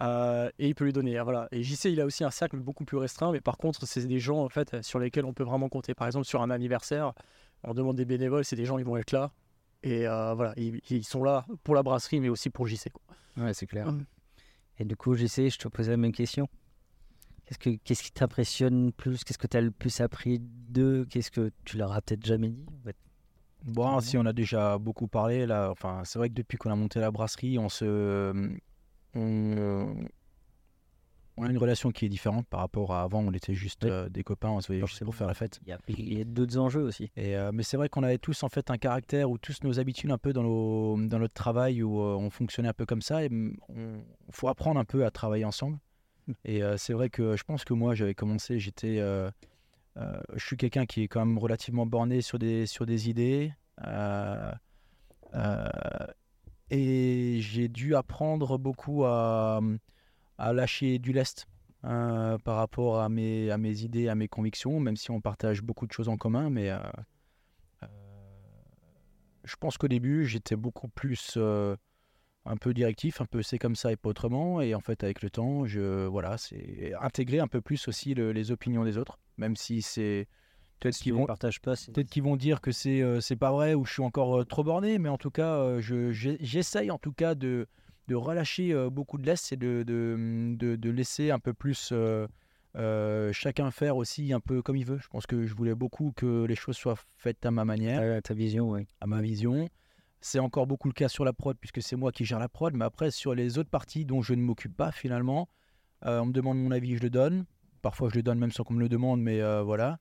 Euh, 0.00 0.48
et 0.60 0.68
il 0.68 0.76
peut 0.76 0.84
lui 0.84 0.92
donner. 0.92 1.18
Voilà. 1.20 1.48
Et 1.50 1.64
JC, 1.64 1.86
il 1.86 2.00
a 2.00 2.04
aussi 2.06 2.22
un 2.22 2.30
cercle 2.30 2.56
beaucoup 2.58 2.84
plus 2.84 2.96
restreint, 2.98 3.32
mais 3.32 3.40
par 3.40 3.56
contre, 3.58 3.84
c'est 3.84 4.06
des 4.06 4.20
gens 4.20 4.38
en 4.38 4.48
fait 4.48 4.80
sur 4.84 5.00
lesquels 5.00 5.24
on 5.24 5.32
peut 5.32 5.42
vraiment 5.42 5.68
compter. 5.68 5.92
Par 5.92 6.06
exemple, 6.06 6.24
sur 6.24 6.40
un 6.40 6.50
anniversaire, 6.50 7.14
on 7.64 7.74
demande 7.74 7.96
des 7.96 8.04
bénévoles, 8.04 8.44
c'est 8.44 8.54
des 8.54 8.64
gens 8.64 8.76
qui 8.76 8.84
vont 8.84 8.96
être 8.96 9.10
là. 9.10 9.32
Et 9.82 10.08
euh, 10.08 10.34
voilà, 10.34 10.54
ils, 10.56 10.80
ils 10.90 11.04
sont 11.04 11.22
là 11.22 11.46
pour 11.62 11.74
la 11.74 11.82
brasserie, 11.82 12.20
mais 12.20 12.28
aussi 12.28 12.50
pour 12.50 12.66
JC. 12.66 12.90
Quoi. 12.92 13.44
Ouais, 13.44 13.54
c'est 13.54 13.66
clair. 13.66 13.92
Et 14.78 14.84
du 14.84 14.96
coup, 14.96 15.14
JC, 15.14 15.50
je 15.50 15.58
te 15.58 15.68
posais 15.68 15.90
la 15.90 15.96
même 15.96 16.12
question. 16.12 16.48
Qu'est-ce, 17.46 17.58
que, 17.58 17.70
qu'est-ce 17.82 18.02
qui 18.02 18.12
t'impressionne 18.12 18.92
plus? 18.92 19.24
Qu'est-ce 19.24 19.38
que 19.38 19.46
tu 19.46 19.56
as 19.56 19.60
le 19.60 19.70
plus 19.70 20.00
appris 20.00 20.38
d'eux? 20.40 21.06
Qu'est-ce 21.08 21.30
que 21.30 21.50
tu 21.64 21.78
leur 21.78 21.92
as 21.92 22.02
peut-être 22.02 22.24
jamais 22.24 22.50
dit 22.50 22.66
en 22.68 22.84
fait? 22.84 22.96
Bon, 23.64 24.00
si 24.00 24.16
on 24.16 24.26
a 24.26 24.32
déjà 24.32 24.78
beaucoup 24.78 25.08
parlé 25.08 25.46
là, 25.46 25.70
enfin, 25.70 26.02
c'est 26.04 26.18
vrai 26.18 26.28
que 26.28 26.34
depuis 26.34 26.58
qu'on 26.58 26.70
a 26.70 26.76
monté 26.76 27.00
la 27.00 27.10
brasserie, 27.10 27.58
on 27.58 27.68
se, 27.68 28.50
on, 29.14 30.04
on 31.38 31.44
a 31.46 31.50
une 31.50 31.58
relation 31.58 31.90
qui 31.90 32.04
est 32.04 32.08
différente 32.08 32.46
par 32.48 32.60
rapport 32.60 32.92
à 32.92 33.02
avant. 33.02 33.20
On 33.20 33.32
était 33.32 33.54
juste 33.54 33.84
Oui. 33.84 33.90
euh, 33.90 34.08
des 34.08 34.24
copains, 34.24 34.50
on 34.50 34.60
se 34.60 34.66
voyait 34.66 34.84
juste 34.84 35.04
pour 35.04 35.14
faire 35.14 35.26
la 35.26 35.34
fête. 35.34 35.60
Il 35.88 36.12
y 36.18 36.20
a, 36.20 36.24
d'autres 36.24 36.58
enjeux 36.58 36.82
aussi. 36.82 37.10
Et, 37.16 37.36
euh, 37.36 37.50
mais 37.52 37.62
c'est 37.62 37.76
vrai 37.76 37.88
qu'on 37.88 38.02
avait 38.02 38.18
tous 38.18 38.42
en 38.42 38.48
fait 38.48 38.70
un 38.70 38.78
caractère 38.78 39.30
ou 39.30 39.38
tous 39.38 39.62
nos 39.62 39.78
habitudes 39.78 40.10
un 40.10 40.18
peu 40.18 40.32
dans, 40.32 40.42
nos, 40.42 40.96
dans 41.06 41.18
notre 41.18 41.34
travail 41.34 41.82
où 41.82 42.00
euh, 42.00 42.16
on 42.16 42.30
fonctionnait 42.30 42.68
un 42.68 42.72
peu 42.74 42.86
comme 42.86 43.02
ça. 43.02 43.24
Et 43.24 43.30
on 43.68 44.00
faut 44.30 44.48
apprendre 44.48 44.80
un 44.80 44.84
peu 44.84 45.04
à 45.04 45.10
travailler 45.10 45.44
ensemble. 45.44 45.78
Et 46.44 46.62
euh, 46.62 46.76
c'est 46.76 46.92
vrai 46.92 47.08
que 47.08 47.36
je 47.36 47.44
pense 47.44 47.64
que 47.64 47.72
moi 47.72 47.94
j'avais 47.94 48.14
commencé, 48.14 48.58
j'étais, 48.58 48.98
je 49.96 50.44
suis 50.44 50.56
quelqu'un 50.56 50.86
qui 50.86 51.04
est 51.04 51.08
quand 51.08 51.24
même 51.24 51.38
relativement 51.38 51.86
borné 51.86 52.20
sur 52.20 52.38
des 52.38 52.66
sur 52.66 52.84
des 52.84 53.08
idées. 53.08 53.52
Et 56.70 57.38
j'ai 57.40 57.68
dû 57.68 57.94
apprendre 57.94 58.58
beaucoup 58.58 59.04
à, 59.06 59.60
à 60.38 60.52
lâcher 60.52 60.98
du 60.98 61.12
lest 61.12 61.46
euh, 61.84 62.38
par 62.38 62.56
rapport 62.56 63.00
à 63.00 63.08
mes, 63.08 63.50
à 63.50 63.58
mes 63.58 63.82
idées, 63.82 64.08
à 64.08 64.14
mes 64.14 64.28
convictions, 64.28 64.80
même 64.80 64.96
si 64.96 65.10
on 65.10 65.20
partage 65.20 65.62
beaucoup 65.62 65.86
de 65.86 65.92
choses 65.92 66.08
en 66.08 66.16
commun. 66.16 66.50
Mais 66.50 66.70
euh, 66.70 66.78
euh, 67.82 67.86
je 69.44 69.56
pense 69.56 69.78
qu'au 69.78 69.88
début, 69.88 70.26
j'étais 70.26 70.56
beaucoup 70.56 70.88
plus 70.88 71.38
un 72.44 72.56
peu 72.56 72.72
directif, 72.72 73.20
un 73.20 73.26
peu 73.26 73.42
c'est 73.42 73.58
comme 73.58 73.76
ça 73.76 73.92
et 73.92 73.96
pas 73.96 74.08
autrement. 74.08 74.60
Et 74.60 74.74
en 74.74 74.80
fait, 74.80 75.04
avec 75.04 75.22
le 75.22 75.30
temps, 75.30 75.66
je 75.66 76.06
voilà, 76.06 76.38
c'est 76.38 76.92
intégrer 77.00 77.40
un 77.40 77.48
peu 77.48 77.60
plus 77.60 77.88
aussi 77.88 78.14
le- 78.14 78.32
les 78.32 78.50
opinions 78.50 78.84
des 78.84 78.96
autres, 78.98 79.18
même 79.36 79.56
si 79.56 79.82
c'est 79.82 80.26
peut-être 80.80 80.96
qu'ils 80.96 81.12
vont 81.14 81.26
Peut-être 81.92 82.08
qu'ils 82.10 82.22
vont 82.22 82.36
dire 82.36 82.60
que 82.60 82.72
c'est 82.72 83.02
c'est 83.20 83.36
pas 83.36 83.52
vrai 83.52 83.74
ou 83.74 83.84
je 83.84 83.92
suis 83.92 84.02
encore 84.02 84.46
trop 84.46 84.64
borné, 84.64 84.98
mais 84.98 85.08
en 85.08 85.18
tout 85.18 85.30
cas, 85.30 85.78
je- 85.80 86.10
j'essaye 86.12 86.90
en 86.90 86.98
tout 86.98 87.12
cas 87.12 87.34
de, 87.34 87.66
de 88.08 88.14
relâcher 88.16 88.74
beaucoup 88.90 89.18
de 89.18 89.26
laisse 89.26 89.52
et 89.52 89.56
de, 89.56 89.84
de, 89.86 90.54
de- 90.56 90.76
de 90.76 90.90
laisser 90.90 91.30
un 91.30 91.38
peu 91.38 91.52
plus 91.52 91.92
euh, 92.76 93.32
chacun 93.32 93.70
faire 93.70 93.96
aussi 93.96 94.32
un 94.32 94.40
peu 94.40 94.62
comme 94.62 94.76
il 94.76 94.84
veut. 94.84 94.98
Je 94.98 95.08
pense 95.08 95.26
que 95.26 95.46
je 95.46 95.54
voulais 95.54 95.74
beaucoup 95.74 96.12
que 96.16 96.44
les 96.44 96.54
choses 96.56 96.76
soient 96.76 96.96
faites 97.16 97.44
à 97.46 97.50
ma 97.50 97.64
manière, 97.64 98.00
À 98.16 98.20
ta 98.22 98.34
vision, 98.34 98.70
oui. 98.70 98.86
à 99.00 99.06
ma 99.06 99.20
vision. 99.22 99.68
C'est 100.20 100.38
encore 100.40 100.66
beaucoup 100.66 100.88
le 100.88 100.94
cas 100.94 101.08
sur 101.08 101.24
la 101.24 101.32
prod 101.32 101.56
puisque 101.60 101.80
c'est 101.82 101.96
moi 101.96 102.10
qui 102.12 102.24
gère 102.24 102.38
la 102.40 102.48
prod, 102.48 102.74
mais 102.74 102.84
après 102.84 103.10
sur 103.10 103.34
les 103.34 103.56
autres 103.58 103.70
parties 103.70 104.04
dont 104.04 104.20
je 104.22 104.34
ne 104.34 104.42
m'occupe 104.42 104.76
pas 104.76 104.90
finalement, 104.90 105.48
euh, 106.06 106.20
on 106.20 106.26
me 106.26 106.32
demande 106.32 106.58
mon 106.58 106.70
avis, 106.72 106.96
je 106.96 107.02
le 107.02 107.10
donne. 107.10 107.44
Parfois 107.82 108.08
je 108.10 108.16
le 108.16 108.22
donne 108.22 108.38
même 108.38 108.50
sans 108.50 108.64
qu'on 108.64 108.74
me 108.74 108.80
le 108.80 108.88
demande, 108.88 109.20
mais 109.20 109.40
euh, 109.40 109.62
voilà. 109.62 109.98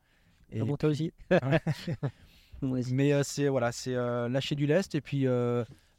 Et 0.51 0.62
Ah 0.62 0.66
bon, 0.66 0.76
toi 0.78 0.89
aussi? 0.89 1.12
Ouais. 1.32 1.62
Vas-y. 2.62 2.93
Mais 2.93 3.24
c'est 3.24 3.47
voilà, 3.49 3.72
c'est 3.72 3.93
lâcher 3.93 4.55
du 4.55 4.66
lest 4.66 4.95
et 4.95 5.01
puis 5.01 5.26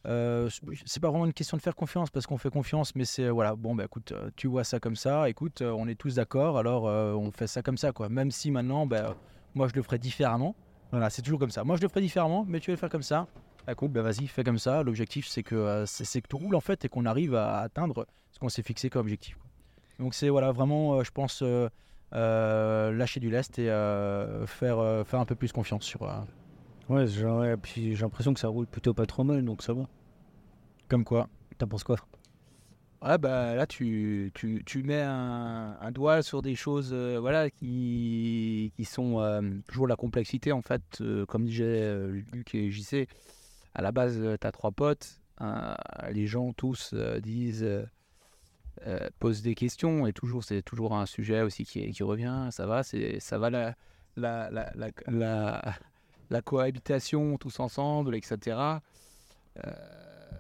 euh, 0.09 0.49
c'est 0.87 1.01
pas 1.01 1.11
vraiment 1.11 1.27
une 1.27 1.35
question 1.35 1.57
de 1.57 1.63
faire 1.63 1.77
confiance 1.77 2.09
parce 2.11 2.27
qu'on 2.27 2.39
fait 2.39 2.51
confiance, 2.51 2.95
mais 2.95 3.05
c'est 3.05 3.29
voilà, 3.29 3.55
bon 3.55 3.75
bah 3.75 3.85
écoute, 3.85 4.13
euh, 4.13 4.31
tu 4.37 4.47
vois 4.47 4.65
ça 4.65 4.81
comme 4.81 4.97
ça, 4.97 5.29
écoute, 5.29 5.61
euh, 5.61 5.71
on 5.71 5.87
est 5.87 5.97
tous 5.97 6.15
d'accord, 6.15 6.57
alors 6.57 6.85
on 6.85 7.31
fait 7.31 7.47
ça 7.47 7.63
comme 7.63 7.77
ça 7.77 7.93
quoi. 7.93 8.09
Même 8.09 8.31
si 8.31 8.51
maintenant, 8.51 8.87
bah, 8.87 9.17
moi 9.55 9.69
je 9.69 9.75
le 9.75 9.83
ferais 9.83 9.99
différemment. 9.99 10.55
Voilà, 10.91 11.11
c'est 11.11 11.21
toujours 11.21 11.39
comme 11.39 11.51
ça. 11.51 11.65
Moi 11.65 11.77
je 11.77 11.83
le 11.83 11.89
ferais 11.89 12.01
différemment, 12.01 12.47
mais 12.49 12.61
tu 12.61 12.71
veux 12.71 12.77
le 12.77 12.81
faire 12.81 12.89
comme 12.89 13.03
ça. 13.03 13.27
Bah, 13.67 13.73
écoute, 13.73 13.93
bah 13.93 14.01
vas-y, 14.01 14.27
fais 14.27 14.45
comme 14.45 14.59
ça. 14.59 14.83
L'objectif 14.83 15.27
c'est 15.29 15.43
que 15.43 15.85
c'est 15.87 16.23
que 16.23 16.29
tout 16.29 16.39
roule 16.39 16.55
en 16.55 16.61
fait 16.61 16.85
et 16.87 16.89
qu'on 16.89 17.05
arrive 17.05 17.35
à 17.35 17.59
atteindre 17.59 18.07
ce 18.31 18.39
qu'on 18.39 18.49
s'est 18.49 18.63
fixé 18.63 18.89
comme 18.89 19.01
objectif. 19.01 19.37
Donc 19.99 20.15
c'est 20.15 20.31
voilà 20.31 20.53
vraiment, 20.53 21.05
je 21.05 21.11
pense. 21.11 21.43
lâcher 22.13 23.21
du 23.21 23.31
lest 23.31 23.59
et 23.59 23.67
faire, 24.47 25.07
faire 25.07 25.21
un 25.21 25.27
peu 25.27 25.35
plus 25.35 25.53
confiance 25.53 25.85
sur, 25.85 26.09
Ouais, 26.89 27.07
j'ai 27.07 27.95
l'impression 27.97 28.33
que 28.33 28.41
ça 28.41 28.49
roule 28.49 28.67
plutôt 28.67 28.95
pas 28.95 29.05
trop 29.05 29.23
mal, 29.23 29.45
donc 29.45 29.63
ça 29.63 29.75
va. 29.75 29.83
Comme 30.89 31.05
quoi 31.05 31.29
T'en 31.59 31.67
penses 31.69 31.85
quoi 31.85 31.97
Ouais, 33.01 33.17
bah 33.17 33.55
là, 33.55 33.67
tu, 33.67 34.33
tu, 34.35 34.65
tu 34.67 34.83
mets 34.83 35.03
un, 35.03 35.91
doigt 35.93 36.23
sur 36.23 36.43
des 36.43 36.57
choses 36.57 36.91
euh, 36.93 37.19
voilà, 37.21 37.49
qui, 37.49 38.73
qui 38.75 38.85
sont 38.85 39.21
euh, 39.21 39.41
toujours 39.69 39.87
la 39.87 39.95
complexité, 39.95 40.51
en 40.51 40.63
fait. 40.63 40.83
euh, 41.01 41.25
comme 41.25 41.45
disait 41.45 41.65
euh, 41.65 42.21
Luc 42.33 42.57
et 42.57 42.73
JC, 42.73 43.07
à 43.75 43.83
la 43.83 43.93
base, 43.93 44.21
tu 44.41 44.47
as 44.47 44.51
trois 44.51 44.73
potes. 44.73 45.21
les 46.11 46.27
gens 46.27 46.53
tous 46.53 46.93
disent, 47.23 47.67
posent 49.21 49.43
des 49.43 49.55
questions, 49.55 50.07
et 50.09 50.13
toujours, 50.13 50.43
c'est 50.43 50.63
toujours 50.63 50.97
un 50.97 51.07
sujet 51.07 51.43
aussi 51.43 51.65
qui, 51.65 51.89
qui 51.93 52.03
revient. 52.03 52.49
Ça 52.51 52.67
va, 52.67 52.83
c'est, 52.83 53.21
ça 53.21 53.39
va 53.39 53.51
la, 53.51 53.77
la, 54.17 54.51
la, 54.51 55.75
la 56.31 56.43
cohabitation 56.43 57.39
tous 57.39 57.61
ensemble, 57.61 58.17
etc. 58.17 58.81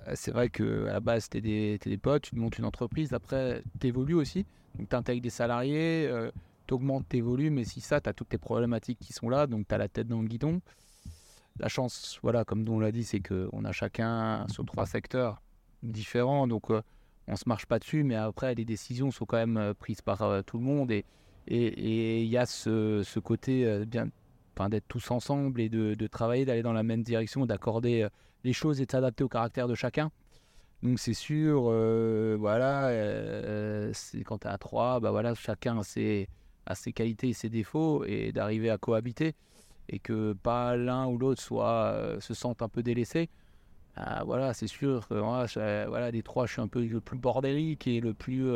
Euh, 0.08 0.12
c'est 0.14 0.30
vrai 0.30 0.48
que 0.48 0.86
à 0.86 0.94
la 0.94 1.00
base, 1.00 1.28
des, 1.30 1.78
t'es 1.80 1.90
des 1.90 1.98
potes, 1.98 2.22
tu 2.22 2.36
montes 2.36 2.58
une 2.58 2.64
entreprise, 2.64 3.12
après, 3.12 3.62
t'évolues 3.78 4.14
aussi. 4.14 4.46
Donc, 4.78 4.88
t'intègres 4.88 5.22
des 5.22 5.30
salariés, 5.30 6.06
euh, 6.08 6.30
t'augmentes 6.66 7.08
tes 7.08 7.20
volumes, 7.20 7.58
et 7.58 7.64
si 7.64 7.80
ça, 7.80 8.00
t'as 8.00 8.12
toutes 8.12 8.30
tes 8.30 8.38
problématiques 8.38 8.98
qui 9.00 9.12
sont 9.12 9.28
là, 9.28 9.46
donc 9.46 9.66
t'as 9.66 9.78
la 9.78 9.88
tête 9.88 10.08
dans 10.08 10.22
le 10.22 10.28
guidon. 10.28 10.60
La 11.58 11.68
chance, 11.68 12.18
voilà, 12.22 12.44
comme 12.44 12.68
on 12.68 12.78
l'a 12.78 12.92
dit, 12.92 13.04
c'est 13.04 13.20
qu'on 13.20 13.64
a 13.64 13.72
chacun 13.72 14.46
sur 14.48 14.64
trois 14.64 14.86
secteurs 14.86 15.42
différents, 15.82 16.46
donc 16.46 16.70
euh, 16.70 16.82
on 17.26 17.36
se 17.36 17.44
marche 17.46 17.66
pas 17.66 17.78
dessus, 17.78 18.04
mais 18.04 18.14
après, 18.14 18.54
les 18.54 18.64
décisions 18.64 19.10
sont 19.10 19.26
quand 19.26 19.38
même 19.38 19.56
euh, 19.56 19.74
prises 19.74 20.02
par 20.02 20.44
tout 20.44 20.58
le 20.58 20.64
monde, 20.64 20.90
et 20.90 21.04
il 21.50 22.26
y 22.26 22.36
a 22.36 22.44
ce, 22.44 23.02
ce 23.02 23.18
côté 23.18 23.84
bien, 23.86 24.08
d'être 24.68 24.88
tous 24.88 25.10
ensemble 25.12 25.60
et 25.60 25.68
de, 25.68 26.06
travailler, 26.08 26.44
d'aller 26.44 26.62
dans 26.62 26.72
la 26.72 26.82
même 26.82 27.02
direction, 27.02 27.46
d'accorder 27.46 28.02
euh, 28.02 28.08
les 28.42 28.52
choses 28.52 28.80
et 28.80 28.86
de 28.86 28.90
s'adapter 28.90 29.22
au 29.22 29.28
caractère 29.28 29.68
de 29.68 29.74
chacun. 29.74 30.10
Donc 30.82 30.98
c'est 30.98 31.14
sûr, 31.14 31.66
euh, 31.68 32.36
voilà, 32.38 32.88
euh, 32.88 33.92
quand 34.24 34.38
tu 34.38 34.48
à 34.48 34.58
trois, 34.58 35.00
bah 35.00 35.10
voilà, 35.10 35.34
chacun 35.34 35.78
a 35.78 35.82
ses, 35.84 36.28
qualités 36.92 37.28
et 37.28 37.32
ses 37.32 37.48
défauts 37.48 38.04
et 38.04 38.32
d'arriver 38.32 38.70
à 38.70 38.78
cohabiter 38.78 39.34
et 39.88 39.98
que 39.98 40.34
pas 40.34 40.76
l'un 40.76 41.06
ou 41.06 41.18
l'autre 41.18 41.42
soit 41.42 42.16
se 42.20 42.34
sente 42.34 42.62
un 42.62 42.68
peu 42.68 42.82
délaissé. 42.82 43.28
Ah, 43.96 44.22
voilà, 44.24 44.54
c'est 44.54 44.68
sûr 44.68 45.08
que 45.08 45.14
voilà, 45.88 46.12
des 46.12 46.22
trois, 46.22 46.46
je 46.46 46.52
suis 46.52 46.62
un 46.62 46.68
peu 46.68 46.84
le 46.84 47.00
plus 47.00 47.18
bordélique 47.18 47.88
et 47.88 48.00
le 48.00 48.14
plus, 48.14 48.52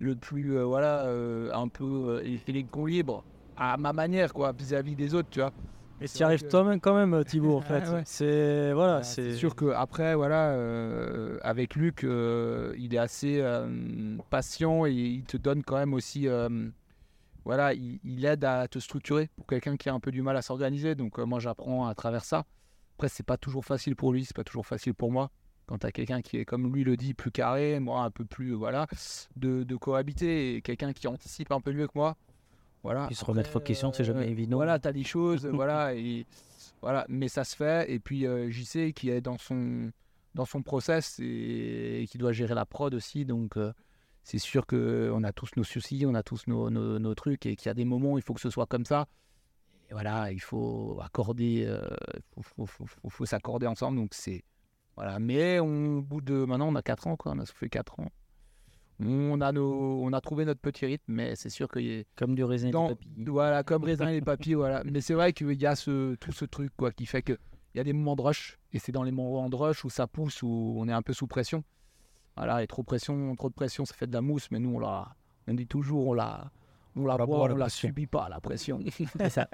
le 0.00 0.16
plus, 0.16 0.60
voilà, 0.62 1.04
un 1.52 1.68
peu 1.68 2.20
euh, 2.24 2.38
électron 2.48 2.86
libre 2.86 3.24
à 3.56 3.76
ma 3.76 3.92
manière, 3.92 4.32
quoi, 4.32 4.52
vis-à-vis 4.52 4.94
des 4.96 5.14
autres, 5.14 5.28
tu 5.30 5.40
vois. 5.40 5.52
C'est 6.00 6.08
tu 6.08 6.18
y 6.18 6.22
arrives 6.24 6.42
que- 6.42 6.48
toi-même 6.50 6.78
quand 6.80 6.94
même, 6.94 7.24
Thibaut, 7.24 7.56
en 7.56 7.60
fait. 7.62 7.82
Ah 7.86 7.92
ouais. 7.94 8.02
C'est 8.04 8.72
voilà, 8.74 9.02
c'est 9.02 9.30
c'est 9.30 9.36
sûr 9.36 9.54
que 9.54 9.66
après 9.70 10.14
voilà 10.14 10.50
euh, 10.50 11.38
avec 11.42 11.74
Luc 11.74 12.04
euh, 12.04 12.74
il 12.76 12.94
est 12.94 12.98
assez 12.98 13.40
euh, 13.40 14.16
patient 14.28 14.84
et 14.84 14.92
il 14.92 15.24
te 15.24 15.38
donne 15.38 15.62
quand 15.62 15.76
même 15.78 15.94
aussi 15.94 16.28
euh, 16.28 16.68
voilà 17.46 17.72
il, 17.72 17.98
il 18.04 18.24
aide 18.26 18.44
à 18.44 18.68
te 18.68 18.78
structurer 18.78 19.30
pour 19.36 19.46
quelqu'un 19.46 19.76
qui 19.78 19.88
a 19.88 19.94
un 19.94 20.00
peu 20.00 20.10
du 20.10 20.20
mal 20.20 20.36
à 20.36 20.42
s'organiser 20.42 20.94
donc 20.94 21.18
euh, 21.18 21.24
moi 21.24 21.38
j'apprends 21.40 21.86
à 21.86 21.94
travers 21.94 22.24
ça 22.24 22.44
après 22.98 23.08
c'est 23.08 23.24
pas 23.24 23.36
toujours 23.38 23.64
facile 23.64 23.96
pour 23.96 24.12
lui 24.12 24.24
c'est 24.26 24.36
pas 24.36 24.44
toujours 24.44 24.66
facile 24.66 24.92
pour 24.94 25.10
moi 25.12 25.30
quand 25.66 25.78
tu 25.78 25.86
as 25.86 25.92
quelqu'un 25.92 26.20
qui 26.20 26.36
est 26.38 26.44
comme 26.44 26.72
lui 26.74 26.84
le 26.84 26.96
dit 26.96 27.14
plus 27.14 27.30
carré 27.30 27.80
moi 27.80 28.02
un 28.02 28.10
peu 28.10 28.24
plus 28.26 28.52
euh, 28.52 28.56
voilà 28.56 28.86
de, 29.36 29.62
de 29.62 29.76
cohabiter 29.76 30.56
et 30.56 30.62
quelqu'un 30.62 30.92
qui 30.92 31.08
anticipe 31.08 31.52
un 31.52 31.60
peu 31.60 31.72
mieux 31.72 31.86
que 31.86 31.92
moi 31.94 32.16
voilà 32.82 33.06
Puis 33.06 33.16
se 33.16 33.24
remettre 33.24 33.56
en 33.56 33.60
question, 33.60 33.92
c'est 33.92 34.04
jamais 34.04 34.26
euh, 34.26 34.30
évident. 34.30 34.56
Voilà, 34.58 34.78
t'as 34.78 34.92
des 34.92 35.04
choses, 35.14 35.46
voilà, 35.46 35.94
et 35.94 36.26
voilà, 36.82 37.04
mais 37.08 37.28
ça 37.28 37.44
se 37.44 37.56
fait. 37.56 37.90
Et 37.90 37.98
puis 37.98 38.26
euh, 38.26 38.50
JC 38.50 38.92
qui 38.94 39.10
est 39.10 39.20
dans 39.20 39.38
son 39.38 39.90
dans 40.34 40.44
son 40.44 40.62
process 40.62 41.18
et, 41.18 42.02
et 42.02 42.06
qui 42.06 42.18
doit 42.18 42.32
gérer 42.32 42.54
la 42.54 42.66
prod 42.66 42.92
aussi, 42.94 43.24
donc 43.24 43.56
euh, 43.56 43.72
c'est 44.22 44.38
sûr 44.38 44.66
que 44.66 45.10
on 45.14 45.22
a 45.24 45.32
tous 45.32 45.50
nos 45.56 45.64
soucis, 45.64 46.04
on 46.06 46.14
a 46.14 46.22
tous 46.22 46.46
nos, 46.46 46.68
nos, 46.68 46.98
nos 46.98 47.14
trucs 47.14 47.46
et 47.46 47.56
qu'il 47.56 47.66
y 47.66 47.70
a 47.70 47.74
des 47.74 47.84
moments 47.86 48.12
où 48.12 48.18
il 48.18 48.22
faut 48.22 48.34
que 48.34 48.40
ce 48.40 48.50
soit 48.50 48.66
comme 48.66 48.84
ça. 48.84 49.06
Et 49.88 49.92
voilà, 49.92 50.32
il 50.32 50.40
faut 50.40 50.98
accorder, 51.00 51.64
euh, 51.66 51.80
faut, 52.34 52.42
faut, 52.42 52.66
faut, 52.66 52.86
faut- 52.86 53.08
faut 53.08 53.24
s'accorder 53.24 53.66
ensemble. 53.66 53.96
Donc 53.98 54.10
c'est 54.12 54.42
voilà, 54.96 55.18
mais 55.18 55.60
on, 55.60 55.98
au 55.98 56.02
bout 56.02 56.20
de 56.20 56.44
maintenant 56.44 56.68
on 56.68 56.74
a 56.74 56.82
4 56.82 57.06
ans 57.06 57.16
quoi, 57.16 57.32
on 57.34 57.38
a 57.38 57.46
fait 57.46 57.68
4 57.68 57.98
ans. 58.00 58.08
On 58.98 59.40
a 59.42 59.52
nos, 59.52 60.00
on 60.02 60.12
a 60.14 60.20
trouvé 60.22 60.44
notre 60.46 60.60
petit 60.60 60.86
rythme, 60.86 61.12
mais 61.12 61.36
c'est 61.36 61.50
sûr 61.50 61.68
qu'il 61.68 61.82
y 61.86 62.00
a 62.00 62.02
Comme 62.16 62.34
du 62.34 62.44
raisin 62.44 62.68
et 62.68 62.70
dans- 62.70 62.88
du 62.88 62.94
papilles. 62.94 63.24
Voilà, 63.26 63.62
comme 63.62 63.84
raisin 63.84 64.08
et 64.08 64.14
les 64.14 64.20
papiers, 64.22 64.54
voilà. 64.54 64.82
Mais 64.84 65.00
c'est 65.02 65.12
vrai 65.14 65.32
qu'il 65.34 65.52
y 65.60 65.66
a 65.66 65.76
ce, 65.76 66.14
tout 66.14 66.32
ce 66.32 66.44
truc, 66.46 66.72
quoi, 66.76 66.90
qui 66.92 67.04
fait 67.04 67.20
qu'il 67.22 67.36
y 67.74 67.80
a 67.80 67.84
des 67.84 67.92
moments 67.92 68.16
de 68.16 68.22
rush. 68.22 68.58
Et 68.72 68.78
c'est 68.78 68.92
dans 68.92 69.02
les 69.02 69.10
moments 69.12 69.50
de 69.50 69.56
rush 69.56 69.84
où 69.84 69.90
ça 69.90 70.06
pousse, 70.06 70.42
où 70.42 70.74
on 70.78 70.88
est 70.88 70.92
un 70.92 71.02
peu 71.02 71.12
sous 71.12 71.26
pression. 71.26 71.62
Voilà, 72.36 72.62
et 72.62 72.66
trop, 72.66 72.82
pression, 72.82 73.34
trop 73.36 73.48
de 73.50 73.54
pression, 73.54 73.84
ça 73.84 73.94
fait 73.94 74.06
de 74.06 74.12
la 74.14 74.20
mousse, 74.22 74.50
mais 74.50 74.58
nous, 74.58 74.74
on, 74.76 74.78
la, 74.78 75.14
on 75.46 75.54
dit 75.54 75.66
toujours, 75.66 76.06
on 76.08 76.14
la, 76.14 76.50
on 76.94 77.04
la, 77.06 77.16
la 77.18 77.26
boit, 77.26 77.48
la 77.48 77.54
on 77.54 77.56
la 77.58 77.64
pression. 77.66 77.88
subit 77.88 78.06
pas, 78.06 78.28
la 78.30 78.40
pression. 78.40 78.80
C'est 79.18 79.30
ça. 79.30 79.48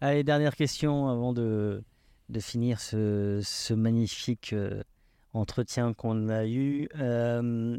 Allez, 0.00 0.22
dernière 0.24 0.54
question 0.56 1.08
avant 1.08 1.32
de, 1.32 1.82
de 2.28 2.40
finir 2.40 2.80
ce, 2.80 3.40
ce 3.42 3.74
magnifique 3.74 4.52
euh, 4.52 4.82
entretien 5.32 5.94
qu'on 5.94 6.28
a 6.28 6.46
eu. 6.46 6.88
Euh, 6.98 7.78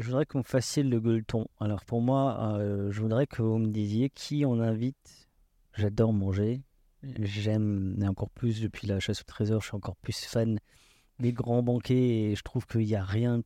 je 0.00 0.06
voudrais 0.06 0.24
qu'on 0.24 0.42
fasse 0.42 0.78
le 0.78 0.98
gueuleton. 0.98 1.46
Alors 1.60 1.84
pour 1.84 2.00
moi, 2.00 2.54
euh, 2.54 2.90
je 2.90 3.00
voudrais 3.00 3.26
que 3.26 3.42
vous 3.42 3.58
me 3.58 3.68
disiez 3.68 4.08
qui 4.08 4.44
on 4.46 4.60
invite. 4.60 5.28
J'adore 5.74 6.12
manger. 6.12 6.62
J'aime, 7.02 7.96
et 8.02 8.08
encore 8.08 8.30
plus 8.30 8.60
depuis 8.60 8.86
la 8.86 8.98
chasse 8.98 9.20
au 9.20 9.24
trésor, 9.24 9.60
je 9.60 9.68
suis 9.68 9.76
encore 9.76 9.96
plus 9.96 10.24
fan 10.24 10.58
des 11.18 11.32
grands 11.32 11.62
banquets 11.62 12.30
et 12.30 12.34
je 12.34 12.42
trouve 12.42 12.66
qu'il 12.66 12.86
n'y 12.86 12.94
a 12.94 13.04
rien 13.04 13.42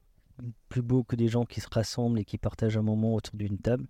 plus 0.68 0.82
beau 0.82 1.04
que 1.04 1.16
des 1.16 1.28
gens 1.28 1.44
qui 1.44 1.60
se 1.60 1.68
rassemblent 1.70 2.18
et 2.18 2.24
qui 2.24 2.38
partagent 2.38 2.76
un 2.76 2.82
moment 2.82 3.14
autour 3.14 3.36
d'une 3.36 3.58
table. 3.58 3.86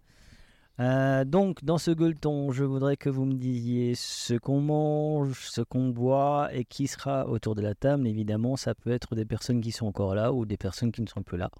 Euh, 0.80 1.24
donc, 1.24 1.64
dans 1.64 1.78
ce 1.78 1.90
gueuleton, 1.92 2.50
je 2.50 2.64
voudrais 2.64 2.96
que 2.96 3.08
vous 3.08 3.24
me 3.24 3.34
disiez 3.34 3.94
ce 3.94 4.34
qu'on 4.34 4.60
mange, 4.60 5.48
ce 5.48 5.60
qu'on 5.60 5.90
boit 5.90 6.48
et 6.52 6.64
qui 6.64 6.86
sera 6.86 7.28
autour 7.28 7.54
de 7.54 7.62
la 7.62 7.74
table. 7.74 8.08
Évidemment, 8.08 8.56
ça 8.56 8.74
peut 8.74 8.90
être 8.90 9.14
des 9.14 9.24
personnes 9.24 9.60
qui 9.60 9.70
sont 9.70 9.86
encore 9.86 10.14
là 10.14 10.32
ou 10.32 10.46
des 10.46 10.56
personnes 10.56 10.92
qui 10.92 11.02
ne 11.02 11.06
sont 11.06 11.22
plus 11.22 11.38
là. 11.38 11.50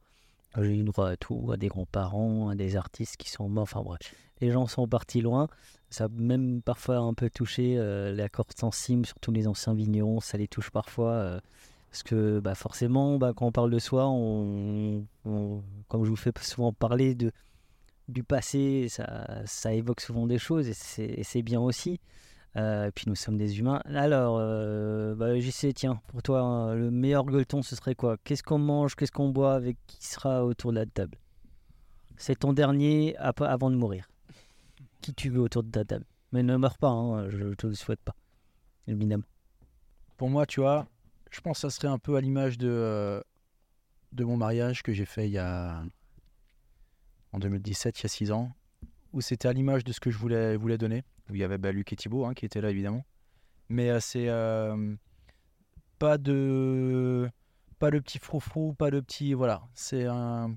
J'ai 0.61 0.77
eu 0.79 0.83
droit 0.85 1.11
à 1.11 1.17
tout, 1.17 1.51
à 1.53 1.57
des 1.57 1.69
grands-parents, 1.69 2.49
à 2.49 2.55
des 2.55 2.77
artistes 2.77 3.17
qui 3.17 3.29
sont 3.31 3.49
morts. 3.49 3.63
Enfin 3.65 3.83
bref, 3.83 4.01
les 4.41 4.51
gens 4.51 4.67
sont 4.67 4.87
partis 4.87 5.21
loin. 5.21 5.49
Ça 5.91 6.05
a 6.05 6.09
même 6.09 6.63
parfois 6.63 6.97
un 6.99 7.15
peu 7.15 7.31
touché 7.31 7.77
euh, 7.79 8.13
la 8.15 8.29
corde 8.29 8.53
sensible, 8.57 9.07
surtout 9.07 9.33
les 9.33 9.47
anciens 9.49 9.75
vignerons. 9.75 10.21
Ça 10.21 10.39
les 10.39 10.49
touche 10.49 10.71
parfois. 10.71 11.11
euh, 11.13 11.41
parce 11.91 12.03
que 12.03 12.41
bah, 12.41 12.55
forcément, 12.57 13.19
bah, 13.19 13.33
quand 13.37 13.47
on 13.47 13.53
parle 13.53 13.71
de 13.71 13.79
soi, 13.79 14.09
on, 14.09 15.05
comme 15.89 16.05
je 16.05 16.11
vous 16.11 16.17
fais 16.17 16.33
souvent 16.41 16.73
parler 16.73 17.15
de, 17.15 17.31
du 18.09 18.25
passé, 18.25 18.89
ça, 18.89 19.43
ça 19.47 19.73
évoque 19.73 20.01
souvent 20.01 20.27
des 20.27 20.39
choses 20.39 20.69
et 20.69 21.23
c'est 21.23 21.43
bien 21.43 21.61
aussi. 21.61 22.01
Euh, 22.57 22.91
puis 22.95 23.07
nous 23.09 23.17
sommes 23.17 23.37
des 23.37 23.59
humains. 23.59 23.81
Alors, 23.87 24.39
euh, 24.39 25.15
bah, 25.15 25.39
JC, 25.39 25.73
tiens, 25.75 26.01
pour 26.07 26.23
toi, 26.23 26.41
hein, 26.41 26.75
le 26.75 26.91
meilleur 26.91 27.25
gueuleton, 27.25 27.63
ce 27.63 27.75
serait 27.75 27.95
quoi? 27.95 28.17
Qu'est-ce 28.23 28.43
qu'on 28.43 28.59
mange? 28.59 28.95
Qu'est-ce 28.95 29.11
qu'on 29.13 29.31
boit? 29.31 29.55
Avec 29.55 29.77
qui 29.87 30.05
sera 30.05 30.45
autour 30.45 30.71
de 30.71 30.79
la 30.79 30.87
table? 30.87 31.19
C'est 32.17 32.39
ton 32.39 32.53
dernier 32.53 33.17
avant 33.17 33.71
de 33.71 33.77
mourir. 33.77 34.09
Qui 35.01 35.13
tu 35.15 35.31
veux 35.31 35.41
autour 35.41 35.65
de 35.65 35.71
ta 35.71 35.85
table? 35.85 36.07
Mais 36.31 36.43
ne 36.43 36.57
meurs 36.57 36.79
pas, 36.79 36.89
hein, 36.89 37.29
je 37.29 37.55
te 37.55 37.67
le 37.67 37.75
souhaite 37.75 38.01
pas. 38.01 38.15
Évidemment. 38.87 39.25
Pour 40.17 40.31
moi, 40.31 40.47
tu 40.47 40.61
vois, 40.61 40.87
je 41.31 41.41
pense 41.41 41.57
que 41.59 41.61
ça 41.63 41.71
serait 41.71 41.89
un 41.89 41.99
peu 41.99 42.15
à 42.15 42.21
l'image 42.21 42.57
de, 42.59 42.69
euh, 42.69 43.21
mon 44.19 44.37
mariage 44.37 44.83
que 44.83 44.93
j'ai 44.93 45.05
fait 45.05 45.27
il 45.27 45.33
y 45.33 45.39
a. 45.39 45.83
en 47.33 47.39
2017, 47.41 47.99
il 47.99 48.03
y 48.05 48.07
a 48.07 48.09
6 48.09 48.31
ans, 48.31 48.53
où 49.15 49.21
c'était 49.21 49.49
à 49.49 49.53
l'image 49.53 49.85
de 49.85 49.93
ce 49.93 50.01
que 50.01 50.11
je 50.11 50.19
voulais, 50.19 50.57
voulais 50.57 50.77
donner. 50.77 51.05
Où 51.31 51.35
il 51.35 51.41
y 51.41 51.45
avait 51.45 51.57
bah, 51.57 51.73
Luc 51.73 51.93
et 51.93 51.97
Thibaut 51.97 52.27
hein, 52.27 52.35
qui 52.35 52.45
étaient 52.45 52.61
là, 52.61 52.71
évidemment. 52.71 53.05
Mais 53.69 53.89
euh, 53.89 54.01
c'est. 54.01 54.29
euh, 54.29 54.95
pas 55.99 56.19
de. 56.19 57.31
Pas 57.79 57.91
le 57.91 58.01
petit 58.01 58.19
froufrou, 58.19 58.75
pas 58.75 58.91
le 58.91 59.01
petit. 59.01 59.33
Voilà. 59.33 59.63
C'est 59.73 60.05
un. 60.07 60.57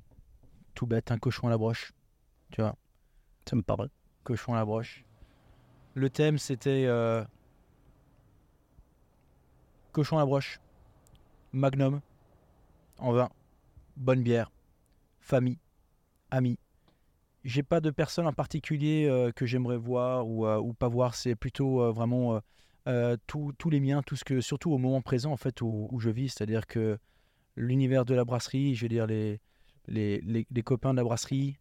Tout 0.74 0.88
bête, 0.88 1.12
un 1.12 1.18
cochon 1.18 1.48
à 1.48 1.50
la 1.52 1.58
broche. 1.58 1.94
Tu 2.52 2.62
vois. 2.62 2.76
Ça 3.48 3.56
me 3.56 3.62
parle. 3.62 3.90
Cochon 4.24 4.54
à 4.54 4.58
la 4.58 4.66
broche. 4.66 5.06
Le 5.94 6.10
thème, 6.10 6.38
c'était. 6.38 6.86
euh, 6.88 7.24
Cochon 9.92 10.18
à 10.18 10.22
la 10.22 10.26
broche. 10.26 10.60
Magnum. 11.54 12.02
En 12.98 13.14
vin. 13.14 13.30
Bonne 13.96 14.24
bière. 14.24 14.52
Famille. 15.20 15.60
Amis. 16.32 16.58
J'ai 17.48 17.64
pas 17.64 17.80
de 17.80 17.92
personne 17.92 18.28
en 18.28 18.34
particulier 18.34 19.08
euh, 19.10 19.32
que 19.32 19.46
j'aimerais 19.46 19.78
voir 19.78 20.28
ou, 20.28 20.46
euh, 20.46 20.58
ou 20.60 20.74
pas 20.74 20.90
voir. 20.90 21.16
C'est 21.16 21.34
plutôt 21.36 21.82
euh, 21.82 21.92
vraiment 21.94 22.42
tous 23.26 23.70
les 23.70 23.80
miens, 23.80 24.02
tout 24.04 24.18
ce 24.18 24.26
que, 24.26 24.42
surtout 24.42 24.72
au 24.72 24.78
moment 24.78 25.02
présent 25.02 25.32
en 25.32 25.38
fait 25.38 25.62
où, 25.62 25.88
où 25.92 26.00
je 26.02 26.10
vis. 26.10 26.28
C'est-à-dire 26.30 26.68
que 26.68 26.98
l'univers 27.56 28.04
de 28.06 28.14
la 28.14 28.26
brasserie, 28.26 28.76
je 28.76 28.84
veux 28.84 28.90
dire 28.90 29.08
les, 29.08 29.40
les, 29.88 30.20
les, 30.22 30.46
les 30.52 30.62
copains 30.62 30.92
de 30.92 30.98
la 30.98 31.04
brasserie, 31.06 31.58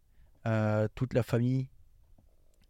toute 0.95 1.13
la 1.13 1.23
famille 1.23 1.69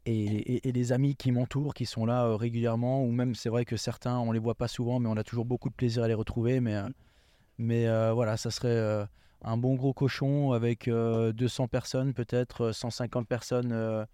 et, 0.06 0.14
et- 0.56 0.70
et 0.70 0.72
les 0.72 0.92
amis 0.92 1.16
qui 1.16 1.32
m'entourent, 1.32 1.74
qui 1.74 1.86
sont 1.88 2.06
là 2.06 2.36
régulièrement. 2.38 3.04
Ou 3.04 3.12
même, 3.12 3.34
c'est 3.36 3.50
vrai 3.50 3.66
que 3.66 3.78
certains, 3.78 4.20
on 4.20 4.32
les 4.32 4.40
voit 4.40 4.56
pas 4.56 4.68
souvent, 4.68 5.00
mais 5.00 5.10
on 5.10 5.18
a 5.18 5.24
toujours 5.24 5.46
beaucoup 5.46 5.70
de 5.70 5.76
plaisir 5.76 6.04
à 6.04 6.08
les 6.08 6.14
retrouver. 6.14 6.60
Mais, 6.60 6.76
euh, 6.76 6.88
mais 7.58 8.12
voilà, 8.14 8.38
ça 8.38 8.52
serait 8.52 9.08
un 9.44 9.58
bon 9.58 9.76
gros 9.76 9.94
cochon 9.94 10.52
avec 10.52 10.88
euh, 10.88 11.32
200 11.34 11.68
personnes, 11.68 12.14
peut-être 12.14 12.66
euh, 12.66 12.74
150 12.74 13.28
personnes 13.28 13.72
euh, 13.72 14.06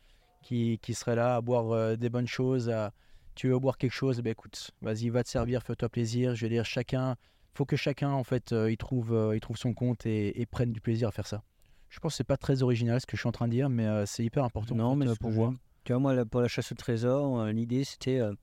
qui, 0.41 0.79
qui 0.81 0.93
seraient 0.93 1.15
là 1.15 1.35
à 1.35 1.41
boire 1.41 1.71
euh, 1.71 1.95
des 1.95 2.09
bonnes 2.09 2.27
choses. 2.27 2.69
à- 2.69 2.91
Tu 3.35 3.47
veux 3.49 3.57
boire 3.59 3.77
quelque 3.77 3.93
chose, 3.93 4.21
ben 4.21 4.31
écoute, 4.31 4.71
vas-y, 4.81 5.09
va 5.09 5.23
te 5.23 5.29
servir, 5.29 5.63
fais-toi 5.63 5.89
plaisir. 5.89 6.35
Je 6.35 6.45
veux 6.45 6.49
dire, 6.49 6.65
chacun, 6.65 7.15
faut 7.53 7.65
que 7.65 7.75
chacun 7.75 8.11
en 8.11 8.23
fait, 8.23 8.51
euh, 8.51 8.69
il 8.71 8.77
trouve, 8.77 9.13
euh, 9.13 9.35
il 9.35 9.39
trouve 9.39 9.57
son 9.57 9.73
compte 9.73 10.05
et, 10.05 10.39
et 10.41 10.45
prenne 10.45 10.71
du 10.73 10.81
plaisir 10.81 11.07
à 11.07 11.11
faire 11.11 11.27
ça. 11.27 11.41
Je 11.89 11.99
pense 11.99 12.13
que 12.13 12.17
c'est 12.17 12.23
pas 12.23 12.37
très 12.37 12.61
original 12.63 12.99
ce 12.99 13.05
que 13.05 13.15
je 13.15 13.21
suis 13.21 13.29
en 13.29 13.31
train 13.31 13.47
de 13.47 13.53
dire, 13.53 13.69
mais 13.69 13.85
euh, 13.85 14.05
c'est 14.05 14.23
hyper 14.25 14.43
important. 14.43 14.75
Non, 14.75 14.95
mais 14.95 15.07
euh, 15.07 15.15
pour 15.15 15.31
j'aime. 15.31 15.57
Tu 15.83 15.93
vois, 15.93 15.99
moi, 15.99 16.25
pour 16.25 16.41
la 16.41 16.47
chasse 16.47 16.71
au 16.71 16.75
trésor, 16.75 17.39
euh, 17.39 17.51
l'idée, 17.51 17.83
c'était 17.83 18.19
euh, 18.19 18.33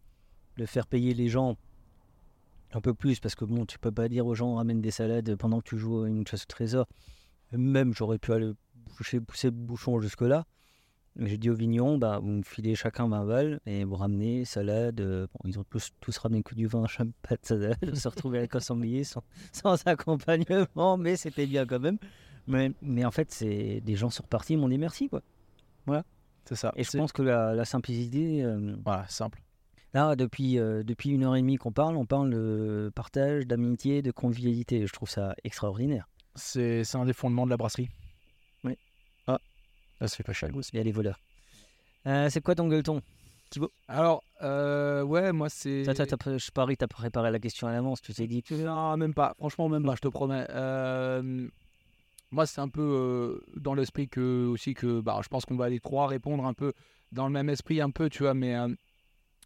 de 0.56 0.66
faire 0.66 0.86
payer 0.86 1.14
les 1.14 1.28
gens 1.28 1.56
un 2.72 2.80
peu 2.80 2.94
plus, 2.94 3.20
parce 3.20 3.34
que 3.34 3.44
bon, 3.44 3.66
tu 3.66 3.78
peux 3.78 3.92
pas 3.92 4.08
dire 4.08 4.26
aux 4.26 4.34
gens 4.34 4.54
ramène 4.54 4.80
des 4.80 4.90
salades 4.90 5.34
pendant 5.36 5.60
que 5.60 5.68
tu 5.68 5.78
joues 5.78 6.02
à 6.02 6.08
une 6.08 6.26
chasse 6.26 6.42
au 6.44 6.46
trésor. 6.46 6.86
Même, 7.52 7.92
j'aurais 7.94 8.18
pu 8.18 8.32
aller 8.32 8.52
pousser, 8.96 9.20
pousser 9.20 9.48
le 9.48 9.52
bouchon 9.56 10.00
jusque-là. 10.00 10.46
Mais 11.16 11.28
J'ai 11.28 11.38
dit 11.38 11.50
aux 11.50 11.54
vignons, 11.54 11.98
bah, 11.98 12.20
vous 12.20 12.28
me 12.28 12.42
filez 12.42 12.76
chacun 12.76 13.08
20 13.08 13.24
balles 13.26 13.60
et 13.66 13.82
vous 13.84 13.96
ramenez 13.96 14.44
salade. 14.44 15.00
euh, 15.00 15.26
bon, 15.32 15.40
ils 15.48 15.58
ont 15.58 15.64
tous, 15.68 15.90
tous 16.00 16.16
ramené 16.18 16.42
que 16.44 16.54
du 16.54 16.68
vin, 16.68 16.84
pas 17.22 17.34
de 17.34 17.44
salade. 17.44 17.76
On 17.82 17.94
s'est 17.96 18.08
retrouvé 18.08 18.38
avec 18.38 18.54
un 18.54 18.60
sanglier 18.60 19.02
sans, 19.02 19.24
sans 19.52 19.74
accompagnement, 19.86 20.96
mais 20.96 21.16
c'était 21.16 21.46
bien 21.46 21.66
quand 21.66 21.80
même. 21.80 21.98
Mais, 22.46 22.72
mais 22.82 23.04
en 23.04 23.10
fait, 23.10 23.32
c'est 23.32 23.80
des 23.80 23.96
gens 23.96 24.10
sont 24.10 24.22
repartis, 24.22 24.52
ils 24.54 24.58
m'ont 24.58 24.68
dit 24.68 24.78
merci, 24.78 25.08
quoi. 25.08 25.22
Voilà. 25.86 26.04
C'est 26.44 26.54
ça. 26.56 26.72
Et 26.76 26.84
je 26.84 26.96
pense 26.96 27.12
que 27.12 27.22
la, 27.22 27.54
la 27.54 27.64
simplicité. 27.64 28.44
euh, 28.44 28.76
Voilà, 28.84 29.06
simple. 29.08 29.42
Là, 29.92 30.14
depuis, 30.14 30.58
euh, 30.58 30.84
depuis 30.84 31.10
une 31.10 31.24
heure 31.24 31.34
et 31.34 31.40
demie 31.40 31.56
qu'on 31.56 31.72
parle, 31.72 31.96
on 31.96 32.06
parle 32.06 32.30
de 32.30 32.92
partage, 32.94 33.46
d'amitié, 33.46 34.02
de 34.02 34.12
convivialité. 34.12 34.86
Je 34.86 34.92
trouve 34.92 35.10
ça 35.10 35.34
extraordinaire. 35.42 36.06
C'est 36.36 36.84
un 36.94 37.04
des 37.04 37.12
fondements 37.12 37.44
de 37.44 37.50
la 37.50 37.56
brasserie. 37.56 37.88
Oui. 38.62 38.76
Ah, 39.26 39.40
Là, 40.00 40.06
ça 40.06 40.16
fait 40.16 40.22
pas 40.22 40.32
chier. 40.32 40.48
il 40.72 40.76
y 40.76 40.80
a 40.80 40.84
les 40.84 40.92
voleurs. 40.92 41.18
Euh, 42.06 42.30
c'est 42.30 42.40
quoi 42.40 42.54
ton 42.54 42.68
gueuleton? 42.68 43.02
Thibaut 43.50 43.72
Alors, 43.88 44.22
euh, 44.42 45.02
ouais, 45.02 45.32
moi 45.32 45.48
c'est. 45.48 45.82
Je 45.84 46.50
parie, 46.52 46.76
t'as 46.76 46.86
préparé 46.86 47.32
la 47.32 47.40
question 47.40 47.66
à 47.66 47.72
l'avance. 47.72 48.00
Tu 48.00 48.14
t'es 48.14 48.28
dit. 48.28 48.44
Non, 48.52 48.96
même 48.96 49.12
pas. 49.12 49.34
Franchement, 49.38 49.68
même 49.68 49.84
pas, 49.84 49.96
je 49.96 50.00
te 50.00 50.08
promets. 50.08 50.46
Euh, 50.50 51.48
moi, 52.30 52.46
c'est 52.46 52.60
un 52.60 52.68
peu 52.68 53.42
dans 53.56 53.74
l'esprit 53.74 54.08
que 54.08 54.46
aussi 54.46 54.74
que 54.74 55.00
bah, 55.00 55.18
je 55.24 55.28
pense 55.28 55.44
qu'on 55.44 55.56
va 55.56 55.68
les 55.68 55.80
trois 55.80 56.06
répondre 56.06 56.46
un 56.46 56.54
peu 56.54 56.72
dans 57.10 57.26
le 57.26 57.32
même 57.32 57.48
esprit, 57.50 57.80
un 57.80 57.90
peu, 57.90 58.08
tu 58.08 58.22
vois. 58.22 58.34
Mais 58.34 58.54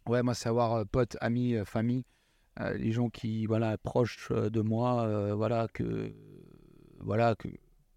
ouais, 0.07 0.23
moi, 0.23 0.33
c'est 0.33 0.49
avoir 0.49 0.73
euh, 0.73 0.83
potes, 0.85 1.17
amis, 1.21 1.55
famille, 1.65 2.03
les 2.75 2.91
gens 2.91 3.09
qui, 3.09 3.45
voilà, 3.45 3.77
proches 3.77 4.31
de 4.31 4.61
moi, 4.61 5.33
voilà, 5.35 5.67
que, 5.73 6.13
voilà, 6.99 7.35
que, 7.35 7.49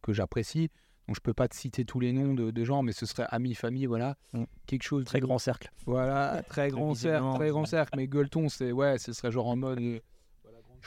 que 0.02 0.12
j'apprécie. 0.12 0.68
Donc, 1.06 1.16
je 1.16 1.20
peux 1.22 1.32
pas 1.32 1.48
te 1.48 1.54
citer 1.56 1.84
tous 1.86 2.00
les 2.00 2.12
noms 2.12 2.34
de, 2.34 2.50
de 2.50 2.64
gens, 2.64 2.82
mais 2.82 2.92
ce 2.92 3.06
serait 3.06 3.26
amis, 3.30 3.54
famille, 3.54 3.86
voilà. 3.86 4.16
Mm. 4.34 4.44
Quelque 4.66 4.82
chose. 4.82 5.04
Très 5.06 5.20
de- 5.20 5.24
grand 5.24 5.38
cercle. 5.38 5.70
Voilà, 5.86 6.42
très 6.48 6.68
grand 6.68 6.94
cercle, 6.94 7.34
très 7.36 7.48
grand 7.48 7.64
cercle. 7.64 7.96
Mais 7.96 8.06
gueuleton, 8.06 8.48
c'est 8.50 8.72
ouais, 8.72 8.98
ce 8.98 9.12
serait 9.14 9.30
genre 9.30 9.46
en 9.46 9.56
mode. 9.56 9.78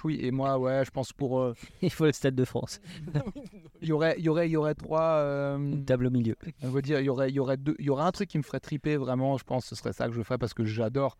oui, 0.03 0.19
et 0.21 0.31
moi, 0.31 0.57
ouais, 0.59 0.83
je 0.85 0.91
pense 0.91 1.13
pour. 1.13 1.39
euh, 1.39 1.53
Il 1.81 1.89
faut 1.91 2.05
le 2.05 2.11
Stade 2.11 2.35
de 2.35 2.45
France. 2.45 2.79
il 3.81 3.89
y 3.89 3.91
aurait, 3.91 4.15
il 4.17 4.23
y 4.25 4.29
aurait, 4.29 4.47
il 4.47 4.51
y 4.51 4.57
aurait 4.57 4.75
trois. 4.75 5.01
euh, 5.19 5.57
Une 5.57 5.85
table 5.85 6.07
au 6.07 6.09
milieu. 6.11 6.35
on 6.63 6.69
va 6.69 6.81
dire, 6.81 6.99
il 6.99 7.05
y 7.05 7.09
aurait, 7.09 7.29
il 7.29 7.35
y 7.35 7.39
aurait 7.39 7.57
deux, 7.57 7.75
il 7.79 7.85
y 7.85 7.89
aurait 7.89 8.03
un 8.03 8.11
truc 8.11 8.29
qui 8.29 8.37
me 8.37 8.43
ferait 8.43 8.59
triper 8.59 8.97
vraiment. 8.97 9.37
Je 9.37 9.43
pense, 9.43 9.63
que 9.63 9.69
ce 9.69 9.75
serait 9.75 9.93
ça 9.93 10.07
que 10.07 10.13
je 10.13 10.21
ferais 10.21 10.37
parce 10.37 10.53
que 10.53 10.65
j'adore, 10.65 11.17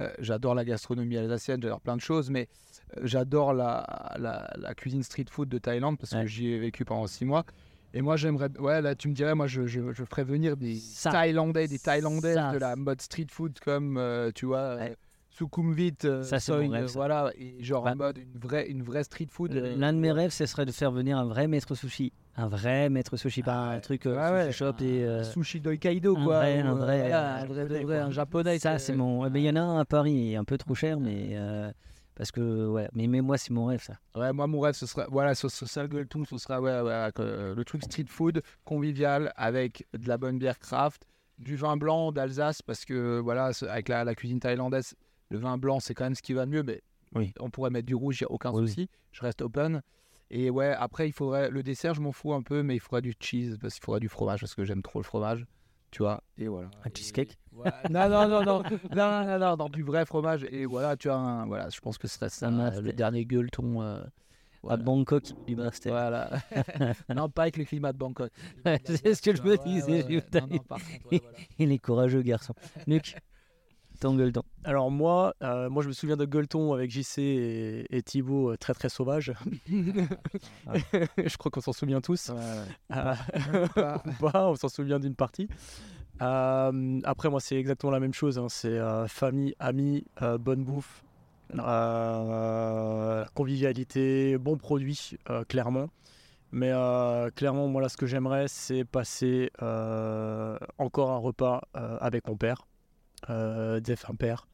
euh, 0.00 0.10
j'adore 0.18 0.54
la 0.54 0.64
gastronomie 0.64 1.16
alsacienne, 1.16 1.60
j'adore 1.62 1.80
plein 1.80 1.96
de 1.96 2.00
choses, 2.00 2.30
mais 2.30 2.48
euh, 2.96 3.00
j'adore 3.04 3.52
la, 3.54 4.14
la, 4.18 4.50
la 4.56 4.74
cuisine 4.74 5.02
street 5.02 5.26
food 5.30 5.48
de 5.48 5.58
Thaïlande 5.58 5.98
parce 5.98 6.12
que 6.12 6.26
j'y 6.26 6.48
ai 6.52 6.58
vécu 6.58 6.84
pendant 6.84 7.06
six 7.06 7.24
mois. 7.24 7.44
Et 7.94 8.02
moi, 8.02 8.16
j'aimerais, 8.16 8.50
ouais, 8.58 8.82
là, 8.82 8.94
tu 8.94 9.08
me 9.08 9.14
dirais, 9.14 9.34
moi, 9.34 9.46
je, 9.46 9.66
je, 9.66 9.92
je 9.94 10.04
ferais 10.04 10.22
venir 10.22 10.58
des 10.58 10.74
Ça. 10.76 11.10
Thaïlandais, 11.10 11.68
des 11.68 11.78
Thaïlandaises 11.78 12.34
Ça. 12.34 12.52
de 12.52 12.58
la 12.58 12.76
mode 12.76 13.00
street 13.00 13.28
food 13.30 13.58
comme, 13.60 13.98
tu 14.34 14.44
vois. 14.44 14.76
Ouais. 14.76 14.94
Sukhumvit, 15.38 15.94
euh, 16.04 16.22
Ça, 16.22 16.40
c'est 16.40 16.52
mon 16.52 16.68
rêve, 16.68 16.84
euh, 16.84 16.88
ça. 16.88 16.92
voilà, 16.98 17.30
et 17.36 17.62
genre 17.62 17.84
Ouais. 17.84 17.92
en 17.92 17.96
mode 17.96 18.18
une 18.18 18.38
vraie, 18.38 18.68
une 18.68 18.82
vraie 18.82 19.04
street 19.04 19.28
food. 19.30 19.54
euh, 19.54 19.76
L'un 19.76 19.92
de 19.92 19.98
mes 19.98 20.10
rêves, 20.10 20.32
ce 20.32 20.46
serait 20.46 20.66
de 20.66 20.72
faire 20.72 20.90
venir 20.90 21.16
un 21.16 21.24
vrai 21.26 21.46
maître 21.46 21.74
sushi. 21.74 22.12
Un 22.36 22.48
vrai 22.48 22.88
maître 22.88 23.16
sushi, 23.16 23.42
pas 23.42 23.70
un 23.70 23.80
truc 23.80 24.06
Ah 24.06 24.32
ouais, 24.32 24.46
sushi 24.46 24.58
shop 24.58 24.72
et. 24.80 25.04
euh, 25.04 25.22
sushi 25.22 25.60
d'Hokkaido, 25.60 26.16
un 26.16 26.24
quoi. 26.24 26.38
vrai- 26.38 26.58
un 26.60 26.74
vrai- 26.74 26.98
voilà, 27.00 27.36
un 27.36 27.44
vrai, 27.46 27.98
un 27.98 28.10
japonais. 28.10 28.58
Ça, 28.58 28.78
c'est 28.78 28.94
mon. 28.96 29.26
Il 29.32 29.40
y 29.42 29.48
en 29.50 29.56
a 29.56 29.60
un 29.60 29.78
à 29.80 29.84
Paris, 29.84 30.34
un 30.36 30.44
peu 30.44 30.58
trop 30.58 30.74
cher, 30.74 30.98
mais. 31.00 31.30
euh, 31.32 31.70
Parce 32.16 32.32
que, 32.32 32.66
ouais, 32.66 32.88
mais, 32.94 33.06
mais 33.06 33.20
moi, 33.20 33.38
c'est 33.38 33.52
mon 33.52 33.66
rêve, 33.66 33.80
ça. 33.80 33.94
Ouais, 34.16 34.32
moi, 34.32 34.48
mon 34.48 34.58
rêve, 34.58 34.74
ce 34.74 34.86
serait, 34.86 35.06
voilà, 35.08 35.36
ce, 35.36 35.48
ce, 35.48 35.66
ça, 35.66 35.84
le 35.84 36.04
ce 36.28 36.36
sera 36.38 36.60
ouais, 36.60 36.80
ouais, 36.80 37.10
euh, 37.20 37.54
le 37.54 37.64
truc 37.64 37.84
street 37.84 38.06
food 38.08 38.42
convivial 38.64 39.32
avec 39.36 39.86
de 39.96 40.08
la 40.08 40.18
bonne 40.18 40.36
bière 40.36 40.58
craft, 40.58 41.04
du 41.38 41.54
vin 41.54 41.76
blanc 41.76 42.10
d'Alsace, 42.10 42.60
parce 42.60 42.84
que, 42.84 43.20
voilà, 43.20 43.52
avec 43.68 43.88
la, 43.88 44.02
la 44.02 44.16
cuisine 44.16 44.40
thaïlandaise, 44.40 44.94
le 45.30 45.38
vin 45.38 45.58
blanc, 45.58 45.80
c'est 45.80 45.94
quand 45.94 46.04
même 46.04 46.14
ce 46.14 46.22
qui 46.22 46.32
va 46.32 46.46
de 46.46 46.50
mieux, 46.50 46.62
mais 46.62 46.82
Oui. 47.14 47.32
on 47.40 47.50
pourrait 47.50 47.70
mettre 47.70 47.86
du 47.86 47.94
rouge, 47.94 48.20
il 48.20 48.24
n'y 48.24 48.28
a 48.28 48.32
aucun 48.32 48.52
Oui, 48.52 48.66
souci. 48.68 48.88
Je 49.12 49.20
reste 49.22 49.42
open. 49.42 49.82
Et 50.30 50.50
ouais, 50.50 50.74
après, 50.78 51.08
il 51.08 51.12
faudrait, 51.12 51.50
le 51.50 51.62
dessert, 51.62 51.94
je 51.94 52.00
m'en 52.00 52.12
fous 52.12 52.34
un 52.34 52.42
peu, 52.42 52.62
mais 52.62 52.74
il 52.76 52.80
faudrait 52.80 53.00
du 53.02 53.14
cheese, 53.18 53.56
parce 53.60 53.74
qu'il 53.74 53.82
faudrait 53.84 54.00
du 54.00 54.08
fromage, 54.08 54.40
parce 54.40 54.54
que 54.54 54.64
j'aime 54.64 54.82
trop 54.82 54.98
le 54.98 55.04
fromage, 55.04 55.46
tu 55.90 56.02
vois, 56.02 56.22
et 56.36 56.48
voilà. 56.48 56.70
Un 56.84 56.90
cheesecake 56.94 57.38
Ouais, 57.52 57.70
non, 57.90 58.08
non, 58.10 58.28
non, 58.28 58.44
non, 58.44 58.62
non, 58.62 59.24
non, 59.24 59.38
non, 59.38 59.56
non, 59.56 59.68
du 59.70 59.82
vrai 59.82 60.04
fromage. 60.04 60.44
Et 60.50 60.66
voilà, 60.66 60.96
tu 60.96 61.08
as 61.08 61.16
un, 61.16 61.46
voilà, 61.46 61.70
je 61.70 61.80
pense 61.80 61.96
que 61.98 62.06
ce 62.06 62.14
serait 62.16 62.28
ça, 62.28 62.50
master. 62.50 62.82
le 62.82 62.92
dernier 62.92 63.24
gueuleton. 63.24 63.80
euh, 63.82 64.00
À 64.02 64.06
voilà. 64.62 64.82
Bangkok, 64.82 65.24
du 65.46 65.56
master. 65.56 65.92
Voilà. 65.92 66.30
non, 67.14 67.28
pas 67.30 67.42
avec 67.42 67.56
le 67.56 67.64
climat 67.64 67.92
de 67.94 67.98
Bangkok. 67.98 68.30
c'est 68.84 69.14
ce 69.14 69.22
que 69.22 69.34
je 69.34 69.42
me 69.42 69.56
disais. 69.56 70.04
ouais, 70.04 70.14
ouais. 70.16 70.20
putain. 70.20 70.40
Non, 70.42 70.46
non, 70.50 70.58
par 70.58 70.78
contre, 70.78 71.10
ouais, 71.10 71.20
voilà. 71.22 71.38
Il 71.58 71.72
est 71.72 71.78
courageux, 71.78 72.22
garçon. 72.22 72.54
Luc, 72.86 73.16
ton 74.00 74.14
gueuleton. 74.14 74.42
Alors 74.64 74.90
moi, 74.90 75.34
euh, 75.42 75.68
moi 75.70 75.82
je 75.82 75.88
me 75.88 75.92
souviens 75.92 76.16
de 76.16 76.24
Gueuleton 76.24 76.72
avec 76.72 76.90
JC 76.90 77.18
et, 77.18 77.96
et 77.96 78.02
Thibaut 78.02 78.52
euh, 78.52 78.56
très 78.56 78.74
très 78.74 78.88
sauvage. 78.88 79.32
je 79.68 81.36
crois 81.36 81.50
qu'on 81.50 81.60
s'en 81.60 81.72
souvient 81.72 82.00
tous. 82.00 82.30
Euh, 82.30 82.64
ou 84.06 84.30
pas, 84.30 84.48
on 84.48 84.54
s'en 84.56 84.68
souvient 84.68 84.98
d'une 84.98 85.14
partie. 85.14 85.48
Euh, 86.20 87.00
après 87.04 87.30
moi 87.30 87.40
c'est 87.40 87.56
exactement 87.56 87.92
la 87.92 88.00
même 88.00 88.14
chose. 88.14 88.38
hein. 88.38 88.46
C'est 88.48 88.68
euh, 88.68 89.06
famille, 89.08 89.54
amis, 89.60 90.04
euh, 90.22 90.36
bonne 90.38 90.64
bouffe, 90.64 91.04
euh, 91.56 93.24
convivialité, 93.34 94.36
bons 94.38 94.56
produits, 94.56 95.16
euh, 95.30 95.44
clairement. 95.44 95.88
Mais 96.50 96.70
euh, 96.72 97.30
clairement, 97.30 97.68
moi 97.68 97.82
là, 97.82 97.90
ce 97.90 97.96
que 97.98 98.06
j'aimerais, 98.06 98.46
c'est 98.48 98.84
passer 98.84 99.50
euh, 99.62 100.56
encore 100.78 101.10
un 101.10 101.18
repas 101.18 101.60
euh, 101.76 101.98
avec 102.00 102.26
mon 102.26 102.36
père, 102.36 102.66
euh, 103.30 103.80
défunt 103.80 104.14
père. 104.14 104.46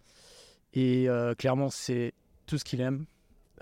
Et 0.73 1.09
euh, 1.09 1.35
clairement, 1.35 1.71
c'est 1.71 2.15
tout 2.47 2.59
ce 2.59 2.65
qu'il 2.65 2.81
aime. 2.81 3.07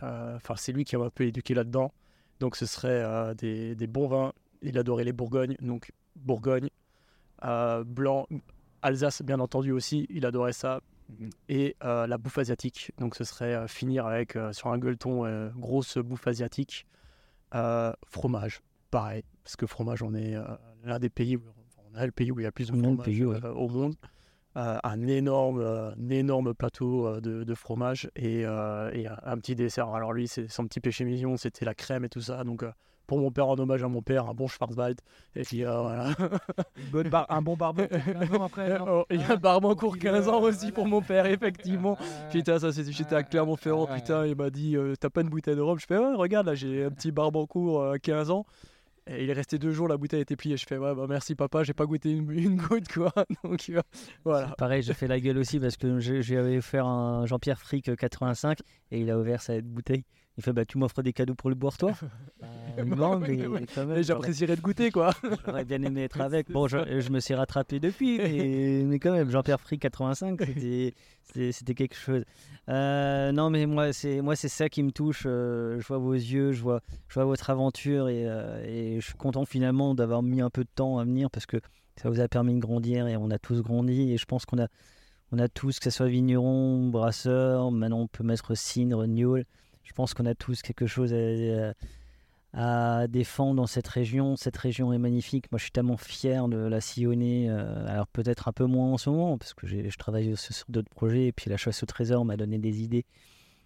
Euh, 0.02 0.36
Enfin, 0.36 0.54
c'est 0.56 0.72
lui 0.72 0.84
qui 0.84 0.96
m'a 0.96 1.04
un 1.04 1.10
peu 1.10 1.24
éduqué 1.24 1.54
là-dedans. 1.54 1.92
Donc, 2.40 2.56
ce 2.56 2.66
serait 2.66 3.02
euh, 3.04 3.34
des, 3.34 3.74
des 3.74 3.86
bons 3.86 4.08
vins. 4.08 4.32
Il 4.62 4.78
adorait 4.78 5.04
les 5.04 5.12
Bourgognes. 5.12 5.56
Donc, 5.60 5.92
Bourgogne, 6.16 6.68
blanc, 7.42 8.26
Alsace, 8.80 9.22
bien 9.22 9.40
entendu 9.40 9.72
aussi. 9.72 10.06
Il 10.10 10.24
adorait 10.24 10.52
ça. 10.52 10.80
Et 11.48 11.76
euh, 11.84 12.06
la 12.06 12.16
bouffe 12.16 12.38
asiatique. 12.38 12.92
Donc, 12.98 13.14
ce 13.14 13.24
serait 13.24 13.68
finir 13.68 14.06
avec, 14.06 14.38
sur 14.52 14.68
un 14.68 14.78
gueuleton, 14.78 15.50
grosse 15.56 15.98
bouffe 15.98 16.26
asiatique. 16.26 16.86
Fromage, 18.06 18.60
pareil. 18.90 19.24
Parce 19.44 19.56
que 19.56 19.66
fromage, 19.66 20.02
on 20.02 20.14
est 20.14 20.36
l'un 20.84 20.98
des 20.98 21.10
pays 21.10 21.36
où 21.36 21.42
on 21.92 21.94
a 21.96 22.06
le 22.06 22.12
pays 22.12 22.30
où 22.30 22.40
il 22.40 22.44
y 22.44 22.46
a 22.46 22.52
plus 22.52 22.70
de 22.70 22.76
a 22.76 22.78
fromage 22.78 23.20
ouais. 23.20 23.48
au 23.48 23.68
monde. 23.68 23.94
Euh, 24.54 24.76
un 24.84 25.06
énorme, 25.06 25.60
euh, 25.60 25.92
un 25.92 26.10
énorme 26.10 26.52
plateau 26.52 27.06
euh, 27.06 27.20
de, 27.22 27.42
de 27.42 27.54
fromage 27.54 28.10
et, 28.16 28.40
et 28.40 28.46
un, 28.46 29.16
un 29.24 29.36
petit 29.38 29.54
dessert. 29.54 29.88
Alors 29.94 30.12
lui, 30.12 30.28
c'est 30.28 30.50
son 30.50 30.66
petit 30.66 30.80
péché 30.80 31.04
mignon, 31.06 31.38
c'était 31.38 31.64
la 31.64 31.74
crème 31.74 32.04
et 32.04 32.10
tout 32.10 32.20
ça. 32.20 32.44
Donc 32.44 32.62
pour 33.06 33.18
mon 33.18 33.30
père, 33.30 33.48
en 33.48 33.58
hommage 33.58 33.82
à 33.82 33.88
mon 33.88 34.02
père, 34.02 34.28
un 34.28 34.34
bon 34.34 34.46
Schwarzwald. 34.48 35.00
Et 35.36 35.42
puis 35.42 35.64
euh, 35.64 35.80
voilà. 35.80 36.10
Bonne 36.92 37.08
bar- 37.08 37.26
un 37.30 37.40
bon 37.40 37.56
barbecue. 37.56 37.94
après, 38.42 38.78
Oh, 38.86 39.04
Il 39.10 39.20
y 39.20 39.24
a 39.24 39.32
un 39.32 39.36
Barbancourt 39.36 39.96
15 39.98 40.28
ans 40.28 40.42
aussi 40.42 40.70
pour 40.70 40.86
mon 40.86 41.00
père, 41.00 41.24
effectivement. 41.26 41.96
Putain, 42.30 42.58
ça 42.58 42.72
c'était 42.72 42.92
j'étais 42.92 43.14
à 43.16 43.22
Clermont-Ferrand, 43.22 43.86
putain, 43.86 44.26
il 44.26 44.36
m'a 44.36 44.50
dit 44.50 44.76
T'as 45.00 45.08
pas 45.10 45.22
une 45.22 45.30
bouteille 45.30 45.56
de 45.56 45.62
rhum? 45.62 45.78
Je 45.78 45.86
fais 45.86 45.96
Ouais, 45.96 46.14
regarde, 46.14 46.46
là 46.46 46.54
j'ai 46.54 46.84
un 46.84 46.90
petit 46.90 47.10
Barbancourt 47.10 47.80
euh, 47.80 47.96
15 47.96 48.30
ans. 48.30 48.44
Il 49.08 49.28
est 49.28 49.32
resté 49.32 49.58
deux 49.58 49.72
jours, 49.72 49.88
la 49.88 49.96
bouteille 49.96 50.20
était 50.20 50.36
pliée. 50.36 50.56
Je 50.56 50.66
fais 50.66 50.78
Ouais, 50.78 50.94
bah 50.94 51.06
merci 51.08 51.34
papa, 51.34 51.64
j'ai 51.64 51.72
pas 51.72 51.86
goûté 51.86 52.10
une, 52.10 52.56
goutte 52.56 52.88
quoi. 52.88 53.12
Donc 53.44 53.70
voilà. 54.24 54.54
Pareil, 54.58 54.82
je 54.82 54.92
fais 54.92 55.08
la 55.08 55.18
gueule 55.18 55.38
aussi 55.38 55.58
parce 55.58 55.76
que 55.76 55.98
j'avais 55.98 56.58
offert 56.58 56.86
un 56.86 57.26
Jean-Pierre 57.26 57.58
Frick 57.58 57.96
85 57.96 58.58
et 58.90 59.00
il 59.00 59.10
a 59.10 59.18
ouvert 59.18 59.42
sa 59.42 59.60
bouteille. 59.60 60.04
Il 60.38 60.42
fait 60.42 60.52
bah 60.54 60.64
tu 60.64 60.78
m'offres 60.78 61.02
des 61.02 61.12
cadeaux 61.12 61.34
pour 61.34 61.50
le 61.50 61.54
boire 61.56 61.76
toi 61.76 61.92
Bah, 62.40 62.84
Non 62.84 63.18
mais 63.20 64.02
j'apprécierais 64.02 64.56
de 64.56 64.60
goûter 64.62 64.90
quoi. 64.90 65.10
J'aurais 65.46 65.64
bien 65.64 65.82
aimé 65.82 66.04
être 66.04 66.20
avec. 66.20 66.50
Bon, 66.50 66.66
je, 66.68 67.00
je 67.00 67.10
me 67.10 67.20
suis 67.20 67.34
rattrapé 67.34 67.80
depuis, 67.80 68.16
mais, 68.18 68.82
mais 68.86 68.98
quand 68.98 69.12
même, 69.12 69.30
Jean-Pierre 69.30 69.60
Frick 69.60 69.80
85, 69.82 70.40
c'était- 71.34 71.74
quelque 71.74 71.94
chose. 71.94 72.24
Euh, 72.68 73.30
non, 73.32 73.50
mais 73.50 73.66
moi, 73.66 73.92
c'est 73.92 74.20
moi, 74.22 74.34
c'est 74.36 74.48
ça 74.48 74.68
qui 74.68 74.82
me 74.82 74.90
touche. 74.90 75.24
euh, 75.26 75.80
je 75.80 75.86
vois 75.86 75.98
vos 75.98 76.14
yeux, 76.14 76.52
je 76.52 76.62
vois, 76.62 76.80
je 77.08 77.14
vois 77.14 77.24
votre 77.24 77.50
aventure 77.50 78.08
et, 78.08 78.26
euh, 78.26 78.64
et 78.66 79.00
je 79.00 79.06
suis 79.06 79.14
content 79.16 79.44
finalement 79.44 79.94
d'avoir 79.94 80.22
mis 80.22 80.40
un 80.40 80.50
peu 80.50 80.62
de 80.64 80.68
temps 80.74 80.98
à 80.98 81.04
venir 81.04 81.30
parce 81.30 81.46
que 81.46 81.58
ça 82.00 82.08
vous 82.08 82.20
a 82.20 82.28
permis 82.28 82.54
de 82.54 82.60
grandir 82.60 83.06
et 83.06 83.16
on 83.16 83.30
a 83.30 83.38
tous 83.38 83.60
grandi 83.62 84.12
et 84.12 84.16
je 84.16 84.24
pense 84.24 84.46
qu'on 84.46 84.58
a, 84.62 84.68
on 85.32 85.38
a 85.38 85.48
tous, 85.48 85.78
que 85.78 85.84
ce 85.84 85.90
soit 85.90 86.08
vigneron, 86.08 86.88
brasseur, 86.88 87.70
maintenant 87.70 88.00
on 88.00 88.06
peut 88.08 88.24
mettre 88.24 88.54
cidre, 88.56 89.06
gnôle. 89.06 89.44
Je 89.84 89.92
pense 89.92 90.14
qu'on 90.14 90.26
a 90.26 90.34
tous 90.34 90.62
quelque 90.62 90.86
chose 90.86 91.12
à, 91.12 91.72
à 92.54 93.06
défendre 93.08 93.54
dans 93.56 93.66
cette 93.66 93.88
région. 93.88 94.36
Cette 94.36 94.56
région 94.56 94.92
est 94.92 94.98
magnifique. 94.98 95.50
Moi, 95.50 95.58
je 95.58 95.64
suis 95.64 95.72
tellement 95.72 95.96
fier 95.96 96.48
de 96.48 96.56
la 96.56 96.80
sillonner. 96.80 97.48
euh, 97.50 97.86
alors 97.86 98.06
peut-être 98.06 98.48
un 98.48 98.52
peu 98.52 98.64
moins 98.66 98.92
en 98.92 98.98
ce 98.98 99.10
moment 99.10 99.38
parce 99.38 99.54
que 99.54 99.66
je 99.66 99.96
travaille 99.98 100.36
sur 100.36 100.54
d'autres 100.68 100.90
projets 100.90 101.26
et 101.28 101.32
puis 101.32 101.50
la 101.50 101.56
chasse 101.56 101.82
au 101.82 101.86
trésor 101.86 102.24
m'a 102.24 102.36
donné 102.36 102.58
des 102.58 102.82
idées. 102.82 103.04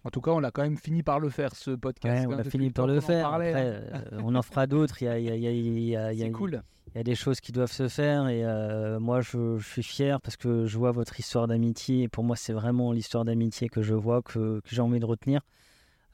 En 0.03 0.09
tout 0.09 0.21
cas, 0.21 0.31
on 0.31 0.43
a 0.43 0.51
quand 0.51 0.61
même 0.61 0.77
fini 0.77 1.03
par 1.03 1.19
le 1.19 1.29
faire, 1.29 1.53
ce 1.53 1.71
podcast. 1.71 2.27
Ouais, 2.27 2.33
on 2.33 2.37
hein, 2.37 2.39
a 2.39 2.43
fini 2.49 2.69
par 2.69 2.87
le 2.87 3.01
faire. 3.01 3.27
Après, 3.27 3.53
hein. 3.53 4.03
euh, 4.13 4.21
on 4.23 4.35
en 4.35 4.41
fera 4.41 4.65
d'autres. 4.65 5.01
Il 5.01 5.05
y 5.05 5.09
a, 5.09 5.19
il 5.19 5.25
y 5.25 5.29
a- 5.29 5.35
il 5.35 5.41
y 5.41 5.47
a- 5.47 5.51
il 5.51 5.79
y 5.89 5.95
a- 5.97 6.13
il 6.13 6.19
y 6.19 6.23
a- 6.23 6.25
C'est 6.27 6.31
cool. 6.31 6.61
il 6.95 6.97
y 6.97 7.01
a 7.01 7.03
des 7.03 7.15
choses 7.15 7.41
qui 7.41 7.51
doivent 7.51 7.71
se 7.71 7.89
faire 7.89 8.29
et 8.29 8.45
euh, 8.45 8.99
moi 9.01 9.19
je, 9.19 9.57
je 9.57 9.67
suis 9.67 9.83
fier 9.83 10.21
parce 10.21 10.37
que 10.37 10.65
je 10.65 10.77
vois 10.77 10.91
votre 10.93 11.19
histoire 11.19 11.47
d'amitié 11.47 12.03
et 12.03 12.07
pour 12.07 12.23
moi 12.23 12.37
c'est 12.37 12.53
vraiment 12.53 12.93
l'histoire 12.93 13.25
d'amitié 13.25 13.67
que 13.67 13.81
je 13.81 13.93
vois, 13.95 14.21
que, 14.21 14.61
que 14.61 14.69
j'ai 14.69 14.81
envie 14.81 14.99
de 14.99 15.05
retenir. 15.05 15.41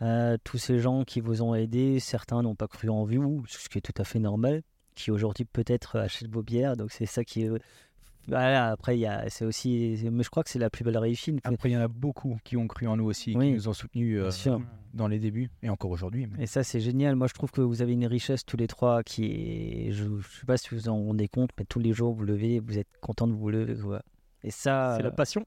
Euh, 0.03 0.37
tous 0.43 0.57
ces 0.57 0.79
gens 0.79 1.03
qui 1.03 1.21
vous 1.21 1.41
ont 1.41 1.55
aidé, 1.55 1.99
certains 1.99 2.41
n'ont 2.41 2.55
pas 2.55 2.67
cru 2.67 2.89
en 2.89 3.03
vous, 3.05 3.43
ce 3.47 3.69
qui 3.69 3.77
est 3.77 3.81
tout 3.81 3.99
à 4.01 4.03
fait 4.03 4.19
normal, 4.19 4.61
qui 4.95 5.11
aujourd'hui 5.11 5.45
peut-être 5.45 5.97
achètent 5.97 6.29
vos 6.31 6.43
bières, 6.43 6.75
donc 6.75 6.91
c'est 6.91 7.05
ça 7.05 7.23
qui 7.23 7.43
est... 7.43 7.49
Voilà, 8.27 8.71
après 8.71 8.95
il 8.97 9.01
y 9.01 9.05
a, 9.05 9.29
c'est 9.29 9.43
aussi... 9.45 9.97
Mais 10.11 10.23
je 10.23 10.29
crois 10.29 10.43
que 10.43 10.49
c'est 10.49 10.59
la 10.59 10.69
plus 10.69 10.83
belle 10.85 10.97
réussite. 10.97 11.39
Après, 11.43 11.69
il 11.69 11.73
y 11.73 11.77
en 11.77 11.81
a 11.81 11.87
beaucoup 11.89 12.37
qui 12.45 12.55
ont 12.55 12.67
cru 12.67 12.87
en 12.87 12.95
nous 12.97 13.05
aussi, 13.05 13.33
Oui. 13.35 13.47
qui 13.49 13.53
nous 13.53 13.67
ont 13.67 13.73
soutenus 13.73 14.17
euh, 14.21 14.57
dans 14.93 15.07
les 15.07 15.19
débuts 15.19 15.49
et 15.61 15.69
encore 15.69 15.91
aujourd'hui. 15.91 16.27
mais- 16.27 16.43
Et 16.43 16.47
ça, 16.47 16.63
c'est 16.63 16.79
génial. 16.79 17.15
Moi, 17.17 17.27
je 17.27 17.33
trouve 17.33 17.51
que 17.51 17.59
vous 17.61 17.81
avez 17.81 17.91
une 17.93 18.05
richesse 18.05 18.45
tous 18.45 18.55
les 18.55 18.67
trois 18.67 19.03
qui 19.03 19.25
est. 19.25 19.91
Je 19.91 20.05
ne 20.05 20.21
sais 20.21 20.45
pas 20.45 20.55
si 20.55 20.73
vous 20.73 20.87
en 20.87 20.95
rendez 21.03 21.27
compte, 21.27 21.49
mais 21.59 21.65
tous 21.65 21.79
les 21.79 21.91
jours, 21.91 22.13
vous 22.13 22.23
levez, 22.23 22.59
vous 22.61 22.77
êtes 22.77 22.87
content 23.01 23.27
de 23.27 23.33
vous 23.33 23.49
lever. 23.49 23.75
quoi. 23.75 24.01
Et 24.43 24.51
ça. 24.51 24.93
C'est 24.97 25.03
la 25.03 25.11
passion. 25.11 25.45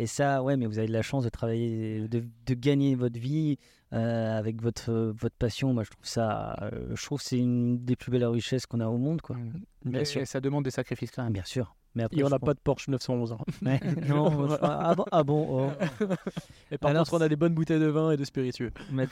Et 0.00 0.06
ça, 0.06 0.42
ouais, 0.44 0.56
mais 0.56 0.66
vous 0.66 0.78
avez 0.78 0.86
de 0.88 0.92
la 0.92 1.02
chance 1.02 1.24
de 1.24 1.28
travailler, 1.28 2.06
de, 2.08 2.22
de 2.46 2.54
gagner 2.54 2.94
votre 2.94 3.18
vie 3.18 3.58
euh, 3.92 4.38
avec 4.38 4.62
votre, 4.62 4.92
votre 5.18 5.34
passion. 5.36 5.74
Moi, 5.74 5.82
je 5.82 5.90
trouve 5.90 6.06
ça. 6.06 6.56
euh, 6.62 6.94
je 6.94 7.04
trouve 7.04 7.18
que 7.18 7.24
c'est 7.24 7.38
une 7.38 7.84
des 7.84 7.96
plus 7.96 8.12
belles 8.12 8.24
richesses 8.24 8.64
qu'on 8.66 8.78
a 8.80 8.86
au 8.86 8.96
monde, 8.96 9.20
quoi. 9.22 9.36
Mais 9.84 10.04
ça 10.04 10.40
demande 10.40 10.64
des 10.64 10.70
sacrifices 10.70 11.10
quand 11.10 11.24
même. 11.24 11.32
Bien 11.32 11.44
sûr. 11.44 11.74
Mais 11.94 12.04
après, 12.04 12.20
Et 12.20 12.22
on 12.22 12.28
n'a 12.28 12.38
pense- 12.38 12.46
pas 12.46 12.54
de 12.54 12.60
Porsche 12.60 12.88
911. 12.90 13.32
hein. 13.32 13.38
Non, 14.08 14.48
je- 14.48 14.56
ah 14.62 14.94
bon, 14.94 15.04
ah 15.10 15.24
bon 15.24 15.46
oh. 15.68 15.84
Et 16.70 16.78
par 16.78 16.90
Alors, 16.90 17.02
contre, 17.04 17.14
on 17.20 17.24
a 17.24 17.28
des 17.28 17.34
bonnes 17.34 17.54
bouteilles 17.54 17.80
de 17.80 17.86
vin 17.86 18.12
et 18.12 18.16
de 18.16 18.24
spiritueux. 18.24 18.70
Mais- 18.92 19.08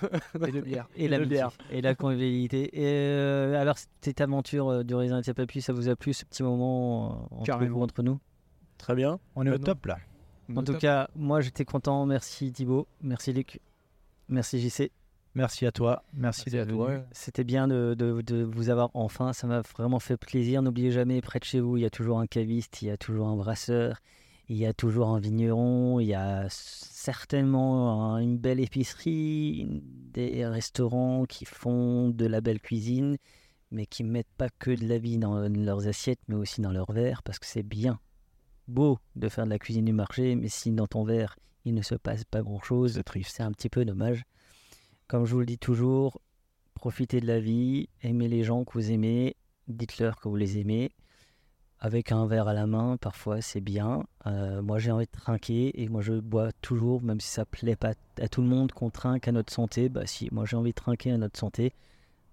Et 0.46 0.52
de 0.52 0.60
bière. 0.60 0.86
Et, 0.94 1.06
Et 1.06 1.08
la 1.08 1.18
de 1.18 1.24
bière. 1.24 1.50
et 1.72 1.80
la 1.80 1.94
convivialité. 1.96 2.64
Et 2.78 2.84
euh, 2.86 3.60
alors, 3.60 3.76
cette 4.02 4.20
aventure 4.20 4.68
euh, 4.68 4.82
du 4.84 4.94
raisin 4.94 5.18
et 5.20 5.22
de 5.22 5.32
papier, 5.32 5.60
ça 5.62 5.72
vous 5.72 5.88
a 5.88 5.96
plu 5.96 6.12
ce 6.14 6.24
petit 6.26 6.44
moment 6.44 7.26
euh, 7.32 7.36
entre, 7.40 7.64
vous, 7.64 7.80
entre 7.82 8.02
nous? 8.04 8.20
Très 8.78 8.94
bien. 8.94 9.18
On 9.34 9.44
est 9.46 9.50
au 9.50 9.58
top 9.58 9.86
là. 9.86 9.96
En 10.55 10.62
tout 10.62 10.73
cas, 10.78 11.09
moi 11.16 11.40
j'étais 11.40 11.64
content. 11.64 12.06
Merci 12.06 12.52
Thibaut, 12.52 12.86
merci 13.02 13.32
Luc, 13.32 13.60
merci 14.28 14.60
JC. 14.60 14.90
Merci 15.35 15.66
à 15.66 15.73
toi. 15.73 16.02
Merci, 16.14 16.44
d'être 16.60 16.68
venu. 16.93 17.01
C'était 17.12 17.44
bien 17.44 17.68
de, 17.68 17.94
de- 17.98 18.23
de 18.23 18.43
vous 18.43 18.70
avoir 18.70 18.89
enfin. 18.94 19.35
Ça 19.35 19.47
m'a 19.47 19.60
vraiment 19.60 19.98
fait 19.98 20.16
plaisir. 20.16 20.62
N'oubliez 20.62 20.90
jamais, 20.93 21.20
près 21.20 21.39
de 21.39 21.44
chez 21.44 21.60
vous, 21.60 21.77
il 21.77 21.82
y 21.82 21.85
a 21.85 21.90
toujours 21.90 22.20
un 22.20 22.27
caviste, 22.27 22.81
il 22.81 22.89
y 22.89 22.90
a 22.90 22.97
toujours 22.97 23.28
un 23.28 23.36
brasseur, 23.36 23.98
il 24.48 24.56
y 24.56 24.64
a 24.64 24.73
toujours 24.73 25.09
un 25.09 25.20
vigneron, 25.20 26.01
il 26.01 26.06
y 26.06 26.14
a 26.14 26.47
certainement 26.48 28.14
un- 28.14 28.18
une 28.18 28.39
belle 28.39 28.60
épicerie, 28.60 29.82
des 30.14 30.47
restaurants 30.47 31.24
qui 31.27 31.44
font 31.44 32.09
de 32.09 32.24
la 32.27 32.40
belle 32.40 32.60
cuisine, 32.60 33.18
mais 33.70 33.85
qui 33.85 34.05
mettent 34.05 34.32
pas 34.39 34.48
que 34.59 34.70
de 34.70 34.86
la 34.89 34.97
vie 34.98 35.18
dans 35.18 35.39
leurs 35.48 35.86
assiettes, 35.86 36.20
mais 36.28 36.36
aussi 36.36 36.62
dans 36.62 36.73
leurs 36.73 36.93
verres, 36.93 37.23
parce 37.23 37.39
que 37.39 37.47
c'est 37.47 37.62
bien 37.62 37.98
beau 38.68 38.98
de 39.14 39.28
faire 39.28 39.44
de 39.44 39.51
la 39.51 39.59
cuisine 39.59 39.84
du 39.84 39.93
marché, 39.93 40.34
mais 40.36 40.48
si 40.48 40.72
dans 40.72 40.86
ton 40.86 41.05
verre 41.05 41.36
il 41.64 41.74
ne 41.74 41.82
se 41.82 41.94
passe 41.97 42.24
pas 42.24 42.43
grand-chose, 42.43 43.01
c'est 43.24 43.43
un 43.43 43.52
petit 43.52 43.68
peu 43.68 43.84
dommage. 43.84 44.22
Comme 45.09 45.24
je 45.24 45.34
vous 45.34 45.40
le 45.40 45.47
dis 45.47 45.59
toujours, 45.59 46.20
profitez 46.74 47.20
de 47.20 47.26
la 47.26 47.40
vie, 47.40 47.88
aimez 48.02 48.28
les 48.28 48.44
gens 48.44 48.64
que 48.64 48.74
vous 48.74 48.90
aimez, 48.93 49.36
dites-leur 49.68 50.20
que 50.20 50.28
vous 50.28 50.36
les 50.36 50.59
aimez. 50.59 50.93
avec 51.78 52.10
un 52.12 52.26
verre 52.26 52.48
à 52.48 52.55
la 52.55 52.66
main, 52.66 52.97
parfois 52.97 53.40
c'est 53.40 53.60
bien. 53.60 54.05
Euh, 54.26 54.62
moi 54.62 54.78
j'ai 54.78 54.90
envie 54.90 55.06
de 55.06 55.10
trinquer 55.10 55.82
et 55.82 55.88
moi 55.88 56.01
je 56.02 56.14
bois 56.14 56.52
toujours, 56.62 57.02
même 57.02 57.20
si 57.20 57.28
ça 57.28 57.44
plaît 57.44 57.76
pas 57.76 57.93
à 58.20 58.28
tout 58.28 58.40
le 58.43 58.48
monde 58.48 58.72
qu'on 58.72 58.90
trinque 58.90 59.28
à 59.28 59.32
notre 59.32 59.52
santé. 59.52 59.88
Bah 59.88 60.06
si, 60.06 60.28
moi 60.32 60.44
j'ai 60.47 60.56
envie 60.56 60.70
de 60.70 60.74
trinquer 60.76 61.12
à 61.12 61.18
notre 61.18 61.38
santé, 61.38 61.74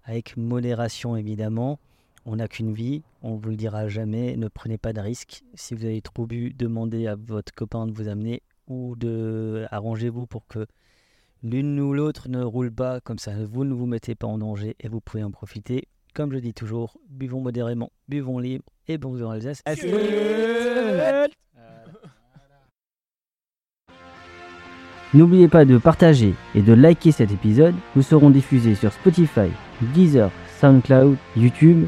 avec 0.03 0.37
modération 0.37 1.15
évidemment. 1.17 1.79
On 2.25 2.37
n'a 2.37 2.47
qu'une 2.47 2.73
vie, 2.73 3.03
on 3.21 3.35
vous 3.35 3.49
le 3.49 3.57
dira 3.57 3.89
jamais, 3.89 4.37
ne 4.37 4.47
prenez 4.47 4.77
pas 4.77 4.93
de 4.93 5.01
risques. 5.01 5.43
Si 5.55 5.75
vous 5.75 5.83
avez 5.83 6.01
trop 6.01 6.25
bu, 6.25 6.53
demandez 6.53 7.05
à 7.05 7.15
votre 7.15 7.53
copain 7.53 7.85
de 7.85 7.91
vous 7.91 8.07
amener 8.07 8.41
ou 8.67 8.95
de 8.95 9.65
arrangez-vous 9.71 10.25
pour 10.25 10.47
que 10.47 10.65
l'une 11.43 11.81
ou 11.81 11.93
l'autre 11.93 12.29
ne 12.29 12.41
roule 12.41 12.71
pas, 12.71 13.01
comme 13.01 13.19
ça 13.19 13.33
vous 13.43 13.65
ne 13.65 13.73
vous 13.73 13.87
mettez 13.87 14.15
pas 14.15 14.27
en 14.27 14.37
danger 14.37 14.77
et 14.79 14.87
vous 14.87 15.01
pouvez 15.01 15.21
en 15.21 15.31
profiter. 15.31 15.89
Comme 16.13 16.31
je 16.31 16.37
dis 16.37 16.53
toujours, 16.53 16.97
buvons 17.09 17.41
modérément, 17.41 17.91
buvons 18.07 18.39
libre 18.39 18.63
et 18.87 18.97
bonjour 18.97 19.31
Alsace. 19.31 19.61
N'oubliez 25.13 25.49
pas 25.49 25.65
de 25.65 25.77
partager 25.77 26.33
et 26.55 26.61
de 26.61 26.71
liker 26.73 27.11
cet 27.11 27.31
épisode. 27.31 27.75
Nous 27.97 28.01
serons 28.01 28.29
diffusés 28.29 28.75
sur 28.75 28.93
Spotify, 28.93 29.49
Deezer, 29.93 30.31
SoundCloud, 30.59 31.17
YouTube. 31.35 31.87